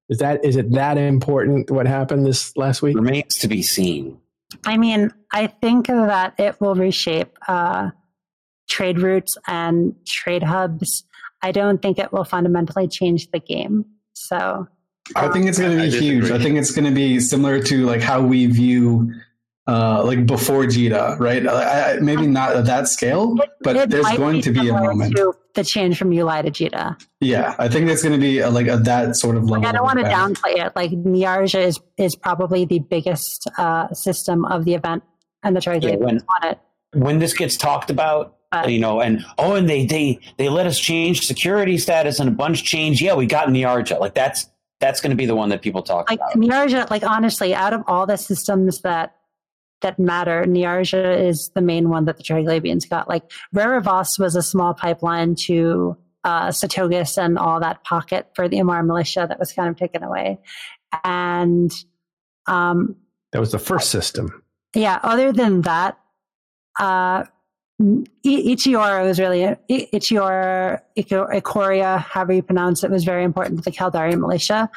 Is 0.10 0.20
that 0.20 0.44
is 0.46 0.56
it 0.56 0.72
that 0.72 0.98
important? 0.98 1.70
What 1.70 1.88
happened 1.88 2.26
this 2.26 2.56
last 2.56 2.82
week? 2.82 2.96
Remains 2.96 3.36
to 3.38 3.48
be 3.48 3.62
seen. 3.62 4.20
I 4.66 4.78
mean, 4.78 5.12
I 5.32 5.48
think 5.48 5.88
that 5.88 6.34
it 6.38 6.60
will 6.60 6.76
reshape 6.76 7.38
uh, 7.48 7.92
trade 8.70 9.00
routes 9.00 9.38
and 9.48 9.96
trade 10.06 10.44
hubs. 10.44 11.04
I 11.42 11.52
don't 11.52 11.82
think 11.82 12.00
it 12.00 12.12
will 12.12 12.26
fundamentally 12.26 12.88
change 12.88 13.32
the 13.32 13.40
game. 13.40 13.86
So, 14.14 14.68
I 15.16 15.30
think 15.30 15.48
it's 15.48 15.58
going 15.58 15.78
to 15.78 15.84
I 15.84 15.86
be 15.86 15.92
huge. 15.92 16.22
disagree. 16.22 16.40
I 16.40 16.44
think 16.44 16.58
it's 16.58 16.72
going 16.72 16.86
to 16.86 16.92
be 16.92 17.20
similar 17.20 17.62
to 17.64 17.86
like 17.86 18.02
how 18.02 18.22
we 18.22 18.46
view 18.48 19.14
uh, 19.68 20.04
like 20.04 20.26
before 20.26 20.64
Jita, 20.64 21.20
right? 21.20 21.48
I, 21.48 21.94
I, 21.94 22.00
maybe 22.00 22.28
not 22.28 22.56
at 22.56 22.66
that 22.66 22.88
scale, 22.88 23.38
but 23.62 23.76
it 23.76 23.90
there's 23.90 24.18
going 24.18 24.42
to 24.42 24.52
be 24.52 24.68
a 24.70 24.74
moment. 24.74 25.16
to 25.16 25.34
the 25.56 25.64
change 25.64 25.98
from 25.98 26.12
Yulai 26.12 26.44
to 26.44 26.52
Jita. 26.52 27.02
Yeah, 27.22 27.56
I 27.58 27.68
think 27.68 27.88
there's 27.88 28.04
going 28.04 28.14
to 28.14 28.20
be 28.22 28.40
a, 28.40 28.50
like 28.50 28.68
a, 28.68 28.78
that 28.78 29.16
sort 29.16 29.36
of 29.36 29.44
level. 29.44 29.64
Like, 29.64 29.70
I 29.70 29.72
don't 29.72 29.84
want 29.84 30.00
to 30.00 30.06
downplay 30.06 30.66
it. 30.66 30.74
Like 30.76 30.92
Niarja 30.92 31.66
is 31.66 31.80
is 31.98 32.16
probably 32.16 32.66
the 32.66 32.80
biggest 32.80 33.48
uh, 33.58 33.92
system 33.94 34.46
of 34.46 34.66
the 34.66 34.76
event 34.76 35.04
and 35.44 35.56
the 35.56 35.62
trade 35.62 35.84
Yeah, 35.84 35.96
when- 35.96 36.22
on 36.42 36.50
it. 36.52 36.60
When 36.94 37.20
this 37.20 37.34
gets 37.34 37.56
talked 37.56 37.92
about, 37.92 38.36
But 38.52 38.72
you 38.72 38.80
know, 38.80 39.00
and 39.00 39.24
oh, 39.38 39.54
and 39.54 39.70
they 39.70 39.86
they 39.86 40.20
they 40.38 40.50
let 40.50 40.66
us 40.66 40.80
change 40.80 41.26
security 41.28 41.78
status 41.78 42.20
and 42.20 42.28
a 42.28 42.32
bunch 42.32 42.64
change. 42.64 43.00
Yeah, 43.00 43.14
we 43.14 43.28
got 43.28 43.48
Niarja. 43.50 44.00
Like 44.00 44.16
that's 44.16 44.50
that's 44.80 45.00
going 45.02 45.12
to 45.12 45.16
be 45.16 45.28
the 45.28 45.36
one 45.36 45.50
that 45.50 45.62
people 45.62 45.84
talk 45.84 46.10
like 46.10 46.20
about. 46.20 46.34
Niarja, 46.36 46.90
like 46.90 47.04
honestly, 47.04 47.54
out 47.54 47.74
of 47.74 47.84
all 47.86 48.08
the 48.08 48.18
systems 48.18 48.82
that 48.82 49.16
that 49.82 49.98
matter, 50.00 50.44
Niarja 50.46 51.20
is 51.28 51.50
the 51.56 51.62
main 51.62 51.90
one 51.90 52.06
that 52.06 52.18
the 52.18 52.24
Triglavians 52.24 52.90
got. 52.90 53.08
Like 53.08 53.24
Raravoss 53.56 54.20
was 54.20 54.36
a 54.36 54.42
small 54.42 54.74
pipeline 54.74 55.36
to 55.48 55.96
uh, 56.24 56.48
Satogus 56.50 57.18
and 57.18 57.38
all 57.38 57.60
that 57.62 57.84
pocket 57.84 58.28
for 58.36 58.50
the 58.50 58.58
Amarr 58.58 58.86
militia 58.86 59.26
that 59.28 59.40
was 59.40 59.54
kind 59.54 59.70
of 59.70 59.78
taken 59.78 60.04
away. 60.04 60.40
And 61.04 61.72
um, 62.46 62.96
That 63.32 63.40
was 63.40 63.52
the 63.52 63.60
first 63.60 63.90
system. 63.90 64.44
yeah, 64.76 65.00
other 65.04 65.32
than 65.32 65.62
that, 65.62 65.98
uh, 66.80 67.24
I- 67.82 68.04
Ichoriya 68.26 69.06
was 69.06 69.20
really 69.20 69.46
I- 69.48 69.58
Ichoriya 69.72 70.82
Iko- 70.98 71.34
Ikoria, 71.34 72.00
however 72.00 72.34
you 72.34 72.42
pronounce 72.44 72.84
it, 72.84 72.92
was 72.92 73.06
very 73.06 73.24
important 73.24 73.58
to 73.60 73.64
the 73.64 73.72
Caldari 73.76 74.20
militia. 74.20 74.70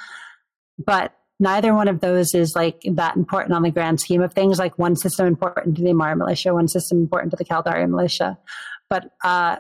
But 0.79 1.13
neither 1.43 1.75
one 1.75 1.89
of 1.89 2.01
those 2.01 2.35
is 2.35 2.55
like 2.55 2.81
that 2.85 3.17
important 3.17 3.53
on 3.53 3.63
the 3.63 3.71
grand 3.71 4.01
scheme 4.01 4.23
of 4.23 4.33
things. 4.33 4.61
Like 4.61 4.79
one 4.79 4.95
system 4.95 5.27
important 5.27 5.77
to 5.77 5.83
the 5.83 5.91
Amara 5.91 6.15
militia, 6.15 6.55
one 6.55 6.69
system 6.69 6.99
important 6.99 7.33
to 7.33 7.37
the 7.37 7.45
Caldari 7.45 7.87
militia. 7.91 8.39
But 8.89 9.11
uh, 9.25 9.57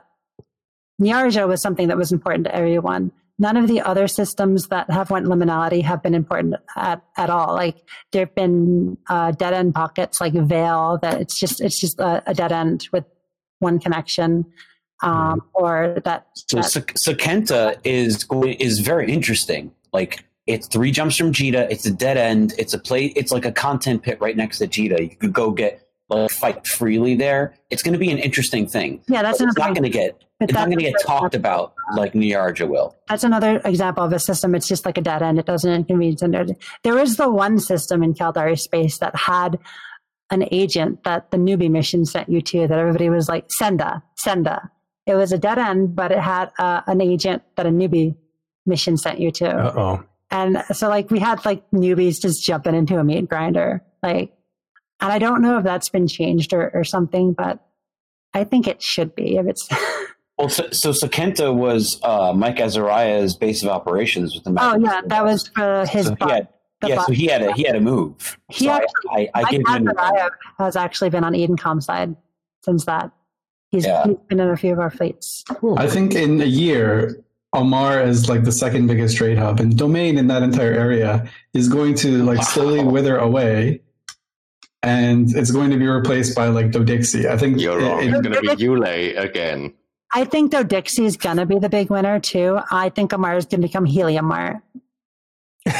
Niarja 1.01 1.49
was 1.49 1.61
something 1.61 1.89
that 1.89 1.97
was 1.97 2.13
important 2.13 2.45
to 2.45 2.55
everyone. 2.55 3.11
None 3.41 3.57
of 3.57 3.67
the 3.67 3.81
other 3.81 4.07
systems 4.07 4.69
that 4.69 4.89
have 4.91 5.11
went 5.11 5.27
liminality 5.27 5.83
have 5.83 6.05
been 6.05 6.15
important 6.15 6.55
at, 6.77 7.03
at 7.17 7.31
all. 7.31 7.53
Like 7.55 7.79
there 8.13 8.27
have 8.27 8.35
been 8.37 8.97
uh, 9.09 9.33
dead 9.33 9.53
end 9.53 9.75
pockets 9.75 10.21
like 10.21 10.35
Veil 10.35 11.01
that 11.03 11.21
it's 11.21 11.41
just 11.41 11.61
it's 11.61 11.81
just 11.81 11.99
a, 11.99 12.23
a 12.31 12.35
dead 12.35 12.53
end 12.53 12.89
with 12.93 13.05
one 13.59 13.81
connection, 13.81 14.47
um, 15.03 15.43
or 15.55 16.01
that, 16.05 16.29
So 16.35 16.59
that 16.59 16.71
Sak- 16.71 16.95
Sakenta 16.95 17.77
is 17.83 18.25
is 18.61 18.79
very 18.79 19.13
interesting. 19.13 19.73
Like 19.93 20.25
it's 20.47 20.67
three 20.67 20.91
jumps 20.91 21.17
from 21.17 21.33
Jita. 21.33 21.71
It's 21.71 21.87
a 21.87 21.91
dead 21.93 22.17
end. 22.17 22.55
It's 22.59 22.75
a 22.75 22.79
play. 22.79 23.07
It's 23.17 23.31
like 23.33 23.45
a 23.45 23.53
content 23.53 24.03
pit 24.03 24.19
right 24.21 24.37
next 24.37 24.59
to 24.59 24.67
Jita. 24.67 25.01
You 25.01 25.17
could 25.17 25.33
go 25.33 25.51
get 25.53 25.87
like 26.09 26.31
fight 26.31 26.67
freely 26.67 27.15
there. 27.15 27.55
It's 27.71 27.83
going 27.83 27.93
to 27.95 27.99
be 27.99 28.11
an 28.11 28.19
interesting 28.19 28.67
thing. 28.67 29.03
yeah 29.09 29.23
that's 29.23 29.39
But 29.39 29.49
it's 29.49 29.57
another 29.57 29.69
not 29.71 29.77
going 29.77 29.91
to 29.91 29.99
get. 29.99 30.19
but 30.39 30.51
It's 30.51 30.53
not 30.53 30.69
that's 30.69 30.75
going 30.75 30.85
to 30.85 30.91
get 30.93 31.01
talked 31.07 31.35
about 31.35 31.75
like 31.97 32.13
Niarja 32.13 32.69
will. 32.69 32.97
That's 33.09 33.25
another 33.25 33.61
example 33.65 34.05
of 34.05 34.13
a 34.13 34.19
system. 34.19 34.55
It's 34.55 34.69
just 34.69 34.85
like 34.85 34.99
a 34.99 35.01
dead 35.01 35.23
end. 35.23 35.39
It 35.39 35.47
doesn't 35.47 35.71
inconvenience. 35.73 36.23
And 36.23 36.57
there 36.83 36.95
was 36.95 37.17
the 37.17 37.31
one 37.31 37.59
system 37.59 38.03
in 38.03 38.13
Caldari 38.15 38.59
space 38.59 38.99
that 38.99 39.15
had 39.17 39.59
an 40.31 40.49
agent 40.51 41.05
that 41.05 41.31
the 41.31 41.37
newbie 41.37 41.71
mission 41.71 42.05
sent 42.05 42.29
you 42.29 42.41
to 42.41 42.67
that 42.67 42.79
everybody 42.79 43.09
was 43.11 43.29
like, 43.29 43.45
Senda, 43.51 44.03
Senda. 44.17 44.71
It 45.07 45.15
was 45.15 45.33
a 45.33 45.39
dead 45.39 45.59
end, 45.59 45.95
but 45.97 46.11
it 46.13 46.19
had 46.21 46.51
uh, 46.59 46.83
an 46.87 47.01
agent 47.01 47.43
that 47.57 47.67
a 47.67 47.71
newbie 47.71 48.17
mission 48.67 48.97
sent 48.97 49.19
you 49.21 49.31
to. 49.33 49.49
Uh 49.49 49.73
oh. 49.77 50.05
And 50.33 50.65
so 50.73 50.89
like 50.89 51.11
we 51.11 51.19
had 51.21 51.45
like 51.45 51.63
newbies 51.71 52.21
just 52.21 52.43
jumping 52.43 52.75
into 52.75 52.99
a 52.99 53.05
meat 53.05 53.29
grinder. 53.29 53.83
Like, 54.03 54.33
and 55.01 55.13
I 55.13 55.19
don't 55.19 55.43
know 55.43 55.59
if 55.59 55.65
that's 55.65 55.89
been 55.91 56.09
changed 56.09 56.53
or, 56.53 56.71
or 56.75 56.83
something, 56.85 57.33
but 57.35 57.65
I 58.35 58.45
think 58.45 58.67
it 58.67 58.83
should 58.83 59.15
be 59.15 59.37
if 59.37 59.47
it's, 59.47 59.69
Well, 60.39 60.49
so, 60.49 60.69
so 60.73 60.91
Sakenta 60.93 61.55
was 61.55 62.01
uh, 62.03 62.33
Mike 62.35 62.59
Azariah's 62.59 63.37
base 63.37 63.63
of 63.63 63.69
operations 63.69 64.35
with 64.35 64.45
the. 64.45 64.57
oh 64.59 64.77
yeah, 64.79 65.03
that 65.07 65.23
was 65.25 65.47
for 65.49 65.85
his, 65.87 66.07
So 66.07 66.13
he 66.13 66.17
bot- 66.17 66.31
had, 66.31 66.49
yeah, 66.87 66.97
bot- 66.97 67.07
so 67.07 67.13
he 67.13 67.27
had 67.27 67.43
a 67.43 67.53
he 67.53 67.63
had 67.65 67.77
a 67.77 67.81
move. 67.81 68.39
He 68.49 68.65
So 68.65 68.71
actually- 68.73 69.11
I, 69.11 69.31
I 69.35 69.43
Mike 69.43 69.51
give. 69.53 69.63
Azariah 69.69 70.31
has 70.59 70.75
actually 70.75 71.11
been 71.11 71.23
on 71.23 71.35
Edencom 71.35 71.83
side 71.83 72.17
since 72.65 72.87
that. 72.87 73.11
He's, 73.71 73.85
Yeah. 73.87 74.05
he's 74.05 74.17
been 74.29 74.41
in 74.41 74.49
a 74.49 74.57
few 74.57 74.73
of 74.73 74.79
our 74.81 74.91
fleets. 74.91 75.45
I 75.77 75.87
think 75.87 76.15
in 76.15 76.41
a 76.41 76.47
year, 76.47 77.23
Amarr 77.55 78.07
is 78.07 78.29
like 78.29 78.45
the 78.45 78.53
second 78.53 78.87
biggest 78.87 79.17
trade 79.17 79.37
hub, 79.39 79.61
and 79.61 79.77
domain 79.77 80.17
in 80.19 80.27
that 80.29 80.43
entire 80.43 80.73
area 80.73 81.29
is 81.55 81.69
going 81.69 81.95
to 81.97 82.23
like 82.25 82.43
slowly 82.43 82.83
wither 82.83 83.19
away, 83.19 83.83
and 84.83 85.35
it's 85.37 85.51
going 85.51 85.71
to 85.71 85.77
be 85.77 85.87
replaced 85.87 86.35
by 86.35 86.49
like 86.49 86.71
Dodixie. 86.71 87.27
I 87.27 87.37
think 87.37 87.61
You're 87.61 87.79
it- 87.81 87.85
wrong. 87.85 88.03
it- 88.03 88.09
It's 88.15 88.21
going 88.23 88.35
to 88.35 88.57
be 88.57 88.65
Yulai 88.65 89.19
again. 89.19 89.75
I 90.15 90.25
think 90.27 90.53
Dodixie's 90.53 91.17
gonna 91.17 91.47
be 91.47 91.59
the 91.59 91.71
big 91.71 91.89
winner 91.89 92.21
too. 92.21 92.59
I 92.71 92.91
think 92.91 93.13
Amarr 93.13 93.39
is 93.39 93.47
gonna 93.47 93.63
become 93.63 93.87
Helium 93.87 94.27
Heliomar. 94.31 94.61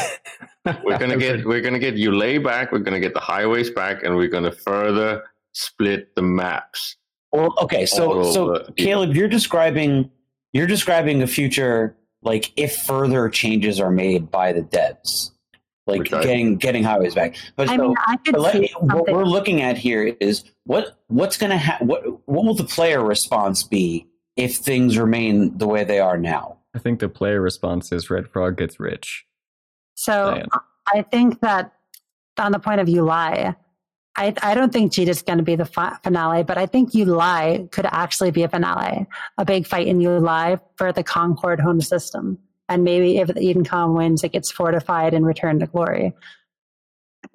We're 0.85 0.97
gonna 0.99 1.19
get 1.19 1.45
we're 1.45 1.61
gonna 1.61 1.79
get 1.79 1.97
Yulai 1.97 2.43
back. 2.43 2.73
We're 2.73 2.79
gonna 2.79 3.01
get 3.01 3.13
the 3.15 3.21
highways 3.21 3.69
back, 3.71 4.03
and 4.05 4.17
we're 4.17 4.29
gonna 4.29 4.53
further 4.53 5.25
split 5.53 6.15
the 6.15 6.23
maps. 6.23 6.97
Well, 7.33 7.53
okay, 7.61 7.85
so 7.85 8.23
so 8.33 8.53
the- 8.55 8.73
Caleb, 8.77 9.15
you're 9.15 9.29
describing 9.29 10.11
you're 10.53 10.67
describing 10.67 11.23
a 11.23 11.27
future 11.27 11.97
like 12.23 12.53
if 12.57 12.77
further 12.77 13.29
changes 13.29 13.81
are 13.81 13.91
made 13.91 14.31
by 14.31 14.53
the 14.53 14.63
devs, 14.63 15.31
like 15.87 16.01
Which 16.01 16.13
I- 16.13 16.23
getting 16.23 16.57
getting 16.57 16.85
highways 16.85 17.15
back. 17.15 17.37
But 17.57 17.69
I 17.69 17.77
so, 17.77 17.89
mean, 17.89 17.97
I 18.07 18.17
could 18.19 18.33
but 18.33 18.41
let 18.41 18.71
what 18.81 19.11
we're 19.11 19.25
looking 19.25 19.63
at 19.63 19.77
here 19.77 20.15
is 20.21 20.45
what 20.65 20.99
what's 21.09 21.37
going 21.37 21.51
to 21.51 21.59
ha- 21.59 21.79
what 21.81 22.05
what 22.29 22.45
will 22.45 22.55
the 22.55 22.65
player 22.65 23.03
response 23.05 23.63
be 23.63 24.07
if 24.37 24.57
things 24.57 24.97
remain 24.97 25.59
the 25.59 25.67
way 25.67 25.85
they 25.85 25.99
are 25.99 26.17
now? 26.17 26.59
I 26.75 26.79
think 26.79 27.01
the 27.01 27.09
player 27.09 27.41
response 27.41 27.93
is 27.93 28.09
Red 28.09 28.29
Frog 28.29 28.57
gets 28.57 28.79
rich. 28.81 29.27
So 29.95 30.31
Diane. 30.35 30.49
I 30.93 31.03
think 31.03 31.41
that 31.41 31.73
on 32.39 32.53
the 32.53 32.59
point 32.59 32.81
of 32.81 32.87
Yulai, 32.87 33.55
I, 34.17 34.35
I 34.43 34.55
don't 34.55 34.73
think 34.73 34.93
Jita's 34.93 35.23
going 35.23 35.39
to 35.39 35.45
be 35.45 35.57
the 35.57 35.65
fi- 35.65 35.97
finale, 36.03 36.43
but 36.43 36.59
I 36.59 36.67
think 36.67 36.93
Yulai 36.93 37.71
could 37.71 37.87
actually 37.87 38.31
be 38.31 38.43
a 38.43 38.49
finale, 38.49 39.07
a 39.39 39.45
big 39.45 39.67
fight 39.67 39.87
in 39.87 40.01
Yulai 40.01 40.61
for 40.77 40.93
the 40.93 41.03
Concord 41.03 41.61
home 41.61 41.81
system. 41.81 42.39
And 42.69 42.85
maybe 42.85 43.19
if 43.19 43.29
the 43.29 43.35
Edencom 43.35 43.97
wins, 43.97 44.23
it 44.23 44.33
gets 44.33 44.51
fortified 44.51 45.15
and 45.15 45.27
returned 45.27 45.61
to 45.61 45.67
glory. 45.67 46.15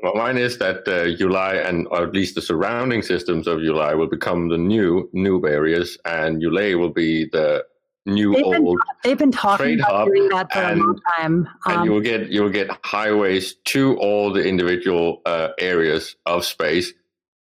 Well, 0.03 0.15
mine 0.15 0.37
is 0.37 0.57
that 0.59 0.87
uh, 0.87 1.05
Yulai 1.05 1.67
and 1.67 1.87
or 1.87 2.03
at 2.03 2.13
least 2.13 2.35
the 2.35 2.41
surrounding 2.41 3.01
systems 3.01 3.47
of 3.47 3.59
Yulai 3.59 3.97
will 3.97 4.07
become 4.07 4.49
the 4.49 4.57
new 4.57 5.09
noob 5.15 5.49
areas, 5.49 5.97
and 6.05 6.41
Yulai 6.41 6.77
will 6.77 6.89
be 6.89 7.25
the 7.25 7.65
new 8.07 8.33
They've 8.33 8.43
been, 8.51 8.65
old. 8.65 8.79
they've 9.03 9.17
been 9.17 9.31
talking 9.31 9.65
Trade 9.65 9.79
about 9.79 9.91
hub 9.91 10.07
doing 10.07 10.29
that 10.29 10.51
for 10.51 10.59
and- 10.59 10.81
a 10.81 10.83
long 10.83 10.99
time. 11.17 11.49
and 11.65 11.77
Um, 11.77 11.85
you 11.85 11.91
will 11.91 12.01
get 12.01 12.29
you 12.29 12.41
will 12.41 12.49
get 12.49 12.69
highways 12.83 13.53
to 13.65 13.95
all 13.97 14.31
the 14.33 14.43
individual 14.43 15.21
uh, 15.25 15.49
areas 15.59 16.15
of 16.25 16.45
space, 16.45 16.93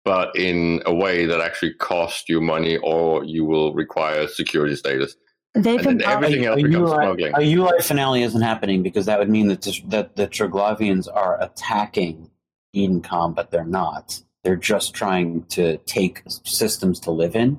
but 0.04 0.34
in 0.36 0.82
a 0.86 0.94
way 0.94 1.26
that 1.26 1.40
actually 1.40 1.74
costs 1.74 2.28
you 2.28 2.40
money, 2.40 2.76
or 2.78 3.24
you 3.24 3.44
will 3.44 3.72
require 3.74 4.28
security 4.28 4.76
status. 4.76 5.16
They've 5.54 5.76
and 5.80 5.84
been 5.84 5.98
then 5.98 6.08
everything 6.08 6.44
else 6.44 6.60
a 6.60 6.62
becomes 6.62 6.90
Yulai, 6.90 7.02
smuggling. 7.02 7.32
a 7.34 7.38
Yulai 7.38 7.82
finale 7.82 8.22
isn't 8.22 8.40
happening 8.42 8.84
because 8.84 9.06
that 9.06 9.18
would 9.18 9.28
mean 9.28 9.48
that 9.48 9.62
the, 9.62 9.80
that 9.88 10.14
the 10.14 10.28
Triglavians 10.28 11.08
are 11.12 11.42
attacking 11.42 12.30
Edencom, 12.76 13.34
but 13.34 13.50
they're 13.50 13.64
not. 13.64 14.22
They're 14.44 14.54
just 14.54 14.94
trying 14.94 15.44
to 15.46 15.78
take 15.78 16.22
systems 16.44 17.00
to 17.00 17.10
live 17.10 17.34
in. 17.34 17.58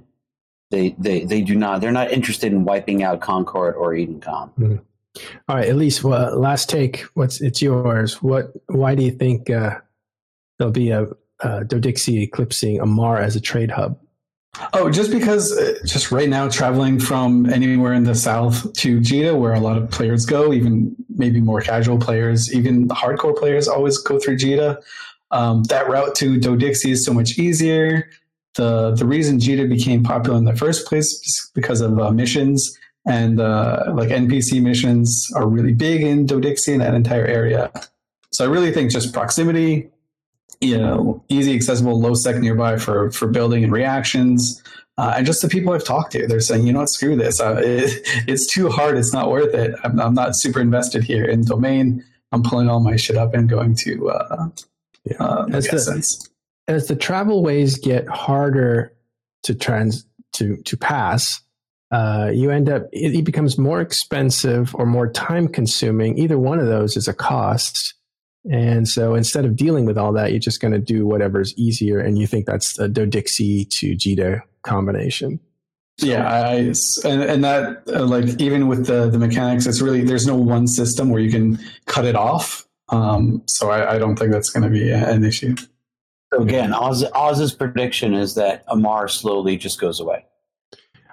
They, 0.72 0.96
they, 0.98 1.26
they 1.26 1.42
do 1.42 1.56
not. 1.56 1.82
They're 1.82 1.92
not 1.92 2.12
interested 2.12 2.52
in 2.52 2.66
wiping 2.66 3.04
out 3.04 3.22
Concord 3.22 3.76
or 3.76 3.92
Edencom. 3.92 4.82
All 5.48 5.56
right, 5.58 5.70
Elise. 5.70 6.04
Well, 6.04 6.40
last 6.40 6.70
take. 6.70 7.02
What's 7.14 7.42
it's 7.42 7.62
yours? 7.62 8.22
What? 8.24 8.54
Why 8.68 8.96
do 8.96 9.04
you 9.04 9.12
think 9.12 9.50
uh, 9.50 9.80
there'll 10.58 10.72
be 10.72 10.92
a, 10.92 11.04
a 11.42 11.66
Dodixie 11.66 12.24
eclipsing 12.24 12.80
Amarr 12.80 13.20
as 13.22 13.36
a 13.36 13.42
trade 13.42 13.72
hub? 13.72 14.00
Oh, 14.74 14.90
just 14.90 15.12
because 15.12 15.58
uh, 15.58 15.76
just 15.86 16.12
right 16.12 16.30
now 16.30 16.48
traveling 16.50 17.00
from 17.00 17.50
anywhere 17.50 17.94
in 17.94 18.04
the 18.04 18.16
south 18.16 18.72
to 18.74 19.00
Jita, 19.00 19.38
where 19.38 19.54
a 19.54 19.60
lot 19.60 19.78
of 19.78 19.90
players 19.92 20.26
go, 20.26 20.54
even 20.54 20.96
maybe 21.10 21.42
more 21.42 21.62
casual 21.62 21.98
players, 21.98 22.54
even 22.54 22.88
the 22.88 22.96
hardcore 22.96 23.38
players 23.38 23.68
always 23.68 23.98
go 23.98 24.20
through 24.20 24.38
Jita. 24.38 24.78
Um, 25.32 25.64
that 25.64 25.90
route 25.90 26.16
to 26.16 26.38
Dodixie 26.38 26.92
is 26.92 27.06
so 27.06 27.14
much 27.14 27.38
easier. 27.38 28.10
The 28.56 28.92
the 28.96 29.06
reason 29.06 29.40
Jita 29.40 29.68
became 29.70 30.04
popular 30.04 30.38
in 30.38 30.46
the 30.46 30.56
first 30.56 30.86
place 30.88 31.08
is 31.08 31.52
because 31.56 31.82
of 31.82 31.98
uh, 32.00 32.12
missions 32.12 32.78
and 33.08 33.40
uh, 33.40 33.92
like 33.96 34.10
NPC 34.10 34.62
missions 34.62 35.28
are 35.36 35.48
really 35.48 35.74
big 35.74 36.02
in 36.04 36.26
Dodixie 36.28 36.74
and 36.74 36.82
that 36.82 36.94
entire 36.94 37.26
area. 37.26 37.72
So 38.32 38.46
I 38.46 38.48
really 38.50 38.72
think 38.72 38.92
just 38.92 39.14
proximity, 39.14 39.90
you 40.60 40.78
know, 40.78 41.24
easy, 41.30 41.56
accessible, 41.56 42.00
low 42.00 42.14
sec 42.14 42.36
nearby 42.38 42.78
for 42.78 43.10
for 43.12 43.28
building 43.28 43.64
and 43.64 43.72
reactions. 43.74 44.62
Uh, 44.98 45.14
and 45.18 45.26
just 45.26 45.42
the 45.42 45.48
people 45.48 45.74
I've 45.74 45.86
talked 45.86 46.12
to, 46.12 46.28
they're 46.28 46.42
saying, 46.42 46.68
you 46.68 46.74
know 46.74 46.80
what, 46.80 46.90
screw 46.90 47.16
this. 47.16 47.40
Uh, 47.40 47.60
it, 47.64 48.02
it's 48.28 48.46
too 48.46 48.70
hard. 48.70 48.98
It's 48.98 49.14
not 49.14 49.32
worth 49.32 49.56
it. 49.56 49.74
I'm, 49.84 50.00
I'm 50.00 50.14
not 50.14 50.36
super 50.36 50.60
invested 50.60 51.04
here 51.04 51.24
in 51.26 51.44
domain. 51.46 52.04
I'm 52.34 52.44
pulling 52.44 52.70
all 52.70 52.82
my 52.82 52.98
shit 52.98 53.18
up 53.18 53.34
and 53.34 53.50
going 53.50 53.74
to 53.76 54.10
uh, 54.12 54.50
Yeah. 55.06 55.18
uh, 55.18 55.46
like 55.50 55.64
the-. 55.64 56.30
As 56.68 56.88
the 56.88 56.96
travel 56.96 57.44
ways 57.44 57.78
get 57.78 58.08
harder 58.08 58.94
to 59.44 59.56
trans 59.56 60.06
to 60.34 60.58
to 60.64 60.78
pass, 60.78 61.42
uh, 61.92 62.30
you 62.34 62.52
end 62.52 62.70
up 62.70 62.84
it, 62.92 63.16
it 63.16 63.26
becomes 63.26 63.58
more 63.58 63.82
expensive 63.82 64.74
or 64.76 64.86
more 64.86 65.12
time 65.12 65.48
consuming. 65.48 66.18
Either 66.18 66.38
one 66.38 66.60
of 66.60 66.68
those 66.68 66.96
is 66.96 67.08
a 67.08 67.14
cost. 67.14 67.96
And 68.50 68.88
so 68.88 69.14
instead 69.14 69.46
of 69.46 69.56
dealing 69.56 69.86
with 69.86 70.00
all 70.00 70.14
that, 70.14 70.32
you're 70.32 70.40
just 70.40 70.62
going 70.62 70.72
to 70.72 70.80
do 70.80 71.06
whatever's 71.06 71.54
easier. 71.58 72.00
And 72.00 72.18
you 72.18 72.26
think 72.26 72.48
that's 72.48 72.74
the 72.76 72.88
Dodixie 72.88 73.70
to 73.80 73.96
Jita 73.96 74.42
combination. 74.64 75.40
Yeah, 76.00 76.28
I, 76.28 76.48
I- 76.48 76.74
and, 77.06 77.22
and 77.22 77.44
that 77.44 77.84
uh, 77.88 78.06
like 78.06 78.42
even 78.42 78.68
with 78.68 78.88
the 78.88 79.10
the 79.10 79.20
mechanics, 79.20 79.68
it's 79.68 79.82
really 79.82 80.04
there's 80.04 80.26
no 80.26 80.36
one 80.38 80.66
system 80.68 81.10
where 81.10 81.22
you 81.22 81.30
can 81.30 81.60
cut 81.86 82.06
it 82.06 82.16
off. 82.16 82.66
Um, 82.90 83.44
so 83.48 83.70
I, 83.70 83.96
I 83.96 84.00
don't 84.00 84.18
think 84.18 84.32
that's 84.32 84.50
going 84.50 84.64
to 84.64 84.70
be 84.70 84.90
an 84.92 85.24
issue. 85.24 85.56
So 86.34 86.42
again, 86.42 86.74
Oz, 86.74 87.04
Oz's 87.14 87.54
prediction 87.54 88.14
is 88.14 88.36
that 88.36 88.66
Amarr 88.68 89.10
slowly 89.10 89.58
just 89.58 89.80
goes 89.82 90.00
away. 90.00 90.26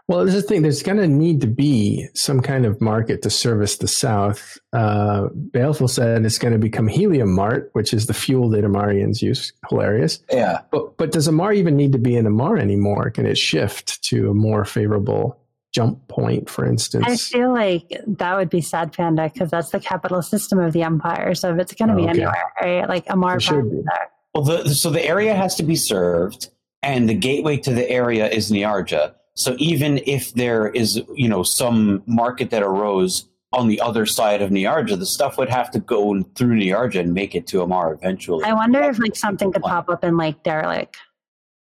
Well, 0.07 0.25
this 0.25 0.35
is 0.35 0.43
the 0.45 0.49
thing. 0.49 0.63
There's 0.63 0.83
going 0.83 0.97
to 0.99 1.07
need 1.07 1.43
to 1.43 1.47
be 1.47 2.07
some 2.15 2.41
kind 2.41 2.65
of 2.65 2.81
market 2.81 3.21
to 3.23 3.31
service 3.31 3.77
the 3.77 3.89
South. 3.89 4.57
Uh, 4.73 5.29
Baleful 5.35 5.87
said 5.89 6.25
it's 6.25 6.39
going 6.39 6.53
to 6.55 6.59
become 6.59 6.89
Helium 6.89 7.35
Mart, 7.35 7.69
which 7.75 7.93
is 7.93 8.07
the 8.07 8.15
fuel 8.15 8.49
that 8.51 8.65
Amarians 8.65 9.21
use. 9.21 9.53
Hilarious. 9.69 10.21
Yeah. 10.33 10.61
But, 10.71 10.97
but 10.97 11.13
does 11.13 11.29
Amarr 11.29 11.53
even 11.55 11.77
need 11.77 11.93
to 11.93 11.99
be 11.99 12.17
in 12.17 12.25
Amarr 12.25 12.59
anymore? 12.59 13.11
Can 13.11 13.27
it 13.27 13.37
shift 13.37 14.03
to 14.05 14.31
a 14.31 14.35
more 14.35 14.65
favorable 14.65 15.39
jump 15.75 16.09
point, 16.09 16.49
for 16.49 16.65
instance? 16.65 17.05
I 17.07 17.17
feel 17.17 17.53
like 17.53 17.93
that 18.07 18.35
would 18.35 18.49
be 18.49 18.63
sad 18.63 18.95
panda 18.95 19.29
because 19.31 19.51
that's 19.51 19.71
the 19.71 19.81
capital 19.81 20.23
system 20.23 20.59
of 20.59 20.73
the 20.73 20.85
empire. 20.85 21.35
So 21.35 21.53
if 21.53 21.61
it's 21.61 21.75
going 21.75 21.89
to 21.91 21.95
Oh, 21.95 21.99
be 21.99 22.03
okay. 22.05 22.11
anywhere, 22.13 22.53
right? 22.63 22.89
Like 22.89 23.05
Amarr 23.09 23.37
It 23.37 23.43
should 23.43 23.71
be. 23.71 23.83
there. 23.85 24.09
Well, 24.39 24.63
the, 24.63 24.73
so 24.73 24.91
the 24.91 25.05
area 25.05 25.35
has 25.35 25.57
to 25.57 25.65
be 25.65 25.75
served, 25.75 26.51
and 26.81 27.09
the 27.09 27.15
gateway 27.15 27.57
to 27.57 27.73
the 27.73 27.91
area 27.91 28.29
is 28.29 28.53
Niarja. 28.53 29.15
So 29.35 29.57
even 29.59 30.01
if 30.07 30.33
there 30.35 30.69
is, 30.69 31.03
you 31.17 31.29
know, 31.29 31.43
some 31.43 32.05
market 32.07 32.51
that 32.51 32.63
arose 32.63 33.29
on 33.53 33.67
the 33.67 33.81
other 33.81 34.07
side 34.07 34.41
of 34.41 34.51
Niarja, 34.51 34.97
the 34.97 35.07
stuff 35.07 35.39
would 35.39 35.49
have 35.49 35.73
to 35.73 35.81
go 35.81 36.23
through 36.37 36.57
Niarja 36.57 37.01
and 37.01 37.15
make 37.15 37.35
it 37.35 37.49
to 37.49 37.63
Amarr 37.63 37.93
eventually. 37.95 38.45
I 38.45 38.53
wonder 38.53 38.81
if 38.83 39.01
like 39.01 39.17
something 39.17 39.51
could 39.51 39.63
pop 39.63 39.89
up 39.89 40.05
in 40.05 40.17
like 40.17 40.45
Derelik. 40.45 40.95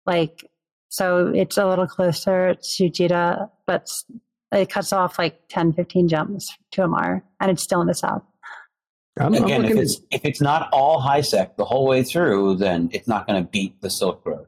Like, 0.04 0.44
so 0.90 1.28
it's 1.28 1.56
a 1.56 1.66
little 1.66 1.86
closer 1.86 2.56
to 2.56 2.90
Jita, 2.90 3.48
but 3.66 3.90
it 4.52 4.68
cuts 4.68 4.92
off 4.92 5.18
like 5.18 5.48
10, 5.48 5.72
15 5.72 6.08
jumps 6.08 6.54
to 6.72 6.82
Amarr, 6.82 7.22
and 7.40 7.50
it's 7.50 7.62
still 7.62 7.80
in 7.80 7.86
the 7.86 7.94
south. 7.94 8.22
I'm, 9.18 9.34
I'm 9.34 9.44
Again, 9.44 9.64
if 9.64 9.68
looking 9.70 9.82
it's 9.82 10.00
if 10.10 10.24
it's 10.24 10.40
not 10.40 10.68
all 10.72 11.00
high 11.00 11.20
sec 11.20 11.56
the 11.56 11.64
whole 11.64 11.86
way 11.86 12.02
through, 12.02 12.56
then 12.56 12.88
it's 12.92 13.08
not 13.08 13.26
going 13.26 13.42
to 13.42 13.48
beat 13.50 13.80
the 13.80 13.90
Silk 13.90 14.24
Road. 14.24 14.46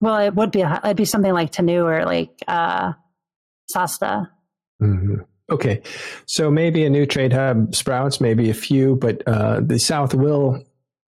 Well, 0.00 0.18
it 0.18 0.34
would 0.34 0.50
be 0.50 0.60
a, 0.62 0.80
it'd 0.84 0.96
be 0.96 1.04
something 1.04 1.32
like 1.32 1.52
Tanoo 1.52 1.84
or 1.86 2.04
like 2.04 2.30
uh, 2.48 2.92
Sasta. 3.70 4.30
Mhm. 4.82 5.24
Okay, 5.50 5.82
so 6.26 6.50
maybe 6.50 6.84
a 6.84 6.90
new 6.90 7.04
trade 7.06 7.32
hub 7.32 7.74
sprouts, 7.74 8.20
maybe 8.20 8.48
a 8.50 8.54
few, 8.54 8.96
but 8.96 9.22
uh, 9.26 9.60
the 9.60 9.78
South 9.78 10.14
will. 10.14 10.62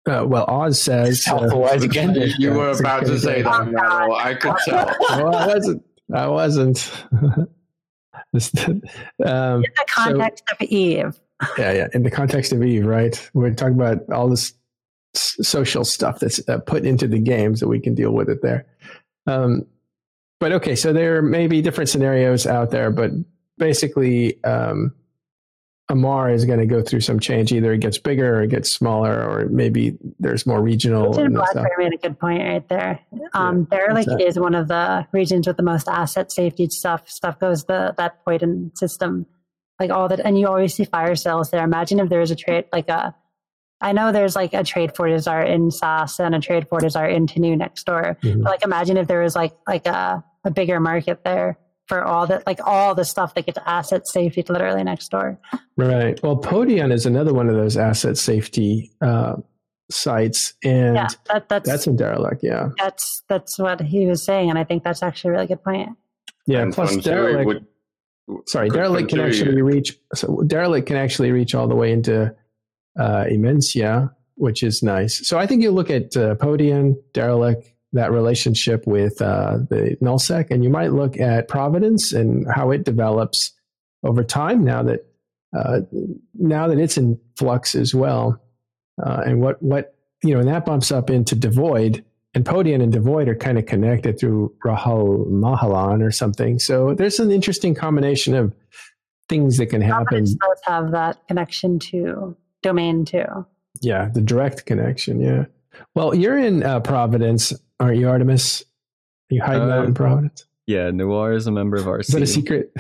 Uh, 0.09 0.25
well, 0.27 0.45
Oz 0.47 0.81
says. 0.81 1.27
uh, 1.27 1.37
Otherwise, 1.37 1.83
again, 1.83 2.15
You 2.39 2.53
were 2.53 2.71
about 2.71 3.07
to 3.07 3.19
say 3.19 3.43
that, 3.43 3.75
Oh, 3.77 4.15
I 4.15 4.35
could 4.35 4.55
tell. 4.65 4.95
well, 5.11 5.35
I 5.35 5.47
wasn't. 5.49 5.85
I 6.15 6.29
wasn't. 6.29 6.93
Um, 9.25 9.65
In 9.65 9.73
the 9.75 9.85
context 9.89 10.45
of 10.51 10.61
Eve. 10.63 11.19
Yeah, 11.59 11.73
yeah. 11.73 11.89
In 11.93 12.03
the 12.03 12.11
context 12.11 12.53
of 12.53 12.63
Eve, 12.65 12.87
right? 12.87 13.31
We're 13.35 13.53
talking 13.53 13.75
about 13.75 14.11
all 14.11 14.29
this 14.29 14.55
s- 15.15 15.37
social 15.43 15.85
stuff 15.85 16.19
that's 16.21 16.41
uh, 16.49 16.59
put 16.59 16.85
into 16.87 17.07
the 17.07 17.19
games 17.19 17.61
that 17.61 17.69
we 17.69 17.79
can 17.81 17.95
deal 17.95 18.13
with 18.13 18.29
it 18.31 18.41
there. 18.43 18.67
Um, 19.27 19.67
but 20.41 20.53
okay, 20.53 20.77
so 20.77 20.93
there 20.93 21.21
may 21.23 21.47
be 21.47 21.61
different 21.63 21.91
scenarios 21.91 22.47
out 22.47 22.71
there, 22.71 22.91
but 22.91 23.11
basically, 23.59 24.43
um, 24.45 24.95
Amarr 25.91 26.33
is 26.35 26.45
going 26.45 26.59
to 26.59 26.67
go 26.67 26.83
through 26.83 27.01
some 27.01 27.21
change. 27.21 27.53
Either 27.53 27.73
it 27.73 27.79
gets 27.79 27.97
bigger 27.97 28.39
or 28.39 28.43
it 28.43 28.49
gets 28.51 28.73
smaller, 28.73 29.23
or 29.23 29.47
maybe 29.49 29.97
there's 30.19 30.45
more 30.45 30.61
regional. 30.61 31.11
Agent 31.13 31.27
in 31.29 31.33
the 31.35 31.45
South. 31.47 31.55
Blackberry 31.55 31.85
made 31.85 31.95
a 31.95 31.97
good 32.09 32.19
point 32.19 32.43
right 32.43 32.69
there. 32.69 33.01
Um, 33.35 33.69
Yeah, 33.71 33.93
what's 33.93 34.07
that? 34.07 34.21
is 34.21 34.39
one 34.39 34.55
of 34.57 34.67
the 34.69 35.07
regions 35.13 35.47
with 35.47 35.57
the 35.57 35.63
most 35.63 35.87
asset 35.89 36.33
safety 36.33 36.69
stuff. 36.71 37.09
Stuff 37.09 37.39
goes 37.39 37.65
the 37.65 37.95
that 37.99 38.25
point 38.25 38.43
in 38.43 38.73
system, 38.75 39.27
like 39.81 39.91
all 39.91 40.09
that, 40.09 40.21
and 40.21 40.39
you 40.39 40.47
always 40.47 40.75
see 40.75 40.85
fire 40.85 41.15
cells 41.17 41.51
there. 41.51 41.63
Imagine 41.65 42.01
if 42.01 42.09
there 42.09 42.21
was 42.21 42.31
a 42.31 42.37
trade 42.37 42.65
like 42.73 42.89
a. 42.89 43.15
I 43.81 43.93
know 43.93 44.11
there's 44.11 44.35
like 44.35 44.55
a 44.55 44.65
trade 44.65 44.97
for 44.97 45.07
Desart 45.07 45.51
in 45.51 45.71
SAS 45.71 46.19
and 46.19 46.35
a 46.35 46.41
trade 46.41 46.67
for 46.69 46.81
Desart 46.81 47.15
in 47.15 47.27
Tanoo 47.27 47.57
next 47.57 47.85
door. 47.85 48.17
Mhm. 48.23 48.43
But 48.43 48.51
like 48.53 48.65
imagine 48.65 48.97
if 48.97 49.07
there 49.07 49.21
was 49.23 49.35
like 49.37 49.53
like 49.69 49.87
a, 49.87 50.25
a 50.45 50.51
bigger 50.51 50.81
market 50.81 51.23
there 51.25 51.59
for 51.87 52.03
all 52.03 52.27
that 52.27 52.47
like 52.47 52.59
all 52.67 52.95
the 52.95 53.05
stuff 53.05 53.35
that 53.35 53.45
gets 53.45 53.59
asset 53.67 54.09
safety 54.09 54.43
literally 54.49 54.83
next 54.83 55.09
door. 55.11 55.39
Right. 55.77 56.19
Well, 56.23 56.39
Podion 56.39 56.91
is 56.91 57.05
another 57.05 57.35
one 57.35 57.51
of 57.51 57.55
those 57.55 57.77
asset 57.77 58.17
safety 58.17 58.93
uh, 59.03 59.37
sites, 59.91 60.55
and 60.65 60.97
yeah, 60.97 61.09
that, 61.29 61.49
that's 61.51 61.69
that's 61.69 61.87
a 61.87 61.91
Derelik. 61.91 62.39
Yeah. 62.43 62.71
that's 62.79 63.23
that's 63.29 63.59
what 63.59 63.81
he 63.83 64.07
was 64.07 64.25
saying, 64.25 64.49
and 64.49 64.59
I 64.59 64.65
think 64.65 64.85
that's 64.85 65.03
actually 65.03 65.29
a 65.29 65.33
really 65.35 65.47
good 65.49 65.63
point. 65.63 65.91
Yeah. 66.47 66.61
And 66.63 66.73
plus, 66.73 66.97
Fonsui 66.97 67.03
Derelik. 67.03 67.45
would- 67.47 67.67
sorry, 68.47 68.71
Derelik 68.71 69.09
can 69.09 69.21
actually 69.21 69.63
reach. 69.63 69.97
So 70.15 70.29
Derelik 70.45 70.87
can 70.87 70.97
actually 70.97 71.31
reach 71.33 71.55
all 71.55 71.69
the 71.69 71.75
way 71.75 71.93
into 71.93 72.35
uh, 72.99 73.25
Immensea, 73.25 74.13
which 74.35 74.63
is 74.63 74.83
nice. 74.83 75.27
So 75.27 75.39
I 75.39 75.47
think 75.47 75.63
you 75.63 75.71
look 75.71 75.91
at 75.91 76.17
uh, 76.17 76.35
Podion, 76.37 76.95
Derelik, 77.13 77.65
that 77.93 78.13
relationship 78.13 78.87
with 78.87 79.21
uh, 79.23 79.59
the 79.71 79.97
nullsec, 80.03 80.51
and 80.51 80.63
you 80.63 80.71
might 80.71 80.93
look 80.93 81.19
at 81.19 81.49
Providence 81.49 82.13
and 82.13 82.47
how 82.53 82.71
it 82.71 82.85
develops 82.85 83.53
over 84.03 84.23
time. 84.25 84.65
Now 84.65 84.83
that 84.83 85.07
uh, 85.57 85.81
now 86.35 86.69
that 86.69 86.79
it's 86.79 86.99
in 86.99 87.19
flux 87.37 87.75
as 87.75 87.95
well, 87.95 88.41
uh, 89.05 89.23
and 89.25 89.41
what 89.41 89.63
what 89.63 89.95
you 90.23 90.35
know, 90.35 90.41
and 90.41 90.49
that 90.49 90.67
bumps 90.67 90.91
up 90.91 91.11
into 91.11 91.35
Devoid. 91.35 92.05
And 92.37 92.45
Podion 92.45 92.83
and 92.83 92.93
Devoid 92.93 93.29
are 93.29 93.35
kind 93.35 93.57
of 93.57 93.65
connected 93.65 94.21
through 94.21 94.55
Rahul 94.63 95.27
Mahalan 95.31 96.03
or 96.03 96.11
something. 96.11 96.59
So 96.59 96.93
there's 96.93 97.19
an 97.19 97.31
interesting 97.31 97.75
combination 97.75 98.35
of 98.35 98.55
things 99.27 99.57
that 99.57 99.67
can 99.69 99.81
happen. 99.81 100.05
Providence 100.05 100.35
does 100.35 100.61
have 100.65 100.91
that 100.91 101.27
connection 101.29 101.79
to 101.79 102.37
domain 102.63 103.07
too. 103.07 103.25
Yeah, 103.81 104.11
the 104.13 104.21
direct 104.21 104.67
connection. 104.67 105.19
Yeah. 105.19 105.47
Well, 105.95 106.15
you're 106.15 106.37
in 106.37 106.63
uh, 106.63 106.81
Providence, 106.81 107.55
aren't 107.81 107.97
you, 107.97 108.07
Artemis? 108.07 108.63
Are 109.31 109.35
you 109.35 109.43
hiding 109.43 109.63
out 109.71 109.79
Uh, 109.79 109.85
in 109.85 109.95
Providence? 109.95 110.45
Yeah, 110.67 110.91
Noir 110.91 111.33
is 111.33 111.47
a 111.47 111.51
member 111.53 111.79
of 111.79 111.87
RC. 111.87 112.01
Is 112.01 112.07
that 112.09 112.23
a 112.23 112.27
secret? 112.27 112.71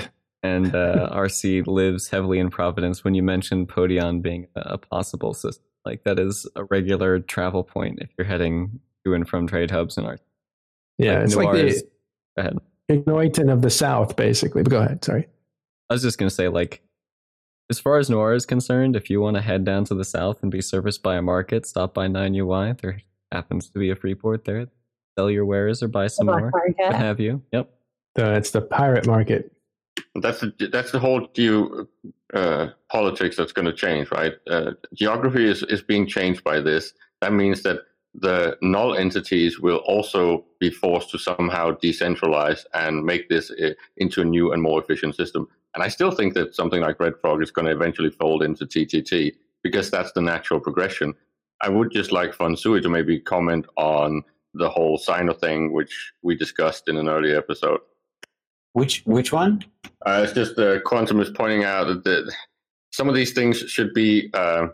and 0.42 0.74
uh, 0.74 1.08
RC 1.14 1.66
lives 1.66 2.08
heavily 2.10 2.40
in 2.40 2.50
Providence. 2.50 3.04
When 3.04 3.14
you 3.14 3.22
mentioned 3.22 3.70
Podion 3.70 4.20
being 4.20 4.48
a, 4.54 4.60
a 4.74 4.78
possible 4.78 5.32
system, 5.32 5.64
like 5.86 6.04
that 6.04 6.18
is 6.18 6.46
a 6.56 6.64
regular 6.64 7.20
travel 7.20 7.64
point 7.64 8.00
if 8.02 8.10
you're 8.18 8.26
heading 8.26 8.80
to 9.06 9.14
and 9.14 9.28
from 9.28 9.46
trade 9.46 9.70
hubs 9.70 9.96
in 9.96 10.04
RC. 10.04 10.18
Yeah, 10.98 11.14
Like 11.14 11.24
it's 11.24 11.36
like 11.36 11.52
the 11.52 11.82
Go 12.36 12.42
ahead. 12.42 12.58
Ignoitan 12.90 13.52
of 13.52 13.62
the 13.62 13.70
South, 13.70 14.16
basically. 14.16 14.62
But 14.62 14.70
go 14.70 14.80
ahead. 14.80 15.04
Sorry. 15.04 15.26
I 15.88 15.94
was 15.94 16.02
just 16.02 16.18
gonna 16.18 16.30
say, 16.30 16.48
like, 16.48 16.82
as 17.70 17.78
far 17.78 17.98
as 17.98 18.08
Noir 18.10 18.34
is 18.34 18.46
concerned, 18.46 18.94
if 18.94 19.10
you 19.10 19.20
want 19.20 19.36
to 19.36 19.42
head 19.42 19.64
down 19.64 19.84
to 19.86 19.94
the 19.94 20.04
south 20.04 20.42
and 20.42 20.52
be 20.52 20.60
serviced 20.60 21.02
by 21.02 21.16
a 21.16 21.22
market, 21.22 21.66
stop 21.66 21.94
by 21.94 22.06
9UI. 22.06 22.80
There 22.80 23.00
happens 23.32 23.68
to 23.70 23.78
be 23.78 23.90
a 23.90 23.96
free 23.96 24.14
port 24.14 24.44
there. 24.44 24.68
Sell 25.18 25.30
your 25.30 25.44
wares 25.44 25.82
or 25.82 25.88
buy 25.88 26.06
some 26.06 26.26
more. 26.26 26.50
What 26.50 26.94
have 26.94 27.18
you? 27.18 27.42
Yep. 27.52 27.70
So 28.16 28.32
it's 28.34 28.50
the 28.50 28.60
pirate 28.60 29.06
market. 29.06 29.52
That's 30.14 30.40
the, 30.40 30.68
that's 30.70 30.92
the 30.92 31.00
whole 31.00 31.26
geo 31.34 31.88
uh, 32.32 32.68
politics 32.88 33.36
that's 33.36 33.52
going 33.52 33.66
to 33.66 33.72
change, 33.72 34.10
right? 34.12 34.34
Uh, 34.48 34.72
geography 34.94 35.48
is, 35.48 35.62
is 35.64 35.82
being 35.82 36.06
changed 36.06 36.44
by 36.44 36.60
this. 36.60 36.92
That 37.20 37.32
means 37.32 37.62
that 37.62 37.80
the 38.20 38.56
null 38.62 38.94
entities 38.94 39.60
will 39.60 39.78
also 39.78 40.44
be 40.58 40.70
forced 40.70 41.10
to 41.10 41.18
somehow 41.18 41.72
decentralize 41.72 42.64
and 42.72 43.04
make 43.04 43.28
this 43.28 43.50
uh, 43.50 43.70
into 43.96 44.22
a 44.22 44.24
new 44.24 44.52
and 44.52 44.62
more 44.62 44.80
efficient 44.80 45.14
system. 45.14 45.46
And 45.74 45.82
I 45.82 45.88
still 45.88 46.10
think 46.10 46.34
that 46.34 46.54
something 46.54 46.80
like 46.80 46.98
Red 46.98 47.14
Frog 47.20 47.42
is 47.42 47.50
going 47.50 47.66
to 47.66 47.72
eventually 47.72 48.10
fold 48.10 48.42
into 48.42 48.64
TTT 48.64 49.34
because 49.62 49.90
that's 49.90 50.12
the 50.12 50.22
natural 50.22 50.60
progression. 50.60 51.12
I 51.60 51.68
would 51.68 51.90
just 51.90 52.12
like 52.12 52.34
Fonsui 52.34 52.82
to 52.82 52.88
maybe 52.88 53.20
comment 53.20 53.66
on 53.76 54.22
the 54.54 54.70
whole 54.70 54.98
cyno 54.98 55.38
thing, 55.38 55.72
which 55.72 56.12
we 56.22 56.34
discussed 56.34 56.88
in 56.88 56.96
an 56.96 57.08
earlier 57.08 57.36
episode. 57.36 57.80
Which 58.72 59.02
which 59.06 59.32
one? 59.32 59.64
Uh, 60.04 60.22
it's 60.24 60.32
just 60.32 60.58
uh, 60.58 60.80
Quantum 60.80 61.20
is 61.20 61.30
pointing 61.30 61.64
out 61.64 61.86
that 61.86 62.04
the, 62.04 62.32
some 62.92 63.08
of 63.08 63.14
these 63.14 63.32
things 63.32 63.58
should 63.58 63.92
be 63.94 64.30
uh, 64.34 64.68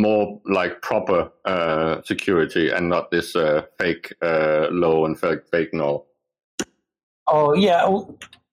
more 0.00 0.40
like 0.44 0.82
proper 0.82 1.30
uh, 1.44 2.02
security 2.02 2.70
and 2.70 2.88
not 2.88 3.10
this 3.10 3.36
uh, 3.36 3.62
fake 3.78 4.12
uh, 4.22 4.68
low 4.70 5.04
and 5.04 5.18
fake, 5.18 5.40
fake 5.50 5.72
null. 5.74 6.06
Oh 7.26 7.54
yeah. 7.54 7.86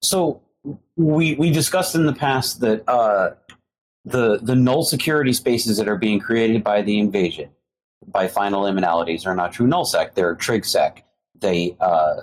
So 0.02 0.42
we 0.96 1.36
we 1.36 1.52
discussed 1.52 1.96
in 1.96 2.06
the 2.06 2.14
past 2.14 2.60
that 2.62 2.88
uh, 2.88 3.32
the 4.06 4.40
the 4.42 4.56
null 4.56 4.84
security 4.84 5.34
spaces 5.34 5.78
that 5.78 5.88
are 5.88 5.98
being 5.98 6.20
created 6.20 6.64
by 6.64 6.82
the 6.82 7.00
invasion 7.00 7.50
by 8.08 8.28
final 8.28 8.64
liminalities 8.64 9.26
are 9.26 9.36
not 9.36 9.52
true 9.52 9.68
nullsec. 9.68 10.14
They're 10.14 10.36
trigsec. 10.36 11.04
They 11.40 11.76
uh, 11.80 12.22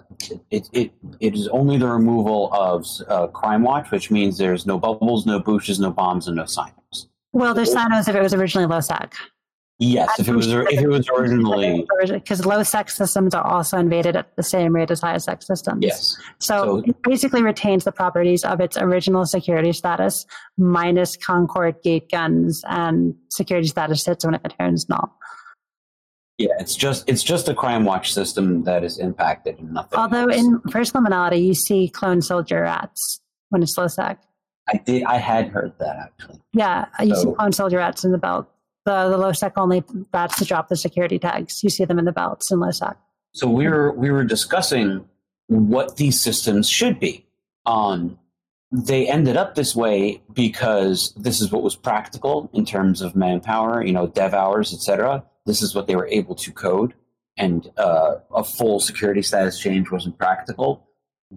it, 0.51 0.69
it 0.73 0.93
it 1.21 1.35
is 1.35 1.47
only 1.49 1.77
the 1.77 1.87
removal 1.87 2.53
of 2.53 2.87
uh, 3.09 3.29
crime 3.29 3.63
watch, 3.63 3.91
which 3.91 4.11
means 4.11 4.39
there's 4.39 4.67
no 4.67 4.79
bubbles, 4.79 5.25
no 5.25 5.39
bushes, 5.39 5.79
no 5.79 5.91
bombs, 5.91 6.27
and 6.27 6.37
no 6.37 6.45
cynos. 6.45 7.07
Well, 7.35 7.52
there's 7.52 7.74
Cynos 7.74 8.09
if 8.09 8.15
it 8.15 8.23
was 8.23 8.32
originally 8.32 8.66
low 8.66 8.81
sec. 8.81 9.15
Yes, 9.81 10.20
if 10.20 10.28
it 10.28 10.35
was 10.35 10.47
if 10.47 10.81
it 10.81 10.89
was 10.89 11.09
originally 11.09 11.85
Because 12.09 12.47
low 12.47 12.62
sec 12.62 12.89
systems 12.90 13.35
are 13.35 13.44
also 13.44 13.77
invaded 13.77 14.15
at 14.15 14.35
the 14.36 14.43
same 14.44 14.73
rate 14.73 14.90
as 14.93 15.01
high 15.01 15.19
sec 15.19 15.43
systems. 15.43 15.81
yes. 15.85 16.16
So, 16.39 16.55
So- 16.62 16.77
it 16.90 17.02
basically 17.02 17.43
retains 17.43 17.82
the 17.82 17.90
properties 17.90 18.44
of 18.44 18.61
its 18.61 18.77
original 18.78 19.27
security 19.27 19.73
status 19.73 20.27
minus 20.56 21.16
Concord 21.16 21.82
gate 21.82 22.09
guns 22.11 22.62
and 22.69 23.15
security 23.31 23.66
status 23.66 24.06
hits 24.06 24.24
when 24.24 24.35
it 24.35 24.55
turns 24.59 24.89
null. 24.89 25.12
Yeah, 26.39 26.48
it's 26.61 26.77
just 26.77 27.09
it's 27.09 27.24
just 27.24 27.48
a 27.48 27.55
crime 27.55 27.85
watch 27.85 28.12
system 28.12 28.62
that 28.65 28.85
is 28.85 28.98
impacted 28.98 29.59
and 29.59 29.73
nothing. 29.73 29.98
Although 29.98 30.28
else. 30.28 30.36
in 30.40 30.61
first 30.70 30.94
liminality, 30.94 31.44
you 31.44 31.55
see 31.55 31.89
clone 31.89 32.23
soldier 32.23 32.62
rats 32.62 33.20
when 33.51 33.62
it's 33.62 33.77
low 33.77 33.89
sec. 33.89 34.20
I 34.69 34.78
did 34.78 35.05
I 35.05 35.16
had 35.16 35.49
heard 35.49 35.73
that 35.78 35.97
actually. 35.97 36.41
Yeah, 36.53 36.86
you 37.01 37.15
see 37.15 37.32
clone 37.32 37.53
soldier 37.53 37.78
rats 37.78 38.05
in 38.05 38.12
the 38.12 38.19
belt. 38.19 38.49
The, 38.85 39.09
the 39.09 39.16
low 39.16 39.32
sec 39.32 39.57
only 39.57 39.82
rats 40.12 40.39
to 40.39 40.45
drop 40.45 40.69
the 40.69 40.77
security 40.77 41.19
tags. 41.19 41.62
You 41.62 41.70
see 41.70 41.85
them 41.85 41.99
in 41.99 42.05
the 42.05 42.12
belts 42.12 42.51
in 42.51 42.61
low 42.61 42.70
sec. 42.70 42.97
So 43.32 43.49
we 43.49 43.69
were 43.69 43.93
we 43.93 44.11
were 44.11 44.24
discussing 44.24 45.05
what 45.49 45.97
these 45.97 46.20
systems 46.20 46.69
should 46.69 46.99
be. 46.99 47.27
Um, 47.66 48.19
they 48.73 49.09
ended 49.09 49.36
up 49.36 49.55
this 49.55 49.77
way 49.77 50.23
because 50.32 51.12
this 51.16 51.41
is 51.41 51.53
what 51.53 51.62
was 51.62 51.77
practical 51.77 52.51
in 52.53 52.65
terms 52.65 53.03
of 53.03 53.15
manpower, 53.15 53.85
you 53.85 53.93
know, 53.93 54.07
dev 54.07 54.35
hours, 54.35 54.74
etc. 54.74 55.24
This 55.47 55.62
is 55.62 55.74
what 55.74 55.86
they 55.86 55.95
were 55.95 56.09
able 56.09 56.35
to 56.36 56.53
code, 56.53 56.95
and 57.36 57.70
uh, 57.77 58.16
a 58.35 58.43
full 58.43 58.81
security 58.81 59.23
status 59.23 59.59
change 59.59 59.91
wasn't 59.91 60.19
practical. 60.19 60.89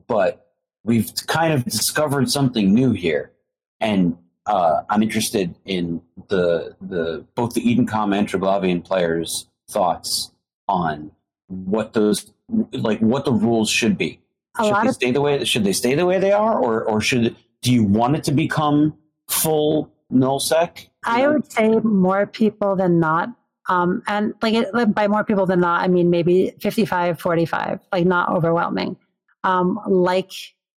But 0.08 0.47
we've 0.88 1.12
kind 1.28 1.54
of 1.54 1.66
discovered 1.66 2.32
something 2.32 2.74
new 2.74 2.92
here, 2.94 3.32
and 3.80 4.18
uh, 4.48 4.82
I'm 4.90 5.04
interested 5.04 5.54
in 5.66 6.02
the 6.30 6.76
the 6.82 7.26
both 7.36 7.54
the 7.54 7.62
Edencom 7.62 8.18
and 8.18 8.28
Triglavian 8.28 8.84
players' 8.84 9.48
thoughts 9.70 10.32
on 10.68 11.12
what 11.48 11.94
those 11.94 12.32
like 12.72 13.00
what 13.00 13.26
the 13.26 13.34
rules 13.34 13.70
should 13.70 13.98
be. 13.98 14.20
A 14.58 14.64
should 14.64 14.88
they 14.88 14.92
stay 14.94 15.12
the 15.12 15.22
way 15.22 15.44
should 15.44 15.64
they 15.64 15.74
stay 15.74 15.94
the 15.94 16.06
way 16.06 16.18
they 16.18 16.32
are, 16.32 16.58
or 16.58 16.84
or 16.84 17.02
should 17.02 17.36
do 17.62 17.72
you 17.72 17.84
want 17.84 18.16
it 18.16 18.24
to 18.24 18.32
become 18.32 18.98
full 19.28 19.92
nullsec? 20.12 20.88
I 21.04 21.28
would 21.28 21.52
say 21.52 21.70
more 21.80 22.26
people 22.26 22.76
than 22.76 23.00
not. 23.00 23.30
Um, 23.70 24.02
and 24.08 24.34
like, 24.42 24.54
it, 24.54 24.74
like 24.74 24.94
by 24.94 25.10
more 25.10 25.26
people 25.26 25.46
than 25.46 25.60
not, 25.60 25.82
I 25.82 25.90
mean 25.90 26.10
maybe 26.10 26.54
55, 26.62 27.20
45, 27.20 27.82
like 27.92 28.06
not 28.06 28.30
overwhelming. 28.30 28.96
Um, 29.44 29.80
like 29.86 30.32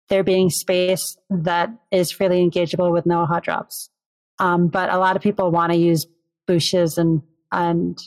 there 0.10 0.23
being 0.23 0.49
space 0.49 1.18
that 1.30 1.69
is 1.91 2.11
freely 2.11 2.41
engageable 2.48 2.91
with 2.91 3.06
no 3.06 3.26
hot 3.26 3.44
drops. 3.44 3.90
Um, 4.40 4.68
but 4.68 4.90
a 4.90 4.98
lot 4.98 5.15
of 5.15 5.22
people 5.22 5.52
want 5.52 5.72
to 5.72 5.77
use 5.77 6.07
bushes 6.48 6.98
and, 6.98 7.22
and 7.52 7.98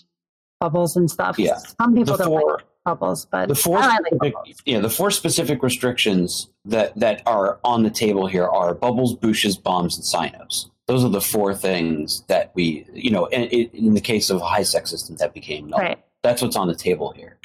bubbles 0.61 0.97
and 0.97 1.11
stuff. 1.11 1.39
Yeah. 1.39 1.59
Some 1.81 1.95
people 1.95 2.17
The 2.17 2.25
don't 2.25 2.41
four- 2.41 2.53
like 2.57 2.65
bubbles, 2.85 3.27
but 3.31 3.49
the 3.49 3.55
four 3.55 3.79
like 3.79 4.01
specific, 4.07 4.35
yeah, 4.65 4.81
the 4.81 4.91
four 4.91 5.11
specific 5.11 5.63
restrictions 5.63 6.49
that 6.65 6.99
that 6.99 7.23
are 7.27 7.61
on 7.65 7.83
the 7.85 7.91
table 7.91 8.27
here 8.27 8.47
are 8.49 8.75
bubbles, 8.75 9.15
bushes, 9.15 9.57
bombs, 9.57 9.97
and 9.97 10.05
cynos. 10.05 10.69
Those 10.89 11.05
are 11.05 11.09
the 11.11 11.21
four 11.21 11.55
things 11.55 12.25
that 12.27 12.51
we, 12.55 12.85
you 12.93 13.11
know, 13.11 13.27
in, 13.27 13.43
in 13.45 13.95
the 13.95 14.01
case 14.01 14.31
of 14.31 14.41
high 14.41 14.65
sex 14.65 14.91
systems 14.91 15.21
that 15.21 15.33
became 15.33 15.69
null. 15.69 15.79
Right. 15.79 16.03
That's 16.25 16.43
what's 16.43 16.57
on 16.57 16.67
the 16.67 16.75
table 16.75 17.13
here. 17.13 17.39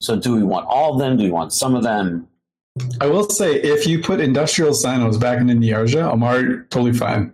So, 0.00 0.16
do 0.16 0.34
we 0.34 0.42
want 0.42 0.66
all 0.66 0.94
of 0.94 0.98
them? 0.98 1.16
Do 1.16 1.22
we 1.22 1.30
want 1.30 1.52
some 1.52 1.76
of 1.76 1.82
them? 1.84 2.26
I 3.00 3.06
will 3.06 3.28
say, 3.28 3.54
if 3.54 3.86
you 3.86 4.00
put 4.00 4.20
industrial 4.20 4.72
cynos 4.72 5.20
back 5.20 5.40
into 5.40 5.54
Niarja, 5.54 6.12
Amarr 6.12 6.68
totally 6.70 6.92
fine. 6.92 7.32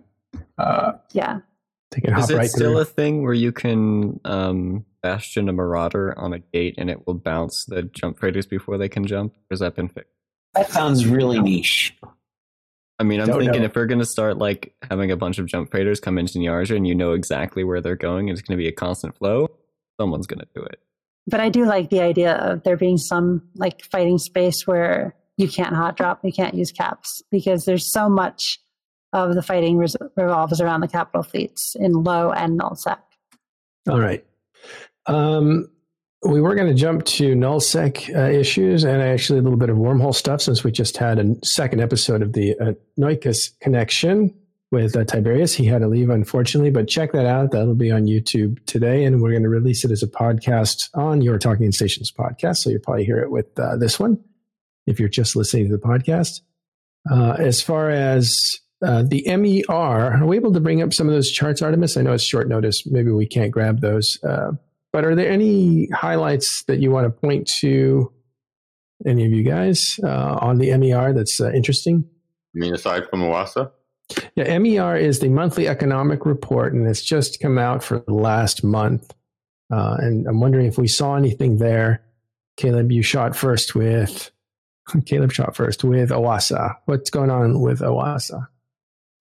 Uh, 0.57 0.93
Yeah. 1.13 1.39
They 1.91 2.01
can 2.01 2.17
Is 2.17 2.29
it 2.29 2.35
right 2.37 2.49
still 2.49 2.71
through. 2.73 2.79
a 2.81 2.85
thing 2.85 3.23
where 3.23 3.33
you 3.33 3.53
can 3.53 4.19
um, 4.25 4.83
bastion 5.01 5.47
a 5.47 5.53
marauder 5.53 6.17
on 6.19 6.33
a 6.33 6.39
gate 6.39 6.75
and 6.77 6.89
it 6.89 7.07
will 7.07 7.13
bounce 7.13 7.63
the 7.65 7.83
jump 7.83 8.19
freighters 8.19 8.45
before 8.45 8.77
they 8.77 8.89
can 8.89 9.05
jump? 9.07 9.33
Or 9.33 9.39
has 9.51 9.59
that 9.61 9.75
been 9.75 9.87
fixed? 9.87 10.11
That 10.53 10.69
sounds 10.69 11.05
really 11.05 11.39
niche. 11.39 11.95
I 12.99 13.03
mean, 13.03 13.21
I'm 13.21 13.27
Don't 13.27 13.39
thinking 13.39 13.61
know. 13.61 13.67
if 13.67 13.75
we're 13.75 13.85
going 13.85 13.99
to 13.99 14.05
start 14.05 14.37
like 14.37 14.73
having 14.89 15.11
a 15.11 15.15
bunch 15.15 15.37
of 15.39 15.45
jump 15.45 15.71
freighters 15.71 16.01
come 16.01 16.17
into 16.17 16.39
Niarja 16.39 16.75
and 16.75 16.85
you 16.85 16.93
know 16.95 17.13
exactly 17.13 17.63
where 17.63 17.79
they're 17.79 17.95
going, 17.95 18.27
it's 18.27 18.41
going 18.41 18.57
to 18.57 18.61
be 18.61 18.67
a 18.67 18.71
constant 18.73 19.15
flow. 19.17 19.47
Someone's 20.01 20.27
going 20.27 20.39
to 20.39 20.47
do 20.55 20.63
it. 20.63 20.81
But 21.25 21.39
I 21.39 21.47
do 21.49 21.65
like 21.65 21.89
the 21.89 22.01
idea 22.01 22.33
of 22.35 22.63
there 22.63 22.75
being 22.75 22.97
some 22.97 23.43
like 23.55 23.81
fighting 23.85 24.17
space 24.17 24.67
where 24.67 25.15
you 25.37 25.47
can't 25.47 25.75
hot 25.75 25.95
drop, 25.95 26.19
you 26.23 26.33
can't 26.33 26.55
use 26.55 26.71
caps 26.71 27.21
because 27.31 27.65
there's 27.65 27.91
so 27.91 28.09
much 28.09 28.59
of 29.13 29.35
the 29.35 29.41
fighting 29.41 29.77
res- 29.77 29.95
revolves 30.15 30.59
around 30.59 30.81
the 30.81 30.87
capital 30.87 31.23
fleets 31.23 31.75
in 31.75 32.03
low 32.03 32.31
and 32.31 32.57
null 32.57 32.75
sec. 32.75 32.99
All 33.87 33.99
right. 33.99 34.25
Um, 35.05 35.69
we 36.23 36.41
were 36.41 36.55
going 36.55 36.67
to 36.67 36.73
jump 36.73 37.05
to 37.05 37.35
nullsec 37.35 38.13
uh, 38.15 38.29
issues 38.31 38.83
and 38.83 39.01
actually 39.01 39.39
a 39.39 39.41
little 39.41 39.57
bit 39.57 39.69
of 39.69 39.77
wormhole 39.77 40.15
stuff 40.15 40.41
since 40.41 40.63
we 40.63 40.71
just 40.71 40.97
had 40.97 41.19
a 41.19 41.35
second 41.45 41.79
episode 41.79 42.21
of 42.21 42.33
the 42.33 42.57
uh, 42.59 42.73
Noicus 42.99 43.57
connection 43.61 44.33
with 44.71 44.95
uh, 44.95 45.05
Tiberius. 45.05 45.53
He 45.53 45.65
had 45.65 45.81
to 45.81 45.87
leave, 45.87 46.09
unfortunately, 46.09 46.71
but 46.71 46.89
check 46.89 47.13
that 47.13 47.25
out. 47.25 47.51
That'll 47.51 47.75
be 47.75 47.91
on 47.91 48.05
YouTube 48.05 48.65
today, 48.65 49.05
and 49.05 49.21
we're 49.21 49.31
going 49.31 49.43
to 49.43 49.49
release 49.49 49.85
it 49.85 49.91
as 49.91 50.03
a 50.03 50.07
podcast 50.07 50.89
on 50.93 51.21
your 51.21 51.37
Talking 51.37 51.71
Stations 51.71 52.11
podcast. 52.11 52.57
So 52.57 52.71
you'll 52.71 52.81
probably 52.81 53.05
hear 53.05 53.19
it 53.19 53.31
with 53.31 53.57
uh, 53.57 53.77
this 53.77 53.99
one 53.99 54.21
if 54.87 54.99
you're 54.99 55.09
just 55.09 55.35
listening 55.35 55.69
to 55.69 55.77
the 55.77 55.81
podcast. 55.81 56.41
Uh, 57.09 57.35
as 57.37 57.61
far 57.61 57.89
as 57.89 58.59
uh, 58.83 59.03
the 59.03 59.23
MER, 59.27 59.69
are 59.69 60.25
we 60.25 60.35
able 60.35 60.53
to 60.53 60.59
bring 60.59 60.81
up 60.81 60.93
some 60.93 61.07
of 61.07 61.13
those 61.13 61.31
charts, 61.31 61.61
Artemis? 61.61 61.97
I 61.97 62.01
know 62.01 62.13
it's 62.13 62.23
short 62.23 62.47
notice. 62.47 62.85
Maybe 62.85 63.11
we 63.11 63.27
can't 63.27 63.51
grab 63.51 63.81
those. 63.81 64.17
Uh, 64.23 64.51
but 64.93 65.05
are 65.05 65.15
there 65.15 65.29
any 65.29 65.87
highlights 65.89 66.63
that 66.63 66.79
you 66.79 66.91
want 66.91 67.05
to 67.05 67.09
point 67.09 67.47
to, 67.59 68.11
any 69.05 69.25
of 69.25 69.31
you 69.31 69.43
guys, 69.43 69.99
uh, 70.03 70.37
on 70.41 70.57
the 70.57 70.75
MER 70.77 71.13
that's 71.13 71.39
uh, 71.39 71.51
interesting? 71.51 72.03
I 72.55 72.59
mean, 72.59 72.73
aside 72.73 73.09
from 73.09 73.21
Oasa, 73.21 73.71
Yeah, 74.35 74.57
MER 74.57 74.95
is 74.97 75.19
the 75.19 75.29
monthly 75.29 75.67
economic 75.67 76.25
report, 76.25 76.73
and 76.73 76.87
it's 76.87 77.03
just 77.03 77.39
come 77.39 77.57
out 77.57 77.83
for 77.83 77.99
the 77.99 78.13
last 78.13 78.63
month. 78.63 79.13
Uh, 79.71 79.97
and 79.99 80.27
I'm 80.27 80.39
wondering 80.39 80.65
if 80.65 80.77
we 80.77 80.87
saw 80.87 81.15
anything 81.15 81.57
there. 81.57 82.01
Caleb, 82.55 82.91
you 82.91 83.03
shot 83.03 83.35
first 83.35 83.75
with. 83.75 84.31
Caleb 85.05 85.31
shot 85.31 85.55
first 85.55 85.83
with 85.83 86.09
Oasa. 86.11 86.75
What's 86.85 87.09
going 87.09 87.29
on 87.29 87.59
with 87.59 87.79
Oasa? 87.81 88.47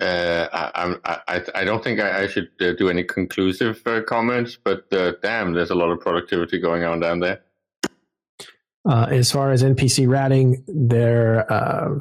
uh, 0.00 0.48
I, 0.52 0.70
I'm- 0.74 1.00
I, 1.04 1.20
I, 1.28 1.44
I 1.54 1.64
don't 1.64 1.82
think 1.82 2.00
I, 2.00 2.24
I 2.24 2.26
should 2.26 2.48
uh, 2.60 2.72
do 2.74 2.88
any 2.90 3.02
conclusive 3.02 3.82
uh, 3.86 4.02
comments, 4.02 4.58
but 4.62 4.92
uh, 4.92 5.12
damn, 5.22 5.54
there's 5.54 5.70
a 5.70 5.74
lot 5.74 5.90
of 5.90 6.00
productivity 6.00 6.58
going 6.60 6.84
on 6.84 7.00
down 7.00 7.20
there. 7.20 7.40
Uh, 8.88 9.06
as 9.10 9.32
far 9.32 9.50
as 9.50 9.62
NPC 9.62 10.08
ratting, 10.08 10.62
they're 10.68 11.50
uh, 11.52 11.98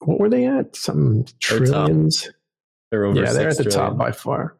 what 0.00 0.20
were 0.20 0.28
they 0.28 0.46
at? 0.46 0.76
Some 0.76 1.24
trillions. 1.40 2.28
They're 2.90 3.04
over 3.04 3.20
yeah, 3.20 3.32
they're 3.32 3.48
at 3.48 3.56
six 3.56 3.74
the 3.74 3.80
top 3.80 3.96
by 3.96 4.12
far. 4.12 4.56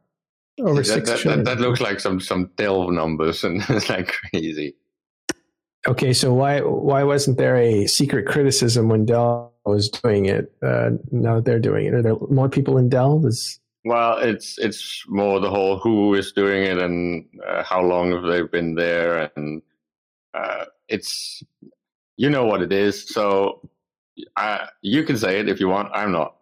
Over 0.61 0.77
that, 0.77 0.85
six 0.85 1.09
that, 1.09 1.19
trillion. 1.20 1.45
that, 1.45 1.59
that 1.59 1.62
looks 1.62 1.81
like 1.81 2.01
some 2.01 2.20
some 2.20 2.51
delve 2.57 2.91
numbers, 2.93 3.45
and 3.45 3.62
it's 3.69 3.89
like 3.89 4.12
crazy. 4.32 4.74
Okay, 5.86 6.12
so 6.12 6.35
why 6.35 6.61
why 6.61 7.05
wasn't 7.05 7.39
there 7.39 7.57
a 7.57 7.86
secret 7.86 8.27
criticism 8.27 8.89
when 8.89 9.07
Delve 9.07 9.51
was 9.65 9.89
doing 9.89 10.27
it? 10.27 10.52
Uh, 10.62 10.90
now 11.11 11.36
that 11.36 11.47
they're 11.47 11.59
doing 11.59 11.86
it, 11.86 11.94
are 11.94 12.02
there 12.02 12.16
more 12.28 12.51
people 12.51 12.77
in 12.77 12.90
Delve? 12.90 13.24
Is 13.24 13.59
Well, 13.85 14.19
it's 14.19 14.59
it's 14.59 15.05
more 15.09 15.40
the 15.40 15.48
whole 15.48 15.78
who 15.78 16.15
is 16.15 16.32
doing 16.32 16.65
it 16.65 16.78
and 16.78 17.24
uh, 17.47 17.62
how 17.62 17.81
long 17.81 18.12
have 18.12 18.24
they 18.24 18.43
been 18.43 18.74
there, 18.74 19.31
and 19.36 19.62
uh, 20.35 20.66
it's 20.89 21.43
you 22.19 22.28
know 22.28 22.44
what 22.44 22.61
it 22.61 22.73
is. 22.73 23.09
So 23.09 23.66
uh, 24.36 24.66
you 24.82 25.02
can 25.05 25.16
say 25.16 25.40
it 25.40 25.48
if 25.48 25.61
you 25.61 25.69
want. 25.69 25.90
I'm 25.94 26.12
not. 26.12 26.36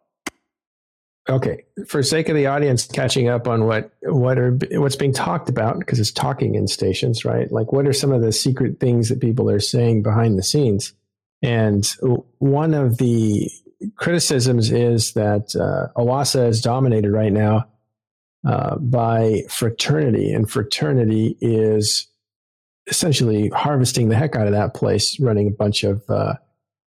Okay. 1.31 1.65
For 1.87 2.03
sake 2.03 2.31
of 2.31 2.37
the 2.37 2.47
audience, 2.47 2.87
catching 2.87 3.29
up 3.29 3.47
on 3.47 3.67
what 3.67 3.93
what 4.03 4.39
are 4.39 4.59
what's 4.73 4.97
being 4.97 5.13
talked 5.13 5.51
about 5.51 5.79
because 5.79 6.01
it's 6.01 6.11
talking 6.11 6.55
in 6.55 6.67
stations, 6.67 7.25
right? 7.25 7.53
Like, 7.53 7.71
what 7.71 7.87
are 7.87 7.93
some 7.93 8.13
of 8.13 8.23
the 8.23 8.33
secret 8.33 8.81
things 8.81 9.11
that 9.11 9.21
people 9.21 9.51
are 9.51 9.61
saying 9.61 10.03
behind 10.03 10.39
the 10.39 10.43
scenes? 10.43 10.95
And 11.43 11.87
one 12.39 12.73
of 12.73 12.97
the 12.97 13.51
criticisms 13.97 14.71
is 14.71 15.13
that 15.13 15.55
uh, 15.55 15.93
Oasa 16.01 16.47
is 16.47 16.63
dominated 16.63 17.11
right 17.11 17.33
now 17.33 17.69
uh, 18.47 18.79
by 18.79 19.43
fraternity, 19.51 20.33
and 20.33 20.51
fraternity 20.51 21.37
is 21.43 22.09
essentially 22.87 23.51
harvesting 23.51 24.09
the 24.09 24.17
heck 24.17 24.35
out 24.35 24.47
of 24.47 24.55
that 24.55 24.75
place, 24.75 25.21
running 25.21 25.49
a 25.49 25.51
bunch 25.51 25.85
of 25.85 26.03
uh, 26.09 26.35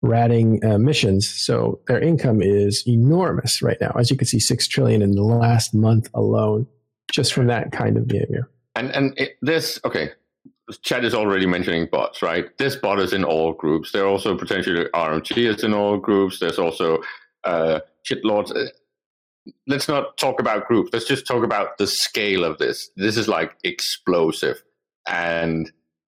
ratting 0.01 0.63
uh, 0.63 0.77
missions. 0.77 1.29
So 1.29 1.79
their 1.87 1.99
income 1.99 2.41
is 2.41 2.83
enormous 2.87 3.61
right 3.61 3.77
now, 3.81 3.91
as 3.97 4.09
you 4.09 4.17
can 4.17 4.27
see, 4.27 4.39
six 4.39 4.67
trillion 4.67 5.01
in 5.01 5.15
the 5.15 5.23
last 5.23 5.73
month 5.73 6.09
alone, 6.13 6.67
just 7.11 7.33
from 7.33 7.47
that 7.47 7.71
kind 7.71 7.97
of 7.97 8.07
behavior. 8.07 8.49
And 8.75 8.91
and 8.91 9.17
it, 9.17 9.37
this 9.41 9.79
okay. 9.85 10.11
Chad 10.83 11.03
is 11.03 11.15
already 11.15 11.47
mentioning 11.47 11.87
bots, 11.91 12.21
right? 12.21 12.55
This 12.59 12.75
bot 12.75 12.99
is 12.99 13.11
in 13.11 13.23
all 13.23 13.53
groups. 13.53 13.91
There 13.91 14.03
are 14.03 14.07
also 14.07 14.37
potentially 14.37 14.85
RMT 14.93 15.35
is 15.37 15.63
in 15.63 15.73
all 15.73 15.97
groups. 15.97 16.39
There's 16.39 16.59
also 16.59 16.99
uh, 17.43 17.79
shitlords. 18.07 18.55
Uh, 18.55 18.69
Let's 19.67 19.87
not 19.87 20.17
talk 20.17 20.39
about 20.39 20.67
groups. 20.67 20.91
Let's 20.93 21.07
just 21.07 21.25
talk 21.25 21.43
about 21.43 21.79
the 21.79 21.87
scale 21.87 22.43
of 22.43 22.59
this. 22.59 22.91
This 22.97 23.17
is 23.17 23.27
like 23.27 23.55
explosive, 23.63 24.61
and 25.07 25.71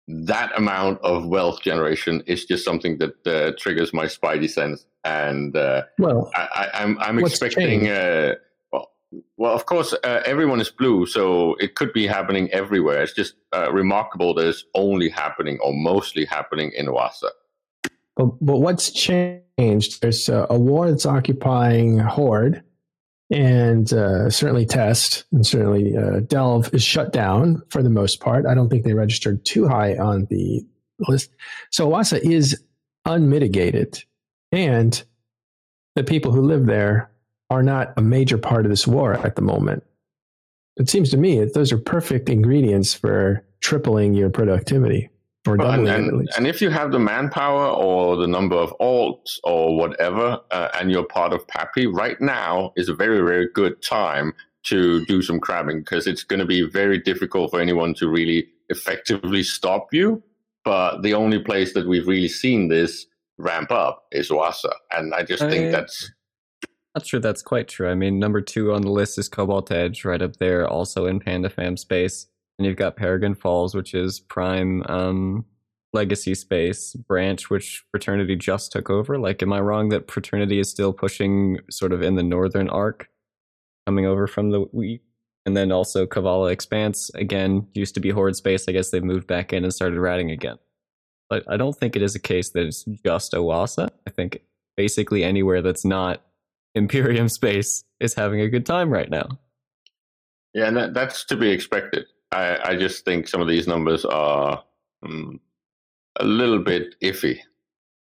that 0.07 0.51
amount 0.57 0.99
of 1.01 1.25
wealth 1.25 1.61
generation 1.61 2.23
is 2.27 2.45
just 2.45 2.65
something 2.65 2.97
that 2.97 3.27
uh, 3.27 3.51
triggers 3.57 3.93
my 3.93 4.05
spidey 4.05 4.49
sense. 4.49 4.85
And 5.03 5.55
uh, 5.55 5.83
Well, 5.97 6.29
I, 6.35 6.47
I, 6.53 6.83
I'm 6.83 6.99
I'm 6.99 7.19
expecting. 7.19 7.89
Uh, 7.89 8.35
well, 8.71 8.91
well, 9.37 9.53
of 9.53 9.65
course, 9.65 9.93
uh, 10.03 10.21
everyone 10.25 10.61
is 10.61 10.69
blue, 10.69 11.05
so 11.05 11.55
it 11.55 11.75
could 11.75 11.93
be 11.93 12.07
happening 12.07 12.49
everywhere. 12.51 13.01
It's 13.01 13.13
just 13.13 13.35
uh, 13.53 13.71
remarkable 13.71 14.33
that 14.35 14.47
it's 14.47 14.63
only 14.75 15.09
happening 15.09 15.59
or 15.63 15.73
mostly 15.73 16.25
happening 16.25 16.71
in 16.75 16.87
Oasa. 16.87 17.29
But, 18.15 18.27
but 18.41 18.57
what's 18.57 18.91
changed? 18.91 20.01
There's 20.01 20.29
a, 20.29 20.45
a 20.49 20.59
war 20.59 20.89
that's 20.89 21.05
occupying 21.05 21.97
Horde, 21.99 22.63
and 23.31 23.93
uh, 23.93 24.29
certainly 24.29 24.65
Test, 24.65 25.23
and 25.31 25.45
certainly 25.45 25.95
uh, 25.95 26.19
Delve 26.19 26.73
is 26.73 26.83
shut 26.83 27.13
down 27.13 27.61
for 27.69 27.81
the 27.81 27.89
most 27.89 28.19
part. 28.19 28.45
I 28.45 28.53
don't 28.53 28.69
think 28.69 28.83
they 28.83 28.93
registered 28.93 29.43
too 29.45 29.67
high 29.67 29.97
on 29.97 30.27
the 30.29 30.65
list. 31.07 31.31
So 31.71 31.89
Oasa 31.89 32.23
is 32.23 32.61
unmitigated, 33.05 34.03
and 34.51 35.01
the 35.95 36.03
people 36.03 36.33
who 36.33 36.41
live 36.41 36.65
there 36.65 37.09
are 37.49 37.63
not 37.63 37.93
a 37.97 38.01
major 38.01 38.37
part 38.37 38.65
of 38.65 38.69
this 38.69 38.85
war 38.85 39.13
at 39.13 39.35
the 39.35 39.41
moment. 39.41 39.83
It 40.77 40.89
seems 40.89 41.09
to 41.11 41.17
me 41.17 41.39
that 41.39 41.53
those 41.53 41.71
are 41.71 41.77
perfect 41.77 42.29
ingredients 42.29 42.93
for 42.93 43.45
tripling 43.61 44.13
your 44.13 44.29
productivity 44.29 45.09
or 45.47 45.57
Well, 45.57 45.71
and, 45.71 45.85
doubling 45.85 45.87
it 45.87 46.07
at 46.07 46.13
and, 46.13 46.29
and 46.37 46.47
if 46.47 46.61
you 46.61 46.69
have 46.69 46.91
the 46.91 46.99
manpower 46.99 47.67
or 47.69 48.15
the 48.15 48.27
number 48.27 48.55
of 48.55 48.73
alts 48.79 49.39
or 49.43 49.75
whatever, 49.75 50.39
uh, 50.51 50.69
and 50.79 50.91
you're 50.91 51.05
part 51.05 51.33
of 51.33 51.45
PAPI, 51.47 51.93
right 51.93 52.19
now 52.21 52.73
is 52.75 52.89
a 52.89 52.93
very, 52.93 53.17
very 53.17 53.47
good 53.53 53.81
time 53.81 54.33
to 54.63 55.03
do 55.05 55.21
some 55.21 55.39
crabbing 55.39 55.79
because 55.79 56.05
it's 56.05 56.23
going 56.23 56.39
to 56.39 56.45
be 56.45 56.61
very 56.61 56.99
difficult 56.99 57.51
for 57.51 57.59
anyone 57.59 57.93
to 57.95 58.07
really 58.07 58.47
effectively 58.69 59.43
stop 59.43 59.87
you. 59.91 60.21
But 60.63 61.01
the 61.01 61.15
only 61.15 61.39
place 61.39 61.73
that 61.73 61.87
we've 61.87 62.07
really 62.07 62.27
seen 62.27 62.67
this 62.67 63.07
ramp 63.39 63.71
up 63.71 64.05
is 64.11 64.29
Oasa. 64.29 64.71
And 64.91 65.13
I 65.15 65.23
just 65.23 65.41
think 65.41 65.71
that's 65.71 66.11
Not 66.95 67.07
sure 67.07 67.19
that's 67.19 67.41
quite 67.41 67.67
true. 67.67 67.89
I 67.89 67.95
mean, 67.95 68.19
number 68.19 68.41
two 68.41 68.71
on 68.73 68.83
the 68.83 68.91
list 68.91 69.17
is 69.17 69.27
Cobalt 69.27 69.71
Edge, 69.71 70.05
right 70.05 70.21
up 70.21 70.37
there, 70.37 70.67
also 70.67 71.07
in 71.07 71.19
Panda 71.19 71.49
Fam 71.49 71.77
space. 71.77 72.27
And 72.61 72.67
you've 72.67 72.77
got 72.77 72.95
Paragon 72.95 73.33
Falls, 73.33 73.73
which 73.73 73.95
is 73.95 74.19
prime 74.19 74.83
um, 74.87 75.45
legacy 75.93 76.35
space. 76.35 76.93
Branch, 76.93 77.49
which 77.49 77.83
Fraternity 77.89 78.35
just 78.35 78.71
took 78.71 78.87
over. 78.87 79.17
Like, 79.17 79.41
am 79.41 79.51
I 79.51 79.59
wrong 79.61 79.89
that 79.89 80.11
Fraternity 80.11 80.59
is 80.59 80.69
still 80.69 80.93
pushing 80.93 81.57
sort 81.71 81.91
of 81.91 82.03
in 82.03 82.17
the 82.17 82.21
northern 82.21 82.69
arc, 82.69 83.09
coming 83.87 84.05
over 84.05 84.27
from 84.27 84.51
the 84.51 84.67
we? 84.71 85.01
And 85.43 85.57
then 85.57 85.71
also 85.71 86.05
Kalevala 86.05 86.51
Expanse, 86.51 87.09
again, 87.15 87.65
used 87.73 87.95
to 87.95 87.99
be 87.99 88.11
Horde 88.11 88.35
space. 88.35 88.65
I 88.67 88.73
guess 88.73 88.91
they've 88.91 89.03
moved 89.03 89.25
back 89.25 89.53
in 89.53 89.63
and 89.63 89.73
started 89.73 89.99
ratting 89.99 90.29
again. 90.29 90.59
But 91.31 91.43
I 91.49 91.57
don't 91.57 91.75
think 91.75 91.95
it 91.95 92.03
is 92.03 92.13
a 92.13 92.19
case 92.19 92.51
that 92.51 92.67
it's 92.67 92.83
just 93.03 93.33
Oasa. 93.33 93.89
I 94.05 94.11
think 94.11 94.43
basically 94.77 95.23
anywhere 95.23 95.63
that's 95.63 95.83
not 95.83 96.21
Imperium 96.75 97.27
space 97.27 97.83
is 97.99 98.13
having 98.13 98.39
a 98.39 98.49
good 98.49 98.67
time 98.67 98.91
right 98.91 99.09
now. 99.09 99.39
Yeah, 100.53 100.67
and 100.67 100.77
that, 100.77 100.93
that's 100.93 101.25
to 101.25 101.37
be 101.37 101.49
expected. 101.49 102.05
I, 102.31 102.57
I 102.63 102.75
just 102.75 103.05
think 103.05 103.27
some 103.27 103.41
of 103.41 103.47
these 103.47 103.67
numbers 103.67 104.05
are 104.05 104.63
um, 105.03 105.39
a 106.19 106.23
little 106.23 106.59
bit 106.59 106.95
iffy. 107.01 107.39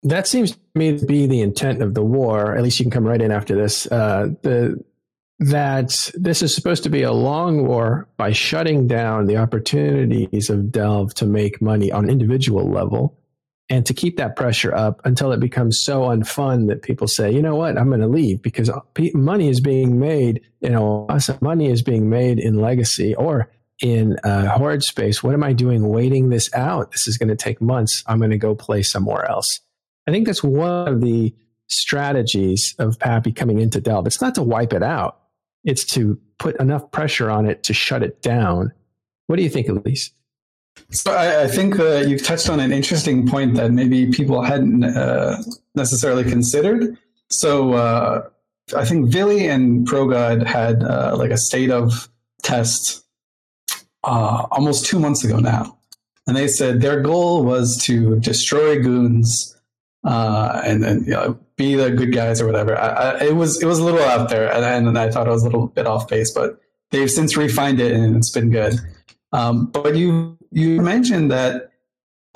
That 0.03 0.27
seems 0.27 0.53
to 0.53 0.59
me 0.75 0.99
to 0.99 1.07
be 1.07 1.27
the 1.27 1.41
intent 1.41 1.83
of 1.83 1.95
the 1.95 2.05
war. 2.05 2.55
At 2.55 2.63
least 2.63 2.79
you 2.79 2.85
can 2.85 2.91
come 2.91 3.05
right 3.05 3.21
in 3.21 3.33
after 3.33 3.55
this. 3.55 3.87
Uh, 3.87 4.29
the 4.43 4.83
that 5.39 6.11
this 6.15 6.43
is 6.43 6.55
supposed 6.55 6.83
to 6.83 6.89
be 6.89 7.03
a 7.03 7.13
long 7.13 7.67
war 7.67 8.09
by 8.17 8.33
shutting 8.33 8.87
down 8.87 9.27
the 9.27 9.37
opportunities 9.37 10.49
of 10.49 10.73
Delve 10.73 11.13
to 11.15 11.27
make 11.27 11.61
money 11.61 11.93
on 11.93 12.05
an 12.05 12.11
individual 12.11 12.71
level, 12.71 13.19
and 13.69 13.85
to 13.85 13.93
keep 13.93 14.17
that 14.17 14.37
pressure 14.37 14.75
up 14.75 15.01
until 15.05 15.33
it 15.33 15.41
becomes 15.41 15.83
so 15.83 16.03
unfun 16.03 16.69
that 16.69 16.83
people 16.83 17.09
say, 17.09 17.31
you 17.31 17.43
know 17.43 17.57
what, 17.57 17.77
I'm 17.77 17.89
going 17.89 18.01
to 18.01 18.07
leave 18.07 18.41
because 18.41 18.71
money 19.13 19.49
is 19.49 19.61
being 19.61 19.99
made. 19.99 20.41
You 20.61 20.71
know, 20.71 21.07
money 21.41 21.67
is 21.67 21.83
being 21.83 22.09
made 22.09 22.39
in 22.39 22.61
legacy 22.61 23.15
or 23.15 23.51
in 23.83 24.19
uh, 24.25 24.49
horde 24.57 24.83
space. 24.83 25.23
What 25.23 25.35
am 25.35 25.43
I 25.43 25.53
doing 25.53 25.89
waiting 25.89 26.31
this 26.31 26.53
out? 26.55 26.93
This 26.93 27.07
is 27.07 27.19
going 27.19 27.29
to 27.29 27.37
take 27.37 27.61
months. 27.61 28.03
I'm 28.07 28.19
going 28.19 28.31
to 28.31 28.39
go 28.39 28.55
play 28.55 28.83
somewhere 28.83 29.29
else. 29.29 29.61
I 30.07 30.13
think 30.13 30.27
that's 30.27 30.43
one 30.43 30.89
of 30.89 31.01
the 31.01 31.35
strategies 31.69 32.75
of 32.79 32.99
PAPI 32.99 33.35
coming 33.35 33.59
into 33.59 33.81
Delve. 33.81 34.07
It's 34.07 34.21
not 34.21 34.35
to 34.37 34.43
wipe 34.43 34.73
it 34.73 34.83
out. 34.83 35.21
It's 35.65 35.85
to 35.95 36.19
put 36.39 36.59
enough 36.61 36.91
pressure 36.93 37.31
on 37.31 37.47
it 37.47 37.65
to 37.65 37.75
shut 37.75 38.03
it 38.03 38.23
down. 38.23 38.73
What 39.27 39.37
do 39.37 39.43
you 39.43 39.49
think, 39.49 39.69
Elise? 39.69 40.13
So 40.91 41.13
I, 41.13 41.45
I 41.45 41.47
think 41.49 41.79
uh, 41.81 42.05
you've 42.07 42.25
touched 42.25 42.49
on 42.49 42.61
an 42.61 42.73
interesting 42.73 43.27
point 43.27 43.55
that 43.55 43.73
maybe 43.73 44.11
people 44.11 44.43
hadn't 44.43 44.85
uh, 44.85 45.43
necessarily 45.75 46.23
considered. 46.23 46.97
So 47.31 47.73
uh, 47.73 48.29
I 48.77 48.85
think 48.85 49.09
Vily 49.09 49.49
and 49.49 49.87
ProGod 49.87 50.47
had 50.47 50.85
uh, 50.85 51.17
like 51.19 51.31
a 51.31 51.37
state 51.37 51.71
of 51.71 52.09
test 52.43 53.06
uh, 54.07 54.47
almost 54.51 54.87
two 54.87 54.99
months 54.99 55.25
ago 55.25 55.39
now, 55.39 55.77
and 56.27 56.37
they 56.37 56.49
said 56.49 56.81
their 56.81 57.01
goal 57.01 57.45
was 57.45 57.77
to 57.85 58.19
destroy 58.21 58.81
goons 58.81 59.57
uh, 60.07 60.63
and 60.65 60.85
then 60.85 61.05
you 61.05 61.11
know, 61.11 61.39
be 61.57 61.75
the 61.75 61.91
good 61.91 62.13
guys 62.13 62.41
or 62.41 62.47
whatever. 62.47 62.79
I, 62.79 62.89
I, 62.89 63.25
it 63.25 63.37
was 63.37 63.61
it 63.61 63.67
was 63.67 63.81
a 63.81 63.85
little 63.85 64.03
out 64.03 64.29
there, 64.31 64.51
and, 64.53 64.87
and 64.87 64.97
I 64.97 65.11
thought 65.11 65.27
it 65.27 65.31
was 65.31 65.43
a 65.43 65.47
little 65.47 65.67
bit 65.67 65.87
off 65.87 66.09
base, 66.09 66.31
but 66.31 66.61
they've 66.91 67.11
since 67.11 67.37
refined 67.37 67.81
it, 67.81 67.93
and 67.93 68.17
it's 68.17 68.31
been 68.31 68.51
good. 68.51 68.75
Um, 69.33 69.67
but 69.67 69.97
you 69.97 70.39
you 70.53 70.81
mentioned 70.81 71.33
that 71.33 71.73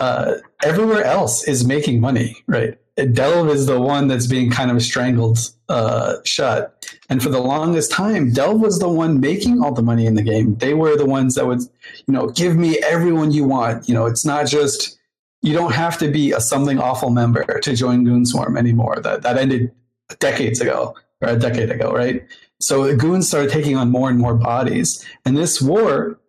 uh, 0.01 0.35
everywhere 0.65 1.05
else 1.05 1.47
is 1.47 1.65
making 1.65 2.01
money, 2.01 2.37
right? 2.49 2.77
Delve 2.97 3.49
is 3.49 3.67
the 3.67 3.81
one 3.81 4.09
that's 4.09 4.27
being 4.27 4.51
kind 4.51 4.71
of 4.71 4.83
strangled 4.83 5.39
uh, 5.69 6.17
shut, 6.25 6.95
and 7.09 7.23
for 7.23 7.29
the 7.29 7.41
longest 7.41 7.91
time, 7.91 8.33
Delve 8.33 8.61
was 8.61 8.79
the 8.79 8.89
one 8.89 9.21
making 9.21 9.63
all 9.63 9.73
the 9.73 9.83
money 9.83 10.07
in 10.07 10.15
the 10.15 10.23
game. 10.23 10.57
They 10.57 10.75
were 10.75 10.97
the 10.97 11.07
ones 11.07 11.35
that 11.37 11.47
would, 11.47 11.61
you 11.61 12.15
know, 12.15 12.29
give 12.29 12.57
me 12.57 12.79
everyone 12.79 13.33
you 13.33 13.45
want. 13.45 13.89
You 13.89 13.95
know, 13.95 14.07
it's 14.07 14.25
not 14.25 14.47
just 14.47 14.99
you 15.43 15.55
don't 15.55 15.73
have 15.73 15.99
to 15.99 16.11
be 16.11 16.33
a 16.33 16.41
something 16.41 16.79
awful 16.79 17.11
member 17.11 17.45
to 17.61 17.75
join 17.75 18.05
Goonswarm 18.05 18.59
anymore. 18.59 19.01
That 19.01 19.23
that 19.23 19.39
ended 19.39 19.73
decades 20.19 20.61
ago 20.61 20.95
or 21.21 21.29
a 21.29 21.37
decade 21.37 21.71
ago, 21.71 21.93
right? 21.93 22.27
So 22.59 22.95
goons 22.95 23.29
started 23.29 23.51
taking 23.51 23.77
on 23.77 23.91
more 23.91 24.11
and 24.11 24.19
more 24.19 24.35
bodies, 24.35 25.05
and 25.25 25.37
this 25.37 25.63
war 25.63 26.21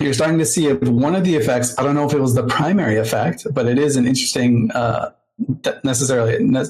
you're 0.00 0.14
starting 0.14 0.38
to 0.38 0.46
see 0.46 0.72
one 0.72 1.14
of 1.14 1.24
the 1.24 1.34
effects. 1.34 1.76
I 1.78 1.82
don't 1.82 1.94
know 1.94 2.06
if 2.06 2.12
it 2.12 2.20
was 2.20 2.34
the 2.34 2.44
primary 2.46 2.96
effect, 2.96 3.46
but 3.52 3.66
it 3.66 3.78
is 3.78 3.96
an 3.96 4.06
interesting, 4.06 4.70
uh, 4.72 5.10
necessarily 5.84 6.42
ne- 6.42 6.64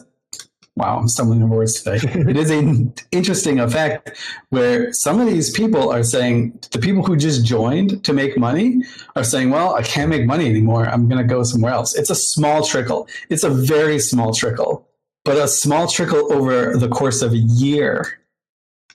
wow, 0.79 0.97
I'm 0.97 1.09
stumbling 1.09 1.43
over 1.43 1.57
words 1.57 1.83
today. 1.83 1.99
it 2.31 2.37
is 2.37 2.51
an 2.51 2.95
interesting 3.11 3.59
effect 3.59 4.17
where 4.51 4.93
some 4.93 5.21
of 5.21 5.27
these 5.27 5.51
people 5.51 5.91
are 5.91 6.05
saying, 6.05 6.59
the 6.71 6.79
people 6.79 7.03
who 7.03 7.17
just 7.17 7.45
joined 7.45 8.05
to 8.05 8.13
make 8.13 8.39
money 8.39 8.83
are 9.17 9.25
saying, 9.25 9.51
well, 9.51 9.75
I 9.75 9.83
can't 9.83 10.09
make 10.09 10.25
money 10.25 10.49
anymore. 10.49 10.87
I'm 10.87 11.09
going 11.09 11.21
to 11.21 11.29
go 11.29 11.43
somewhere 11.43 11.73
else. 11.73 11.97
It's 11.97 12.11
a 12.11 12.15
small 12.15 12.65
trickle. 12.65 13.09
It's 13.29 13.43
a 13.43 13.51
very 13.51 13.99
small 13.99 14.33
trickle, 14.33 14.89
but 15.25 15.37
a 15.37 15.49
small 15.49 15.89
trickle 15.89 16.33
over 16.33 16.77
the 16.77 16.89
course 16.89 17.23
of 17.23 17.33
a 17.33 17.39
year 17.39 18.21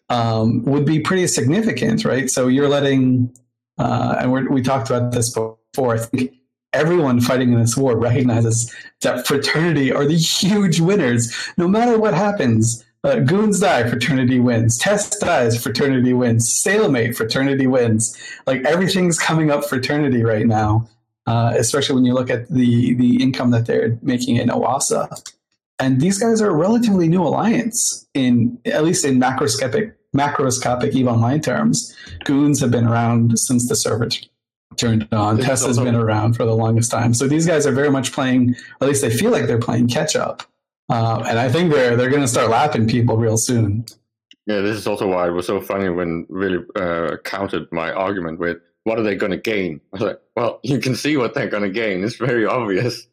um, 0.09 0.63
would 0.63 0.85
be 0.85 1.01
pretty 1.01 1.27
significant, 1.27 2.05
right? 2.05 2.29
So 2.29 2.47
you're 2.47 2.69
letting, 2.69 3.35
uh, 3.77 4.15
and 4.19 4.49
we 4.49 4.61
talked 4.61 4.89
about 4.89 5.11
this 5.11 5.33
before. 5.33 5.95
I 5.95 5.97
think 5.97 6.31
everyone 6.73 7.21
fighting 7.21 7.53
in 7.53 7.59
this 7.59 7.77
war 7.77 7.97
recognizes 7.97 8.73
that 9.01 9.25
fraternity 9.27 9.91
are 9.91 10.05
the 10.05 10.17
huge 10.17 10.79
winners. 10.79 11.33
No 11.57 11.67
matter 11.67 11.97
what 11.97 12.13
happens, 12.13 12.83
uh, 13.03 13.19
goons 13.19 13.59
die, 13.59 13.87
fraternity 13.89 14.39
wins. 14.39 14.77
Test 14.77 15.19
dies, 15.19 15.61
fraternity 15.61 16.13
wins. 16.13 16.49
Stalemate, 16.49 17.15
fraternity 17.15 17.67
wins. 17.67 18.17
Like 18.47 18.63
everything's 18.65 19.19
coming 19.19 19.51
up 19.51 19.65
fraternity 19.65 20.23
right 20.23 20.47
now, 20.47 20.87
uh, 21.27 21.53
especially 21.57 21.95
when 21.95 22.05
you 22.05 22.13
look 22.13 22.29
at 22.29 22.49
the 22.49 22.93
the 22.95 23.21
income 23.21 23.51
that 23.51 23.65
they're 23.65 23.97
making 24.01 24.37
in 24.37 24.49
Oasa. 24.49 25.21
And 25.79 25.99
these 25.99 26.17
guys 26.17 26.41
are 26.41 26.49
a 26.49 26.55
relatively 26.55 27.09
new 27.09 27.23
alliance 27.23 28.07
in 28.13 28.57
at 28.65 28.83
least 28.83 29.03
in 29.03 29.19
macroscopic 29.19 29.93
macroscopic 30.15 30.93
EVE 30.93 31.07
Online 31.07 31.41
terms. 31.41 31.95
Goons 32.23 32.61
have 32.61 32.71
been 32.71 32.87
around 32.87 33.37
since 33.37 33.67
the 33.67 33.75
server 33.75 34.07
turned 34.77 35.07
on. 35.11 35.37
Tesla's 35.37 35.79
been 35.79 35.95
around 35.95 36.33
for 36.33 36.45
the 36.45 36.55
longest 36.55 36.91
time. 36.91 37.13
So 37.13 37.27
these 37.27 37.45
guys 37.45 37.65
are 37.65 37.71
very 37.71 37.91
much 37.91 38.11
playing, 38.11 38.55
at 38.81 38.87
least 38.87 39.01
they 39.01 39.09
feel 39.09 39.31
like 39.31 39.47
they're 39.47 39.59
playing 39.59 39.87
catch 39.87 40.15
up. 40.15 40.43
Uh, 40.89 41.23
and 41.27 41.39
I 41.39 41.49
think 41.49 41.71
they're 41.71 41.95
they're 41.95 42.09
going 42.09 42.21
to 42.21 42.27
start 42.27 42.49
lapping 42.49 42.87
people 42.87 43.17
real 43.17 43.37
soon. 43.37 43.85
Yeah, 44.45 44.59
this 44.59 44.75
is 44.75 44.85
also 44.85 45.07
why 45.07 45.27
it 45.27 45.31
was 45.31 45.47
so 45.47 45.61
funny 45.61 45.89
when 45.89 46.25
really 46.29 46.63
uh, 46.75 47.17
countered 47.23 47.71
my 47.71 47.91
argument 47.93 48.39
with 48.39 48.57
what 48.83 48.99
are 48.99 49.03
they 49.03 49.15
going 49.15 49.31
to 49.31 49.37
gain? 49.37 49.79
I 49.93 49.95
was 49.95 50.01
like, 50.01 50.19
well, 50.35 50.59
you 50.63 50.79
can 50.79 50.95
see 50.95 51.15
what 51.15 51.33
they're 51.33 51.47
going 51.47 51.63
to 51.63 51.69
gain. 51.69 52.03
It's 52.03 52.17
very 52.17 52.45
obvious. 52.45 53.07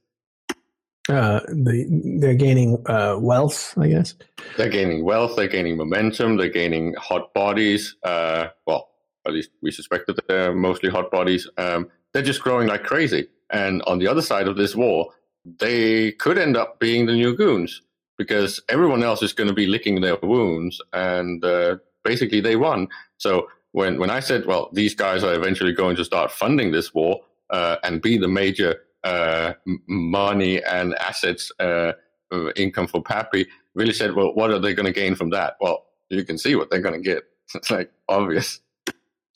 Uh, 1.09 1.41
the, 1.49 1.87
they're 2.21 2.35
gaining 2.35 2.83
uh, 2.87 3.17
wealth, 3.19 3.75
I 3.79 3.89
guess. 3.89 4.15
They're 4.57 4.69
gaining 4.69 5.05
wealth. 5.05 5.37
They're 5.37 5.49
gaining 5.49 5.77
momentum. 5.77 6.37
They're 6.37 6.49
gaining 6.49 6.95
hot 6.95 7.33
bodies. 7.35 7.97
Uh, 8.03 8.49
well, 8.67 8.90
at 9.31 9.35
least 9.35 9.51
we 9.63 9.71
suspect 9.71 10.07
that 10.07 10.29
they're 10.29 10.55
mostly 10.55 10.91
hot 10.91 11.11
bodies. 11.11 11.49
Um, 11.57 11.89
they're 12.13 12.23
just 12.23 12.43
growing 12.43 12.69
like 12.69 12.85
crazy. 12.85 13.29
And 13.51 13.83
on 13.83 13.99
the 13.99 14.07
other 14.07 14.23
side 14.23 14.49
of 14.49 14.57
this 14.57 14.77
war, 14.77 15.13
they 15.45 16.13
could 16.13 16.39
end 16.39 16.57
up 16.57 16.79
being 16.79 17.07
the 17.07 17.15
new 17.15 17.35
goons 17.35 17.83
because 18.19 18.61
everyone 18.69 19.03
else 19.03 19.23
is 19.23 19.33
going 19.33 19.49
to 19.49 19.55
be 19.55 19.67
licking 19.67 20.01
their 20.01 20.17
wounds, 20.23 20.81
and 20.93 21.43
uh, 21.43 21.77
basically 22.05 22.41
they 22.41 22.55
won. 22.55 22.89
So 23.17 23.49
when 23.73 23.99
when 23.99 24.11
I 24.11 24.21
said, 24.21 24.47
well, 24.47 24.69
these 24.73 24.95
guys 24.95 25.25
are 25.25 25.35
eventually 25.35 25.73
going 25.73 25.97
to 25.97 26.05
start 26.05 26.31
funding 26.31 26.71
this 26.71 26.93
war 26.93 27.21
uh, 27.49 27.77
and 27.83 28.03
be 28.03 28.19
the 28.19 28.29
major 28.29 28.77
uh, 29.05 29.55
money 29.89 30.63
and 30.63 30.95
assets 30.97 31.51
uh, 31.61 31.93
uh, 32.33 32.51
income 32.57 32.87
for 32.87 33.03
PAPI, 33.03 33.47
really 33.75 33.95
said, 33.95 34.15
well, 34.15 34.35
what 34.35 34.51
are 34.51 34.59
they 34.59 34.75
going 34.75 34.87
to 34.87 34.93
gain 34.93 35.15
from 35.15 35.31
that? 35.31 35.57
Well, 35.61 35.87
you 36.11 36.25
can 36.25 36.39
see 36.39 36.55
what 36.57 36.71
they're 36.71 36.83
going 36.83 37.03
to 37.03 37.09
get. 37.09 37.25
It's 37.55 37.71
like 37.71 37.91
obvious. 38.09 38.61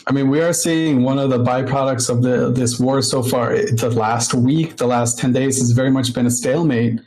I 0.07 0.13
mean, 0.13 0.29
we 0.29 0.41
are 0.41 0.53
seeing 0.53 1.03
one 1.03 1.19
of 1.19 1.31
the 1.31 1.39
byproducts 1.39 2.11
of 2.11 2.23
the 2.23 2.51
this 2.51 2.79
war 2.79 3.01
so 3.01 3.23
far. 3.23 3.57
The 3.57 3.91
last 3.91 4.35
week, 4.35 4.77
the 4.77 4.87
last 4.87 5.19
ten 5.19 5.33
days, 5.33 5.59
has 5.59 5.71
very 5.71 5.91
much 5.91 6.13
been 6.13 6.27
a 6.27 6.31
stalemate 6.31 7.01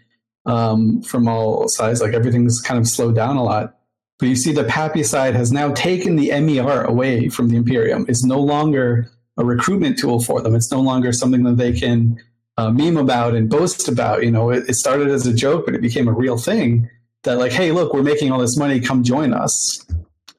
um, 0.45 1.01
from 1.03 1.27
all 1.27 1.67
sides. 1.67 2.01
Like 2.01 2.13
everything's 2.13 2.59
kind 2.59 2.79
of 2.79 2.87
slowed 2.87 3.15
down 3.15 3.37
a 3.37 3.43
lot. 3.43 3.77
But 4.19 4.29
you 4.29 4.35
see, 4.35 4.51
the 4.51 4.63
PAPI 4.63 5.05
side 5.05 5.35
has 5.35 5.51
now 5.51 5.71
taken 5.73 6.15
the 6.15 6.31
MER 6.41 6.83
away 6.85 7.29
from 7.29 7.49
the 7.49 7.57
Imperium. 7.57 8.05
It's 8.09 8.23
no 8.23 8.39
longer 8.39 9.11
a 9.37 9.45
recruitment 9.45 9.99
tool 9.99 10.23
for 10.23 10.41
them. 10.41 10.55
It's 10.55 10.71
no 10.71 10.81
longer 10.81 11.11
something 11.11 11.43
that 11.43 11.57
they 11.57 11.73
can 11.73 12.19
uh, 12.57 12.71
meme 12.71 12.97
about 12.97 13.35
and 13.35 13.47
boast 13.47 13.87
about. 13.87 14.23
You 14.23 14.31
know, 14.31 14.49
it, 14.49 14.67
it 14.67 14.73
started 14.73 15.09
as 15.09 15.27
a 15.27 15.33
joke, 15.33 15.65
but 15.65 15.75
it 15.75 15.81
became 15.81 16.07
a 16.07 16.13
real 16.13 16.37
thing. 16.37 16.89
That 17.23 17.37
like, 17.37 17.51
hey, 17.51 17.71
look, 17.71 17.93
we're 17.93 18.01
making 18.01 18.31
all 18.31 18.39
this 18.39 18.57
money. 18.57 18.79
Come 18.79 19.03
join 19.03 19.33
us 19.33 19.85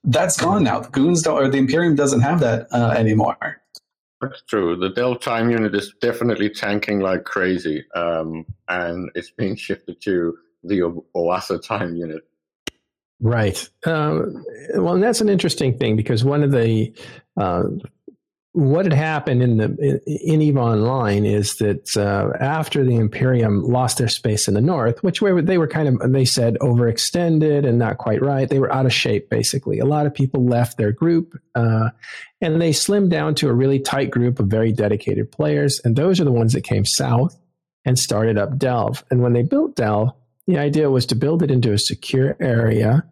that's 0.09 0.41
gone 0.41 0.65
now. 0.65 0.81
The 0.81 0.91
goons 0.91 1.23
don't, 1.23 1.37
or 1.37 1.49
the 1.49 1.59
Imperium 1.59 1.95
doesn't 1.95 2.21
have 2.21 2.41
that 2.41 2.67
uh, 2.73 2.95
anymore. 2.97 3.63
That's 4.21 4.43
true. 4.43 4.77
The 4.77 4.89
Del 4.91 5.17
time 5.17 5.51
unit 5.51 5.75
is 5.75 5.95
definitely 6.01 6.51
tanking 6.51 7.01
like 7.01 7.25
crazy, 7.25 7.85
um, 7.95 8.45
and 8.69 9.11
it's 9.15 9.31
being 9.31 9.57
shifted 9.67 10.01
to 10.03 10.37
the 10.65 10.83
o- 10.83 11.05
Oasa 11.15 11.59
time 11.59 11.95
unit. 11.95 12.23
Right. 13.21 13.69
Um, 13.85 14.45
well, 14.75 14.99
that's 14.99 15.21
an 15.21 15.29
interesting 15.29 15.77
thing 15.77 15.97
because 15.97 16.25
one 16.25 16.43
of 16.43 16.53
the 16.53 16.93
uh, 17.37 17.65
what 18.59 18.87
had 18.87 18.93
happened 18.93 19.41
in 19.41 19.57
the 19.57 20.01
in 20.05 20.43
Eve 20.43 20.57
Online 20.57 21.25
is 21.25 21.59
that 21.59 21.97
uh, 21.97 22.37
after 22.43 22.85
the 22.85 22.97
Imperium 22.97 23.63
lost 23.63 23.99
their 23.99 24.09
space 24.09 24.49
in 24.49 24.55
the 24.55 24.61
north, 24.61 25.01
which 25.05 25.23
were, 25.23 25.41
they 25.41 25.59
were 25.59 25.69
kind 25.69 25.87
of 25.87 26.13
they 26.13 26.25
said 26.25 26.57
overextended 26.61 27.65
and 27.65 27.79
not 27.79 27.99
quite 27.99 28.21
right, 28.21 28.49
they 28.49 28.59
were 28.59 28.73
out 28.75 28.85
of 28.85 28.93
shape 28.93 29.31
basically. 29.31 29.79
A 29.79 29.85
lot 29.85 30.07
of 30.07 30.15
people 30.15 30.45
left 30.45 30.77
their 30.77 30.91
group, 30.91 31.41
uh, 31.55 31.91
and 32.41 32.61
they 32.61 32.71
slimmed 32.71 33.11
down 33.11 33.37
to 33.37 33.49
a 33.49 33.55
really 33.55 33.79
tight 33.79 34.11
group 34.11 34.41
of 34.41 34.49
very 34.49 34.73
dedicated 34.73 35.31
players, 35.31 35.81
and 35.85 35.95
those 35.95 36.21
are 36.21 36.25
the 36.25 36.33
ones 36.33 36.53
that 36.55 36.65
came 36.65 36.85
south 36.85 37.39
and 37.85 37.97
started 37.97 38.37
up 38.39 38.59
Delve. 38.59 39.05
And 39.09 39.23
when 39.23 39.35
they 39.35 39.43
built 39.43 39.77
Delve, 39.77 40.11
the 40.49 40.59
idea 40.59 40.91
was 40.91 41.07
to 41.07 41.15
build 41.15 41.45
it 41.45 41.53
into 41.53 41.73
a 41.73 41.79
secure 41.79 42.37
area. 42.41 43.05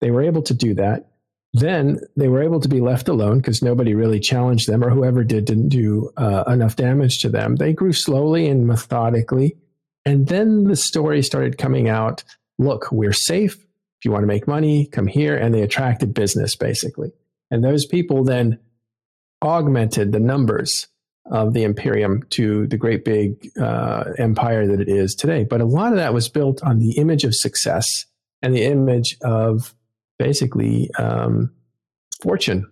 They 0.00 0.10
were 0.10 0.22
able 0.22 0.42
to 0.44 0.54
do 0.54 0.72
that 0.74 1.10
then 1.54 2.00
they 2.16 2.26
were 2.26 2.42
able 2.42 2.58
to 2.58 2.68
be 2.68 2.80
left 2.80 3.06
alone 3.08 3.38
because 3.38 3.62
nobody 3.62 3.94
really 3.94 4.18
challenged 4.18 4.68
them, 4.68 4.82
or 4.82 4.90
whoever 4.90 5.22
did 5.22 5.44
didn't 5.44 5.68
do 5.68 6.10
uh, 6.16 6.42
enough 6.48 6.74
damage 6.74 7.20
to 7.20 7.28
them. 7.28 7.56
They 7.56 7.72
grew 7.72 7.92
slowly 7.92 8.48
and 8.48 8.66
methodically. 8.66 9.56
And 10.04 10.26
then 10.26 10.64
the 10.64 10.74
story 10.74 11.22
started 11.22 11.56
coming 11.56 11.88
out 11.88 12.24
look, 12.58 12.90
we're 12.92 13.12
safe. 13.12 13.54
If 13.54 14.04
you 14.04 14.10
want 14.10 14.24
to 14.24 14.28
make 14.28 14.48
money, 14.48 14.86
come 14.86 15.06
here. 15.06 15.36
And 15.36 15.54
they 15.54 15.62
attracted 15.62 16.12
business, 16.12 16.56
basically. 16.56 17.12
And 17.50 17.62
those 17.62 17.86
people 17.86 18.24
then 18.24 18.58
augmented 19.42 20.12
the 20.12 20.20
numbers 20.20 20.88
of 21.30 21.52
the 21.52 21.62
Imperium 21.62 22.22
to 22.30 22.66
the 22.66 22.76
great 22.76 23.04
big 23.04 23.50
uh, 23.58 24.04
empire 24.18 24.66
that 24.66 24.80
it 24.80 24.88
is 24.88 25.14
today. 25.14 25.44
But 25.44 25.60
a 25.60 25.64
lot 25.64 25.92
of 25.92 25.98
that 25.98 26.14
was 26.14 26.28
built 26.28 26.62
on 26.62 26.80
the 26.80 26.92
image 26.92 27.24
of 27.24 27.34
success 27.34 28.06
and 28.42 28.54
the 28.54 28.64
image 28.64 29.16
of 29.22 29.74
basically 30.24 30.90
um, 30.94 31.52
fortune. 32.22 32.66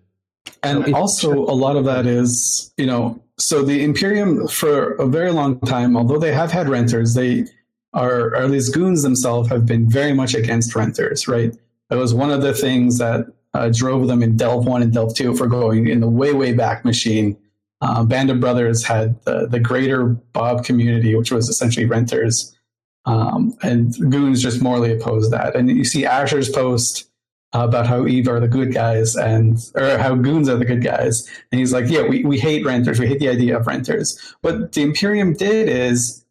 And 0.63 0.95
also, 0.95 1.31
a 1.33 1.57
lot 1.65 1.77
of 1.77 1.85
that 1.85 2.07
is, 2.07 2.73
you 2.79 2.87
know, 2.87 3.23
so 3.39 3.63
the 3.63 3.85
Imperium 3.85 4.49
for 4.49 4.95
a 4.95 5.07
very 5.07 5.33
long 5.33 5.61
time, 5.61 5.97
although 5.97 6.19
they 6.19 6.33
have 6.33 6.51
had 6.51 6.69
renters, 6.69 7.15
they 7.15 7.45
are, 7.93 8.29
or 8.29 8.37
at 8.37 8.51
least 8.51 8.73
goons 8.73 9.03
themselves, 9.03 9.49
have 9.51 9.67
been 9.67 9.89
very 9.89 10.13
much 10.13 10.35
against 10.35 10.75
renters, 10.75 11.29
right? 11.29 11.53
It 11.91 11.97
was 11.97 12.15
one 12.15 12.31
of 12.31 12.41
the 12.43 12.55
things 12.55 12.99
that 12.99 13.27
uh, 13.55 13.71
drove 13.75 14.09
them 14.09 14.23
in 14.23 14.37
Delve 14.37 14.67
1 14.67 14.83
and 14.83 14.93
Delve 14.93 15.15
2 15.15 15.37
for 15.37 15.47
going 15.47 15.89
in 15.89 16.01
the 16.01 16.09
way, 16.09 16.33
way 16.33 16.53
back 16.55 16.85
machine. 16.85 17.37
Uh, 17.83 18.03
Band 18.05 18.31
of 18.31 18.41
Brothers 18.41 18.85
had 18.85 19.23
the, 19.25 19.47
the 19.47 19.61
greater 19.61 20.07
Bob 20.07 20.65
community, 20.65 21.15
which 21.15 21.33
was 21.33 21.49
essentially 21.49 21.87
renters. 21.87 22.57
Um, 23.05 23.55
and 23.63 23.93
Goons 24.11 24.41
just 24.41 24.63
morally 24.63 24.93
opposed 24.93 25.33
that. 25.33 25.57
And 25.57 25.69
you 25.69 25.85
see 25.85 26.07
Asher's 26.07 26.49
post 26.49 27.12
about 27.53 27.87
how 27.87 28.07
Eve 28.07 28.29
are 28.29 28.41
the 28.41 28.49
good 28.49 28.73
guys 28.73 29.15
and 29.15 29.59
or 29.75 29.99
how 29.99 30.15
goons 30.15 30.49
are 30.49 30.57
the 30.57 30.65
good 30.65 30.83
guys. 30.83 31.29
And 31.51 31.59
he's 31.59 31.73
like, 31.73 31.89
yeah, 31.89 32.03
we, 32.03 32.25
we 32.25 32.39
hate 32.39 32.65
renters. 32.65 32.99
We 32.99 33.07
hate 33.07 33.19
the 33.19 33.29
idea 33.29 33.59
of 33.59 33.67
renters. 33.67 34.19
What 34.41 34.73
the 34.73 34.83
Imperium 34.83 35.35
did 35.35 35.69
is 35.69 36.25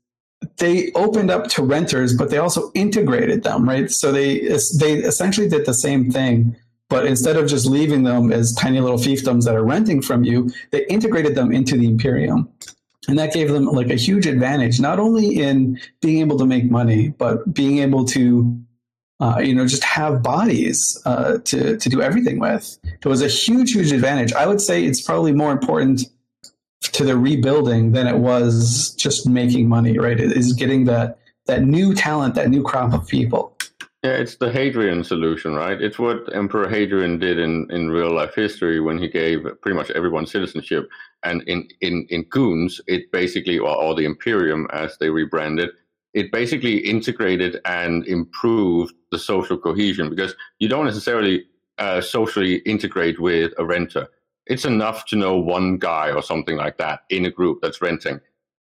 they 0.57 0.91
opened 0.93 1.29
up 1.29 1.47
to 1.49 1.63
renters, 1.63 2.15
but 2.15 2.29
they 2.31 2.39
also 2.39 2.71
integrated 2.73 3.43
them, 3.43 3.67
right? 3.69 3.91
So 3.91 4.11
they 4.11 4.39
they 4.79 4.93
essentially 4.93 5.47
did 5.47 5.65
the 5.65 5.73
same 5.73 6.11
thing, 6.11 6.55
but 6.89 7.05
instead 7.05 7.37
of 7.37 7.47
just 7.47 7.67
leaving 7.67 8.03
them 8.03 8.31
as 8.31 8.53
tiny 8.55 8.79
little 8.79 8.97
fiefdoms 8.97 9.45
that 9.45 9.55
are 9.55 9.63
renting 9.63 10.01
from 10.01 10.23
you, 10.23 10.49
they 10.71 10.85
integrated 10.87 11.35
them 11.35 11.51
into 11.51 11.77
the 11.77 11.87
Imperium. 11.87 12.49
And 13.07 13.17
that 13.17 13.33
gave 13.33 13.49
them 13.51 13.65
like 13.65 13.89
a 13.89 13.95
huge 13.95 14.27
advantage, 14.27 14.79
not 14.79 14.99
only 14.99 15.39
in 15.39 15.79
being 16.01 16.19
able 16.19 16.37
to 16.37 16.45
make 16.45 16.69
money, 16.69 17.09
but 17.09 17.53
being 17.53 17.79
able 17.79 18.05
to 18.05 18.59
uh, 19.21 19.39
you 19.39 19.53
know, 19.53 19.67
just 19.67 19.83
have 19.83 20.23
bodies 20.23 20.99
uh, 21.05 21.37
to 21.45 21.77
to 21.77 21.89
do 21.89 22.01
everything 22.01 22.39
with. 22.39 22.77
It 22.83 23.05
was 23.07 23.21
a 23.21 23.27
huge, 23.27 23.73
huge 23.73 23.91
advantage. 23.91 24.33
I 24.33 24.47
would 24.47 24.59
say 24.59 24.83
it's 24.83 25.01
probably 25.01 25.31
more 25.31 25.51
important 25.51 26.01
to 26.81 27.05
the 27.05 27.17
rebuilding 27.17 27.91
than 27.91 28.07
it 28.07 28.17
was 28.17 28.95
just 28.95 29.29
making 29.29 29.69
money. 29.69 29.97
Right? 29.97 30.19
It 30.19 30.31
is 30.31 30.53
getting 30.53 30.85
that 30.85 31.19
that 31.45 31.63
new 31.63 31.93
talent, 31.93 32.35
that 32.35 32.49
new 32.49 32.63
crop 32.63 32.93
of 32.93 33.07
people. 33.07 33.55
Yeah, 34.03 34.13
it's 34.13 34.37
the 34.37 34.51
Hadrian 34.51 35.03
solution, 35.03 35.53
right? 35.53 35.79
It's 35.79 35.99
what 35.99 36.33
Emperor 36.33 36.67
Hadrian 36.67 37.19
did 37.19 37.37
in, 37.37 37.67
in 37.69 37.91
real 37.91 38.11
life 38.11 38.33
history 38.33 38.79
when 38.79 38.97
he 38.97 39.07
gave 39.07 39.43
pretty 39.61 39.77
much 39.77 39.91
everyone 39.91 40.25
citizenship. 40.25 40.89
And 41.21 41.43
in, 41.43 41.67
in, 41.81 42.07
in 42.09 42.23
Goons, 42.23 42.81
it 42.87 43.11
basically, 43.11 43.59
or, 43.59 43.75
or 43.75 43.93
the 43.93 44.05
Imperium 44.05 44.65
as 44.73 44.97
they 44.97 45.11
rebranded, 45.11 45.69
it 46.13 46.31
basically 46.31 46.77
integrated 46.77 47.59
and 47.65 48.05
improved 48.07 48.93
the 49.11 49.19
social 49.19 49.57
cohesion 49.57 50.09
because 50.09 50.35
you 50.59 50.67
don't 50.67 50.85
necessarily 50.85 51.45
uh, 51.77 52.01
socially 52.01 52.57
integrate 52.57 53.19
with 53.19 53.53
a 53.57 53.65
renter. 53.65 54.07
It's 54.47 54.65
enough 54.65 55.05
to 55.07 55.15
know 55.15 55.37
one 55.37 55.77
guy 55.77 56.11
or 56.11 56.21
something 56.21 56.57
like 56.57 56.77
that 56.77 57.01
in 57.09 57.25
a 57.25 57.31
group 57.31 57.59
that's 57.61 57.81
renting. 57.81 58.19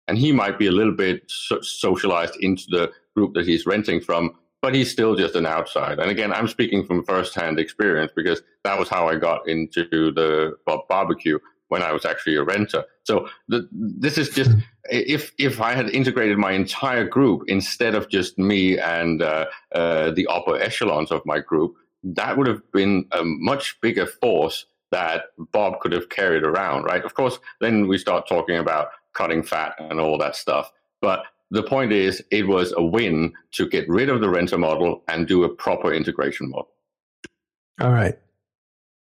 And 0.07 0.17
he 0.17 0.31
might 0.31 0.59
be 0.59 0.67
a 0.67 0.71
little 0.71 0.95
bit 0.95 1.23
so- 1.27 1.61
socialized 1.61 2.35
into 2.41 2.65
the 2.69 2.91
group 3.15 3.33
that 3.33 3.47
he's 3.47 3.65
renting 3.65 4.01
from, 4.01 4.33
but 4.61 4.75
he's 4.75 4.91
still 4.91 5.15
just 5.15 5.35
an 5.35 5.45
outside. 5.45 5.99
And 5.99 6.09
again, 6.09 6.33
I'm 6.33 6.47
speaking 6.47 6.85
from 6.85 7.03
firsthand 7.03 7.59
experience 7.59 8.11
because 8.15 8.41
that 8.63 8.77
was 8.77 8.89
how 8.89 9.07
I 9.07 9.15
got 9.15 9.47
into 9.47 10.11
the 10.11 10.55
barbecue 10.89 11.39
when 11.69 11.81
I 11.81 11.91
was 11.91 12.05
actually 12.05 12.35
a 12.35 12.43
renter. 12.43 12.83
So 13.03 13.27
the, 13.47 13.67
this 13.71 14.17
is 14.17 14.29
just 14.29 14.51
if 14.89 15.33
if 15.37 15.59
I 15.61 15.73
had 15.73 15.89
integrated 15.89 16.37
my 16.37 16.51
entire 16.51 17.05
group 17.05 17.43
instead 17.47 17.95
of 17.95 18.09
just 18.09 18.37
me 18.37 18.77
and 18.77 19.21
uh, 19.21 19.45
uh, 19.73 20.11
the 20.11 20.27
upper 20.27 20.57
echelons 20.57 21.11
of 21.11 21.25
my 21.25 21.39
group, 21.39 21.75
that 22.03 22.37
would 22.37 22.47
have 22.47 22.61
been 22.71 23.05
a 23.11 23.23
much 23.23 23.79
bigger 23.81 24.05
force 24.05 24.65
that 24.91 25.25
Bob 25.51 25.79
could 25.81 25.91
have 25.91 26.09
carried 26.09 26.43
around, 26.43 26.83
right? 26.83 27.03
Of 27.03 27.13
course, 27.13 27.39
then 27.59 27.87
we 27.87 27.97
start 27.97 28.27
talking 28.27 28.57
about 28.57 28.89
cutting 29.13 29.43
fat 29.43 29.75
and 29.79 29.99
all 29.99 30.17
that 30.19 30.35
stuff. 30.35 30.71
But 31.01 31.23
the 31.51 31.63
point 31.63 31.91
is, 31.91 32.23
it 32.31 32.47
was 32.47 32.73
a 32.75 32.83
win 32.83 33.33
to 33.53 33.67
get 33.67 33.87
rid 33.89 34.09
of 34.09 34.21
the 34.21 34.29
renter 34.29 34.57
model 34.57 35.03
and 35.07 35.27
do 35.27 35.43
a 35.43 35.49
proper 35.49 35.93
integration 35.93 36.49
model. 36.49 36.69
All 37.81 37.91
right. 37.91 38.17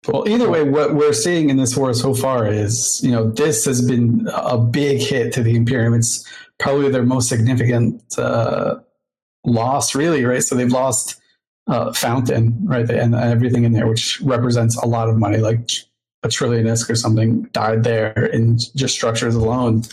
Well, 0.07 0.27
either 0.27 0.49
way, 0.49 0.63
what 0.63 0.95
we're 0.95 1.13
seeing 1.13 1.49
in 1.49 1.57
this 1.57 1.75
war 1.75 1.93
so 1.93 2.13
far 2.13 2.47
is, 2.47 3.01
you 3.03 3.11
know, 3.11 3.29
this 3.29 3.65
has 3.65 3.85
been 3.85 4.27
a 4.33 4.57
big 4.57 5.01
hit 5.01 5.33
to 5.33 5.43
the 5.43 5.55
Imperium. 5.55 5.93
It's 5.93 6.25
probably 6.59 6.89
their 6.89 7.03
most 7.03 7.27
significant 7.27 8.01
uh, 8.17 8.75
loss, 9.43 9.95
really, 9.95 10.23
right? 10.23 10.41
So 10.41 10.55
they've 10.55 10.71
lost 10.71 11.19
uh, 11.67 11.91
Fountain, 11.91 12.57
right, 12.63 12.89
and 12.89 13.13
everything 13.15 13.65
in 13.65 13.73
there, 13.73 13.87
which 13.87 14.21
represents 14.21 14.77
a 14.77 14.87
lot 14.87 15.09
of 15.09 15.17
money, 15.17 15.37
like 15.37 15.69
a 16.23 16.29
trillion 16.29 16.65
ISK 16.65 16.89
or 16.91 16.95
something, 16.95 17.43
died 17.51 17.83
there 17.83 18.27
in 18.27 18.57
just 18.75 18.95
structures 18.95 19.35
alone. 19.35 19.83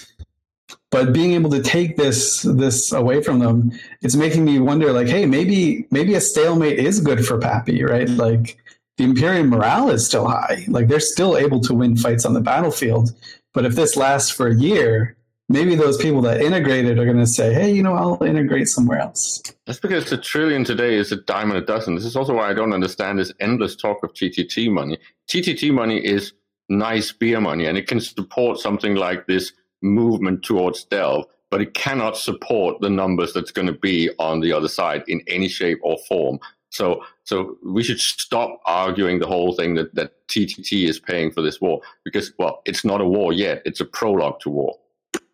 But 0.91 1.13
being 1.13 1.33
able 1.33 1.51
to 1.51 1.61
take 1.61 1.97
this 1.97 2.43
this 2.43 2.93
away 2.93 3.21
from 3.21 3.41
them, 3.41 3.73
it's 4.01 4.15
making 4.15 4.45
me 4.45 4.61
wonder, 4.61 4.93
like, 4.93 5.09
hey, 5.09 5.27
maybe 5.27 5.89
maybe 5.91 6.15
a 6.15 6.21
stalemate 6.21 6.79
is 6.79 7.01
good 7.01 7.27
for 7.27 7.41
PAPI, 7.41 7.89
right? 7.89 8.09
Like 8.09 8.59
the 8.97 9.05
Imperium 9.05 9.49
morale 9.49 9.91
is 9.91 10.07
still 10.07 10.27
high. 10.27 10.65
Like 10.69 10.89
they're 10.89 11.01
still 11.01 11.37
able 11.37 11.61
to 11.61 11.75
win 11.75 11.97
fights 11.97 12.25
on 12.25 12.35
the 12.35 12.41
battlefield. 12.41 13.13
But 13.53 13.65
if 13.65 13.75
this 13.75 13.97
lasts 13.97 14.31
for 14.31 14.49
a 14.49 14.55
year, 14.55 15.17
maybe 15.49 15.75
those 15.75 15.97
people 15.97 16.21
that 16.23 16.41
integrated 16.41 16.99
are 16.99 17.05
going 17.05 17.19
to 17.19 17.27
say, 17.27 17.53
hey, 17.53 17.73
you 17.73 17.83
know, 17.83 17.95
I'll 17.95 18.23
integrate 18.23 18.69
somewhere 18.69 18.99
else. 18.99 19.43
That's 19.67 19.81
because 19.81 20.11
the 20.11 20.19
trillion 20.19 20.65
today 20.65 20.95
is 20.95 21.13
a 21.13 21.17
dime 21.17 21.51
a 21.53 21.61
dozen. 21.61 21.95
This 21.95 22.05
is 22.05 22.17
also 22.17 22.35
why 22.35 22.51
I 22.51 22.55
don't 22.55 22.73
understand 22.73 23.19
this 23.19 23.33
endless 23.41 23.77
talk 23.77 24.03
of 24.03 24.13
TTT 24.13 24.71
money. 24.71 24.99
TTT 25.29 25.73
money 25.73 26.05
is 26.05 26.33
nice 26.69 27.13
beer 27.13 27.41
money 27.41 27.67
and 27.67 27.77
it 27.77 27.87
can 27.87 28.01
support 28.01 28.59
something 28.59 28.95
like 28.95 29.27
this 29.27 29.53
movement 29.83 30.43
towards 30.43 30.85
Delve, 30.85 31.27
but 31.51 31.61
it 31.61 31.75
cannot 31.75 32.17
support 32.17 32.81
the 32.81 32.89
numbers 32.89 33.33
that's 33.33 33.51
going 33.51 33.67
to 33.67 33.79
be 33.79 34.11
on 34.19 34.41
the 34.41 34.53
other 34.53 34.69
side 34.69 35.05
in 35.09 35.21
any 35.27 35.49
shape 35.49 35.79
or 35.83 35.99
form. 36.09 36.39
So, 36.75 37.05
so 37.23 37.57
we 37.63 37.85
should 37.85 38.01
stop 38.01 38.61
arguing 38.67 39.21
the 39.21 39.29
whole 39.29 39.53
thing 39.53 39.75
that, 39.75 39.95
that 39.95 40.27
TTT 40.27 40.89
is 40.89 40.99
paying 40.99 41.31
for 41.31 41.41
this 41.41 41.61
war 41.61 41.81
because, 42.05 42.33
well, 42.37 42.63
it's 42.65 42.85
not 42.85 43.01
a 43.01 43.07
war 43.07 43.33
yet. 43.33 43.63
It's 43.65 43.81
a 43.81 43.85
prologue 43.85 44.41
to 44.41 44.51
war. 44.51 44.77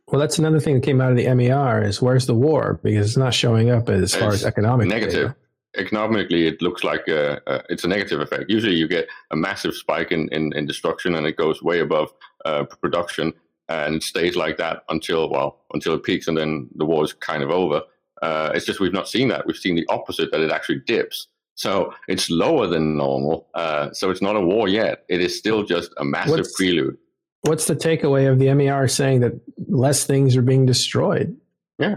Well, 0.08 0.20
that's 0.20 0.38
another 0.38 0.60
thing 0.60 0.74
that 0.74 0.82
came 0.82 1.00
out 1.00 1.12
of 1.12 1.16
the 1.16 1.32
MER 1.34 1.82
is 1.82 2.02
where's 2.02 2.26
the 2.26 2.34
war 2.34 2.78
because 2.82 3.06
it's 3.06 3.16
not 3.16 3.32
showing 3.32 3.70
up 3.70 3.88
as 3.88 4.14
far 4.14 4.28
as 4.28 4.44
economic 4.44 4.88
negative. 4.88 5.28
data. 5.28 5.36
Economically, 5.76 6.46
it 6.46 6.60
looks 6.60 6.84
like 6.84 7.08
a, 7.08 7.40
a, 7.46 7.62
it's 7.70 7.84
a 7.84 7.88
negative 7.88 8.20
effect. 8.20 8.50
Usually, 8.50 8.74
you 8.74 8.86
get 8.86 9.08
a 9.30 9.36
massive 9.36 9.72
spike 9.72 10.12
in, 10.12 10.28
in, 10.32 10.52
in 10.52 10.66
destruction, 10.66 11.14
and 11.14 11.26
it 11.26 11.36
goes 11.36 11.62
way 11.62 11.80
above 11.80 12.12
uh, 12.44 12.64
production, 12.64 13.32
and 13.68 14.02
stays 14.02 14.36
like 14.36 14.58
that 14.58 14.82
until 14.90 15.30
well 15.30 15.60
until 15.72 15.94
it 15.94 16.02
peaks, 16.02 16.28
and 16.28 16.36
then 16.36 16.68
the 16.74 16.84
war 16.84 17.02
is 17.04 17.14
kind 17.14 17.42
of 17.42 17.50
over. 17.50 17.82
Uh, 18.20 18.50
it's 18.54 18.66
just 18.66 18.80
we've 18.80 18.92
not 18.92 19.08
seen 19.08 19.28
that. 19.28 19.46
We've 19.46 19.56
seen 19.56 19.76
the 19.76 19.86
opposite 19.88 20.30
that 20.32 20.40
it 20.40 20.50
actually 20.50 20.80
dips. 20.80 21.28
So 21.60 21.92
it's 22.08 22.30
lower 22.30 22.66
than 22.66 22.96
normal. 22.96 23.46
Uh, 23.52 23.92
so 23.92 24.08
it's 24.10 24.22
not 24.22 24.34
a 24.34 24.40
war 24.40 24.66
yet. 24.66 25.04
It 25.10 25.20
is 25.20 25.36
still 25.36 25.62
just 25.62 25.92
a 25.98 26.04
massive 26.06 26.38
What's- 26.38 26.56
prelude. 26.56 26.96
What's 27.42 27.66
the 27.66 27.76
takeaway 27.76 28.30
of 28.32 28.38
the 28.38 28.48
MER 28.54 28.88
saying 28.88 29.20
that 29.20 29.32
less 29.68 30.04
things 30.04 30.36
are 30.38 30.42
being 30.42 30.64
destroyed? 30.64 31.36
Yeah. 31.78 31.96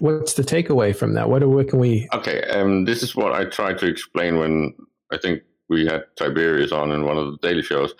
What's 0.00 0.32
the 0.34 0.42
takeaway 0.42 0.96
from 0.96 1.12
that? 1.12 1.28
What, 1.28 1.46
what 1.46 1.68
can 1.68 1.78
we? 1.78 2.08
Okay, 2.14 2.42
um, 2.44 2.86
this 2.86 3.02
is 3.02 3.14
what 3.14 3.32
I 3.32 3.44
tried 3.44 3.78
to 3.80 3.86
explain 3.86 4.38
when 4.38 4.74
I 5.12 5.18
think 5.18 5.42
we 5.68 5.84
had 5.86 6.04
Tiberius 6.16 6.72
on 6.72 6.90
in 6.90 7.04
one 7.04 7.18
of 7.18 7.32
the 7.32 7.38
daily 7.46 7.62
shows. 7.62 7.92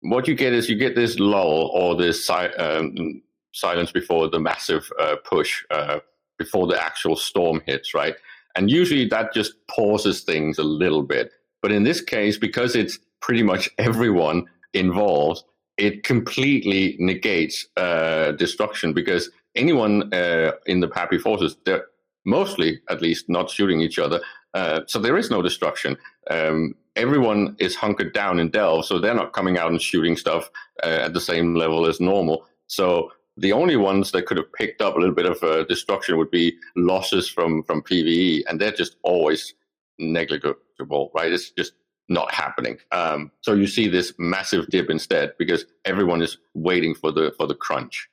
What 0.00 0.26
you 0.28 0.34
get 0.34 0.52
is 0.54 0.68
you 0.68 0.76
get 0.76 0.94
this 0.94 1.18
lull 1.18 1.70
or 1.74 1.94
this 1.94 2.26
si- 2.26 2.32
um, 2.32 3.22
silence 3.52 3.92
before 3.92 4.28
the 4.30 4.40
massive 4.40 4.90
uh, 4.98 5.16
push, 5.24 5.62
uh, 5.70 6.00
before 6.38 6.66
the 6.66 6.82
actual 6.82 7.16
storm 7.16 7.62
hits, 7.66 7.92
right? 7.94 8.16
And 8.54 8.70
usually 8.70 9.06
that 9.08 9.32
just 9.32 9.54
pauses 9.68 10.22
things 10.22 10.58
a 10.58 10.62
little 10.62 11.02
bit. 11.02 11.30
But 11.62 11.72
in 11.72 11.84
this 11.84 12.00
case, 12.00 12.36
because 12.36 12.74
it's 12.74 12.98
pretty 13.20 13.42
much 13.42 13.70
everyone 13.78 14.46
involved, 14.74 15.44
it 15.78 16.02
completely 16.04 16.96
negates 16.98 17.66
uh, 17.76 18.32
destruction 18.32 18.92
because 18.92 19.30
anyone 19.54 20.12
uh, 20.12 20.52
in 20.66 20.80
the 20.80 20.88
PAPI 20.88 21.20
forces, 21.20 21.56
they're 21.64 21.86
mostly, 22.24 22.80
at 22.88 23.02
least, 23.02 23.28
not 23.28 23.50
shooting 23.50 23.80
each 23.80 23.98
other. 23.98 24.20
Uh, 24.54 24.80
so 24.86 24.98
there 24.98 25.16
is 25.16 25.30
no 25.30 25.42
destruction. 25.42 25.96
Um, 26.30 26.74
everyone 26.94 27.56
is 27.58 27.74
hunkered 27.74 28.12
down 28.12 28.38
in 28.38 28.50
Delve, 28.50 28.84
so 28.84 28.98
they're 28.98 29.14
not 29.14 29.32
coming 29.32 29.58
out 29.58 29.70
and 29.70 29.80
shooting 29.80 30.16
stuff 30.16 30.50
uh, 30.84 30.86
at 30.86 31.14
the 31.14 31.20
same 31.20 31.54
level 31.54 31.86
as 31.86 32.00
normal. 32.00 32.46
So 32.66 33.10
the 33.36 33.52
only 33.52 33.76
ones 33.76 34.12
that 34.12 34.26
could 34.26 34.36
have 34.36 34.52
picked 34.52 34.82
up 34.82 34.96
a 34.96 34.98
little 34.98 35.14
bit 35.14 35.26
of 35.26 35.42
uh, 35.42 35.64
destruction 35.64 36.16
would 36.18 36.30
be 36.30 36.56
losses 36.76 37.28
from 37.28 37.62
from 37.62 37.82
PVE, 37.82 38.42
and 38.48 38.60
they're 38.60 38.72
just 38.72 38.96
always 39.02 39.54
negligible, 39.98 41.10
right? 41.14 41.32
It's 41.32 41.50
just 41.50 41.72
not 42.08 42.32
happening. 42.32 42.78
Um, 42.90 43.30
so 43.40 43.54
you 43.54 43.66
see 43.66 43.88
this 43.88 44.12
massive 44.18 44.66
dip 44.68 44.90
instead 44.90 45.32
because 45.38 45.64
everyone 45.84 46.22
is 46.22 46.38
waiting 46.54 46.94
for 46.94 47.10
the 47.12 47.34
for 47.36 47.46
the 47.46 47.54
crunch. 47.54 48.08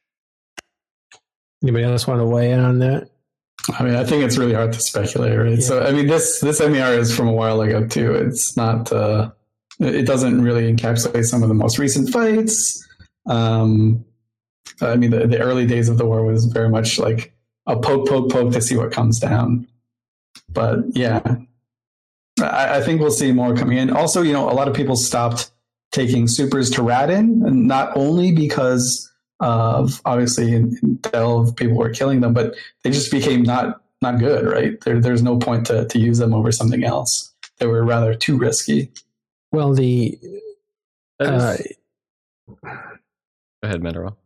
Anybody 1.61 1.83
else 1.83 2.07
want 2.07 2.21
to 2.21 2.25
weigh 2.25 2.51
in 2.51 2.59
on 2.59 2.79
that? 2.79 3.09
I 3.77 3.83
mean, 3.83 3.95
I 3.95 4.05
think 4.05 4.23
it's 4.23 4.37
really 4.37 4.53
hard 4.53 4.71
to 4.71 4.79
speculate, 4.79 5.37
right? 5.37 5.61
So, 5.61 5.83
I 5.83 5.91
mean, 5.91 6.07
this 6.07 6.39
this 6.39 6.61
MER 6.61 6.93
is 6.93 7.15
from 7.15 7.27
a 7.27 7.33
while 7.33 7.59
ago 7.61 7.85
too. 7.85 8.13
It's 8.13 8.55
not. 8.55 8.91
Uh, 8.91 9.31
it 9.79 10.05
doesn't 10.05 10.41
really 10.41 10.73
encapsulate 10.73 11.25
some 11.25 11.43
of 11.43 11.49
the 11.49 11.55
most 11.55 11.77
recent 11.77 12.09
fights. 12.09 12.85
Um, 13.27 14.05
I 14.81 14.95
mean, 14.95 15.11
the, 15.11 15.27
the 15.27 15.39
early 15.39 15.65
days 15.65 15.89
of 15.89 15.97
the 15.97 16.05
war 16.05 16.23
was 16.23 16.45
very 16.45 16.69
much 16.69 16.99
like 16.99 17.33
a 17.65 17.77
poke, 17.77 18.07
poke, 18.07 18.31
poke 18.31 18.53
to 18.53 18.61
see 18.61 18.75
what 18.75 18.91
comes 18.91 19.19
down. 19.19 19.67
But 20.49 20.79
yeah, 20.91 21.21
I, 22.39 22.77
I 22.77 22.81
think 22.81 23.01
we'll 23.01 23.11
see 23.11 23.31
more 23.31 23.55
coming 23.55 23.77
in. 23.77 23.89
Also, 23.89 24.21
you 24.21 24.33
know, 24.33 24.49
a 24.49 24.53
lot 24.53 24.67
of 24.67 24.73
people 24.73 24.95
stopped 24.95 25.51
taking 25.91 26.27
supers 26.27 26.69
to 26.71 26.83
ratting, 26.83 27.67
not 27.67 27.95
only 27.95 28.31
because 28.31 29.11
of 29.39 30.01
obviously 30.05 30.53
in, 30.53 30.77
in 30.83 30.95
Delve 30.97 31.55
people 31.55 31.77
were 31.77 31.89
killing 31.89 32.21
them, 32.21 32.33
but 32.33 32.55
they 32.83 32.91
just 32.91 33.11
became 33.11 33.43
not 33.43 33.81
not 34.01 34.19
good, 34.19 34.45
right? 34.45 34.79
There, 34.81 34.99
there's 34.99 35.23
no 35.23 35.37
point 35.37 35.67
to, 35.67 35.85
to 35.85 35.99
use 35.99 36.19
them 36.19 36.33
over 36.33 36.51
something 36.51 36.83
else. 36.83 37.33
They 37.57 37.67
were 37.67 37.83
rather 37.83 38.15
too 38.15 38.37
risky. 38.37 38.91
Well, 39.51 39.73
the 39.73 40.17
uh, 41.19 41.57
Go 42.47 42.69
ahead, 43.63 43.83
Mineral. 43.83 44.17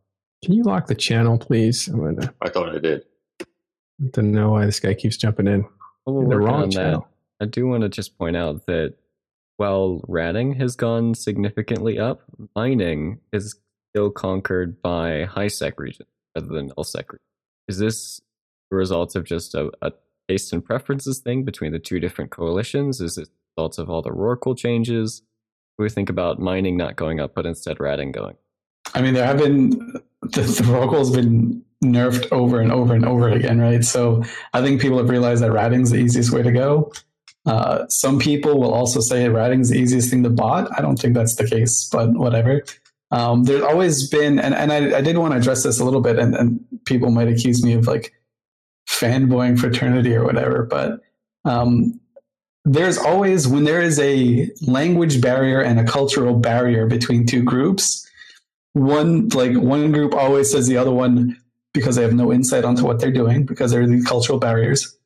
Can 0.43 0.53
you 0.53 0.63
lock 0.63 0.87
the 0.87 0.95
channel, 0.95 1.37
please? 1.37 1.87
I'm 1.87 2.03
gonna 2.03 2.33
I 2.41 2.49
thought 2.49 2.75
I 2.75 2.79
did. 2.79 3.05
Don't 4.11 4.31
know 4.31 4.51
why 4.51 4.65
this 4.65 4.79
guy 4.79 4.93
keeps 4.93 5.17
jumping 5.17 5.47
in. 5.47 5.65
Well, 6.05 6.15
we're 6.15 6.23
in 6.23 6.29
the 6.29 6.37
wrong 6.37 6.63
on 6.63 6.69
that. 6.69 6.75
channel. 6.75 7.07
I 7.41 7.45
do 7.45 7.67
want 7.67 7.83
to 7.83 7.89
just 7.89 8.17
point 8.17 8.35
out 8.35 8.65
that 8.65 8.95
while 9.57 10.01
ratting 10.07 10.53
has 10.55 10.75
gone 10.75 11.15
significantly 11.15 11.99
up, 11.99 12.21
mining 12.55 13.19
is 13.31 13.55
still 13.91 14.09
conquered 14.09 14.81
by 14.81 15.25
high 15.25 15.47
sec 15.47 15.79
region 15.79 16.05
rather 16.35 16.47
than 16.47 16.71
null 16.75 16.83
sec 16.83 17.11
region. 17.11 17.23
Is 17.67 17.77
this 17.77 18.19
the 18.69 18.75
result 18.75 19.15
of 19.15 19.23
just 19.23 19.55
a, 19.55 19.71
a 19.81 19.93
taste 20.27 20.51
and 20.51 20.63
preferences 20.63 21.19
thing 21.19 21.43
between 21.43 21.71
the 21.71 21.79
two 21.79 21.99
different 21.99 22.31
coalitions? 22.31 22.99
Is 22.99 23.17
it 23.17 23.29
the 23.29 23.61
result 23.61 23.77
of 23.79 23.89
all 23.89 24.01
the 24.01 24.09
Rorqual 24.09 24.57
changes? 24.57 25.21
We 25.77 25.89
think 25.89 26.09
about 26.09 26.39
mining 26.39 26.75
not 26.77 26.95
going 26.95 27.19
up, 27.19 27.33
but 27.33 27.45
instead 27.45 27.79
ratting 27.79 28.11
going? 28.11 28.35
I 28.93 29.01
mean, 29.01 29.13
there 29.13 29.25
have 29.25 29.37
been 29.37 29.69
the, 30.21 30.41
the 30.41 30.63
Rorqual's 30.63 31.11
been 31.11 31.63
nerfed 31.83 32.31
over 32.31 32.61
and 32.61 32.71
over 32.71 32.93
and 32.93 33.05
over 33.05 33.29
again, 33.29 33.59
right? 33.59 33.83
So 33.83 34.23
I 34.53 34.61
think 34.61 34.81
people 34.81 34.97
have 34.97 35.09
realized 35.09 35.43
that 35.43 35.51
ratting's 35.51 35.91
the 35.91 35.97
easiest 35.97 36.31
way 36.31 36.41
to 36.41 36.51
go. 36.51 36.91
Uh, 37.45 37.85
some 37.89 38.19
people 38.19 38.57
will 38.59 38.73
also 38.73 39.01
say 39.01 39.27
ratting's 39.27 39.69
the 39.69 39.77
easiest 39.77 40.09
thing 40.09 40.23
to 40.23 40.29
bot. 40.29 40.69
I 40.77 40.81
don't 40.81 40.97
think 40.97 41.13
that's 41.13 41.35
the 41.35 41.47
case, 41.47 41.89
but 41.91 42.13
whatever. 42.13 42.63
Um, 43.11 43.43
there's 43.43 43.61
always 43.61 44.09
been, 44.09 44.39
and, 44.39 44.55
and 44.55 44.71
I, 44.71 44.97
I 44.97 45.01
did 45.01 45.17
want 45.17 45.33
to 45.33 45.37
address 45.37 45.63
this 45.63 45.79
a 45.79 45.85
little 45.85 46.01
bit, 46.01 46.17
and, 46.17 46.33
and 46.35 46.63
people 46.85 47.11
might 47.11 47.27
accuse 47.27 47.63
me 47.63 47.73
of 47.73 47.85
like 47.85 48.13
fanboying 48.89 49.59
fraternity 49.59 50.15
or 50.15 50.23
whatever, 50.23 50.63
but 50.63 51.01
um, 51.45 51.99
there's 52.65 52.97
always 52.97 53.47
when 53.47 53.65
there 53.65 53.81
is 53.81 53.99
a 53.99 54.49
language 54.61 55.21
barrier 55.21 55.61
and 55.61 55.79
a 55.79 55.83
cultural 55.83 56.35
barrier 56.35 56.87
between 56.87 57.25
two 57.25 57.43
groups 57.43 58.09
one 58.73 59.29
like 59.29 59.55
one 59.55 59.91
group 59.91 60.13
always 60.13 60.51
says 60.51 60.67
the 60.67 60.77
other 60.77 60.91
one 60.91 61.39
because 61.73 61.95
they 61.95 62.01
have 62.01 62.13
no 62.13 62.31
insight 62.31 62.65
onto 62.65 62.83
what 62.83 62.99
they're 62.99 63.11
doing 63.11 63.45
because 63.45 63.71
there 63.71 63.81
are 63.81 63.87
these 63.87 64.05
cultural 64.05 64.39
barriers. 64.39 64.97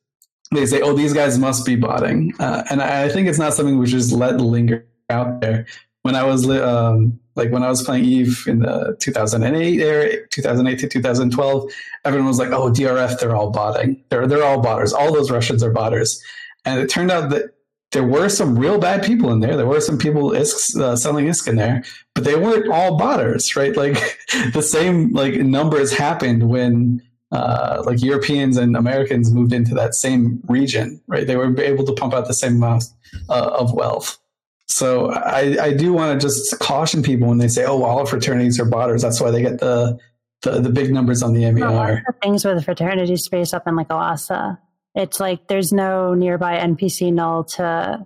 They 0.52 0.66
say 0.66 0.80
oh 0.80 0.94
these 0.94 1.12
guys 1.12 1.38
must 1.38 1.64
be 1.64 1.76
botting. 1.76 2.32
Uh, 2.38 2.64
and 2.70 2.82
I, 2.82 3.08
think 3.08 3.28
it's 3.28 3.38
not 3.38 3.54
something 3.54 3.78
we 3.78 3.86
just 3.86 4.12
let 4.12 4.40
linger 4.40 4.86
out 5.10 5.40
there. 5.40 5.66
When 6.02 6.14
i 6.14 6.24
was 6.24 6.48
um, 6.48 7.20
like 7.36 7.50
when 7.50 7.62
i 7.62 7.68
was 7.68 7.82
playing 7.82 8.04
eve 8.04 8.44
in 8.46 8.60
the 8.60 8.96
2008 9.00 9.80
era 9.80 10.26
2008 10.28 10.78
to 10.78 10.88
2012 10.88 11.70
everyone 12.04 12.28
was 12.28 12.38
like 12.38 12.50
oh 12.50 12.70
drf 12.70 13.18
they're 13.18 13.36
all 13.36 13.50
botting. 13.50 14.02
They're, 14.08 14.26
they're 14.26 14.44
all 14.44 14.62
botters. 14.62 14.94
All 14.94 15.12
those 15.12 15.30
russians 15.30 15.62
are 15.62 15.72
botters. 15.72 16.18
And 16.64 16.80
it 16.80 16.88
turned 16.88 17.10
out 17.10 17.30
that 17.30 17.54
there 17.92 18.04
were 18.04 18.28
some 18.28 18.58
real 18.58 18.78
bad 18.78 19.02
people 19.02 19.32
in 19.32 19.40
there. 19.40 19.56
There 19.56 19.66
were 19.66 19.80
some 19.80 19.98
people 19.98 20.30
ISK, 20.30 20.76
uh, 20.78 20.96
selling 20.96 21.26
ISK 21.26 21.48
in 21.48 21.56
there, 21.56 21.82
but 22.14 22.24
they 22.24 22.36
weren't 22.36 22.70
all 22.70 22.98
botters, 22.98 23.56
right? 23.56 23.74
Like 23.76 24.18
the 24.52 24.62
same 24.62 25.12
like 25.12 25.34
numbers 25.34 25.92
happened 25.92 26.48
when 26.48 27.00
uh, 27.30 27.82
like 27.86 28.02
Europeans 28.02 28.56
and 28.56 28.76
Americans 28.76 29.32
moved 29.32 29.52
into 29.52 29.74
that 29.74 29.94
same 29.94 30.40
region, 30.48 31.00
right? 31.06 31.26
They 31.26 31.36
were 31.36 31.58
able 31.60 31.84
to 31.84 31.92
pump 31.92 32.12
out 32.12 32.26
the 32.26 32.34
same 32.34 32.56
amount 32.56 32.84
uh, 33.28 33.50
of 33.58 33.72
wealth. 33.72 34.18
So 34.66 35.10
I, 35.12 35.56
I 35.60 35.72
do 35.72 35.92
want 35.92 36.20
to 36.20 36.26
just 36.26 36.58
caution 36.58 37.02
people 37.02 37.28
when 37.28 37.38
they 37.38 37.48
say, 37.48 37.64
"Oh, 37.64 37.82
all 37.84 38.04
fraternities 38.04 38.60
are 38.60 38.66
botters." 38.66 39.00
That's 39.02 39.20
why 39.20 39.30
they 39.30 39.40
get 39.42 39.60
the 39.60 39.98
the, 40.42 40.60
the 40.60 40.70
big 40.70 40.92
numbers 40.92 41.22
on 41.22 41.32
the 41.32 41.50
MER. 41.50 42.02
things 42.22 42.44
with 42.44 42.56
the 42.56 42.62
fraternity 42.62 43.16
space 43.16 43.54
up 43.54 43.66
in 43.66 43.76
like 43.76 43.88
Oasa 43.88 44.58
it's 44.98 45.20
like 45.20 45.46
there's 45.46 45.72
no 45.72 46.12
nearby 46.14 46.58
NPC 46.58 47.12
null 47.12 47.44
to 47.44 48.04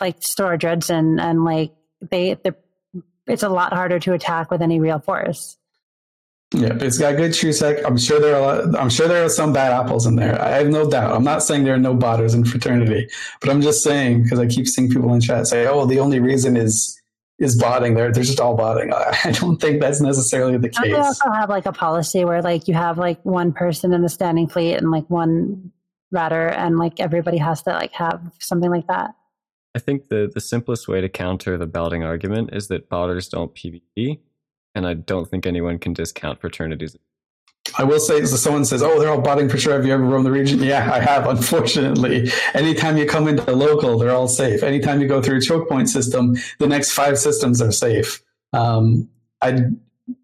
like 0.00 0.16
store 0.22 0.56
dreads 0.56 0.90
in, 0.90 1.20
and 1.20 1.44
like 1.44 1.72
they, 2.10 2.36
it's 3.28 3.44
a 3.44 3.48
lot 3.48 3.72
harder 3.72 4.00
to 4.00 4.12
attack 4.12 4.50
with 4.50 4.60
any 4.60 4.80
real 4.80 4.98
force. 4.98 5.56
Yeah, 6.52 6.76
it's 6.80 6.98
got 6.98 7.16
good 7.16 7.32
true 7.32 7.52
sec. 7.52 7.78
I'm 7.86 7.96
sure 7.96 8.20
there 8.20 8.34
are. 8.34 8.66
Lot, 8.66 8.76
I'm 8.78 8.90
sure 8.90 9.06
there 9.06 9.24
are 9.24 9.28
some 9.28 9.52
bad 9.52 9.72
apples 9.72 10.04
in 10.04 10.16
there. 10.16 10.38
I 10.42 10.50
have 10.50 10.66
no 10.66 10.90
doubt. 10.90 11.14
I'm 11.14 11.24
not 11.24 11.44
saying 11.44 11.62
there 11.62 11.74
are 11.74 11.78
no 11.78 11.94
botters 11.94 12.34
in 12.34 12.44
fraternity, 12.44 13.08
but 13.40 13.48
I'm 13.48 13.62
just 13.62 13.82
saying 13.84 14.24
because 14.24 14.40
I 14.40 14.46
keep 14.46 14.66
seeing 14.66 14.90
people 14.90 15.14
in 15.14 15.20
chat 15.20 15.46
say, 15.46 15.66
"Oh, 15.68 15.86
the 15.86 16.00
only 16.00 16.18
reason 16.18 16.56
is 16.56 17.00
is 17.38 17.56
botting. 17.56 17.94
They're 17.94 18.12
they're 18.12 18.24
just 18.24 18.40
all 18.40 18.56
botting." 18.56 18.92
I 19.24 19.30
don't 19.30 19.58
think 19.58 19.80
that's 19.80 20.00
necessarily 20.00 20.58
the 20.58 20.70
case. 20.70 20.82
They 20.82 20.92
also 20.92 21.30
have 21.30 21.48
like 21.48 21.66
a 21.66 21.72
policy 21.72 22.24
where 22.24 22.42
like 22.42 22.66
you 22.66 22.74
have 22.74 22.98
like 22.98 23.24
one 23.24 23.52
person 23.52 23.94
in 23.94 24.02
the 24.02 24.08
standing 24.08 24.48
fleet 24.48 24.74
and 24.74 24.90
like 24.90 25.08
one 25.08 25.72
rather 26.12 26.48
and 26.48 26.78
like 26.78 27.00
everybody 27.00 27.38
has 27.38 27.62
to 27.62 27.70
like 27.70 27.92
have 27.92 28.20
something 28.38 28.70
like 28.70 28.86
that 28.86 29.14
i 29.74 29.78
think 29.78 30.08
the 30.08 30.30
the 30.32 30.40
simplest 30.40 30.88
way 30.88 31.00
to 31.00 31.08
counter 31.08 31.56
the 31.58 31.66
botting 31.66 32.04
argument 32.04 32.50
is 32.52 32.68
that 32.68 32.88
botters 32.88 33.30
don't 33.30 33.54
pvp 33.54 34.18
and 34.74 34.86
i 34.86 34.94
don't 34.94 35.28
think 35.28 35.46
anyone 35.46 35.78
can 35.78 35.92
discount 35.92 36.40
fraternities 36.40 36.96
I 37.78 37.84
will 37.84 38.00
say, 38.00 38.24
so 38.24 38.36
someone 38.36 38.64
says, 38.64 38.82
"Oh, 38.82 38.98
they're 38.98 39.08
all 39.08 39.20
botting 39.20 39.48
for 39.48 39.56
sure." 39.56 39.74
Have 39.74 39.86
you 39.86 39.94
ever 39.94 40.02
roamed 40.02 40.26
the 40.26 40.32
region? 40.32 40.62
Yeah, 40.62 40.92
I 40.92 41.00
have. 41.00 41.26
Unfortunately, 41.26 42.30
anytime 42.54 42.96
you 42.96 43.06
come 43.06 43.28
into 43.28 43.44
the 43.44 43.54
local, 43.56 43.98
they're 43.98 44.10
all 44.10 44.28
safe. 44.28 44.62
Anytime 44.62 45.00
you 45.00 45.08
go 45.08 45.22
through 45.22 45.38
a 45.38 45.40
choke 45.40 45.68
point 45.68 45.88
system, 45.88 46.36
the 46.58 46.66
next 46.66 46.92
five 46.92 47.18
systems 47.18 47.62
are 47.62 47.72
safe. 47.72 48.22
Um, 48.52 49.08
I 49.40 49.70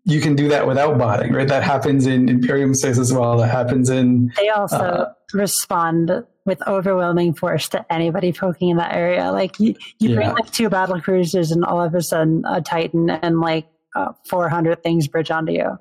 you 0.09 0.23
can 0.23 0.35
do 0.35 0.49
that 0.49 0.67
without 0.67 0.97
botting, 0.97 1.35
right? 1.35 1.47
That 1.47 1.63
happens 1.63 2.07
in 2.07 2.31
Imperium 2.31 2.75
space 2.75 2.99
as 2.99 3.13
well. 3.13 3.37
That 3.37 3.49
happens 3.49 3.91
in. 3.91 4.33
They 4.37 4.49
also 4.49 4.77
uh, 4.77 5.13
respond 5.35 6.25
with 6.47 6.67
overwhelming 6.67 7.35
force 7.35 7.69
to 7.69 7.93
anybody 7.93 8.33
poking 8.33 8.71
in 8.71 8.79
that 8.79 8.95
area. 8.95 9.31
Like 9.31 9.61
you, 9.61 9.75
you 9.99 10.11
yeah. 10.11 10.15
bring 10.17 10.29
like 10.31 10.51
two 10.51 10.71
battle 10.71 10.99
cruisers, 10.99 11.51
and 11.51 11.63
all 11.63 11.83
of 11.83 11.95
a 11.95 12.01
sudden 12.01 12.43
a 12.49 12.63
Titan 12.63 13.11
and 13.11 13.41
like 13.41 13.67
uh, 13.95 14.13
400 14.27 14.83
things 14.83 15.07
bridge 15.09 15.31
onto 15.31 15.53
you. 15.53 15.79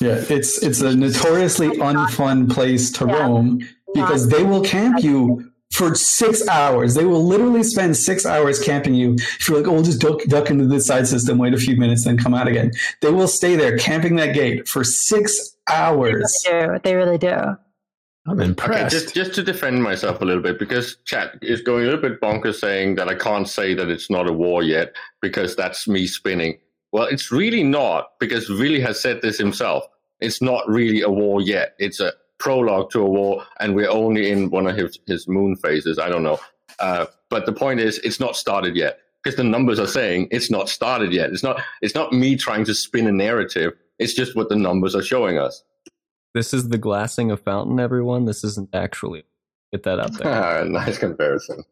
Yeah, 0.00 0.24
it's 0.30 0.62
it's 0.62 0.80
a 0.80 0.96
notoriously 0.96 1.68
unfun 1.68 2.50
place 2.50 2.90
to 2.92 3.06
yeah. 3.06 3.18
roam 3.18 3.60
because 3.92 4.28
they 4.28 4.42
will 4.42 4.62
camp 4.62 5.04
you 5.04 5.52
for 5.72 5.94
six 5.94 6.46
hours. 6.48 6.94
They 6.94 7.04
will 7.04 7.24
literally 7.24 7.62
spend 7.62 7.96
six 7.96 8.24
hours 8.24 8.62
camping 8.62 8.94
you. 8.94 9.14
If 9.14 9.48
you're 9.48 9.58
like, 9.58 9.66
oh, 9.66 9.72
we'll 9.72 9.82
just 9.82 10.00
duck, 10.00 10.22
duck 10.24 10.50
into 10.50 10.66
the 10.66 10.80
side 10.80 11.06
system, 11.06 11.38
wait 11.38 11.54
a 11.54 11.58
few 11.58 11.76
minutes, 11.76 12.04
then 12.04 12.16
come 12.16 12.34
out 12.34 12.46
again. 12.46 12.70
They 13.00 13.10
will 13.10 13.28
stay 13.28 13.56
there 13.56 13.76
camping 13.76 14.16
that 14.16 14.34
gate 14.34 14.68
for 14.68 14.84
six 14.84 15.56
hours. 15.68 16.42
They 16.44 16.54
really 16.54 16.78
do. 16.78 16.80
They 16.84 16.94
really 16.94 17.18
do. 17.18 17.56
I'm 18.26 18.40
impressed. 18.40 18.94
Okay, 18.94 19.04
just, 19.04 19.14
just 19.14 19.34
to 19.34 19.42
defend 19.42 19.82
myself 19.82 20.22
a 20.22 20.24
little 20.24 20.42
bit, 20.42 20.58
because 20.58 20.96
chat 21.04 21.34
is 21.42 21.60
going 21.60 21.82
a 21.82 21.90
little 21.90 22.00
bit 22.00 22.20
bonkers 22.22 22.54
saying 22.54 22.94
that 22.94 23.08
I 23.08 23.14
can't 23.14 23.46
say 23.46 23.74
that 23.74 23.90
it's 23.90 24.08
not 24.08 24.30
a 24.30 24.32
war 24.32 24.62
yet 24.62 24.94
because 25.20 25.54
that's 25.56 25.86
me 25.86 26.06
spinning. 26.06 26.58
Well, 26.92 27.04
it's 27.04 27.30
really 27.30 27.62
not 27.62 28.18
because 28.20 28.48
Willy 28.48 28.80
has 28.80 29.00
said 29.00 29.20
this 29.20 29.36
himself. 29.36 29.84
It's 30.20 30.40
not 30.40 30.66
really 30.68 31.02
a 31.02 31.10
war 31.10 31.42
yet. 31.42 31.74
It's 31.78 32.00
a 32.00 32.12
prologue 32.44 32.90
to 32.90 33.00
a 33.00 33.08
war, 33.08 33.42
and 33.58 33.74
we're 33.74 33.90
only 33.90 34.30
in 34.30 34.50
one 34.50 34.66
of 34.66 34.76
his, 34.76 34.98
his 35.06 35.26
moon 35.26 35.56
phases. 35.56 35.98
I 35.98 36.10
don't 36.10 36.22
know. 36.22 36.38
Uh, 36.78 37.06
but 37.30 37.46
the 37.46 37.52
point 37.52 37.80
is, 37.80 37.98
it's 38.00 38.20
not 38.20 38.36
started 38.36 38.76
yet 38.76 38.98
because 39.22 39.36
the 39.36 39.42
numbers 39.42 39.78
are 39.78 39.86
saying 39.86 40.28
it's 40.30 40.50
not 40.50 40.68
started 40.68 41.10
yet. 41.10 41.30
It's 41.30 41.42
not. 41.42 41.62
It's 41.80 41.94
not 41.94 42.12
me 42.12 42.36
trying 42.36 42.66
to 42.66 42.74
spin 42.74 43.06
a 43.06 43.12
narrative. 43.12 43.72
It's 43.98 44.12
just 44.12 44.36
what 44.36 44.50
the 44.50 44.56
numbers 44.56 44.94
are 44.94 45.02
showing 45.02 45.38
us. 45.38 45.64
This 46.34 46.52
is 46.52 46.68
the 46.68 46.76
glassing 46.76 47.30
of 47.30 47.40
fountain, 47.40 47.80
everyone. 47.80 48.26
This 48.26 48.44
isn't 48.44 48.74
actually. 48.74 49.24
Get 49.72 49.84
that 49.84 49.98
out 49.98 50.12
there. 50.18 50.64
nice 50.66 50.98
comparison. 50.98 51.64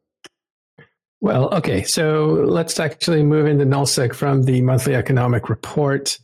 Well, 1.20 1.54
okay, 1.54 1.84
so 1.84 2.44
let's 2.48 2.80
actually 2.80 3.22
move 3.22 3.46
into 3.46 3.64
nullsec 3.66 4.14
from 4.14 4.44
the 4.44 4.62
monthly 4.62 4.94
economic 4.94 5.48
report. 5.50 6.18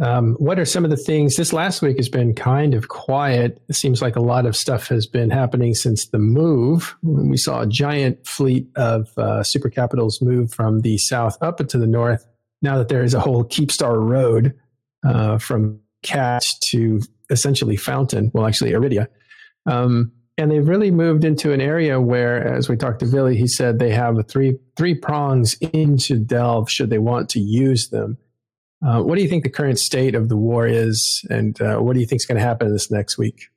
Um, 0.00 0.34
what 0.38 0.58
are 0.58 0.64
some 0.64 0.84
of 0.84 0.90
the 0.90 0.96
things? 0.96 1.36
This 1.36 1.52
last 1.52 1.82
week 1.82 1.96
has 1.96 2.08
been 2.08 2.34
kind 2.34 2.74
of 2.74 2.88
quiet. 2.88 3.60
It 3.68 3.74
seems 3.74 4.00
like 4.00 4.14
a 4.14 4.20
lot 4.20 4.46
of 4.46 4.56
stuff 4.56 4.88
has 4.88 5.06
been 5.06 5.30
happening 5.30 5.74
since 5.74 6.06
the 6.06 6.18
move. 6.18 6.96
We 7.02 7.36
saw 7.36 7.62
a 7.62 7.66
giant 7.66 8.24
fleet 8.26 8.68
of 8.76 9.08
uh, 9.18 9.42
super 9.42 9.70
capitals 9.70 10.22
move 10.22 10.52
from 10.52 10.80
the 10.80 10.98
south 10.98 11.36
up 11.42 11.60
into 11.60 11.78
the 11.78 11.86
north. 11.86 12.26
Now 12.62 12.78
that 12.78 12.88
there 12.88 13.02
is 13.02 13.14
a 13.14 13.20
whole 13.20 13.44
Keepstar 13.44 14.00
Road 14.00 14.54
uh, 15.04 15.38
from 15.38 15.80
Cat 16.02 16.44
to 16.70 17.00
essentially 17.30 17.76
Fountain, 17.76 18.30
well, 18.32 18.46
actually 18.46 18.72
Iridia. 18.72 19.08
Um, 19.66 20.12
and 20.36 20.52
they've 20.52 20.66
really 20.66 20.92
moved 20.92 21.24
into 21.24 21.52
an 21.52 21.60
area 21.60 22.00
where, 22.00 22.54
as 22.54 22.68
we 22.68 22.76
talked 22.76 23.00
to 23.00 23.06
Billy, 23.06 23.36
he 23.36 23.48
said 23.48 23.78
they 23.80 23.90
have 23.90 24.16
three 24.28 24.56
three 24.76 24.94
prongs 24.94 25.54
into 25.72 26.16
Delve 26.20 26.70
should 26.70 26.90
they 26.90 26.98
want 26.98 27.28
to 27.30 27.40
use 27.40 27.88
them. 27.88 28.16
Uh, 28.86 29.02
what 29.02 29.16
do 29.16 29.22
you 29.22 29.28
think 29.28 29.42
the 29.42 29.50
current 29.50 29.78
state 29.78 30.14
of 30.14 30.28
the 30.28 30.36
war 30.36 30.66
is, 30.66 31.24
and 31.30 31.60
uh, 31.60 31.78
what 31.78 31.94
do 31.94 32.00
you 32.00 32.06
think 32.06 32.20
is 32.20 32.26
going 32.26 32.38
to 32.38 32.44
happen 32.44 32.72
this 32.72 32.90
next 32.90 33.18
week? 33.18 33.48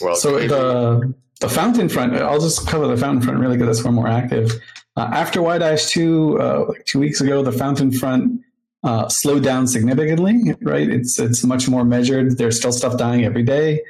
Well, 0.00 0.16
so 0.16 0.38
the 0.38 1.14
the 1.40 1.48
fountain 1.48 1.88
front. 1.88 2.14
I'll 2.14 2.40
just 2.40 2.66
cover 2.66 2.86
the 2.86 2.96
fountain 2.96 3.22
front 3.22 3.38
really 3.38 3.56
because 3.56 3.76
that's 3.76 3.84
one 3.84 3.94
more 3.94 4.08
active. 4.08 4.52
Uh, 4.96 5.08
after 5.12 5.42
Y 5.42 5.58
dash 5.58 5.86
two, 5.86 6.40
uh, 6.40 6.64
like 6.68 6.84
two 6.86 6.98
weeks 6.98 7.20
ago, 7.20 7.42
the 7.42 7.52
fountain 7.52 7.92
front 7.92 8.40
uh, 8.82 9.08
slowed 9.08 9.44
down 9.44 9.66
significantly. 9.66 10.54
Right, 10.62 10.88
it's 10.88 11.18
it's 11.18 11.44
much 11.44 11.68
more 11.68 11.84
measured. 11.84 12.38
There's 12.38 12.56
still 12.56 12.72
stuff 12.72 12.98
dying 12.98 13.24
every 13.24 13.42
day. 13.44 13.82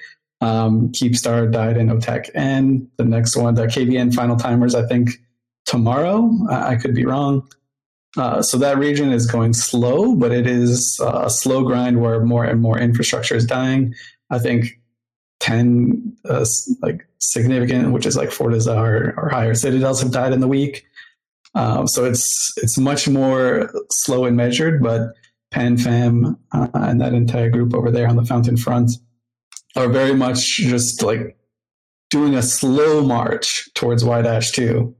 Um, 0.42 0.92
Keepstar 0.92 1.50
died 1.50 1.78
in 1.78 1.88
OTEC, 1.88 2.30
and 2.34 2.86
the 2.98 3.04
next 3.04 3.36
one, 3.36 3.54
the 3.54 3.66
KVN 3.66 4.14
final 4.14 4.36
timers, 4.36 4.74
I 4.74 4.86
think 4.86 5.10
tomorrow. 5.64 6.30
I 6.50 6.76
could 6.76 6.94
be 6.94 7.06
wrong. 7.06 7.48
Uh, 8.16 8.40
so 8.40 8.56
that 8.56 8.78
region 8.78 9.12
is 9.12 9.26
going 9.26 9.52
slow, 9.52 10.14
but 10.16 10.32
it 10.32 10.46
is 10.46 10.98
uh, 11.02 11.22
a 11.24 11.30
slow 11.30 11.64
grind 11.64 12.00
where 12.00 12.24
more 12.24 12.44
and 12.44 12.60
more 12.60 12.78
infrastructure 12.78 13.36
is 13.36 13.44
dying. 13.44 13.94
I 14.30 14.38
think 14.38 14.80
10 15.40 16.16
uh, 16.28 16.46
like 16.82 17.06
significant, 17.18 17.92
which 17.92 18.06
is 18.06 18.16
like 18.16 18.30
Fortizar 18.30 18.78
or, 18.78 19.14
or 19.18 19.28
higher 19.28 19.54
citadels 19.54 20.00
have 20.02 20.12
died 20.12 20.32
in 20.32 20.40
the 20.40 20.48
week. 20.48 20.86
Um, 21.54 21.86
so 21.86 22.04
it's 22.04 22.52
it's 22.58 22.78
much 22.78 23.08
more 23.08 23.70
slow 23.90 24.24
and 24.24 24.36
measured, 24.36 24.82
but 24.82 25.14
PanFam 25.54 26.36
uh, 26.52 26.68
and 26.74 27.00
that 27.00 27.14
entire 27.14 27.50
group 27.50 27.74
over 27.74 27.90
there 27.90 28.08
on 28.08 28.16
the 28.16 28.24
fountain 28.24 28.56
front 28.56 28.92
are 29.74 29.88
very 29.88 30.14
much 30.14 30.56
just 30.56 31.02
like 31.02 31.36
doing 32.10 32.34
a 32.34 32.42
slow 32.42 33.02
march 33.02 33.72
towards 33.74 34.04
Y-2. 34.04 34.94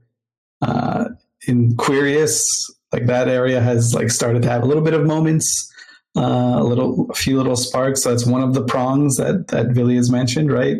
Uh, 0.61 1.05
in 1.47 1.75
Quirius, 1.77 2.43
like 2.91 3.05
that 3.07 3.27
area 3.27 3.61
has 3.61 3.93
like 3.93 4.09
started 4.09 4.41
to 4.43 4.49
have 4.49 4.63
a 4.63 4.65
little 4.65 4.83
bit 4.83 4.93
of 4.93 5.05
moments, 5.05 5.71
uh, 6.15 6.57
a 6.59 6.63
little, 6.63 7.07
a 7.09 7.13
few 7.13 7.37
little 7.37 7.55
sparks. 7.55 8.03
So 8.03 8.09
that's 8.09 8.25
one 8.25 8.41
of 8.41 8.53
the 8.53 8.63
prongs 8.63 9.17
that 9.17 9.47
that 9.49 9.73
Willy 9.73 9.95
has 9.95 10.09
mentioned, 10.09 10.51
right? 10.51 10.77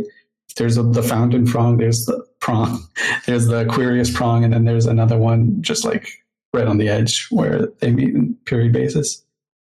There's 0.56 0.78
a, 0.78 0.84
the 0.84 1.04
fountain 1.04 1.46
prong, 1.46 1.78
there's 1.78 2.06
the 2.06 2.26
prong, 2.40 2.80
there's 3.26 3.48
the 3.48 3.68
Aquarius 3.68 4.12
prong, 4.12 4.44
and 4.44 4.54
then 4.54 4.66
there's 4.66 4.88
another 4.88 5.18
one 5.18 5.62
just 5.62 5.86
like 5.86 6.10
right 6.54 6.68
on 6.68 6.78
the 6.78 6.90
edge 6.90 7.28
where 7.30 7.68
they 7.80 7.92
meet 7.92 8.16
in 8.16 8.36
Period 8.46 8.74
Basis. 8.74 9.24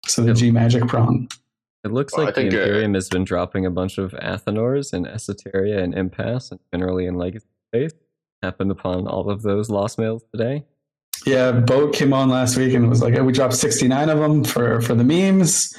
So 0.07 0.23
the 0.23 0.33
G 0.33 0.49
magic 0.49 0.87
prong. 0.87 1.29
It 1.83 1.91
looks 1.91 2.13
Well, 2.13 2.25
like 2.25 2.37
I 2.37 2.41
think, 2.41 2.51
the 2.51 2.59
uh, 2.59 2.65
Imperium 2.65 2.93
has 2.95 3.09
been 3.09 3.23
dropping 3.23 3.65
a 3.65 3.71
bunch 3.71 3.97
of 3.97 4.11
Athanors 4.11 4.91
and 4.91 5.05
Esoteria 5.05 5.81
and 5.81 5.93
Impass 5.93 6.51
and 6.51 6.59
generally 6.73 7.05
in 7.05 7.15
Legacy 7.15 7.47
Space. 7.69 7.93
Happened 8.41 8.71
upon 8.71 9.07
all 9.07 9.29
of 9.29 9.43
those 9.43 9.69
lost 9.69 9.97
mails 9.99 10.23
today. 10.31 10.65
Yeah, 11.25 11.51
Boat 11.51 11.93
came 11.93 12.13
on 12.13 12.29
last 12.29 12.57
week 12.57 12.73
and 12.73 12.89
was 12.89 13.01
like, 13.01 13.15
"Oh, 13.15 13.23
we 13.23 13.33
dropped 13.33 13.55
69 13.55 14.09
of 14.09 14.19
them 14.19 14.43
for 14.43 14.81
for 14.81 14.95
the 14.95 15.03
memes. 15.03 15.75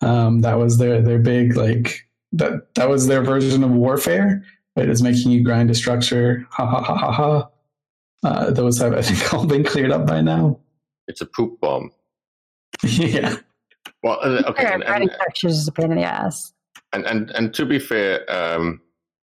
Um, 0.00 0.40
that 0.40 0.54
was 0.58 0.78
their 0.78 1.00
their 1.00 1.18
big 1.18 1.56
like 1.56 2.06
that 2.32 2.74
that 2.74 2.88
was 2.88 3.06
their 3.06 3.22
version 3.22 3.62
of 3.64 3.70
warfare. 3.70 4.44
Right, 4.76 4.88
is 4.88 5.02
making 5.02 5.32
you 5.32 5.42
grind 5.42 5.70
a 5.70 5.74
structure. 5.74 6.46
Ha 6.50 6.64
ha 6.66 6.82
ha 6.82 6.96
ha 6.96 7.12
ha. 7.12 7.48
Uh, 8.22 8.50
those 8.50 8.78
have 8.78 8.92
I 8.94 9.02
think 9.02 9.32
all 9.34 9.46
been 9.46 9.64
cleared 9.64 9.90
up 9.90 10.06
by 10.06 10.20
now. 10.20 10.58
It's 11.08 11.20
a 11.20 11.26
poop 11.26 11.60
bomb. 11.60 11.90
yeah, 12.84 13.36
Well, 14.02 14.18
uh, 14.22 14.42
okay, 14.46 14.62
Sure, 14.62 14.72
and, 14.72 14.84
and, 14.84 15.10
structures 15.12 15.58
is 15.58 15.68
a 15.68 15.72
pain 15.72 15.90
in 15.90 15.98
the 15.98 16.04
ass. 16.04 16.52
and 16.92 17.04
and 17.04 17.30
and 17.32 17.52
to 17.54 17.66
be 17.66 17.78
fair, 17.78 18.24
um, 18.30 18.80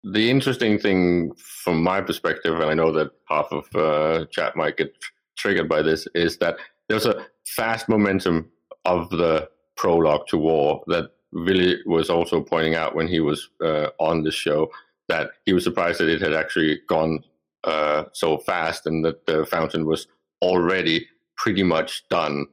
the 0.04 0.30
interesting 0.30 0.80
thing 0.80 1.32
from 1.38 1.82
my 1.84 2.02
perspective, 2.02 2.56
and 2.60 2.70
I 2.70 2.74
know 2.74 2.92
that 2.92 3.12
half 3.30 3.48
of 3.52 3.74
uh, 3.76 4.26
chat 4.32 4.56
might 4.56 4.76
get 4.78 5.00
tr- 5.00 5.12
triggered 5.38 5.70
by 5.70 5.82
this, 5.82 6.08
is 6.16 6.38
that 6.40 6.58
there's 6.90 7.06
a 7.06 7.26
fast 7.46 7.88
momentum 7.88 8.52
of 8.86 9.10
the 9.10 9.50
prologue 9.76 10.28
to 10.28 10.38
war 10.38 10.84
that 10.88 11.12
Willie 11.32 11.78
was 11.86 12.10
also 12.10 12.42
pointing 12.42 12.76
out 12.76 12.96
when 12.96 13.08
he 13.08 13.20
was 13.20 13.50
uh, 13.64 13.90
on 14.00 14.24
the 14.24 14.32
show 14.32 14.70
that 15.10 15.32
he 15.46 15.54
was 15.54 15.64
surprised 15.64 16.00
that 16.00 16.10
it 16.10 16.22
had 16.22 16.34
actually 16.34 16.80
gone 16.88 17.24
uh, 17.64 18.06
so 18.14 18.38
fast 18.38 18.86
and 18.86 19.04
that 19.06 19.26
the 19.26 19.46
fountain 19.46 19.86
was 19.86 20.08
already 20.42 21.08
pretty 21.38 21.64
much 21.64 22.08
done. 22.10 22.46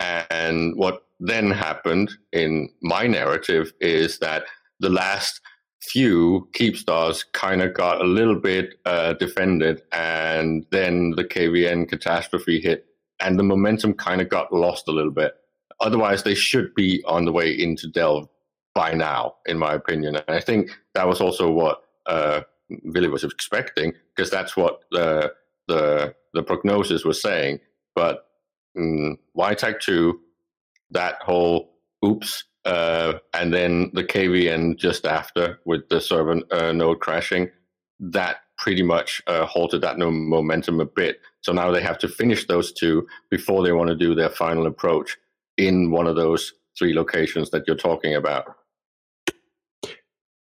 And 0.00 0.76
what 0.76 1.04
then 1.20 1.50
happened 1.50 2.10
in 2.32 2.68
my 2.82 3.06
narrative 3.06 3.72
is 3.80 4.18
that 4.18 4.44
the 4.80 4.90
last 4.90 5.40
few 5.82 6.48
keep 6.52 6.76
stars 6.76 7.24
kind 7.32 7.60
of 7.60 7.74
got 7.74 8.00
a 8.00 8.04
little 8.04 8.38
bit 8.38 8.78
uh, 8.86 9.14
defended, 9.14 9.82
and 9.92 10.64
then 10.70 11.10
the 11.16 11.24
KVN 11.24 11.88
catastrophe 11.88 12.60
hit, 12.60 12.86
and 13.20 13.38
the 13.38 13.42
momentum 13.42 13.94
kind 13.94 14.20
of 14.20 14.28
got 14.28 14.52
lost 14.52 14.88
a 14.88 14.92
little 14.92 15.10
bit. 15.10 15.34
Otherwise, 15.80 16.22
they 16.22 16.34
should 16.34 16.74
be 16.74 17.02
on 17.06 17.24
the 17.24 17.32
way 17.32 17.50
into 17.50 17.88
Delve 17.88 18.28
by 18.74 18.94
now, 18.94 19.34
in 19.46 19.58
my 19.58 19.74
opinion. 19.74 20.16
And 20.16 20.24
I 20.28 20.40
think 20.40 20.70
that 20.94 21.08
was 21.08 21.20
also 21.20 21.50
what 21.50 21.82
uh, 22.06 22.42
Billy 22.92 23.08
was 23.08 23.24
expecting, 23.24 23.92
because 24.14 24.30
that's 24.30 24.56
what 24.56 24.82
the 24.92 25.32
the 25.68 26.14
the 26.32 26.42
prognosis 26.42 27.04
was 27.04 27.20
saying. 27.20 27.58
But 27.94 28.26
mm, 28.76 29.18
YTAC 29.36 29.80
two, 29.80 30.20
that 30.92 31.16
whole 31.22 31.74
oops, 32.04 32.44
uh, 32.64 33.14
and 33.34 33.52
then 33.52 33.90
the 33.92 34.04
KVN 34.04 34.76
just 34.76 35.06
after 35.06 35.58
with 35.64 35.88
the 35.88 36.00
server 36.00 36.40
uh, 36.50 36.72
node 36.72 37.00
crashing, 37.00 37.50
that 37.98 38.38
pretty 38.58 38.82
much 38.82 39.20
uh, 39.26 39.44
halted 39.46 39.80
that 39.80 39.98
no 39.98 40.10
momentum 40.10 40.80
a 40.80 40.86
bit. 40.86 41.20
So 41.40 41.52
now 41.52 41.70
they 41.70 41.82
have 41.82 41.98
to 41.98 42.08
finish 42.08 42.46
those 42.46 42.72
two 42.72 43.06
before 43.30 43.64
they 43.64 43.72
want 43.72 43.88
to 43.88 43.96
do 43.96 44.14
their 44.14 44.30
final 44.30 44.66
approach 44.66 45.16
in 45.56 45.90
one 45.90 46.06
of 46.06 46.16
those 46.16 46.52
three 46.78 46.94
locations 46.94 47.50
that 47.50 47.64
you're 47.66 47.76
talking 47.76 48.14
about. 48.14 48.56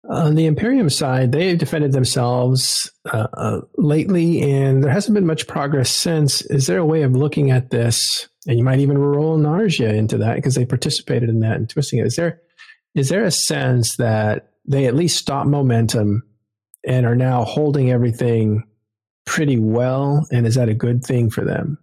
On 0.10 0.36
the 0.36 0.48
Imperium 0.48 0.90
side, 0.90 1.32
they've 1.32 1.58
defended 1.58 1.92
themselves 1.92 2.92
uh, 3.12 3.28
uh, 3.34 3.62
lately, 3.78 4.42
and 4.42 4.84
there 4.84 4.92
hasn't 4.92 5.14
been 5.14 5.28
much 5.28 5.48
progress 5.48 5.92
since. 5.92 6.42
Is 6.44 6.68
there 6.68 6.80
a 6.80 6.86
way 6.86 7.04
of 7.04 7.16
looking 7.16 7.52
at 7.52 7.70
this? 7.70 8.28
And 8.48 8.58
you 8.58 8.64
might 8.64 8.80
even 8.80 8.98
roll 8.98 9.38
Niarja 9.38 9.94
into 9.94 10.18
that 10.18 10.36
because 10.36 10.56
they 10.56 10.66
participated 10.66 11.30
in 11.30 11.40
that 11.42 11.58
and 11.58 11.70
twisting 11.70 12.00
it. 12.00 12.08
Is 12.08 12.16
there 12.16 12.42
is 12.96 13.10
there 13.10 13.24
a 13.24 13.32
sense 13.32 13.98
that 13.98 14.54
they 14.66 14.86
at 14.88 14.96
least 14.96 15.20
stop 15.20 15.46
momentum 15.46 16.24
and 16.86 17.06
are 17.06 17.16
now 17.16 17.44
holding 17.44 17.92
everything 17.92 18.64
pretty 19.26 19.60
well? 19.60 20.26
And 20.32 20.48
is 20.48 20.56
that 20.56 20.68
a 20.68 20.74
good 20.74 21.04
thing 21.04 21.30
for 21.30 21.46
them? 21.46 21.78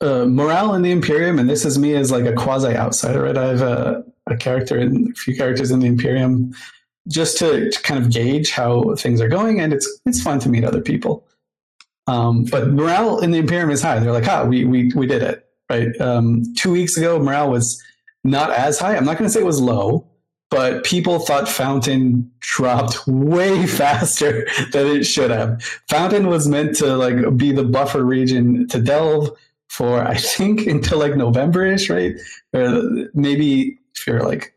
uh, 0.00 0.24
morale 0.26 0.74
in 0.74 0.82
the 0.82 0.90
Imperium, 0.90 1.38
and 1.38 1.48
this 1.48 1.64
is 1.64 1.78
me 1.78 1.94
as 1.94 2.10
like 2.10 2.24
a 2.24 2.32
quasi 2.32 2.74
outsider. 2.76 3.22
Right, 3.22 3.36
I 3.36 3.46
have 3.46 3.62
a, 3.62 4.04
a 4.28 4.36
character 4.36 4.78
in 4.78 5.10
a 5.10 5.14
few 5.14 5.36
characters 5.36 5.70
in 5.70 5.80
the 5.80 5.86
Imperium 5.86 6.52
just 7.08 7.38
to, 7.38 7.70
to 7.70 7.82
kind 7.82 8.02
of 8.02 8.10
gauge 8.10 8.50
how 8.50 8.94
things 8.96 9.20
are 9.20 9.28
going, 9.28 9.60
and 9.60 9.72
it's 9.72 10.00
it's 10.06 10.22
fun 10.22 10.38
to 10.40 10.48
meet 10.48 10.64
other 10.64 10.80
people. 10.80 11.26
Um, 12.06 12.44
but 12.44 12.68
morale 12.68 13.20
in 13.20 13.30
the 13.30 13.38
Imperium 13.38 13.70
is 13.70 13.82
high. 13.82 13.98
They're 13.98 14.12
like, 14.12 14.28
"Ah, 14.28 14.44
we 14.44 14.64
we 14.64 14.92
we 14.94 15.06
did 15.06 15.22
it!" 15.22 15.46
Right. 15.70 15.98
Um, 16.00 16.44
two 16.56 16.70
weeks 16.70 16.96
ago, 16.96 17.18
morale 17.18 17.50
was 17.50 17.82
not 18.24 18.50
as 18.50 18.78
high. 18.78 18.96
I'm 18.96 19.04
not 19.04 19.18
going 19.18 19.28
to 19.28 19.32
say 19.32 19.40
it 19.40 19.46
was 19.46 19.60
low, 19.60 20.06
but 20.50 20.84
people 20.84 21.18
thought 21.18 21.48
Fountain 21.48 22.30
dropped 22.40 23.00
way 23.06 23.66
faster 23.66 24.46
than 24.72 24.86
it 24.86 25.04
should 25.04 25.30
have. 25.30 25.62
Fountain 25.88 26.28
was 26.28 26.48
meant 26.48 26.76
to 26.76 26.96
like 26.96 27.36
be 27.36 27.52
the 27.52 27.64
buffer 27.64 28.04
region 28.04 28.66
to 28.68 28.80
delve 28.80 29.30
for 29.68 30.02
I 30.02 30.16
think 30.16 30.66
until 30.66 30.98
like 30.98 31.16
November-ish, 31.16 31.90
right? 31.90 32.14
Or 32.54 32.82
maybe 33.14 33.78
if 33.94 34.06
you're 34.06 34.22
like 34.22 34.54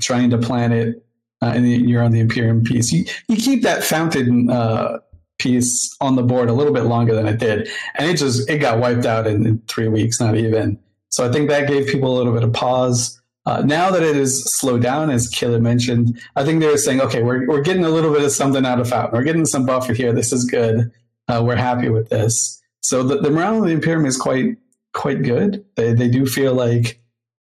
trying 0.00 0.30
to 0.30 0.38
plan 0.38 0.72
it 0.72 1.04
uh, 1.42 1.52
and 1.54 1.68
you're 1.68 2.02
on 2.02 2.12
the 2.12 2.20
Imperium 2.20 2.62
piece, 2.64 2.92
you, 2.92 3.04
you 3.28 3.36
keep 3.36 3.62
that 3.62 3.84
Fountain 3.84 4.50
uh, 4.50 4.98
piece 5.38 5.96
on 6.00 6.16
the 6.16 6.22
board 6.22 6.48
a 6.48 6.52
little 6.52 6.72
bit 6.72 6.84
longer 6.84 7.14
than 7.14 7.26
it 7.26 7.38
did, 7.38 7.68
and 7.94 8.10
it 8.10 8.16
just 8.16 8.48
it 8.50 8.58
got 8.58 8.78
wiped 8.78 9.06
out 9.06 9.26
in, 9.26 9.46
in 9.46 9.58
three 9.68 9.88
weeks, 9.88 10.20
not 10.20 10.36
even. 10.36 10.78
So 11.10 11.26
I 11.28 11.32
think 11.32 11.48
that 11.48 11.68
gave 11.68 11.86
people 11.86 12.14
a 12.14 12.16
little 12.16 12.32
bit 12.32 12.44
of 12.44 12.52
pause. 12.52 13.20
Uh, 13.46 13.62
now 13.62 13.90
that 13.90 14.02
it 14.02 14.14
is 14.14 14.44
slowed 14.44 14.82
down, 14.82 15.08
as 15.10 15.26
Killer 15.28 15.58
mentioned, 15.58 16.20
I 16.36 16.44
think 16.44 16.60
they're 16.60 16.76
saying, 16.76 17.00
okay, 17.00 17.22
we're, 17.22 17.46
we're 17.46 17.62
getting 17.62 17.84
a 17.84 17.88
little 17.88 18.12
bit 18.12 18.22
of 18.22 18.30
something 18.30 18.66
out 18.66 18.78
of 18.78 18.90
Fountain. 18.90 19.16
We're 19.16 19.24
getting 19.24 19.46
some 19.46 19.64
buffer 19.64 19.94
here. 19.94 20.12
This 20.12 20.32
is 20.32 20.44
good. 20.44 20.90
Uh, 21.28 21.42
we're 21.42 21.56
happy 21.56 21.88
with 21.88 22.10
this. 22.10 22.60
So 22.80 23.02
the, 23.02 23.20
the 23.20 23.30
morale 23.30 23.58
of 23.58 23.64
the 23.64 23.72
Imperium 23.72 24.04
is 24.04 24.18
quite 24.18 24.56
quite 24.92 25.22
good. 25.22 25.64
They 25.76 25.92
they 25.92 26.08
do 26.08 26.26
feel 26.26 26.54
like 26.54 27.00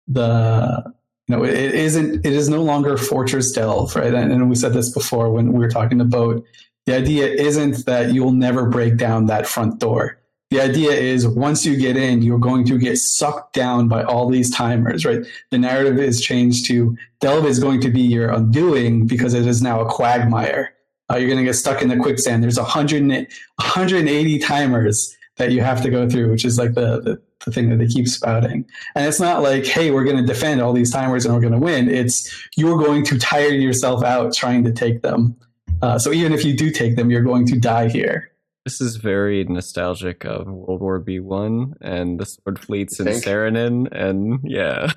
the 0.06 0.93
you 1.29 1.37
know 1.37 1.45
it 1.45 1.55
isn't 1.55 2.27
it 2.27 2.33
is 2.33 2.49
no 2.49 2.63
longer 2.63 2.97
Fortress 2.97 3.53
Delve, 3.53 3.95
right? 3.95 4.15
And, 4.15 4.33
and 4.33 4.49
we 4.49 4.57
said 4.57 4.73
this 4.73 4.91
before 4.91 5.31
when 5.31 5.53
we 5.53 5.59
were 5.59 5.71
talking 5.71 5.99
to 5.99 6.05
Boat. 6.05 6.45
The 6.87 6.97
idea 6.97 7.27
isn't 7.27 7.85
that 7.85 8.15
you'll 8.15 8.33
never 8.33 8.67
break 8.67 8.97
down 8.97 9.27
that 9.27 9.47
front 9.47 9.79
door. 9.79 10.19
The 10.51 10.63
idea 10.63 10.93
is 10.93 11.29
once 11.29 11.67
you 11.67 11.77
get 11.77 11.99
in, 11.99 12.23
you're 12.23 12.39
going 12.39 12.65
to 12.67 12.79
get 12.79 12.97
sucked 12.97 13.53
down 13.53 13.89
by 13.89 14.03
all 14.03 14.31
these 14.31 14.51
timers, 14.51 15.05
right? 15.05 15.21
The 15.51 15.59
narrative 15.59 15.99
is 15.99 16.23
changed 16.23 16.65
to 16.67 16.97
Delve 17.21 17.45
is 17.45 17.59
going 17.59 17.83
to 17.83 17.91
be 17.91 18.01
your 18.01 18.31
undoing 18.31 19.07
because 19.07 19.35
it 19.35 19.47
is 19.47 19.61
now 19.61 19.83
a 19.83 19.91
quagmire. 19.91 20.73
Uh, 21.11 21.17
you're 21.17 21.29
going 21.29 21.39
to 21.39 21.45
get 21.45 21.55
stuck 21.55 21.83
in 21.83 21.89
the 21.89 21.97
quicksand. 21.99 22.43
There's 22.43 22.59
100, 22.59 23.03
180 23.07 24.39
timers 24.39 25.15
that 25.37 25.53
you 25.53 25.61
have 25.61 25.83
to 25.83 25.91
go 25.91 26.09
through, 26.09 26.31
which 26.31 26.47
is 26.47 26.59
like 26.59 26.73
the, 26.73 27.01
the, 27.01 27.23
the 27.49 27.55
thing 27.55 27.70
that 27.70 27.79
they 27.79 27.87
keep 27.87 28.07
spouting. 28.07 28.65
And 28.95 29.07
it's 29.07 29.20
not 29.20 29.43
like, 29.43 29.66
hey, 29.66 29.91
we're 29.91 30.05
going 30.05 30.19
to 30.19 30.23
defend 30.23 30.61
all 30.61 30.73
these 30.73 30.93
timers 30.93 31.25
and 31.25 31.35
we're 31.35 31.41
going 31.41 31.53
to 31.53 31.59
win. 31.59 31.89
It's 31.89 32.49
you're 32.57 32.79
going 32.79 33.05
to 33.07 33.19
tire 33.19 33.49
yourself 33.49 34.05
out 34.05 34.35
trying 34.35 34.65
to 34.65 34.73
take 34.73 35.03
them. 35.03 35.37
Uh, 35.81 35.99
so 35.99 36.12
even 36.12 36.33
if 36.33 36.45
you 36.45 36.57
do 36.57 36.70
take 36.70 36.97
them, 36.97 37.11
you're 37.11 37.23
going 37.23 37.47
to 37.47 37.59
die 37.59 37.89
here. 37.89 38.31
This 38.65 38.81
is 38.81 38.97
very 38.97 39.45
nostalgic 39.45 40.25
of 40.25 40.47
World 40.47 40.81
War 40.81 40.99
Bee 40.99 41.20
one 41.20 41.75
and 41.81 42.20
the 42.20 42.27
sword 42.27 42.59
fleets 42.59 43.01
in 43.01 43.07
Think? 43.07 43.25
Saranen, 43.25 43.91
and 43.93 44.41
yeah, 44.45 44.93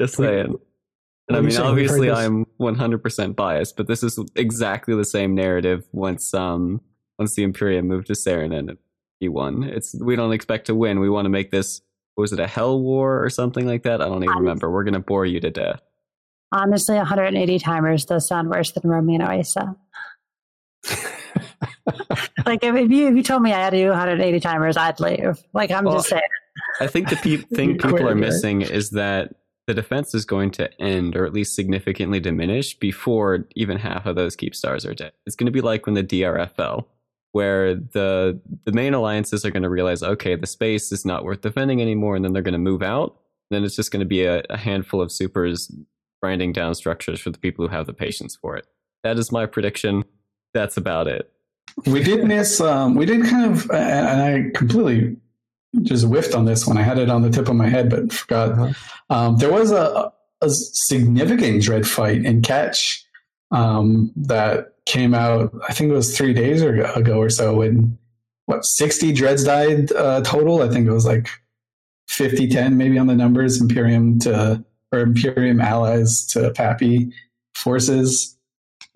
just 0.00 0.16
saying. 0.16 0.56
And 1.28 1.36
I 1.36 1.36
What 1.36 1.36
are 1.36 1.36
you 1.36 1.42
mean, 1.42 1.50
saying? 1.52 1.74
We've 1.76 1.88
heard 1.88 2.00
obviously, 2.00 2.10
I'm 2.10 2.46
100% 2.58 3.36
biased, 3.36 3.76
but 3.76 3.86
this 3.86 4.02
is 4.02 4.18
exactly 4.34 4.96
the 4.96 5.04
same 5.04 5.36
narrative 5.36 5.86
once 5.92 6.34
um 6.34 6.80
once 7.18 7.36
the 7.36 7.44
Imperium 7.44 7.86
moved 7.86 8.08
to 8.08 8.14
Saranen 8.14 8.76
he 9.22 9.28
won. 9.28 9.62
It's 9.62 9.94
we 9.94 10.16
don't 10.16 10.32
expect 10.32 10.66
to 10.66 10.74
win. 10.74 10.98
We 10.98 11.08
want 11.08 11.26
to 11.26 11.30
make 11.30 11.52
this. 11.52 11.80
Was 12.16 12.32
it 12.32 12.40
a 12.40 12.46
Hell 12.46 12.80
War 12.80 13.22
or 13.24 13.30
something 13.30 13.66
like 13.66 13.82
that? 13.84 14.00
I 14.02 14.06
don't 14.06 14.22
even 14.22 14.36
remember. 14.36 14.70
We're 14.70 14.84
gonna 14.84 15.00
bore 15.00 15.26
you 15.26 15.40
to 15.40 15.50
death. 15.50 15.80
Honestly, 16.52 16.96
180 16.96 17.58
timers 17.58 18.04
does 18.04 18.26
sound 18.28 18.50
worse 18.50 18.72
than 18.72 18.90
Romeo 18.90 19.26
Oisa. 19.26 19.74
like 22.46 22.62
if, 22.62 22.74
if 22.74 22.90
you 22.90 23.08
if 23.08 23.16
you 23.16 23.22
told 23.22 23.42
me 23.42 23.52
I 23.52 23.60
had 23.60 23.70
to 23.70 23.78
do 23.78 23.88
180 23.88 24.40
timers, 24.40 24.76
I'd 24.76 25.00
leave. 25.00 25.38
Like 25.54 25.70
I'm 25.70 25.84
Well, 25.84 25.94
just 25.96 26.08
saying. 26.08 26.22
I 26.80 26.86
think 26.86 27.08
the 27.08 27.16
pe- 27.16 27.36
thing 27.56 27.78
people 27.78 28.06
are 28.08 28.14
missing 28.14 28.62
is 28.62 28.90
that 28.90 29.34
the 29.66 29.74
defense 29.74 30.14
is 30.14 30.24
going 30.24 30.50
to 30.52 30.70
end 30.80 31.16
or 31.16 31.24
at 31.24 31.32
least 31.32 31.54
significantly 31.54 32.20
diminish 32.20 32.78
before 32.78 33.46
even 33.54 33.78
half 33.78 34.06
of 34.06 34.16
those 34.16 34.36
keep 34.36 34.54
stars 34.54 34.84
are 34.84 34.94
dead. 34.94 35.12
It's 35.24 35.36
going 35.36 35.46
to 35.46 35.52
be 35.52 35.60
like 35.60 35.86
when 35.86 35.94
the 35.94 36.02
DRF 36.04 36.50
fell, 36.56 36.88
where 37.32 37.74
the 37.74 38.38
the 38.64 38.72
main 38.72 38.94
alliances 38.94 39.44
are 39.44 39.50
going 39.50 39.62
to 39.62 39.68
realize, 39.68 40.02
okay, 40.02 40.36
the 40.36 40.46
space 40.46 40.92
is 40.92 41.04
not 41.04 41.24
worth 41.24 41.40
defending 41.40 41.80
anymore, 41.80 42.16
and 42.16 42.24
then 42.24 42.32
they're 42.32 42.42
going 42.42 42.52
to 42.52 42.58
move 42.58 42.82
out. 42.82 43.16
Then 43.50 43.64
it's 43.64 43.76
just 43.76 43.90
going 43.90 44.00
to 44.00 44.06
be 44.06 44.24
a, 44.24 44.42
a 44.48 44.56
handful 44.56 45.00
of 45.00 45.12
supers 45.12 45.70
grinding 46.22 46.52
down 46.52 46.74
structures 46.74 47.20
for 47.20 47.30
the 47.30 47.38
people 47.38 47.66
who 47.66 47.72
have 47.72 47.86
the 47.86 47.92
patience 47.92 48.36
for 48.36 48.56
it. 48.56 48.66
That 49.02 49.18
is 49.18 49.32
my 49.32 49.46
prediction. 49.46 50.04
That's 50.54 50.76
about 50.76 51.08
it. 51.08 51.30
We 51.86 52.02
did 52.02 52.24
miss. 52.28 52.60
Um, 52.60 52.94
we 52.94 53.06
did 53.06 53.24
kind 53.24 53.52
of, 53.52 53.70
and 53.70 54.22
I 54.22 54.50
completely 54.56 55.16
just 55.82 56.06
whiffed 56.06 56.34
on 56.34 56.44
this 56.44 56.66
one. 56.66 56.76
I 56.76 56.82
had 56.82 56.98
it 56.98 57.10
on 57.10 57.22
the 57.22 57.30
tip 57.30 57.48
of 57.48 57.56
my 57.56 57.68
head, 57.68 57.90
but 57.90 58.12
forgot. 58.12 58.52
Uh-huh. 58.52 58.72
Um, 59.10 59.36
there 59.38 59.50
was 59.50 59.72
a 59.72 60.12
a 60.42 60.50
significant 60.50 61.62
dread 61.62 61.86
fight 61.86 62.24
in 62.24 62.42
catch 62.42 63.06
um, 63.52 64.12
that 64.16 64.71
came 64.86 65.14
out. 65.14 65.52
I 65.68 65.72
think 65.72 65.90
it 65.90 65.94
was 65.94 66.16
three 66.16 66.32
days 66.32 66.62
ago 66.62 67.18
or 67.18 67.30
so. 67.30 67.56
When 67.56 67.98
what 68.46 68.64
sixty 68.64 69.12
dreads 69.12 69.44
died 69.44 69.92
uh, 69.92 70.22
total. 70.22 70.62
I 70.62 70.68
think 70.68 70.86
it 70.86 70.92
was 70.92 71.06
like 71.06 71.28
50-10 72.10 72.74
maybe 72.74 72.98
on 72.98 73.06
the 73.06 73.14
numbers. 73.14 73.60
Imperium 73.60 74.18
to 74.20 74.64
or 74.92 75.00
Imperium 75.00 75.60
allies 75.60 76.26
to 76.26 76.50
PAPI 76.50 77.12
forces. 77.54 78.36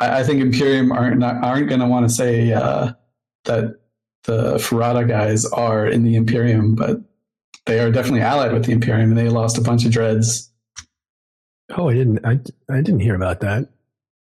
I, 0.00 0.20
I 0.20 0.24
think 0.24 0.40
Imperium 0.40 0.92
aren't 0.92 1.18
not, 1.18 1.42
aren't 1.42 1.68
going 1.68 1.80
to 1.80 1.86
want 1.86 2.08
to 2.08 2.14
say 2.14 2.52
uh, 2.52 2.92
that 3.44 3.80
the 4.24 4.56
Ferrata 4.56 5.08
guys 5.08 5.46
are 5.46 5.86
in 5.86 6.02
the 6.02 6.16
Imperium, 6.16 6.74
but 6.74 7.00
they 7.64 7.80
are 7.80 7.90
definitely 7.90 8.20
allied 8.20 8.52
with 8.52 8.64
the 8.66 8.72
Imperium, 8.72 9.10
and 9.10 9.18
they 9.18 9.28
lost 9.28 9.58
a 9.58 9.62
bunch 9.62 9.84
of 9.84 9.92
dreads. 9.92 10.50
Oh, 11.76 11.88
I 11.88 11.94
didn't. 11.94 12.24
I 12.24 12.38
I 12.68 12.80
didn't 12.80 13.00
hear 13.00 13.14
about 13.14 13.40
that. 13.40 13.68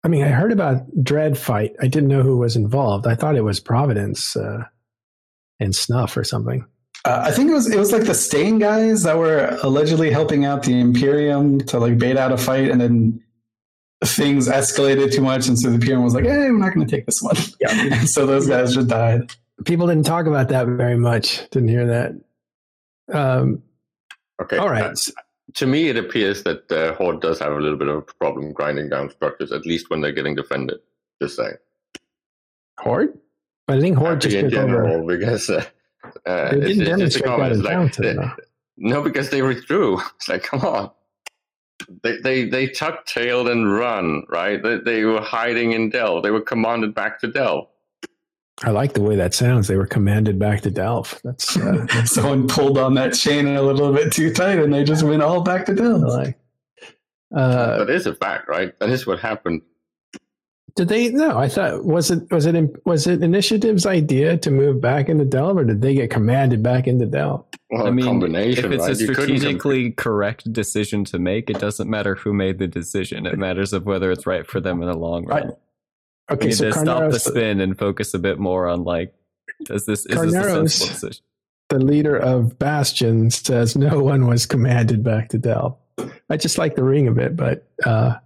I 0.02 0.08
mean, 0.08 0.24
I 0.24 0.28
heard 0.28 0.52
about 0.52 0.82
Dread 1.02 1.36
fight. 1.36 1.76
I 1.80 1.86
didn't 1.86 2.08
know 2.08 2.22
who 2.22 2.38
was 2.38 2.56
involved. 2.56 3.06
I 3.06 3.14
thought 3.14 3.36
it 3.36 3.44
was 3.44 3.60
Providence 3.60 4.34
uh, 4.34 4.64
and 5.58 5.74
Snuff 5.74 6.16
or 6.16 6.24
something. 6.24 6.64
Uh, 7.04 7.22
I 7.24 7.30
think 7.30 7.50
it 7.50 7.54
was 7.54 7.70
it 7.70 7.78
was 7.78 7.92
like 7.92 8.04
the 8.04 8.14
Stain 8.14 8.58
guys 8.58 9.04
that 9.04 9.16
were 9.16 9.58
allegedly 9.62 10.10
helping 10.10 10.44
out 10.44 10.62
the 10.62 10.78
Imperium 10.78 11.60
to 11.60 11.78
like 11.78 11.98
bait 11.98 12.16
out 12.16 12.32
a 12.32 12.36
fight, 12.36 12.70
and 12.70 12.80
then 12.80 13.22
things 14.04 14.48
escalated 14.48 15.12
too 15.12 15.22
much, 15.22 15.48
and 15.48 15.58
so 15.58 15.68
the 15.68 15.76
Imperium 15.76 16.04
was 16.04 16.14
like, 16.14 16.24
"Hey, 16.24 16.50
we're 16.50 16.58
not 16.58 16.74
going 16.74 16.86
to 16.86 16.96
take 16.96 17.06
this 17.06 17.22
one." 17.22 17.36
Yeah. 17.58 17.70
and 18.00 18.08
so 18.08 18.26
those 18.26 18.46
guys 18.46 18.74
just 18.74 18.88
died. 18.88 19.32
People 19.64 19.86
didn't 19.86 20.04
talk 20.04 20.26
about 20.26 20.48
that 20.48 20.66
very 20.66 20.96
much. 20.96 21.48
Didn't 21.50 21.68
hear 21.68 21.86
that. 21.86 22.12
Um, 23.12 23.62
okay. 24.42 24.58
All 24.58 24.68
right. 24.68 24.84
Uh, 24.84 24.94
to 25.54 25.66
me, 25.66 25.88
it 25.88 25.96
appears 25.96 26.42
that 26.44 26.70
uh, 26.72 26.94
Horde 26.94 27.20
does 27.20 27.38
have 27.40 27.52
a 27.52 27.60
little 27.60 27.78
bit 27.78 27.88
of 27.88 27.96
a 27.96 28.02
problem 28.02 28.52
grinding 28.52 28.88
down 28.88 29.10
structures, 29.10 29.52
at 29.52 29.66
least 29.66 29.90
when 29.90 30.00
they're 30.00 30.12
getting 30.12 30.34
defended. 30.34 30.78
Just 31.22 31.36
saying. 31.36 31.56
Horde? 32.78 33.18
I 33.68 33.78
think 33.80 33.96
Horde 33.96 34.20
just 34.20 34.36
in 34.36 34.50
general, 34.50 35.02
over. 35.02 35.16
because 35.16 35.48
uh, 35.50 35.64
uh, 36.26 36.50
They 36.52 36.60
didn't 36.60 37.02
it's 37.02 37.14
just 37.14 37.24
a 37.24 37.28
that 37.28 37.52
in 37.52 37.58
It's 37.58 37.62
like, 37.64 37.94
they- 37.96 38.42
no, 38.76 39.02
because 39.02 39.30
they 39.30 39.42
withdrew. 39.42 40.00
It's 40.16 40.28
like, 40.28 40.42
come 40.42 40.60
on. 40.60 40.90
They 42.02 42.18
they 42.18 42.44
they 42.48 42.68
tuck 42.68 43.06
tailed 43.06 43.48
and 43.48 43.72
run, 43.72 44.24
right? 44.28 44.62
They, 44.62 44.78
they 44.78 45.04
were 45.04 45.20
hiding 45.22 45.72
in 45.72 45.88
Dell. 45.90 46.20
They 46.20 46.30
were 46.30 46.40
commanded 46.42 46.94
back 46.94 47.18
to 47.20 47.26
Dell. 47.28 47.70
I 48.62 48.70
like 48.70 48.92
the 48.92 49.00
way 49.02 49.16
that 49.16 49.32
sounds. 49.32 49.68
They 49.68 49.76
were 49.76 49.86
commanded 49.86 50.38
back 50.38 50.60
to 50.62 50.70
Delph. 50.70 51.20
That's 51.22 51.56
uh, 51.56 51.86
Someone 52.04 52.46
pulled 52.46 52.76
on 52.76 52.94
that 52.94 53.14
chain 53.14 53.46
a 53.46 53.62
little 53.62 53.92
bit 53.92 54.12
too 54.12 54.32
tight, 54.34 54.58
and 54.58 54.72
they 54.72 54.84
just 54.84 55.02
went 55.02 55.22
all 55.22 55.42
back 55.42 55.66
to 55.66 55.72
I 55.72 55.74
Dell. 55.74 55.98
like. 56.00 56.38
Uh, 57.34 57.78
that 57.78 57.90
is 57.90 58.06
a 58.06 58.14
fact, 58.14 58.48
right? 58.48 58.78
That 58.80 58.90
is 58.90 59.06
what 59.06 59.18
happened. 59.20 59.62
did 60.74 60.88
they? 60.88 61.08
No, 61.10 61.38
I 61.38 61.48
thought 61.48 61.84
was 61.84 62.10
it 62.10 62.30
was 62.30 62.44
it 62.44 62.86
was 62.86 63.06
it 63.06 63.22
Initiative's 63.22 63.86
idea 63.86 64.36
to 64.38 64.50
move 64.50 64.80
back 64.80 65.08
into 65.08 65.24
Delph, 65.24 65.56
or 65.56 65.64
did 65.64 65.80
they 65.80 65.94
get 65.94 66.10
commanded 66.10 66.62
back 66.62 66.86
into 66.86 67.06
Delph? 67.06 67.44
Well, 67.70 67.86
I 67.86 67.90
a 67.90 67.92
mean, 67.92 68.04
combination, 68.04 68.64
if 68.66 68.72
it's 68.72 68.82
right? 68.82 68.96
a 68.96 69.00
You 69.00 69.06
couldn't 69.14 69.38
strategically 69.38 69.92
correct 69.92 70.52
decision 70.52 71.04
to 71.06 71.18
make, 71.20 71.48
it 71.48 71.60
doesn't 71.60 71.88
matter 71.88 72.16
who 72.16 72.34
made 72.34 72.58
the 72.58 72.66
decision. 72.66 73.26
It 73.26 73.38
matters 73.38 73.72
of 73.72 73.86
whether 73.86 74.10
it's 74.10 74.26
right 74.26 74.44
for 74.46 74.60
them 74.60 74.82
in 74.82 74.88
the 74.88 74.96
long 74.96 75.24
run. 75.24 75.52
Right. 76.30 76.38
We 76.38 76.46
Okay, 76.46 76.46
need 76.46 76.54
so 76.54 76.70
to 76.70 76.78
stop 76.78 77.10
the 77.10 77.18
spin 77.18 77.60
and 77.60 77.78
focus 77.78 78.14
a 78.14 78.18
bit 78.18 78.38
more 78.38 78.68
on 78.68 78.84
like, 78.84 79.14
does 79.64 79.84
this 79.86 80.06
is 80.06 80.20
this 80.20 80.34
a 80.34 80.42
sensible 80.42 80.86
decision? 80.86 81.24
the 81.70 81.78
leader 81.78 82.16
of 82.16 82.58
Bastion, 82.58 83.30
says 83.30 83.76
no 83.76 84.00
one 84.02 84.26
was 84.26 84.44
commanded 84.44 85.04
back 85.04 85.28
to 85.28 85.38
Delph. 85.38 85.76
I 86.28 86.36
just 86.36 86.58
like 86.58 86.74
the 86.74 86.82
ring 86.82 87.06
of 87.06 87.16
it, 87.18 87.36
but 87.36 87.68
uh, 87.86 88.16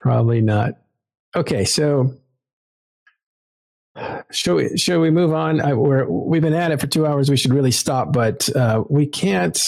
probably 0.00 0.42
not. 0.42 0.74
Okay, 1.34 1.64
so 1.64 2.14
should 4.30 4.54
we, 4.54 4.76
should 4.76 5.00
we 5.00 5.10
move 5.10 5.32
on? 5.32 5.60
I, 5.60 5.74
we're, 5.74 6.06
we've 6.08 6.42
been 6.42 6.54
at 6.54 6.72
it 6.72 6.80
for 6.80 6.86
two 6.86 7.06
hours. 7.06 7.30
We 7.30 7.36
should 7.36 7.54
really 7.54 7.70
stop, 7.70 8.12
but 8.12 8.54
uh, 8.54 8.84
we 8.88 9.06
can't 9.06 9.58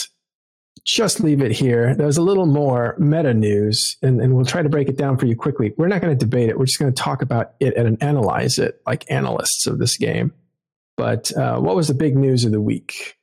just 0.85 1.21
leave 1.21 1.41
it 1.41 1.51
here. 1.51 1.95
There's 1.95 2.17
a 2.17 2.21
little 2.21 2.45
more 2.45 2.95
meta 2.99 3.33
news, 3.33 3.97
and, 4.01 4.19
and 4.19 4.35
we'll 4.35 4.45
try 4.45 4.61
to 4.61 4.69
break 4.69 4.89
it 4.89 4.97
down 4.97 5.17
for 5.17 5.25
you 5.25 5.35
quickly. 5.35 5.73
We're 5.77 5.87
not 5.87 6.01
going 6.01 6.17
to 6.17 6.25
debate 6.25 6.49
it. 6.49 6.59
We're 6.59 6.65
just 6.65 6.79
going 6.79 6.93
to 6.93 7.01
talk 7.01 7.21
about 7.21 7.53
it 7.59 7.75
and 7.75 8.01
analyze 8.03 8.57
it 8.59 8.81
like 8.85 9.09
analysts 9.09 9.65
of 9.65 9.79
this 9.79 9.97
game. 9.97 10.33
But 10.97 11.35
uh, 11.37 11.59
what 11.59 11.75
was 11.75 11.87
the 11.87 11.93
big 11.93 12.15
news 12.17 12.43
of 12.43 12.51
the 12.51 12.61
week? 12.61 13.17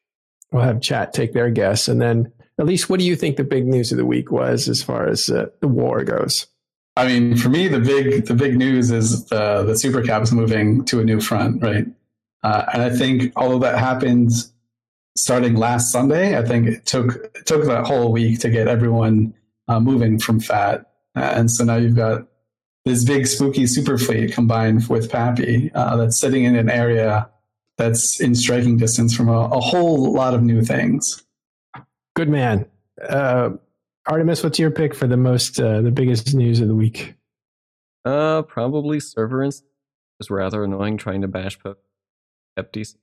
We'll 0.53 0.63
have 0.63 0.81
chat 0.81 1.13
take 1.13 1.33
their 1.33 1.51
guess, 1.51 1.87
and 1.87 2.01
then 2.01 2.33
at 2.59 2.67
least, 2.67 2.91
what 2.91 2.99
do 2.99 3.07
you 3.07 3.17
think 3.17 3.37
the 3.37 3.45
big 3.45 3.67
news 3.67 3.91
of 3.91 3.99
the 3.99 4.05
week 4.05 4.31
was 4.31 4.69
as 4.69 4.83
far 4.83 5.07
as 5.07 5.31
uh, 5.31 5.47
the 5.61 5.69
war 5.69 6.05
goes? 6.05 6.47
I 6.97 7.07
mean, 7.07 7.37
for 7.37 7.49
me, 7.49 7.69
the 7.69 7.81
big 7.81 8.27
the 8.27 8.35
big 8.35 8.57
news 8.57 8.91
is 8.91 9.27
the 9.27 9.63
the 9.65 9.79
super 9.79 10.03
caps 10.03 10.33
moving 10.33 10.85
to 10.87 11.01
a 11.01 11.05
new 11.05 11.21
front, 11.21 11.63
right? 11.63 11.87
Uh, 12.43 12.65
and 12.73 12.83
I 12.83 12.91
think 12.91 13.33
of 13.37 13.61
that 13.61 13.79
happened 13.79 14.31
starting 15.21 15.55
last 15.55 15.93
Sunday. 15.93 16.39
I 16.39 16.45
think 16.45 16.67
it 16.67 16.87
took 16.87 17.15
it 17.35 17.47
took 17.47 17.65
that 17.65 17.87
whole 17.87 18.13
week 18.13 18.41
to 18.41 18.51
get 18.51 18.69
everyone 18.69 19.35
uh, 19.69 19.81
moving 19.81 20.19
from 20.19 20.41
fat, 20.41 20.93
uh, 21.17 21.33
and 21.35 21.51
so 21.51 21.65
now 21.65 21.77
you've 21.77 21.97
got 21.97 22.27
this 22.85 23.05
big 23.05 23.27
spooky 23.27 23.67
super 23.67 23.99
fleet 23.99 24.33
combined 24.33 24.89
with 24.89 25.11
PAPI 25.11 25.71
uh, 25.75 25.97
that's 25.97 26.19
sitting 26.19 26.45
in 26.45 26.57
an 26.57 26.71
area 26.71 27.29
that's 27.77 28.21
in 28.21 28.35
striking 28.35 28.79
distance 28.79 29.15
from 29.15 29.29
a, 29.29 29.49
a 29.49 29.61
whole 29.61 30.13
lot 30.13 30.35
of 30.35 30.43
new 30.43 30.63
things. 30.63 31.23
Good 32.17 32.29
man, 32.29 32.67
uh, 33.09 33.51
Artemis. 34.07 34.43
What's 34.43 34.59
your 34.59 34.71
pick 34.71 34.95
for 34.95 35.07
the 35.07 35.17
most 35.17 35.61
uh, 35.61 35.83
the 35.83 35.91
biggest 35.91 36.35
news 36.35 36.61
of 36.61 36.69
the 36.69 36.75
week? 36.75 37.15
Uh, 38.05 38.43
probably 38.43 38.99
server 38.99 39.43
ins- 39.43 39.63
was 40.19 40.31
rather 40.31 40.65
annoying 40.65 40.97
trying 40.97 41.21
to 41.21 41.29
bash 41.29 41.59
poke 41.59 41.79
empties. 42.57 42.97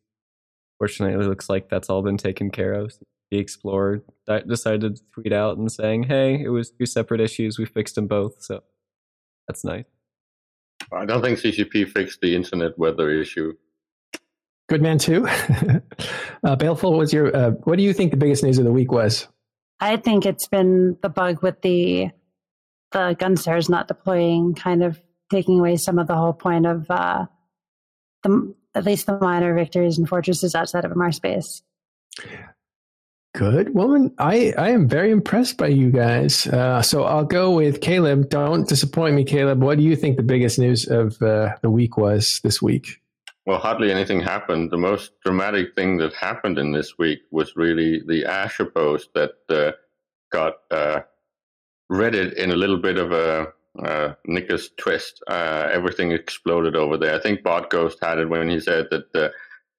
Fortunately, 0.78 1.16
it 1.16 1.28
looks 1.28 1.50
like 1.50 1.70
that's 1.70 1.90
all 1.90 2.02
been 2.02 2.18
taken 2.18 2.52
care 2.52 2.74
of. 2.74 2.94
The 3.32 3.40
Explorer 3.40 4.04
decided 4.48 4.96
to 4.96 5.02
tweet 5.14 5.34
out 5.34 5.58
and 5.58 5.72
saying, 5.72 6.04
"Hey, 6.04 6.42
it 6.42 6.50
was 6.50 6.72
two 6.72 6.86
separate 6.86 7.20
issues. 7.20 7.58
We 7.58 7.66
fixed 7.66 7.96
them 7.96 8.08
both." 8.08 8.42
So 8.42 8.64
that's 9.48 9.66
nice. 9.66 9.86
I 10.92 11.06
don't 11.06 11.22
think 11.22 11.40
CCP 11.40 11.90
fixed 11.90 12.22
the 12.22 12.36
internet 12.36 12.78
weather 12.78 13.10
issue. 13.10 13.54
Good 14.70 14.82
man 14.82 14.98
too. 14.98 15.28
uh, 16.44 16.56
Baleful, 16.56 16.98
what's 16.98 17.14
your? 17.14 17.36
Uh, 17.36 17.52
what 17.64 17.78
do 17.78 17.84
you 17.84 17.94
think 17.94 18.12
the 18.12 18.18
biggest 18.18 18.44
news 18.44 18.58
of 18.58 18.66
the 18.66 18.72
week 18.72 18.92
was? 18.92 19.28
I 19.80 19.98
think 19.98 20.26
it's 20.26 20.48
been 20.48 20.98
the 21.02 21.10
bug 21.10 21.42
with 21.42 21.62
the 21.62 22.10
the 22.92 23.16
Gunstars 23.20 23.70
not 23.70 23.88
deploying, 23.88 24.56
kind 24.56 24.84
of 24.84 25.02
taking 25.30 25.60
away 25.60 25.78
some 25.78 26.00
of 26.00 26.08
the 26.08 26.16
whole 26.16 26.34
point 26.34 26.66
of 26.66 26.86
uh, 26.90 27.26
the 28.24 28.54
at 28.78 28.86
least 28.86 29.08
the 29.08 29.18
minor 29.20 29.54
victories 29.56 29.98
and 29.98 30.08
fortresses 30.08 30.56
outside 30.56 30.86
of 30.86 30.92
MR 30.92 31.14
space. 31.14 31.64
Good 33.34 33.74
woman. 33.74 34.14
I, 34.18 34.54
I 34.58 34.70
am 34.70 34.88
very 34.88 35.12
impressed 35.12 35.58
by 35.58 35.68
you 35.68 35.92
guys. 35.92 36.48
Uh, 36.48 36.82
so 36.82 37.04
I'll 37.04 37.26
go 37.26 37.52
with 37.52 37.82
Caleb. 37.82 38.30
Don't 38.30 38.68
disappoint 38.68 39.16
me, 39.16 39.24
Caleb. 39.24 39.62
What 39.62 39.78
do 39.78 39.84
you 39.84 39.96
think 39.96 40.18
the 40.18 40.24
biggest 40.24 40.58
news 40.58 40.88
of 40.88 41.22
uh, 41.22 41.56
the 41.62 41.70
week 41.70 41.98
was 41.98 42.40
this 42.44 42.62
week? 42.62 43.02
Well, 43.46 43.60
hardly 43.60 43.92
anything 43.92 44.22
happened. 44.22 44.72
The 44.72 44.78
most 44.78 45.12
dramatic 45.24 45.76
thing 45.76 45.98
that 45.98 46.14
happened 46.14 46.58
in 46.58 46.72
this 46.72 46.98
week 46.98 47.20
was 47.32 47.56
really 47.56 48.02
the 48.06 48.26
Asher 48.26 48.66
post 48.66 49.10
that 49.14 49.36
uh, 49.50 49.72
got 50.32 50.56
uh, 50.72 51.02
reddit 51.92 52.34
in 52.34 52.52
a 52.52 52.56
little 52.56 52.78
bit 52.78 52.98
of 52.98 53.12
a 53.12 53.48
uh, 53.84 54.14
Nickus 54.28 54.70
twist. 54.78 55.24
Uh, 55.28 55.70
everything 55.72 56.12
exploded 56.12 56.76
over 56.76 56.98
there. 56.98 57.16
I 57.16 57.20
think 57.20 57.44
Bart 57.44 57.70
Ghost 57.70 57.98
had 58.02 58.20
it 58.20 58.30
when 58.30 58.50
he 58.50 58.60
said 58.60 58.88
that 58.92 59.16
uh, 59.16 59.30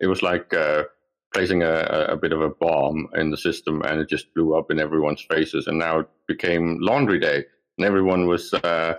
it 0.01 0.07
was 0.07 0.23
like 0.23 0.53
uh, 0.55 0.85
placing 1.33 1.63
a, 1.63 2.07
a 2.09 2.17
bit 2.17 2.33
of 2.33 2.41
a 2.41 2.51
bomb 2.51 3.09
in 3.15 3.31
the 3.31 3.37
system 3.37 3.83
and 3.83 4.01
it 4.01 4.09
just 4.09 4.33
blew 4.35 4.57
up 4.57 4.71
in 4.71 4.79
everyone's 4.79 5.23
faces. 5.23 5.67
And 5.67 5.79
now 5.79 6.01
it 6.01 6.09
became 6.27 6.79
laundry 6.81 7.19
day. 7.19 7.45
And 7.77 7.87
everyone 7.87 8.27
was 8.27 8.53
uh, 8.55 8.95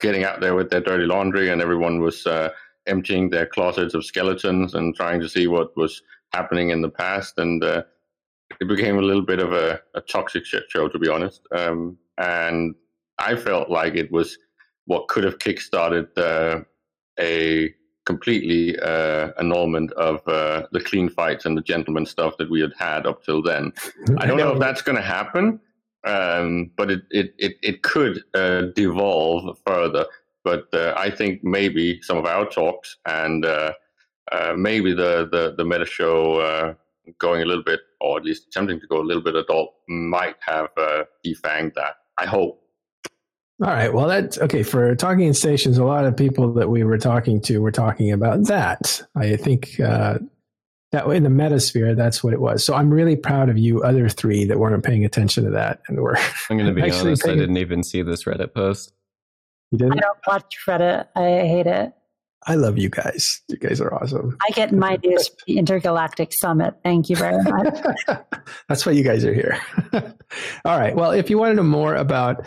getting 0.00 0.24
out 0.24 0.40
there 0.40 0.54
with 0.54 0.70
their 0.70 0.80
dirty 0.80 1.04
laundry 1.04 1.50
and 1.50 1.62
everyone 1.62 2.00
was 2.00 2.26
uh, 2.26 2.50
emptying 2.86 3.30
their 3.30 3.46
closets 3.46 3.94
of 3.94 4.04
skeletons 4.04 4.74
and 4.74 4.94
trying 4.94 5.20
to 5.20 5.28
see 5.28 5.46
what 5.46 5.76
was 5.76 6.02
happening 6.32 6.70
in 6.70 6.82
the 6.82 6.90
past. 6.90 7.38
And 7.38 7.62
it 8.60 8.68
became 8.68 8.98
a 8.98 9.02
little 9.02 9.24
bit 9.24 9.38
of 9.38 9.52
a, 9.52 9.80
a 9.94 10.00
toxic 10.00 10.44
shit 10.44 10.64
show, 10.68 10.88
to 10.88 10.98
be 10.98 11.08
honest. 11.08 11.46
Um, 11.52 11.98
and 12.18 12.74
I 13.18 13.36
felt 13.36 13.70
like 13.70 13.94
it 13.94 14.10
was 14.10 14.38
what 14.86 15.08
could 15.08 15.24
have 15.24 15.38
kickstarted 15.38 16.08
uh, 16.16 16.64
a 17.18 17.74
completely 18.04 18.78
uh, 18.80 19.30
annulment 19.38 19.92
of 19.92 20.26
uh, 20.26 20.66
the 20.72 20.80
clean 20.80 21.08
fights 21.08 21.44
and 21.44 21.56
the 21.56 21.62
gentleman 21.62 22.04
stuff 22.04 22.36
that 22.38 22.50
we 22.50 22.60
had 22.60 22.72
had 22.78 23.06
up 23.06 23.22
till 23.22 23.42
then. 23.42 23.72
I 24.18 24.26
don't 24.26 24.38
know 24.38 24.52
if 24.52 24.58
that's 24.58 24.82
going 24.82 24.96
to 24.96 25.02
happen, 25.02 25.60
um, 26.04 26.70
but 26.76 26.90
it, 26.90 27.02
it, 27.10 27.34
it, 27.38 27.56
it 27.62 27.82
could 27.82 28.24
uh, 28.34 28.62
devolve 28.74 29.56
further. 29.64 30.06
But 30.44 30.66
uh, 30.72 30.94
I 30.96 31.10
think 31.10 31.44
maybe 31.44 32.02
some 32.02 32.18
of 32.18 32.26
our 32.26 32.46
talks 32.46 32.96
and 33.06 33.44
uh, 33.44 33.72
uh, 34.32 34.54
maybe 34.56 34.92
the, 34.92 35.28
the, 35.30 35.54
the 35.56 35.64
meta 35.64 35.86
show 35.86 36.40
uh, 36.40 36.74
going 37.18 37.42
a 37.42 37.44
little 37.44 37.62
bit, 37.62 37.80
or 38.00 38.18
at 38.18 38.24
least 38.24 38.48
attempting 38.48 38.80
to 38.80 38.86
go 38.86 39.00
a 39.00 39.02
little 39.02 39.22
bit 39.22 39.36
adult, 39.36 39.74
might 39.88 40.36
have 40.40 40.70
uh, 40.76 41.04
defanged 41.24 41.74
that. 41.74 41.96
I 42.18 42.26
hope. 42.26 42.61
All 43.60 43.68
right. 43.68 43.92
Well, 43.92 44.08
that's 44.08 44.38
okay. 44.38 44.62
For 44.62 44.94
talking 44.96 45.26
in 45.26 45.34
stations, 45.34 45.78
a 45.78 45.84
lot 45.84 46.04
of 46.04 46.16
people 46.16 46.52
that 46.54 46.68
we 46.68 46.84
were 46.84 46.98
talking 46.98 47.40
to 47.42 47.58
were 47.58 47.70
talking 47.70 48.10
about 48.10 48.46
that. 48.46 49.02
I 49.14 49.36
think 49.36 49.78
uh, 49.78 50.18
that 50.90 51.06
in 51.06 51.22
the 51.22 51.28
metasphere, 51.28 51.94
that's 51.94 52.24
what 52.24 52.32
it 52.32 52.40
was. 52.40 52.64
So 52.64 52.74
I'm 52.74 52.90
really 52.90 53.14
proud 53.14 53.48
of 53.48 53.58
you, 53.58 53.82
other 53.82 54.08
three 54.08 54.44
that 54.46 54.58
weren't 54.58 54.82
paying 54.82 55.04
attention 55.04 55.44
to 55.44 55.50
that, 55.50 55.80
and 55.88 55.98
were. 56.00 56.16
I'm 56.50 56.56
going 56.56 56.66
to 56.66 56.72
be 56.74 56.82
Actually 56.82 57.10
honest. 57.10 57.28
I 57.28 57.34
didn't 57.34 57.56
even 57.56 57.82
see 57.82 58.02
this 58.02 58.24
Reddit 58.24 58.52
post. 58.54 58.92
You 59.70 59.78
didn't. 59.78 59.94
I 59.94 59.96
don't 60.00 60.18
watch 60.26 60.56
Reddit. 60.66 61.08
I 61.14 61.46
hate 61.46 61.66
it. 61.66 61.92
I 62.44 62.56
love 62.56 62.76
you 62.76 62.88
guys. 62.88 63.40
You 63.48 63.56
guys 63.56 63.80
are 63.80 63.94
awesome. 63.94 64.36
I 64.46 64.50
get 64.50 64.72
my 64.72 64.98
news 65.04 65.28
from 65.28 65.36
the 65.46 65.58
Intergalactic 65.58 66.32
Summit. 66.32 66.74
Thank 66.82 67.08
you 67.08 67.16
very 67.16 67.42
much. 67.42 67.78
That's 68.68 68.84
why 68.84 68.92
you 68.92 69.04
guys 69.04 69.24
are 69.24 69.32
here. 69.32 69.60
All 70.64 70.78
right. 70.78 70.94
Well, 70.96 71.12
if 71.12 71.30
you 71.30 71.38
want 71.38 71.52
to 71.52 71.54
know 71.54 71.62
more 71.62 71.94
about 71.94 72.46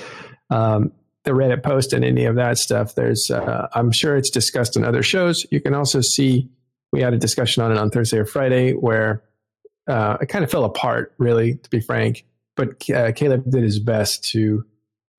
um, 0.50 0.92
the 1.24 1.32
Reddit 1.32 1.64
post 1.64 1.94
and 1.94 2.06
any 2.06 2.26
of 2.26 2.36
that 2.36 2.58
stuff, 2.58 2.96
there's 2.96 3.32
uh, 3.32 3.68
I'm 3.74 3.92
sure 3.92 4.16
it's 4.16 4.30
discussed 4.30 4.78
in 4.78 4.84
other 4.84 5.04
shows. 5.04 5.46
You 5.52 5.60
can 5.60 5.74
also 5.74 6.02
see 6.02 6.50
we 6.92 7.02
had 7.02 7.14
a 7.14 7.18
discussion 7.18 7.64
on 7.64 7.72
it 7.72 7.78
on 7.78 7.90
Thursday 7.90 8.18
or 8.18 8.26
Friday 8.26 8.74
where 8.74 9.24
uh, 9.88 10.18
it 10.22 10.28
kind 10.28 10.44
of 10.44 10.52
fell 10.52 10.64
apart, 10.64 11.14
really, 11.18 11.56
to 11.56 11.70
be 11.70 11.80
frank. 11.80 12.26
But 12.56 12.90
uh, 12.90 13.12
Caleb 13.12 13.50
did 13.50 13.64
his 13.64 13.80
best 13.80 14.30
to 14.32 14.64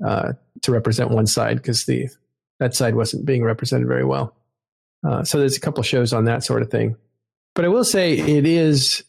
uh, 0.05 0.32
to 0.62 0.73
represent 0.73 1.11
one 1.11 1.27
side 1.27 1.57
because 1.57 1.85
the 1.86 2.09
that 2.61 2.74
side 2.74 2.94
wasn't 2.94 3.27
being 3.27 3.44
represented 3.44 3.86
very 3.89 4.05
well. 4.05 4.35
Uh, 5.07 5.24
so 5.24 5.39
there's 5.39 5.57
a 5.57 5.61
couple 5.61 5.82
shows 5.82 6.12
on 6.12 6.24
that 6.24 6.43
sort 6.43 6.62
of 6.62 6.70
thing. 6.70 6.97
But 7.55 7.65
I 7.65 7.69
will 7.69 7.85
say 7.85 8.15
it 8.15 8.47
is 8.47 9.03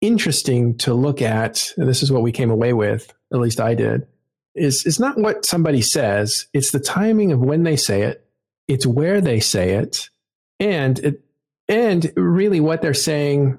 interesting 0.00 0.76
to 0.78 0.94
look 0.94 1.22
at, 1.22 1.72
and 1.76 1.88
this 1.88 2.02
is 2.02 2.10
what 2.10 2.22
we 2.22 2.32
came 2.32 2.50
away 2.50 2.72
with, 2.72 3.12
at 3.32 3.40
least 3.40 3.60
I 3.60 3.74
did, 3.74 4.06
is 4.54 4.84
it's 4.86 5.00
not 5.00 5.18
what 5.18 5.46
somebody 5.46 5.82
says, 5.82 6.46
it's 6.52 6.72
the 6.72 6.80
timing 6.80 7.32
of 7.32 7.40
when 7.40 7.62
they 7.62 7.76
say 7.76 8.02
it, 8.02 8.26
it's 8.68 8.86
where 8.86 9.20
they 9.20 9.40
say 9.40 9.74
it, 9.74 10.10
and 10.60 10.98
it 11.00 11.22
and 11.68 12.12
really 12.16 12.60
what 12.60 12.82
they're 12.82 12.94
saying 12.94 13.58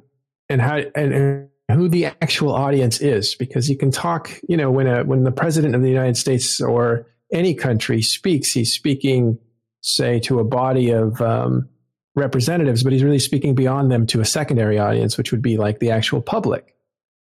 and 0.49 0.61
how 0.61 0.77
and, 0.95 1.13
and 1.13 1.49
who 1.71 1.89
the 1.89 2.05
actual 2.05 2.53
audience 2.53 3.01
is 3.01 3.35
because 3.35 3.69
you 3.69 3.77
can 3.77 3.91
talk 3.91 4.39
you 4.47 4.57
know 4.57 4.69
when 4.69 4.87
a 4.87 5.03
when 5.03 5.23
the 5.23 5.31
president 5.31 5.75
of 5.75 5.81
the 5.81 5.89
united 5.89 6.17
states 6.17 6.61
or 6.61 7.07
any 7.31 7.53
country 7.53 8.01
speaks 8.01 8.51
he's 8.51 8.73
speaking 8.73 9.37
say 9.81 10.19
to 10.19 10.39
a 10.39 10.43
body 10.43 10.91
of 10.91 11.21
um, 11.21 11.67
representatives 12.15 12.83
but 12.83 12.93
he's 12.93 13.03
really 13.03 13.19
speaking 13.19 13.55
beyond 13.55 13.91
them 13.91 14.05
to 14.05 14.21
a 14.21 14.25
secondary 14.25 14.77
audience 14.77 15.17
which 15.17 15.31
would 15.31 15.41
be 15.41 15.57
like 15.57 15.79
the 15.79 15.91
actual 15.91 16.21
public 16.21 16.72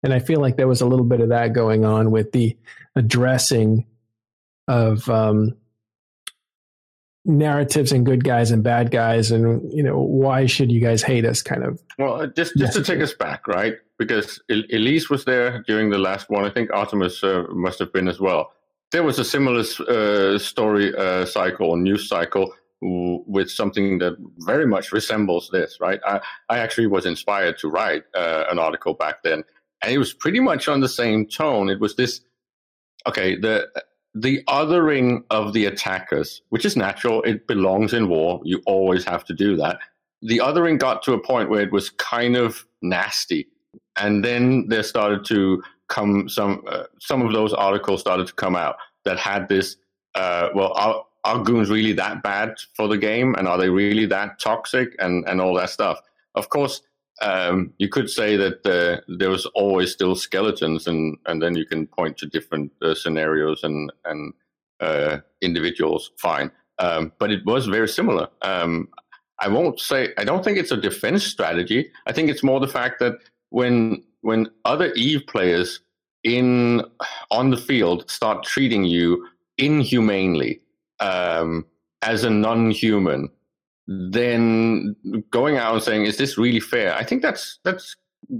and 0.05 0.15
i 0.15 0.21
feel 0.21 0.41
like 0.41 0.57
there 0.57 0.69
was 0.69 0.81
a 0.81 0.87
little 0.87 1.05
bit 1.05 1.21
of 1.21 1.31
that 1.31 1.53
going 1.53 1.85
on 1.85 2.13
with 2.13 2.31
the 2.31 2.57
addressing 2.95 3.85
of 4.69 5.09
um, 5.11 5.55
narratives 7.27 7.91
and 7.91 8.05
good 8.05 8.23
guys 8.23 8.51
and 8.51 8.63
bad 8.63 8.91
guys 8.91 9.31
and 9.31 9.63
you 9.73 9.83
know 9.83 9.99
why 9.99 10.45
should 10.47 10.71
you 10.71 10.81
guys 10.81 11.03
hate 11.03 11.25
us 11.25 11.41
kind 11.43 11.65
of 11.65 11.81
Well, 11.99 12.21
uh, 12.21 12.27
just 12.27 12.55
just 12.57 12.75
to 12.75 12.83
take 12.83 13.01
us 13.01 13.15
back, 13.15 13.49
right? 13.49 13.77
Because 13.99 14.43
El- 14.51 14.65
Elise 14.71 15.09
was 15.09 15.25
there 15.25 15.63
during 15.67 15.89
the 15.91 15.99
last 15.99 16.29
one. 16.29 16.45
I 16.45 16.51
think 16.51 16.71
Artemis 16.73 17.25
uh, 17.25 17.45
must 17.51 17.79
have 17.79 17.93
been 17.93 18.09
as 18.09 18.21
well. 18.21 18.53
There 18.93 19.03
was 19.03 19.19
a 19.19 19.25
similar 19.25 19.65
uh, 19.89 20.39
story 20.39 20.95
uh, 20.95 21.25
cycle, 21.25 21.77
news 21.77 22.09
cycle, 22.09 22.53
w- 22.83 23.25
with 23.27 23.51
something 23.51 23.99
that 23.99 24.17
very 24.41 24.67
much 24.67 24.93
resembles 24.93 25.49
this, 25.51 25.79
right? 25.81 26.01
I, 26.05 26.21
I 26.51 26.59
actually 26.59 26.89
was 26.89 27.07
inspired 27.07 27.57
to 27.59 27.69
write 27.69 28.05
uh, 28.15 28.45
an 28.51 28.59
article 28.59 28.93
back 28.95 29.23
then, 29.23 29.45
and 29.85 29.93
it 29.93 29.99
was 29.99 30.13
pretty 30.13 30.41
much 30.41 30.67
on 30.69 30.81
the 30.81 30.89
same 30.89 31.27
tone. 31.27 31.69
It 31.69 31.81
was 31.81 31.95
this, 31.97 32.21
okay, 33.07 33.37
the 33.37 33.69
the 34.17 34.43
othering 34.49 35.25
of 35.31 35.53
the 35.53 35.67
attackers, 35.67 36.43
which 36.51 36.65
is 36.65 36.77
natural. 36.77 37.23
It 37.23 37.47
belongs 37.47 37.93
in 37.93 38.09
war. 38.09 38.41
You 38.45 38.63
always 38.67 39.05
have 39.05 39.25
to 39.25 39.35
do 39.35 39.57
that 39.57 39.79
the 40.25 40.39
othering 40.39 40.79
got 40.79 41.03
to 41.03 41.13
a 41.13 41.21
point 41.21 41.51
where 41.51 41.61
it 41.61 41.71
was 41.71 41.91
kind 41.91 42.35
of 42.35 42.67
nasty 42.83 43.47
and 43.97 44.25
then 44.25 44.67
there 44.69 44.83
started 44.83 45.25
to 45.27 45.63
come 45.89 46.29
some 46.29 46.65
uh, 46.67 46.85
some 46.99 47.23
of 47.23 47.33
those 47.33 47.53
articles 47.53 48.01
started 48.01 48.27
to 48.27 48.33
come 48.33 48.57
out 48.57 48.77
that 49.05 49.19
had 49.19 49.49
this 49.49 49.77
uh, 50.15 50.49
well 50.55 50.73
are, 50.75 51.05
are 51.25 51.43
goons 51.43 51.71
really 51.71 51.93
that 51.93 52.23
bad 52.23 52.55
for 52.75 52.89
the 52.89 52.97
game 52.97 53.35
and 53.37 53.47
are 53.47 53.59
they 53.59 53.69
really 53.69 54.07
that 54.07 54.41
toxic 54.41 54.97
and 54.99 55.25
and 55.29 55.41
all 55.41 55.55
that 55.55 55.71
stuff 55.71 56.01
of 56.35 56.49
course 56.49 56.81
um, 57.23 57.73
you 57.79 57.89
could 57.89 58.11
say 58.11 58.37
that 58.37 58.67
uh, 58.67 59.01
there 59.09 59.31
was 59.31 59.47
always 59.55 59.93
still 59.93 60.15
skeletons 60.15 60.87
and 60.87 61.17
and 61.27 61.43
then 61.43 61.55
you 61.57 61.65
can 61.65 61.87
point 61.87 62.17
to 62.19 62.27
different 62.27 62.73
uh, 62.83 62.95
scenarios 62.95 63.63
and 63.63 63.93
and 64.05 64.33
uh, 64.81 65.19
individuals 65.41 66.13
fine 66.19 66.51
um, 66.79 67.13
but 67.19 67.31
it 67.31 67.45
was 67.47 67.67
very 67.67 67.89
similar 67.89 68.29
um, 68.43 68.89
I 69.39 69.49
won't 69.49 69.81
say 69.81 70.13
I 70.17 70.25
don't 70.25 70.45
think 70.45 70.59
it's 70.59 70.71
a 70.71 70.77
defense 70.77 71.25
strategy. 71.25 71.91
I 72.07 72.13
think 72.13 72.31
it's 72.31 72.43
more 72.43 72.61
the 72.61 72.69
fact 72.69 73.01
that 73.01 73.15
when 73.51 74.03
when 74.21 74.49
other 74.65 74.93
Eve 74.95 75.27
players 75.27 75.81
in 76.23 76.83
on 77.31 77.51
the 77.51 77.57
field 77.57 78.11
start 78.11 78.45
treating 78.45 78.85
you 78.85 79.29
inhumanely 79.59 80.61
um, 81.01 81.67
as 82.03 82.25
a 82.25 82.31
non-human, 82.31 83.29
then 83.87 84.97
going 85.31 85.57
out 85.57 85.75
and 85.75 85.83
saying, 85.83 86.05
"Is 86.05 86.17
this 86.17 86.39
really 86.39 86.61
fair?" 86.61 86.95
I 86.95 87.05
think 87.05 87.23
that's 87.23 87.59
that's 87.65 87.97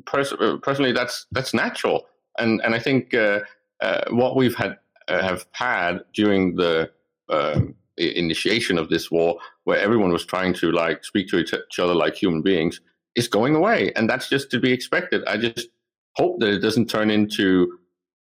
pers- 0.07 0.33
uh, 0.33 0.57
personally 0.63 0.93
that's 0.93 1.27
that's 1.33 1.55
natural, 1.55 2.07
and 2.39 2.61
and 2.65 2.75
I 2.75 2.79
think 2.79 3.15
uh, 3.15 3.41
uh, 3.81 4.05
what 4.11 4.37
we've 4.37 4.55
had 4.55 4.79
uh, 5.09 5.23
have 5.23 5.47
had 5.53 6.01
during 6.15 6.57
the 6.57 6.91
um, 7.29 7.75
initiation 7.97 8.79
of 8.79 8.89
this 8.89 9.11
war, 9.11 9.39
where 9.65 9.79
everyone 9.79 10.13
was 10.13 10.25
trying 10.25 10.55
to 10.55 10.73
like 10.73 11.05
speak 11.05 11.29
to 11.29 11.39
each 11.39 11.79
other 11.79 11.95
like 11.95 12.15
human 12.15 12.43
beings, 12.43 12.81
is 13.15 13.29
going 13.29 13.55
away, 13.55 13.93
and 13.97 14.09
that's 14.09 14.29
just 14.29 14.51
to 14.51 14.61
be 14.61 14.73
expected. 14.73 15.23
I 15.27 15.37
just 15.37 15.69
hope 16.17 16.41
that 16.41 16.49
it 16.49 16.61
doesn't 16.61 16.89
turn 16.89 17.11
into 17.11 17.79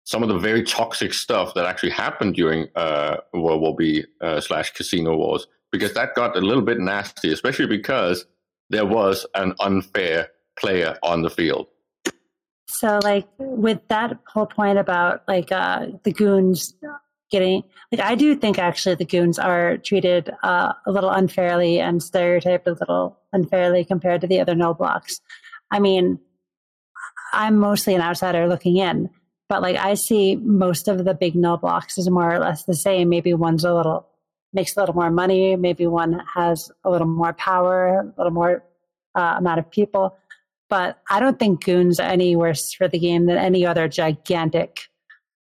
some 0.05 0.23
of 0.23 0.29
the 0.29 0.39
very 0.39 0.63
toxic 0.63 1.13
stuff 1.13 1.55
that 1.55 1.67
actually 1.67 1.91
happened 1.91 2.35
during 2.35 2.69
uh, 2.75 3.17
World 3.33 3.61
War 3.61 3.77
Bee 3.77 4.05
uh, 4.21 4.41
slash 4.41 4.73
Casino 4.73 5.17
Wars, 5.17 5.47
because 5.73 5.95
that 5.95 6.15
got 6.15 6.37
a 6.37 6.41
little 6.41 6.63
bit 6.63 6.79
nasty, 6.79 7.33
especially 7.33 7.67
because 7.67 8.27
there 8.71 8.87
was 8.87 9.27
an 9.35 9.55
unfair 9.61 10.29
player 10.59 10.97
on 11.03 11.23
the 11.23 11.31
field. 11.31 11.67
So, 12.69 13.01
like 13.03 13.27
with 13.39 13.81
that 13.89 14.17
whole 14.29 14.47
point 14.47 14.79
about 14.79 15.23
like 15.27 15.51
uh, 15.51 15.87
the 16.05 16.13
goons 16.13 16.75
getting, 17.31 17.65
like 17.91 18.01
I 18.01 18.15
do 18.15 18.37
think 18.37 18.59
actually 18.59 18.95
the 18.95 19.05
goons 19.05 19.39
are 19.39 19.77
treated 19.79 20.33
uh, 20.45 20.73
a 20.87 20.93
little 20.93 21.11
unfairly 21.11 21.81
and 21.81 22.03
stereotyped 22.03 22.69
a 22.69 22.73
little 22.73 23.19
unfairly 23.33 23.85
compared 23.85 24.21
to 24.21 24.27
the 24.27 24.41
other 24.41 24.55
no 24.55 24.73
blocks. 24.73 25.21
I 25.71 25.81
mean, 25.81 26.21
I'm 27.33 27.57
mostly 27.59 27.95
an 27.95 28.03
outsider 28.03 28.47
looking 28.47 28.77
in, 28.77 29.11
but 29.49 29.63
like 29.63 29.77
I 29.77 29.95
see 29.95 30.37
most 30.37 30.87
of 30.87 31.05
the 31.05 31.15
big 31.15 31.35
no 31.35 31.57
blocks 31.57 31.99
is 31.99 32.09
more 32.09 32.33
or 32.33 32.39
less 32.39 32.65
the 32.65 32.77
same. 32.77 33.09
Maybe 33.09 33.35
one's 33.35 33.65
a 33.65 33.75
little 33.75 34.07
makes 34.53 34.77
a 34.77 34.81
little 34.81 34.95
more 34.95 35.11
money. 35.11 35.57
Maybe 35.57 35.87
one 35.87 36.23
has 36.35 36.71
a 36.85 36.91
little 36.91 37.07
more 37.07 37.33
power, 37.33 38.01
a 38.01 38.15
little 38.17 38.33
more 38.33 38.65
uh, 39.15 39.35
amount 39.39 39.59
of 39.59 39.71
people 39.71 40.17
but 40.71 41.01
I 41.11 41.19
don't 41.21 41.39
think 41.39 41.65
Goons 41.65 42.01
are 42.01 42.09
any 42.09 42.37
worse 42.37 42.73
for 42.73 42.89
the 42.89 42.99
game 42.99 43.27
than 43.27 43.37
any 43.37 43.67
other 43.67 43.89
gigantic 43.89 44.89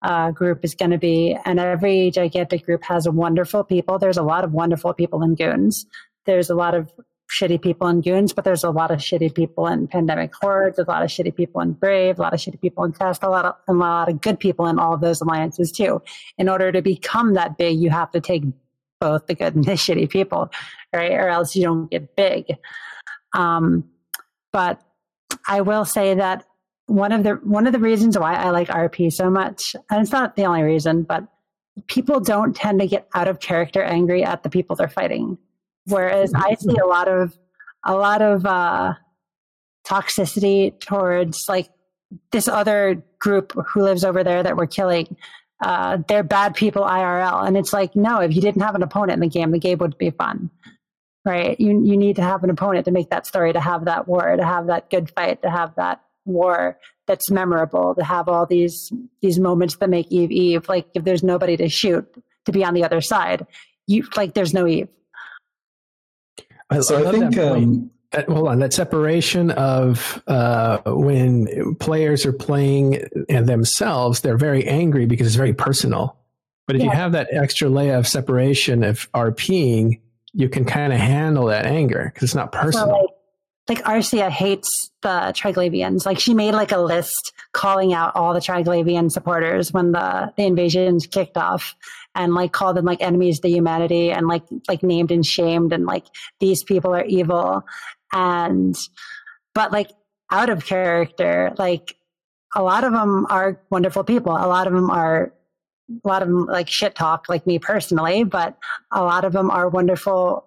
uh, 0.01 0.31
group 0.31 0.63
is 0.63 0.73
going 0.73 0.91
to 0.91 0.97
be. 0.97 1.37
And 1.45 1.59
every 1.59 2.09
gigantic 2.11 2.65
group 2.65 2.83
has 2.85 3.07
wonderful 3.09 3.63
people. 3.65 3.99
There's 3.99 4.17
a 4.17 4.23
lot 4.23 4.45
of 4.45 4.53
wonderful 4.53 4.93
people 4.93 5.21
in 5.21 5.35
Goons. 5.35 5.85
There's 6.25 6.49
a 6.49 6.55
lot 6.55 6.73
of 6.73 6.89
shitty 7.29 7.61
people 7.61 7.87
in 7.89 7.99
Goons, 7.99 8.31
but 8.31 8.45
there's 8.45 8.63
a 8.63 8.69
lot 8.69 8.89
of 8.89 8.99
shitty 8.99 9.35
people 9.35 9.67
in 9.67 9.87
Pandemic 9.89 10.33
hordes, 10.33 10.79
a 10.79 10.85
lot 10.87 11.03
of 11.03 11.09
shitty 11.09 11.35
people 11.35 11.59
in 11.59 11.73
Brave. 11.73 12.19
A 12.19 12.21
lot 12.21 12.33
of 12.33 12.39
shitty 12.39 12.61
people 12.61 12.85
in 12.85 12.93
Test. 12.93 13.21
A 13.21 13.29
lot 13.29 13.43
of 13.43 13.55
a 13.67 13.73
lot 13.73 14.07
of 14.07 14.21
good 14.21 14.39
people 14.39 14.65
in 14.67 14.79
all 14.79 14.93
of 14.93 15.01
those 15.01 15.19
alliances 15.19 15.73
too. 15.73 16.01
In 16.37 16.47
order 16.47 16.71
to 16.71 16.81
become 16.81 17.33
that 17.33 17.57
big, 17.57 17.77
you 17.77 17.89
have 17.89 18.11
to 18.11 18.21
take 18.21 18.43
both 18.99 19.27
the 19.27 19.35
good 19.35 19.55
and 19.55 19.65
the 19.65 19.71
shitty 19.73 20.09
people, 20.09 20.49
right? 20.93 21.11
Or 21.11 21.29
else 21.29 21.55
you 21.55 21.63
don't 21.63 21.89
get 21.89 22.15
big. 22.15 22.45
Um, 23.33 23.85
but 24.51 24.81
I 25.47 25.61
will 25.61 25.85
say 25.85 26.15
that 26.15 26.45
one 26.87 27.11
of 27.11 27.23
the 27.23 27.33
one 27.43 27.67
of 27.67 27.73
the 27.73 27.79
reasons 27.79 28.17
why 28.17 28.35
I 28.35 28.49
like 28.49 28.69
RP 28.69 29.11
so 29.11 29.29
much, 29.29 29.75
and 29.89 30.01
it's 30.01 30.11
not 30.11 30.35
the 30.35 30.45
only 30.45 30.63
reason, 30.63 31.03
but 31.03 31.27
people 31.87 32.19
don't 32.19 32.55
tend 32.55 32.79
to 32.79 32.87
get 32.87 33.07
out 33.13 33.27
of 33.27 33.39
character 33.39 33.83
angry 33.83 34.23
at 34.23 34.43
the 34.43 34.49
people 34.49 34.75
they're 34.75 34.87
fighting. 34.87 35.37
Whereas 35.85 36.33
I 36.33 36.55
see 36.55 36.75
a 36.81 36.85
lot 36.85 37.07
of 37.07 37.37
a 37.83 37.95
lot 37.95 38.21
of 38.21 38.45
uh, 38.45 38.93
toxicity 39.85 40.77
towards 40.79 41.45
like 41.47 41.69
this 42.31 42.47
other 42.47 43.03
group 43.19 43.53
who 43.67 43.83
lives 43.83 44.03
over 44.03 44.23
there 44.23 44.43
that 44.43 44.55
we're 44.55 44.67
killing. 44.67 45.15
Uh, 45.63 45.97
they're 46.07 46.23
bad 46.23 46.55
people 46.55 46.83
IRL, 46.83 47.47
and 47.47 47.57
it's 47.57 47.73
like 47.73 47.95
no, 47.95 48.19
if 48.19 48.35
you 48.35 48.41
didn't 48.41 48.61
have 48.61 48.75
an 48.75 48.83
opponent 48.83 49.13
in 49.13 49.19
the 49.21 49.27
game, 49.27 49.51
the 49.51 49.59
game 49.59 49.79
would 49.79 49.97
be 49.97 50.11
fun 50.11 50.49
right? 51.25 51.59
You 51.59 51.83
you 51.83 51.97
need 51.97 52.15
to 52.15 52.23
have 52.23 52.43
an 52.45 52.49
opponent 52.49 52.85
to 52.85 52.91
make 52.91 53.09
that 53.09 53.27
story, 53.27 53.51
to 53.51 53.59
have 53.59 53.83
that 53.85 54.07
war, 54.07 54.33
to 54.37 54.45
have 54.45 54.67
that 54.67 54.89
good 54.89 55.11
fight, 55.11 55.41
to 55.41 55.49
have 55.49 55.75
that 55.75 56.01
war 56.23 56.79
that's 57.07 57.31
memorable 57.31 57.95
to 57.95 58.03
have 58.03 58.27
all 58.27 58.45
these 58.45 58.91
these 59.21 59.39
moments 59.39 59.77
that 59.77 59.89
make 59.89 60.11
Eve 60.11 60.31
Eve. 60.31 60.69
Like 60.69 60.87
if 60.93 61.03
there's 61.03 61.23
nobody 61.23 61.57
to 61.57 61.69
shoot 61.69 62.05
to 62.45 62.51
be 62.51 62.63
on 62.63 62.73
the 62.73 62.83
other 62.83 63.01
side, 63.01 63.45
you 63.87 64.07
like 64.15 64.33
there's 64.33 64.53
no 64.53 64.67
Eve. 64.67 64.89
So 66.81 67.03
I 67.03 67.09
I, 67.09 67.11
think 67.11 67.37
um, 67.37 67.71
that, 67.71 67.89
hold 68.13 68.47
on 68.47 68.59
that 68.59 68.73
separation 68.73 69.51
of 69.51 70.21
uh, 70.27 70.79
when 70.85 71.75
players 71.75 72.25
are 72.25 72.33
playing 72.33 73.03
and 73.29 73.47
themselves 73.47 74.21
they're 74.21 74.37
very 74.37 74.65
angry 74.65 75.05
because 75.05 75.27
it's 75.27 75.35
very 75.35 75.53
personal. 75.53 76.17
But 76.67 76.75
if 76.77 76.83
you 76.83 76.89
have 76.89 77.13
that 77.13 77.29
extra 77.31 77.69
layer 77.69 77.95
of 77.95 78.07
separation 78.07 78.83
of 78.83 79.09
rping 79.13 79.99
you 80.33 80.49
can 80.49 80.65
kind 80.65 80.93
of 80.93 80.99
handle 80.99 81.47
that 81.47 81.65
anger 81.65 82.11
because 82.13 82.23
it's 82.23 82.35
not 82.35 82.53
So, 82.53 82.61
personal. 82.61 83.09
like, 83.67 83.79
like 83.79 83.83
Arsia 83.85 84.29
hates 84.29 84.91
the 85.01 85.33
Triglavians. 85.35 86.05
Like 86.05 86.19
she 86.19 86.33
made 86.33 86.53
like 86.53 86.71
a 86.71 86.77
list 86.77 87.33
calling 87.53 87.91
out 87.93 88.15
all 88.15 88.33
the 88.35 88.39
Triglavian 88.39 89.11
supporters 89.11 89.73
when 89.73 89.93
the, 89.93 90.31
the 90.37 90.43
invasions 90.45 91.07
kicked 91.07 91.37
off 91.37 91.75
and 92.13 92.35
like 92.35 92.51
called 92.51 92.77
them 92.77 92.85
like 92.85 93.01
enemies 93.01 93.39
to 93.39 93.49
humanity 93.49 94.11
and 94.11 94.27
like 94.27 94.43
like 94.67 94.83
named 94.83 95.11
and 95.11 95.25
shamed 95.25 95.73
and 95.73 95.85
like 95.85 96.05
these 96.39 96.63
people 96.63 96.93
are 96.93 97.05
evil 97.05 97.63
and 98.13 98.75
but 99.53 99.71
like 99.71 99.91
out 100.31 100.49
of 100.49 100.65
character 100.65 101.53
like 101.57 101.95
a 102.55 102.63
lot 102.63 102.83
of 102.83 102.91
them 102.93 103.25
are 103.29 103.61
wonderful 103.69 104.03
people 104.03 104.33
a 104.33 104.47
lot 104.47 104.67
of 104.67 104.73
them 104.73 104.89
are 104.89 105.33
a 106.03 106.07
lot 106.07 106.21
of 106.21 106.27
them 106.27 106.45
like 106.45 106.67
shit 106.67 106.95
talk 106.95 107.27
like 107.29 107.47
me 107.47 107.59
personally 107.59 108.23
but 108.23 108.57
a 108.91 109.03
lot 109.03 109.25
of 109.25 109.33
them 109.33 109.49
are 109.49 109.69
wonderful 109.69 110.45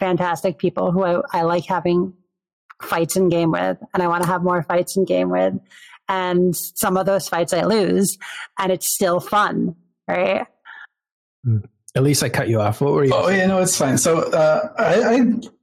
fantastic 0.00 0.58
people 0.58 0.90
who 0.90 1.04
I, 1.04 1.20
I 1.32 1.42
like 1.42 1.66
having 1.66 2.14
fights 2.82 3.16
in 3.16 3.28
game 3.28 3.52
with 3.52 3.78
and 3.94 4.02
I 4.02 4.08
want 4.08 4.24
to 4.24 4.28
have 4.28 4.42
more 4.42 4.62
fights 4.62 4.96
in 4.96 5.04
game 5.04 5.30
with. 5.30 5.54
And 6.08 6.56
some 6.56 6.96
of 6.96 7.06
those 7.06 7.28
fights 7.28 7.52
I 7.52 7.62
lose 7.62 8.18
and 8.58 8.72
it's 8.72 8.92
still 8.92 9.20
fun, 9.20 9.76
right? 10.08 10.46
Hmm. 11.44 11.58
At 11.96 12.02
least 12.04 12.22
i 12.22 12.28
cut 12.28 12.48
you 12.48 12.60
off 12.60 12.80
what 12.80 12.92
were 12.92 13.04
you 13.04 13.12
Oh 13.14 13.28
yeah, 13.28 13.46
no, 13.46 13.60
it's 13.60 13.76
fine. 13.76 13.98
So 13.98 14.30
uh, 14.30 14.68
I, 14.78 15.02
I 15.14 15.14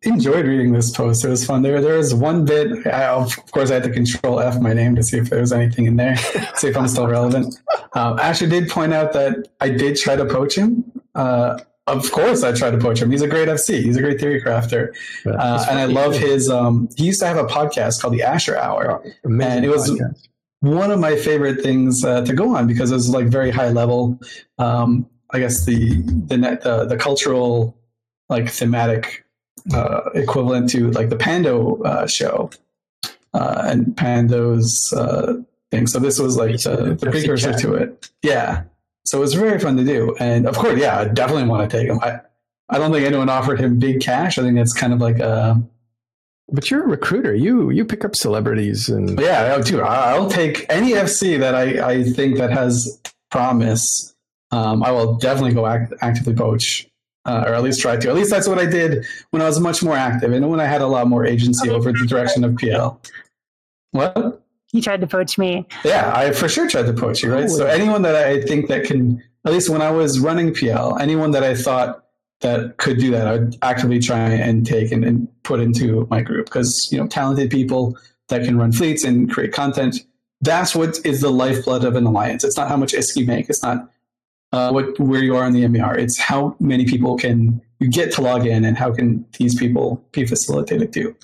enjoyed 0.04 0.45
reading 0.45 0.74
this 0.74 0.91
post. 0.91 1.24
It 1.24 1.30
was 1.30 1.45
fun. 1.45 1.62
There, 1.62 1.80
there 1.82 1.98
was 1.98 2.14
one 2.14 2.44
bit. 2.45 2.86
I, 2.86 3.08
of 3.08 3.34
course, 3.52 3.72
I 3.72 3.76
had 3.76 3.84
to 3.84 3.90
control 3.91 4.40
F 4.40 4.60
my 4.60 4.74
name 4.74 4.95
to 4.95 5.04
see 5.04 5.18
if 5.18 5.30
there 5.30 5.40
was 5.40 5.54
anything 5.54 5.86
in 5.86 5.95
there, 5.95 6.18
see 6.56 6.68
if 6.68 6.76
I'm 6.78 6.88
still 6.90 7.08
relevant. 7.08 7.56
Um, 7.94 8.20
Asher 8.20 8.48
did 8.48 8.70
point 8.70 8.94
out 8.94 9.14
that 9.14 9.48
I 9.62 9.70
did 9.70 9.95
try 9.98 10.16
to 10.18 10.26
poach 10.26 10.56
him. 10.56 10.84
Uh, 11.16 11.60
of 11.88 12.12
course, 12.12 12.44
I 12.44 12.52
tried 12.52 12.72
to 12.72 12.78
poach 12.78 13.02
him. 13.02 13.10
He's 13.10 13.22
a 13.22 13.28
great 13.30 13.48
FC. 13.48 13.82
He's 13.82 13.95
a 13.95 14.02
great 14.02 14.20
theory 14.20 14.41
crafter, 14.41 14.90
uh, 15.26 15.66
and 15.70 15.80
I 15.80 15.86
love 15.86 16.14
his. 16.18 16.49
Um, 16.49 16.90
he 16.98 17.06
used 17.06 17.22
to 17.22 17.28
have 17.28 17.38
a 17.38 17.45
podcast 17.45 18.02
called 18.02 18.14
the 18.14 18.24
Asher 18.24 18.58
Hour. 18.58 19.02
Amazing 19.24 19.52
and 19.56 19.66
it 19.66 19.70
was- 19.70 19.90
podcast. 19.90 20.28
one 20.60 20.91
of 20.91 20.99
my 20.99 21.16
favorite 21.16 21.62
things 21.64 22.04
uh, 22.04 22.22
to 22.26 22.34
go 22.34 22.54
on 22.56 22.68
because 22.68 22.91
it 22.91 22.95
was 22.95 23.08
like 23.10 23.28
very 23.28 23.49
high 23.52 23.70
level. 23.70 24.20
Um, 24.60 25.08
I 25.32 25.40
guess 25.40 25.66
the 25.66 26.02
the 26.02 26.38
net 26.38 26.62
the, 26.62 26.86
the 26.86 26.98
cultural 26.98 27.76
like 28.30 28.49
thematic 28.49 29.26
uh, 29.74 30.10
equivalent 30.14 30.70
to 30.72 30.91
like 30.91 31.10
the 31.10 31.16
Pando 31.16 31.82
uh, 31.84 32.08
show 32.08 32.49
uh, 33.34 33.64
and 33.66 33.95
Pando's 33.95 34.94
uh, 34.94 35.34
thing. 35.72 35.88
So 35.88 35.99
this 35.99 36.20
was 36.20 36.38
like 36.38 36.62
the, 36.62 36.98
the 36.99 37.12
precursor 37.12 37.54
to 37.54 37.74
it. 37.76 38.10
Yeah. 38.24 38.64
So 39.06 39.20
it 39.20 39.22
was 39.22 39.34
very 39.34 39.58
fun 39.60 39.78
to 39.78 39.86
do, 39.86 40.16
and 40.20 40.45
of 40.45 40.58
course, 40.58 40.78
yeah, 40.78 40.99
I 40.99 41.06
definitely 41.06 41.48
want 41.48 41.70
to 41.70 41.78
take 41.78 41.88
him. 41.88 41.99
I 42.02 42.20
I 42.70 42.78
don't 42.78 42.91
think 42.91 43.06
anyone 43.06 43.30
offered 43.30 43.60
him 43.60 43.80
big 43.80 44.02
cash. 44.02 44.38
I 44.38 44.41
think 44.41 44.58
it's 44.58 44.74
kind 44.74 44.91
of 44.94 44.99
like 44.99 45.20
a 45.20 45.62
but 46.49 46.72
you're 46.72 46.84
a 46.84 46.88
recruiter 46.88 47.36
you 47.36 47.70
you 47.72 47.84
pick 47.84 48.06
up 48.06 48.16
celebrities 48.16 48.90
and 48.90 49.20
yeah, 49.20 49.56
I'll. 49.56 49.86
I'll 49.86 50.30
take 50.30 50.66
any 50.70 50.91
FC 50.91 51.40
that 51.40 51.56
I, 51.56 51.90
I 51.90 52.04
think 52.04 52.38
that 52.38 52.52
has 52.52 52.99
promise. 53.30 54.14
Um, 54.52 54.84
I 54.84 54.91
will 54.91 55.15
definitely 55.15 55.53
go 55.53 55.65
act, 55.65 55.94
actively 56.02 56.34
poach, 56.34 56.88
uh, 57.26 57.44
or 57.48 57.53
at 57.53 57.64
least 57.64 57.82
try 57.82 57.98
to. 57.98 58.10
At 58.10 58.15
least 58.15 58.30
that's 58.30 58.48
what 58.48 58.60
I 58.60 58.65
did 58.65 59.06
when 59.32 59.41
I 59.41 59.45
was 59.45 59.60
much 59.60 59.84
more 59.84 59.95
active 59.95 60.32
and 60.32 60.49
when 60.49 60.60
I 60.60 60.65
had 60.65 60.82
a 60.82 60.88
lot 60.88 61.07
more 61.07 61.26
agency 61.26 61.69
over 61.69 61.91
the 61.91 62.06
direction 62.06 62.44
of 62.44 62.56
PL. 62.56 63.02
What? 63.91 64.41
He 64.68 64.82
tried 64.82 65.02
to 65.02 65.07
poach 65.07 65.38
me. 65.38 65.65
Yeah, 65.84 66.11
I 66.15 66.32
for 66.32 66.49
sure 66.49 66.69
tried 66.69 66.88
to 66.88 66.94
poach 66.94 67.24
you, 67.24 67.34
right? 67.34 67.49
So 67.49 67.65
anyone 67.65 68.02
that 68.02 68.15
I 68.15 68.41
think 68.41 68.68
that 68.68 68.84
can, 68.84 69.24
at 69.45 69.53
least 69.53 69.69
when 69.69 69.82
I 69.82 69.91
was 69.91 70.19
running 70.19 70.53
PL, 70.53 70.98
anyone 70.99 71.32
that 71.32 71.44
I 71.44 71.56
thought 71.56 72.03
that 72.41 72.78
could 72.78 72.99
do 72.99 73.11
that, 73.11 73.28
I 73.28 73.32
would 73.34 73.57
actively 73.61 73.99
try 73.99 74.19
and 74.19 74.65
take 74.65 74.91
and, 74.91 75.03
and 75.03 75.28
put 75.44 75.60
into 75.60 76.06
my 76.10 76.22
group 76.22 76.45
because 76.45 76.90
you 76.91 76.98
know 76.98 77.07
talented 77.07 77.49
people 77.49 77.98
that 78.28 78.44
can 78.44 78.57
run 78.57 78.72
fleets 78.72 79.03
and 79.03 79.32
create 79.32 79.53
content. 79.53 80.06
That's 80.41 80.76
what 80.76 80.99
is 81.06 81.22
the 81.22 81.32
lifeblood 81.32 81.84
of 81.84 81.95
an 81.95 82.06
alliance. 82.06 82.44
It's 82.44 82.57
not 82.57 82.68
how 82.68 82.78
much 82.78 82.94
ISK 82.94 83.15
you 83.15 83.26
make. 83.26 83.49
It's 83.49 83.64
not 83.64 83.90
uh, 84.52 84.72
what 84.72 84.99
where 84.99 85.24
you 85.24 85.36
are 85.36 85.45
in 85.45 85.53
the 85.53 85.68
MER. 85.68 85.98
It's 85.98 86.18
how 86.18 86.56
many 86.60 86.86
people 86.86 87.18
can 87.18 87.61
you 87.80 87.90
get 87.90 88.11
to 88.14 88.22
log 88.22 88.45
in 88.45 88.65
and 88.65 88.78
how 88.78 88.91
can 88.91 89.26
these 89.38 89.56
people 89.56 90.03
be 90.11 90.26
facilitated 90.26 90.91
too. 90.91 91.15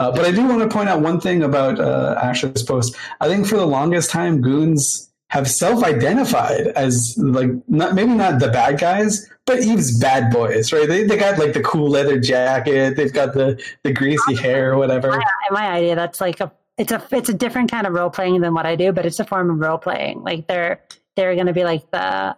Uh, 0.00 0.10
but 0.10 0.24
I 0.24 0.30
do 0.30 0.46
want 0.46 0.62
to 0.62 0.68
point 0.68 0.88
out 0.88 1.02
one 1.02 1.20
thing 1.20 1.42
about 1.42 1.78
uh, 1.78 2.34
post. 2.66 2.96
I 3.20 3.28
think 3.28 3.46
for 3.46 3.56
the 3.56 3.66
longest 3.66 4.10
time, 4.10 4.40
goons 4.40 5.10
have 5.30 5.46
self-identified 5.46 6.68
as 6.68 7.14
like 7.18 7.50
not 7.68 7.94
maybe 7.94 8.14
not 8.14 8.40
the 8.40 8.48
bad 8.48 8.80
guys, 8.80 9.28
but 9.44 9.58
Eve's 9.58 9.98
bad 9.98 10.32
boys, 10.32 10.72
right? 10.72 10.88
They, 10.88 11.04
they 11.04 11.18
got 11.18 11.38
like 11.38 11.52
the 11.52 11.62
cool 11.62 11.90
leather 11.90 12.18
jacket, 12.18 12.96
they've 12.96 13.12
got 13.12 13.34
the 13.34 13.62
the 13.82 13.92
greasy 13.92 14.34
hair 14.34 14.72
or 14.72 14.78
whatever. 14.78 15.12
In 15.12 15.20
my 15.50 15.68
idea, 15.68 15.94
that's 15.94 16.20
like 16.20 16.40
a 16.40 16.50
it's 16.78 16.92
a 16.92 17.06
it's 17.10 17.28
a 17.28 17.34
different 17.34 17.70
kind 17.70 17.86
of 17.86 17.92
role 17.92 18.08
playing 18.08 18.40
than 18.40 18.54
what 18.54 18.64
I 18.64 18.76
do, 18.76 18.92
but 18.92 19.04
it's 19.04 19.20
a 19.20 19.24
form 19.24 19.50
of 19.50 19.58
role 19.58 19.78
playing. 19.78 20.22
Like 20.22 20.46
they're 20.46 20.80
they're 21.18 21.34
gonna 21.34 21.52
be 21.52 21.64
like 21.64 21.90
the 21.90 22.36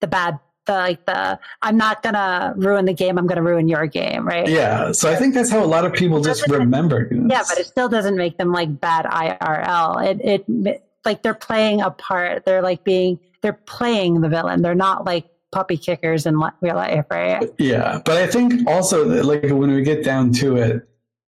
the 0.00 0.06
bad 0.06 0.38
the 0.66 0.72
like 0.74 1.06
the 1.06 1.38
I'm 1.62 1.78
not 1.78 2.02
gonna 2.02 2.52
ruin 2.56 2.84
the 2.84 2.92
game, 2.92 3.16
I'm 3.16 3.26
gonna 3.26 3.42
ruin 3.42 3.68
your 3.68 3.86
game, 3.86 4.28
right? 4.28 4.46
Yeah, 4.46 4.92
so 4.92 5.10
I 5.10 5.16
think 5.16 5.32
that's 5.32 5.50
how 5.50 5.64
a 5.64 5.66
lot 5.66 5.86
of 5.86 5.94
people 5.94 6.20
just 6.20 6.46
remember. 6.46 7.08
Yeah, 7.10 7.42
but 7.48 7.58
it 7.58 7.66
still 7.66 7.88
doesn't 7.88 8.16
make 8.16 8.36
them 8.36 8.52
like 8.52 8.78
bad 8.78 9.06
IRL. 9.06 10.06
It 10.06 10.46
it 10.46 10.84
like 11.06 11.22
they're 11.22 11.32
playing 11.32 11.80
a 11.80 11.90
part. 11.90 12.44
They're 12.44 12.60
like 12.60 12.84
being 12.84 13.18
they're 13.40 13.54
playing 13.54 14.20
the 14.20 14.28
villain. 14.28 14.60
They're 14.60 14.74
not 14.74 15.06
like 15.06 15.24
puppy 15.50 15.78
kickers 15.78 16.26
in 16.26 16.38
real 16.60 16.76
life, 16.76 17.06
right? 17.10 17.50
Yeah, 17.58 18.02
but 18.04 18.18
I 18.18 18.26
think 18.26 18.68
also 18.68 19.06
like 19.06 19.44
when 19.44 19.74
we 19.74 19.82
get 19.82 20.04
down 20.04 20.32
to 20.34 20.56
it, 20.56 20.86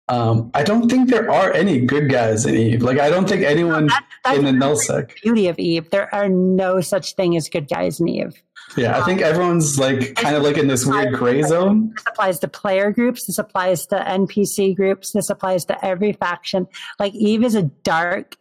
um, 0.10 0.52
I 0.54 0.64
don't 0.64 0.90
think 0.90 1.10
there 1.10 1.32
are 1.32 1.54
any 1.54 1.80
good 1.80 2.10
guys 2.12 2.46
in 2.46 2.56
Eve. 2.56 2.82
Like 2.82 3.00
I 3.00 3.10
don't 3.10 3.28
think 3.28 3.44
anyone 3.44 3.90
that's 4.26 4.38
in 4.38 4.46
the 4.46 4.52
nullsec. 4.52 5.22
beauty 5.22 5.48
of 5.48 5.58
Eve. 5.58 5.90
There 5.92 6.14
are 6.14 6.28
no 6.28 6.82
such 6.82 7.16
thing 7.16 7.38
as 7.38 7.48
good 7.50 7.70
guys 7.70 8.00
in 8.00 8.10
Eve. 8.10 8.42
Yeah, 8.76 9.00
I 9.00 9.06
think 9.06 9.22
everyone's 9.22 9.80
like 9.80 10.16
kind 10.16 10.36
of 10.36 10.44
like 10.44 10.58
in 10.58 10.68
this 10.68 10.86
weird 10.86 11.14
gray 11.14 11.42
zone. 11.44 11.94
This 11.96 12.06
applies 12.08 12.40
to 12.40 12.48
player 12.48 12.92
groups. 12.92 13.28
This 13.28 13.38
applies 13.38 13.86
to 13.88 13.96
NPC 13.96 14.76
groups. 14.76 15.12
This 15.12 15.30
applies 15.30 15.64
to 15.66 15.86
every 15.86 16.14
faction. 16.14 16.68
Like 17.00 17.14
Eve 17.14 17.44
is 17.44 17.56
a 17.56 17.64
dark 17.64 18.38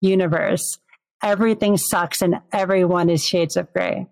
universe. 0.00 0.78
Everything 1.22 1.76
sucks 1.78 2.20
and 2.20 2.40
everyone 2.52 3.08
is 3.08 3.24
shades 3.24 3.56
of 3.56 3.72
gray. 3.72 4.06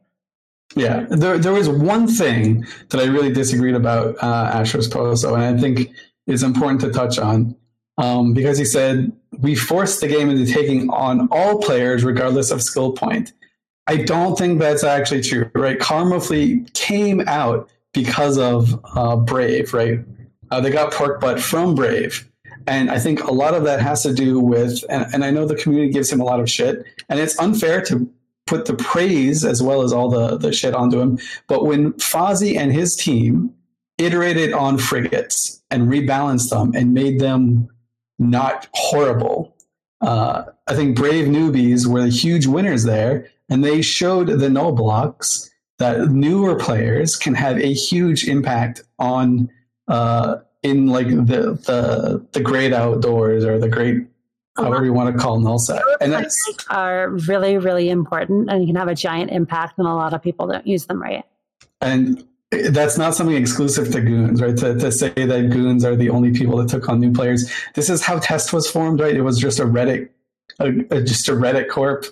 Yeah, 0.75 1.07
there 1.11 1.39
there 1.39 1.53
was 1.53 1.69
one 1.69 2.09
thing 2.09 2.67
that 2.89 3.01
I 3.01 3.05
really 3.05 3.33
disagreed 3.33 3.75
about 3.75 4.17
uh, 4.23 4.51
Asher's 4.55 4.89
post, 4.89 5.23
though, 5.23 5.35
and 5.35 5.45
I 5.45 5.61
think 5.61 5.91
is 6.27 6.43
important 6.43 6.81
to 6.83 6.91
touch 6.91 7.19
on 7.19 7.57
um, 7.99 8.33
because 8.33 8.59
he 8.59 8.65
said 8.65 9.13
we 9.41 9.55
forced 9.55 10.01
the 10.01 10.09
game 10.09 10.31
into 10.31 10.51
taking 10.53 10.91
on 10.91 11.29
all 11.31 11.61
players 11.61 12.05
regardless 12.05 12.51
of 12.51 12.63
skill 12.63 12.93
point. 12.93 13.33
I 13.87 13.99
don't 13.99 14.37
think 14.39 14.59
that's 14.59 14.83
actually 14.83 15.23
true, 15.23 15.51
right? 15.55 15.79
Karma 15.79 16.21
Fleet 16.21 16.73
came 16.73 17.21
out 17.27 17.69
because 17.93 18.39
of 18.39 18.81
uh, 18.95 19.17
Brave, 19.17 19.75
right? 19.75 20.01
Uh, 20.51 20.61
they 20.61 20.71
got 20.71 20.93
pork 20.93 21.21
butt 21.21 21.41
from 21.41 21.75
Brave. 21.75 22.29
And 22.67 22.91
I 22.91 22.99
think 22.99 23.23
a 23.23 23.33
lot 23.33 23.55
of 23.55 23.65
that 23.65 23.81
has 23.81 24.03
to 24.05 24.15
do 24.15 24.41
with, 24.41 24.83
and, 24.89 25.07
and 25.13 25.25
I 25.25 25.31
know 25.31 25.47
the 25.47 25.55
community 25.55 25.93
gives 25.93 26.11
him 26.11 26.21
a 26.21 26.25
lot 26.25 26.41
of 26.41 26.49
shit, 26.49 26.85
and 27.11 27.21
it's 27.21 27.39
unfair 27.39 27.83
to 27.83 28.11
put 28.47 28.65
the 28.65 28.75
praise 28.75 29.45
as 29.45 29.63
well 29.63 29.83
as 29.83 29.93
all 29.93 30.09
the, 30.09 30.39
the 30.39 30.53
shit 30.53 30.75
onto 30.75 30.99
him. 30.99 31.19
But 31.47 31.67
when 31.67 31.93
Fozzie 31.95 32.57
and 32.57 32.73
his 32.73 32.97
team 32.97 33.55
iterated 33.99 34.53
on 34.53 34.79
frigates 34.79 35.63
and 35.71 35.89
rebalanced 35.89 36.51
them 36.51 36.73
and 36.75 36.95
made 36.95 37.21
them 37.21 37.69
not 38.19 38.69
horrible, 38.75 39.57
uh, 40.01 40.45
I 40.67 40.75
think 40.75 40.97
Brave 40.97 41.27
Newbies 41.27 41.87
were 41.87 42.03
the 42.03 42.11
huge 42.11 42.47
winners 42.47 42.85
there, 42.85 43.29
and 43.49 43.65
they 43.65 43.83
showed 43.83 44.29
the 44.29 44.51
null 44.51 44.73
blocks 44.73 45.51
that 45.79 46.11
newer 46.11 46.57
players 46.57 47.17
can 47.17 47.35
have 47.35 47.59
a 47.59 47.73
huge 47.73 48.29
impact 48.29 48.83
on 48.99 49.51
uh, 49.89 50.37
in 50.63 50.87
like 50.87 51.09
the 51.09 51.59
the 51.67 52.27
the 52.33 52.41
great 52.41 52.73
outdoors 52.73 53.45
or 53.45 53.59
the 53.59 53.69
great 53.69 54.07
however 54.57 54.85
you 54.85 54.93
want 54.93 55.15
to 55.15 55.21
call 55.21 55.39
nullsec. 55.39 55.81
And 56.01 56.13
that's 56.13 56.37
are 56.71 57.11
really, 57.11 57.59
really 57.59 57.91
important 57.91 58.51
and 58.51 58.63
you 58.63 58.67
can 58.67 58.77
have 58.77 58.89
a 58.89 58.95
giant 58.95 59.31
impact 59.31 59.79
and 59.79 59.87
a 59.87 59.95
lot 59.95 60.15
of 60.15 60.23
people 60.23 60.47
don't 60.47 60.67
use 60.67 60.87
them 60.87 61.03
right. 61.03 61.25
and 61.81 62.27
that's 62.71 62.99
not 62.99 63.15
something 63.15 63.37
exclusive 63.37 63.91
to 63.93 64.01
goons 64.01 64.41
right 64.41 64.57
to, 64.57 64.79
to 64.79 64.91
say 64.91 65.11
that 65.11 65.51
goons 65.51 65.85
are 65.85 65.97
the 65.97 66.11
only 66.11 66.33
people 66.33 66.57
that 66.57 66.69
took 66.69 66.89
on 66.89 67.01
new 67.01 67.13
players 67.13 67.51
this 67.75 67.89
is 67.89 68.03
how 68.03 68.19
test 68.19 68.53
was 68.53 68.71
formed 68.71 69.01
right 69.01 69.17
it 69.17 69.23
was 69.23 69.39
just 69.39 69.59
a 69.59 69.65
reddit 69.65 70.09
a, 70.61 70.69
a, 70.91 71.03
just 71.03 71.29
a 71.29 71.33
Reddit 71.33 71.69
corp 71.69 72.07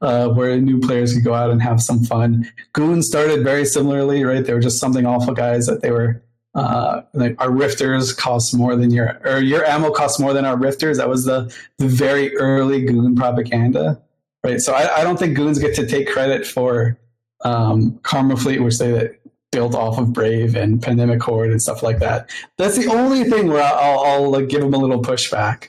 uh, 0.00 0.28
where 0.28 0.58
new 0.60 0.80
players 0.80 1.14
could 1.14 1.24
go 1.24 1.34
out 1.34 1.50
and 1.50 1.62
have 1.62 1.82
some 1.82 2.04
fun. 2.04 2.50
Goon 2.72 3.02
started 3.02 3.42
very 3.42 3.64
similarly, 3.64 4.24
right? 4.24 4.44
They 4.44 4.54
were 4.54 4.60
just 4.60 4.78
something 4.78 5.06
awful 5.06 5.34
guys 5.34 5.66
that 5.66 5.82
they 5.82 5.90
were. 5.90 6.22
Uh, 6.54 7.02
like 7.12 7.40
our 7.40 7.50
rifters 7.50 8.16
cost 8.16 8.56
more 8.56 8.74
than 8.74 8.90
your 8.90 9.20
or 9.24 9.38
your 9.38 9.64
ammo 9.64 9.92
costs 9.92 10.18
more 10.18 10.32
than 10.32 10.44
our 10.44 10.56
rifters. 10.56 10.96
That 10.96 11.08
was 11.08 11.24
the 11.24 11.54
the 11.76 11.86
very 11.86 12.36
early 12.36 12.84
goon 12.84 13.14
propaganda, 13.14 14.00
right? 14.42 14.60
So 14.60 14.72
I, 14.72 15.00
I 15.00 15.04
don't 15.04 15.18
think 15.18 15.36
goons 15.36 15.58
get 15.58 15.76
to 15.76 15.86
take 15.86 16.08
credit 16.08 16.46
for 16.46 16.98
um, 17.44 18.00
Karma 18.02 18.36
Fleet, 18.36 18.60
which 18.60 18.78
they 18.78 19.10
built 19.50 19.74
off 19.74 19.98
of 19.98 20.12
Brave 20.12 20.54
and 20.54 20.82
Pandemic 20.82 21.22
Horde 21.22 21.50
and 21.50 21.60
stuff 21.60 21.82
like 21.82 21.98
that. 22.00 22.30
That's 22.58 22.76
the 22.76 22.88
only 22.88 23.24
thing 23.24 23.48
where 23.48 23.62
I'll, 23.62 24.00
I'll 24.00 24.30
like, 24.30 24.48
give 24.48 24.60
them 24.60 24.74
a 24.74 24.78
little 24.78 25.02
pushback. 25.02 25.68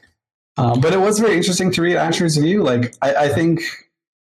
Um, 0.58 0.82
but 0.82 0.94
it 0.94 1.00
was 1.00 1.20
very 1.20 1.38
interesting 1.38 1.72
to 1.72 1.82
read 1.82 1.96
Asher's 1.96 2.36
view. 2.36 2.64
Like 2.64 2.94
I, 3.02 3.16
I 3.16 3.30
think 3.30 3.62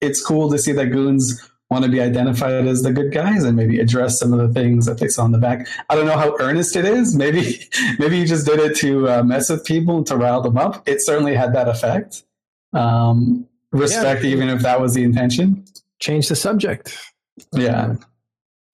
it's 0.01 0.25
cool 0.25 0.51
to 0.51 0.59
see 0.59 0.73
that 0.73 0.87
goons 0.87 1.51
want 1.71 1.85
to 1.85 1.91
be 1.91 2.01
identified 2.01 2.67
as 2.67 2.83
the 2.83 2.93
good 2.93 3.13
guys 3.13 3.45
and 3.45 3.57
maybe 3.57 3.79
address 3.79 4.19
some 4.19 4.33
of 4.33 4.39
the 4.39 4.53
things 4.53 4.87
that 4.87 4.99
they 4.99 5.09
saw 5.09 5.25
in 5.25 5.33
the 5.33 5.39
back. 5.39 5.69
I 5.89 5.95
don't 5.95 6.07
know 6.07 6.17
how 6.17 6.37
earnest 6.41 6.77
it 6.77 6.85
is. 6.85 7.17
Maybe 7.17 7.61
maybe 7.99 8.19
you 8.19 8.27
just 8.27 8.47
did 8.47 8.61
it 8.61 8.77
to 8.79 9.09
uh, 9.09 9.23
mess 9.23 9.51
with 9.51 9.65
people 9.65 10.05
to 10.05 10.17
rile 10.17 10.41
them 10.41 10.57
up. 10.57 10.87
It 10.89 11.01
certainly 11.01 11.35
had 11.35 11.55
that 11.55 11.69
effect. 11.69 12.23
Um, 12.73 13.47
respect, 13.73 14.23
yeah. 14.23 14.31
even 14.31 14.49
if 14.49 14.63
that 14.63 14.81
was 14.81 14.95
the 14.95 15.03
intention. 15.03 15.65
Change 15.99 16.29
the 16.29 16.37
subject. 16.37 16.97
Yeah, 17.53 17.97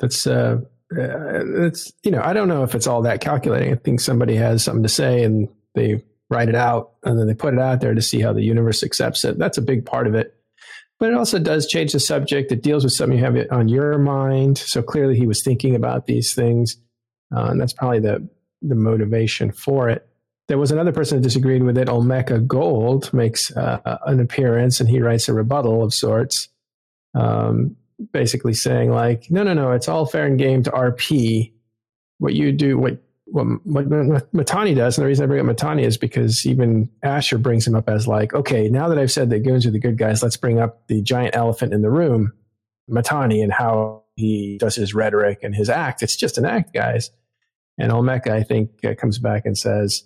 that's 0.01 0.27
uh, 0.27 0.59
it's 0.91 1.93
you 2.03 2.11
know 2.11 2.23
I 2.23 2.33
don't 2.33 2.49
know 2.49 2.63
if 2.63 2.75
it's 2.75 2.87
all 2.87 3.03
that 3.03 3.21
calculating. 3.21 3.73
I 3.73 3.77
think 3.77 4.01
somebody 4.01 4.37
has 4.37 4.65
something 4.65 4.83
to 4.83 4.89
say 4.89 5.25
and 5.25 5.49
they 5.75 6.03
write 6.29 6.49
it 6.49 6.55
out 6.55 6.93
and 7.05 7.19
then 7.19 7.27
they 7.27 7.35
put 7.35 7.55
it 7.55 7.61
out 7.61 7.81
there 7.81 7.95
to 7.95 8.03
see 8.03 8.21
how 8.21 8.33
the 8.33 8.43
universe 8.43 8.83
accepts 8.83 9.25
it. 9.25 9.39
That's 9.39 9.59
a 9.59 9.63
big 9.63 9.87
part 9.87 10.07
of 10.07 10.15
it 10.15 10.37
but 10.99 11.11
it 11.11 11.15
also 11.15 11.39
does 11.39 11.67
change 11.67 11.93
the 11.93 12.01
subject. 12.01 12.53
It 12.53 12.63
deals 12.63 12.85
with 12.85 12.93
something 12.93 13.19
you 13.19 13.25
have 13.25 13.37
on 13.51 13.69
your 13.69 13.99
mind. 13.99 14.59
So 14.59 14.83
clearly, 14.83 15.17
he 15.17 15.27
was 15.27 15.43
thinking 15.43 15.75
about 15.75 16.07
these 16.07 16.35
things, 16.35 16.77
uh, 17.35 17.49
and 17.51 17.61
that's 17.61 17.73
probably 17.73 18.01
the 18.01 18.29
the 18.63 18.75
motivation 18.75 19.53
for 19.53 19.89
it. 19.89 20.09
There 20.49 20.59
was 20.59 20.71
another 20.71 20.93
person 20.93 21.19
that 21.19 21.25
disagreed 21.25 21.63
with 21.63 21.77
it. 21.77 21.89
Olmeca 21.89 22.47
Gold 22.47 23.13
makes 23.13 23.55
uh, 23.55 23.99
an 24.07 24.21
appearance, 24.21 24.81
and 24.81 24.89
he 24.89 25.01
writes 25.01 25.29
a 25.29 25.35
rebuttal 25.35 25.83
of 25.83 25.93
sorts, 25.93 26.49
um, 27.15 27.77
basically 28.13 28.55
saying 28.55 28.91
like, 28.91 29.31
"No, 29.31 29.43
no, 29.43 29.55
no, 29.55 29.73
it's 29.73 29.89
all 29.89 30.07
fair 30.07 30.27
and 30.27 30.39
game 30.39 30.63
to 30.65 30.71
RP. 30.71 31.53
What 32.19 32.35
you 32.35 32.53
do, 32.53 32.79
what 32.79 33.03
what, 33.27 33.45
what 33.65 33.89
Mittani 34.33 34.75
does, 34.75 34.97
and 34.97 35.03
the 35.03 35.09
reason 35.09 35.25
I 35.25 35.27
bring 35.27 35.49
up 35.49 35.57
Mittani 35.57 35.83
is 35.83 35.97
because 35.97 36.47
even 36.47 36.89
Asher 37.03 37.39
brings 37.39 37.67
him 37.67 37.75
up 37.75 37.89
as 37.89 38.07
like, 38.07 38.33
okay, 38.35 38.69
now 38.69 38.89
that 38.89 38.99
I've 38.99 39.11
said 39.11 39.31
that 39.31 39.41
goons 39.41 39.67
are 39.67 39.73
the 39.73 39.81
good 39.81 39.99
guys, 39.99 40.23
let's 40.23 40.37
bring 40.37 40.61
up 40.61 40.87
the 40.87 41.03
giant 41.03 41.35
elephant 41.35 41.73
in 41.73 41.83
the 41.83 41.91
room, 41.91 42.33
Mittani, 42.89 43.43
and 43.43 43.53
how 43.53 44.05
he 44.15 44.59
does 44.59 44.77
his 44.77 44.95
rhetoric 44.95 45.41
and 45.43 45.55
his 45.55 45.69
act. 45.69 46.03
It's 46.03 46.17
just 46.17 46.39
an 46.39 46.47
act, 46.47 46.73
guys. 46.73 47.11
And 47.79 47.93
Olmeca, 47.93 48.29
I 48.31 48.43
think, 48.43 48.71
uh, 48.85 48.95
comes 48.95 49.19
back 49.19 49.45
and 49.45 49.59
says, 49.59 50.05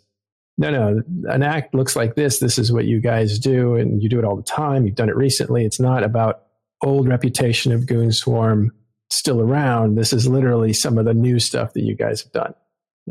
no, 0.58 0.70
no, 0.70 1.02
an 1.28 1.42
act 1.42 1.74
looks 1.74 1.96
like 1.96 2.16
this. 2.16 2.38
This 2.38 2.58
is 2.58 2.72
what 2.72 2.84
you 2.84 3.00
guys 3.00 3.38
do, 3.38 3.76
and 3.76 4.02
you 4.02 4.08
do 4.08 4.18
it 4.18 4.24
all 4.24 4.36
the 4.36 4.42
time. 4.42 4.84
You've 4.84 4.96
done 4.96 5.08
it 5.08 5.16
recently. 5.16 5.64
It's 5.64 5.80
not 5.80 6.02
about 6.02 6.42
old 6.82 7.08
reputation 7.08 7.72
of 7.72 7.86
Goon 7.86 8.12
Swarm 8.12 8.72
still 9.10 9.40
around. 9.40 9.96
This 9.96 10.12
is 10.12 10.26
literally 10.26 10.72
some 10.72 10.98
of 10.98 11.04
the 11.04 11.14
new 11.14 11.38
stuff 11.38 11.72
that 11.74 11.82
you 11.82 11.94
guys 11.94 12.22
have 12.22 12.32
done. 12.32 12.54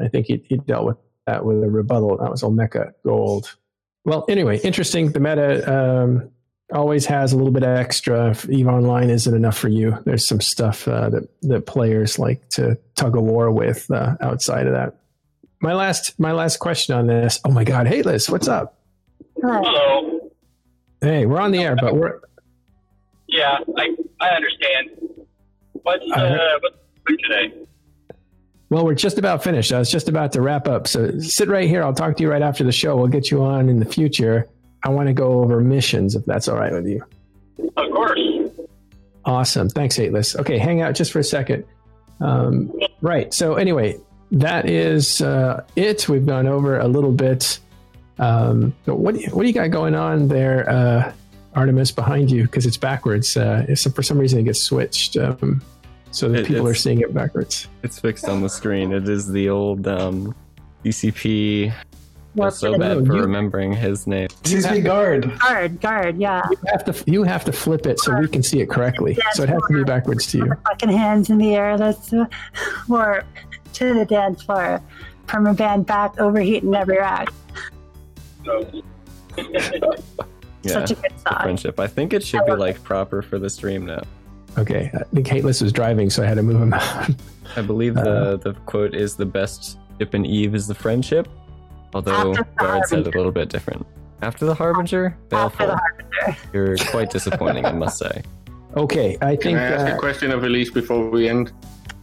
I 0.02 0.08
think 0.08 0.28
he, 0.28 0.44
he 0.48 0.58
dealt 0.58 0.86
with 0.86 0.98
that 1.28 1.46
with 1.46 1.64
a 1.64 1.70
rebuttal. 1.70 2.18
That 2.18 2.32
was 2.32 2.42
Olmeca 2.42 2.94
Gold. 3.06 3.56
Well, 4.06 4.26
anyway, 4.30 4.60
interesting. 4.60 5.12
The 5.12 5.20
meta 5.20 5.72
um, 5.72 6.32
always 6.74 7.06
has 7.06 7.34
a 7.34 7.38
little 7.38 7.52
bit 7.52 7.64
extra. 7.64 8.32
If 8.32 8.50
Eve 8.50 8.68
Online 8.68 9.10
isn't 9.10 9.34
enough 9.34 9.58
for 9.58 9.68
you, 9.68 9.98
there's 10.06 10.28
some 10.28 10.42
stuff 10.42 10.88
uh, 10.88 11.10
that 11.10 11.30
that 11.44 11.66
players 11.66 12.18
like 12.18 12.48
to 12.52 12.78
tug 12.96 13.16
a 13.16 13.22
war 13.22 13.52
with 13.52 13.90
uh, 13.92 14.16
outside 14.22 14.68
of 14.68 14.74
that. 14.74 14.96
My 15.62 15.74
last 15.74 16.18
my 16.20 16.32
last 16.32 16.58
question 16.58 16.96
on 16.96 17.08
this. 17.08 17.40
Oh 17.44 17.52
my 17.52 17.66
God, 17.66 17.88
hey 17.88 18.02
Liz, 18.02 18.30
what's 18.30 18.48
up? 18.48 18.80
Hello. 19.42 20.32
Hey, 21.02 21.26
we're 21.26 21.40
on 21.40 21.52
the 21.52 21.60
air, 21.60 21.76
but 21.76 21.96
we're. 21.96 22.20
Yeah, 23.30 23.58
I 23.78 23.96
I 24.20 24.30
understand. 24.30 24.90
What's 25.84 26.04
uh, 26.12 26.60
what's 26.62 27.24
today? 27.24 27.54
Well, 28.70 28.86
we're 28.86 28.96
just 28.96 29.18
about 29.18 29.44
finished. 29.44 29.72
I 29.72 29.80
was 29.80 29.90
just 29.90 30.10
about 30.10 30.32
to 30.34 30.42
wrap 30.42 30.68
up. 30.68 30.88
So 30.88 31.18
sit 31.20 31.48
right 31.48 31.68
here. 31.68 31.84
I'll 31.84 31.94
talk 31.94 32.16
to 32.18 32.24
you 32.24 32.30
right 32.30 32.42
after 32.42 32.64
the 32.64 32.72
show. 32.72 32.96
We'll 32.96 33.08
get 33.08 33.32
you 33.32 33.44
on 33.44 33.68
in 33.68 33.80
the 33.80 33.86
future. 33.86 34.48
I 34.84 34.90
want 34.90 35.08
to 35.08 35.14
go 35.14 35.42
over 35.42 35.60
missions 35.60 36.16
if 36.16 36.24
that's 36.26 36.48
all 36.48 36.58
right 36.58 36.72
with 36.72 36.86
you. 36.88 37.04
Of 37.78 37.92
course. 37.92 38.20
Awesome. 39.26 39.70
Thanks, 39.70 40.00
Atlas. 40.00 40.36
Okay, 40.36 40.58
hang 40.58 40.82
out 40.82 40.96
just 40.96 41.12
for 41.12 41.20
a 41.20 41.24
second. 41.24 41.66
Um, 42.22 42.72
right. 43.02 43.34
So, 43.34 43.56
anyway, 43.56 43.98
that 44.32 44.70
is 44.70 45.22
uh, 45.22 45.64
it. 45.76 46.08
We've 46.08 46.26
gone 46.26 46.48
over 46.48 46.80
a 46.80 46.88
little 46.88 47.12
bit. 47.12 47.60
Um, 48.20 48.76
what, 48.86 49.16
what 49.32 49.42
do 49.42 49.48
you 49.48 49.54
got 49.54 49.72
going 49.72 49.96
on 49.96 50.28
there, 50.28 50.70
uh, 50.70 51.14
Artemis, 51.56 51.92
behind 51.92 52.32
you? 52.32 52.44
Because 52.44 52.66
it's 52.66 52.78
backwards. 52.78 53.36
Uh, 53.36 53.66
for 53.94 54.04
some 54.04 54.18
reason, 54.18 54.40
it 54.40 54.44
gets 54.44 54.62
switched. 54.62 55.18
Um, 55.18 55.62
so 56.12 56.30
that 56.30 56.42
it, 56.42 56.48
people 56.48 56.68
are 56.68 56.74
seeing 56.74 57.02
it 57.02 57.14
backwards. 57.14 57.68
It's 57.84 58.00
fixed 58.00 58.26
on 58.26 58.42
the 58.42 58.50
screen. 58.50 58.92
It 58.92 59.08
is 59.08 59.28
the 59.28 59.50
old 59.50 59.88
um, 59.88 60.36
DCP. 60.84 61.74
I'm 62.40 62.52
so 62.52 62.78
bad 62.78 63.06
for 63.06 63.16
you, 63.16 63.22
remembering 63.22 63.74
his 63.74 64.08
name. 64.08 64.28
DCP 64.44 64.84
guard. 64.84 65.40
Guard, 65.40 65.82
guard, 65.82 66.18
yeah. 66.18 66.42
You 66.50 66.58
have 66.68 66.86
to 66.86 67.12
you 67.12 67.24
have 67.24 67.44
to 67.46 67.52
flip 67.52 67.86
it 67.86 68.00
so 68.00 68.18
we 68.18 68.28
can 68.28 68.44
see 68.44 68.62
it 68.62 68.70
correctly. 68.70 69.18
so 69.32 69.44
it 69.44 69.50
has 69.50 69.62
to 69.68 69.74
be 69.74 69.84
backwards 69.84 70.28
to 70.28 70.38
you. 70.38 70.54
Fucking 70.68 70.90
hands 70.90 71.30
in 71.30 71.38
the 71.38 71.56
air. 71.56 71.78
That's 71.78 72.14
uh, 72.14 72.26
or 72.90 73.24
to 73.74 73.94
the 73.94 74.06
dance 74.06 74.44
floor. 74.44 74.82
Permaband 75.28 75.86
back, 75.86 76.20
overheating 76.20 76.74
every 76.74 76.98
rack. 76.98 77.32
yeah, 80.64 80.74
Such 80.74 80.92
a 80.92 80.96
good 80.96 81.14
song. 81.28 81.42
Friendship. 81.42 81.80
I 81.80 81.88
think 81.88 82.14
it 82.14 82.24
should 82.24 82.46
be 82.46 82.54
like 82.54 82.84
proper 82.84 83.22
for 83.22 83.40
the 83.40 83.50
stream 83.50 83.86
now. 83.86 84.02
Okay, 84.58 84.92
I 84.94 85.04
think 85.14 85.28
Hateless 85.28 85.62
was 85.62 85.72
driving, 85.72 86.10
so 86.10 86.24
I 86.24 86.26
had 86.26 86.36
to 86.36 86.44
move 86.44 86.62
him 86.62 86.74
out. 86.74 87.10
I 87.56 87.62
believe 87.62 87.96
the 87.96 88.34
uh, 88.34 88.36
the 88.38 88.54
quote 88.66 88.94
is 88.94 89.16
the 89.16 89.26
best 89.26 89.78
ship 90.00 90.14
and 90.14 90.26
Eve 90.26 90.56
is 90.56 90.68
the 90.68 90.76
friendship, 90.76 91.28
although 91.94 92.36
Brad 92.58 92.86
said 92.88 93.00
a 93.08 93.12
little 93.12 93.32
bit 93.32 93.50
different. 93.50 93.86
After 94.22 94.46
the 94.46 94.54
Harbinger, 94.54 95.16
After 95.32 95.68
the 95.68 95.78
Harbinger. 95.78 96.38
You're 96.54 96.78
quite 96.78 97.10
disappointing, 97.10 97.66
I 97.66 97.72
must 97.72 97.98
say. 97.98 98.24
Okay, 98.78 99.18
I 99.20 99.30
think. 99.30 99.42
Can 99.42 99.58
I 99.58 99.64
ask 99.64 99.92
uh, 99.94 99.96
a 99.96 100.00
question 100.00 100.30
of 100.30 100.44
Elise 100.44 100.70
before 100.70 101.10
we 101.10 101.28
end? 101.28 101.52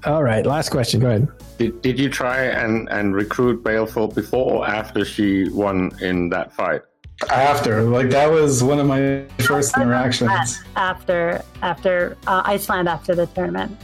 All 0.04 0.24
right, 0.24 0.44
last 0.44 0.70
question. 0.70 0.98
Go 0.98 1.06
ahead. 1.06 1.28
Did, 1.58 1.80
did 1.80 1.96
you 1.96 2.10
try 2.10 2.46
and, 2.46 2.88
and 2.88 3.14
recruit 3.14 3.62
Baleful 3.62 4.08
before 4.08 4.52
or 4.52 4.68
after 4.68 5.04
she 5.04 5.48
won 5.50 5.92
in 6.00 6.28
that 6.30 6.52
fight? 6.52 6.82
After. 7.30 7.82
Like 7.82 8.10
that 8.10 8.30
was 8.30 8.62
one 8.62 8.78
of 8.78 8.86
my 8.86 9.24
first 9.38 9.76
interactions. 9.76 10.30
after 10.76 11.42
after 11.62 12.16
uh, 12.26 12.42
iceland 12.44 12.88
after 12.88 13.14
the 13.14 13.26
tournament. 13.26 13.76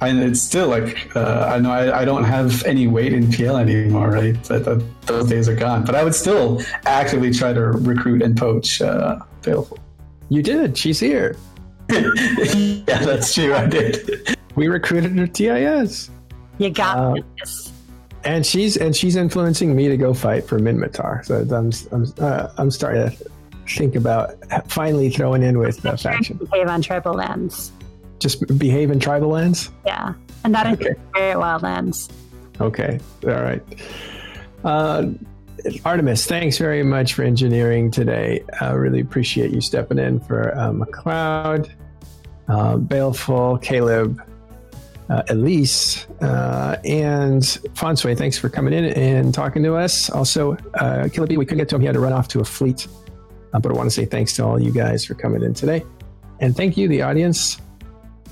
And 0.00 0.18
it's 0.20 0.42
still 0.42 0.68
like 0.68 1.16
uh, 1.16 1.50
i 1.54 1.58
know 1.58 1.70
I, 1.70 2.00
I, 2.00 2.04
don't 2.04 2.24
have 2.24 2.62
any 2.64 2.88
weight 2.88 3.14
in 3.14 3.30
pl 3.30 3.56
anymore 3.56 4.10
right? 4.10 4.42
That, 4.44 4.64
that, 4.64 4.84
those 5.06 5.28
days 5.28 5.48
are 5.48 5.54
gone. 5.54 5.84
But 5.84 5.94
i 5.94 6.04
would 6.04 6.14
still 6.14 6.60
actively 6.84 7.32
try 7.32 7.52
to 7.52 7.62
recruit 7.62 8.20
and 8.22 8.36
poach 8.36 8.82
uh 8.82 9.20
Baleful. 9.42 9.78
you 10.28 10.42
did. 10.42 10.76
She's 10.76 11.00
here. 11.00 11.36
Yeah 12.86 13.04
that's 13.04 13.32
true. 13.34 13.54
I 13.54 13.66
did. 13.66 14.36
We 14.56 14.68
recruited 14.68 15.16
her 15.18 15.26
tis 15.26 16.10
you 16.58 16.70
got 16.70 16.98
uh, 16.98 17.14
this 17.40 17.72
and 18.24 18.44
she's 18.44 18.76
and 18.76 18.94
she's 18.94 19.16
influencing 19.16 19.74
me 19.74 19.88
to 19.88 19.96
go 19.96 20.14
fight 20.14 20.46
for 20.46 20.58
Minmatar. 20.58 21.24
So 21.24 21.40
I'm 21.40 21.72
I'm, 21.92 22.12
uh, 22.18 22.48
I'm 22.56 22.70
starting 22.70 23.10
to 23.10 23.30
think 23.68 23.94
about 23.94 24.34
finally 24.70 25.10
throwing 25.10 25.42
in 25.42 25.58
with 25.58 25.82
the 25.82 25.96
faction. 25.96 26.38
Behave 26.50 26.68
on 26.68 26.82
tribal 26.82 27.14
lands. 27.14 27.72
Just 28.18 28.46
behave 28.58 28.90
in 28.90 29.00
tribal 29.00 29.28
lands. 29.28 29.70
Yeah, 29.86 30.14
and 30.44 30.54
that 30.54 30.66
okay. 30.66 30.90
includes 30.90 31.36
wild 31.36 31.62
lands. 31.62 32.08
Okay, 32.60 33.00
all 33.24 33.42
right. 33.42 33.62
Uh, 34.64 35.10
Artemis, 35.84 36.26
thanks 36.26 36.58
very 36.58 36.82
much 36.82 37.14
for 37.14 37.22
engineering 37.22 37.90
today. 37.90 38.44
I 38.60 38.72
really 38.72 39.00
appreciate 39.00 39.50
you 39.50 39.60
stepping 39.60 39.98
in 39.98 40.20
for 40.20 40.56
uh, 40.56 40.70
McLeod, 40.70 41.70
uh, 42.48 42.76
Baleful, 42.76 43.58
Caleb, 43.58 44.22
uh, 45.08 45.22
Elise 45.28 46.06
uh, 46.20 46.76
and 46.84 47.42
Fonsway. 47.74 48.16
Thanks 48.16 48.38
for 48.38 48.48
coming 48.48 48.72
in 48.72 48.84
and 48.84 49.34
talking 49.34 49.62
to 49.62 49.74
us. 49.74 50.10
Also, 50.10 50.56
uh, 50.74 51.02
we 51.04 51.10
couldn't 51.10 51.58
get 51.58 51.68
to 51.68 51.76
him. 51.76 51.80
He 51.80 51.86
had 51.86 51.94
to 51.94 52.00
run 52.00 52.12
off 52.12 52.28
to 52.28 52.40
a 52.40 52.44
fleet. 52.44 52.86
Uh, 53.52 53.60
but 53.60 53.70
I 53.70 53.74
want 53.74 53.86
to 53.86 53.94
say 53.94 54.04
thanks 54.04 54.34
to 54.36 54.44
all 54.44 54.60
you 54.60 54.72
guys 54.72 55.04
for 55.04 55.14
coming 55.14 55.42
in 55.42 55.54
today. 55.54 55.84
And 56.40 56.56
thank 56.56 56.76
you, 56.76 56.88
the 56.88 57.02
audience. 57.02 57.58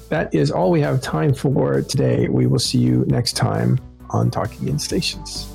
That 0.09 0.35
is 0.35 0.51
all 0.51 0.71
we 0.71 0.81
have 0.81 1.01
time 1.01 1.33
for 1.33 1.83
today. 1.83 2.29
We 2.29 2.47
will 2.47 2.59
see 2.59 2.79
you 2.79 3.05
next 3.07 3.35
time 3.35 3.79
on 4.11 4.31
Talking 4.31 4.69
in 4.69 4.79
Stations. 4.79 5.52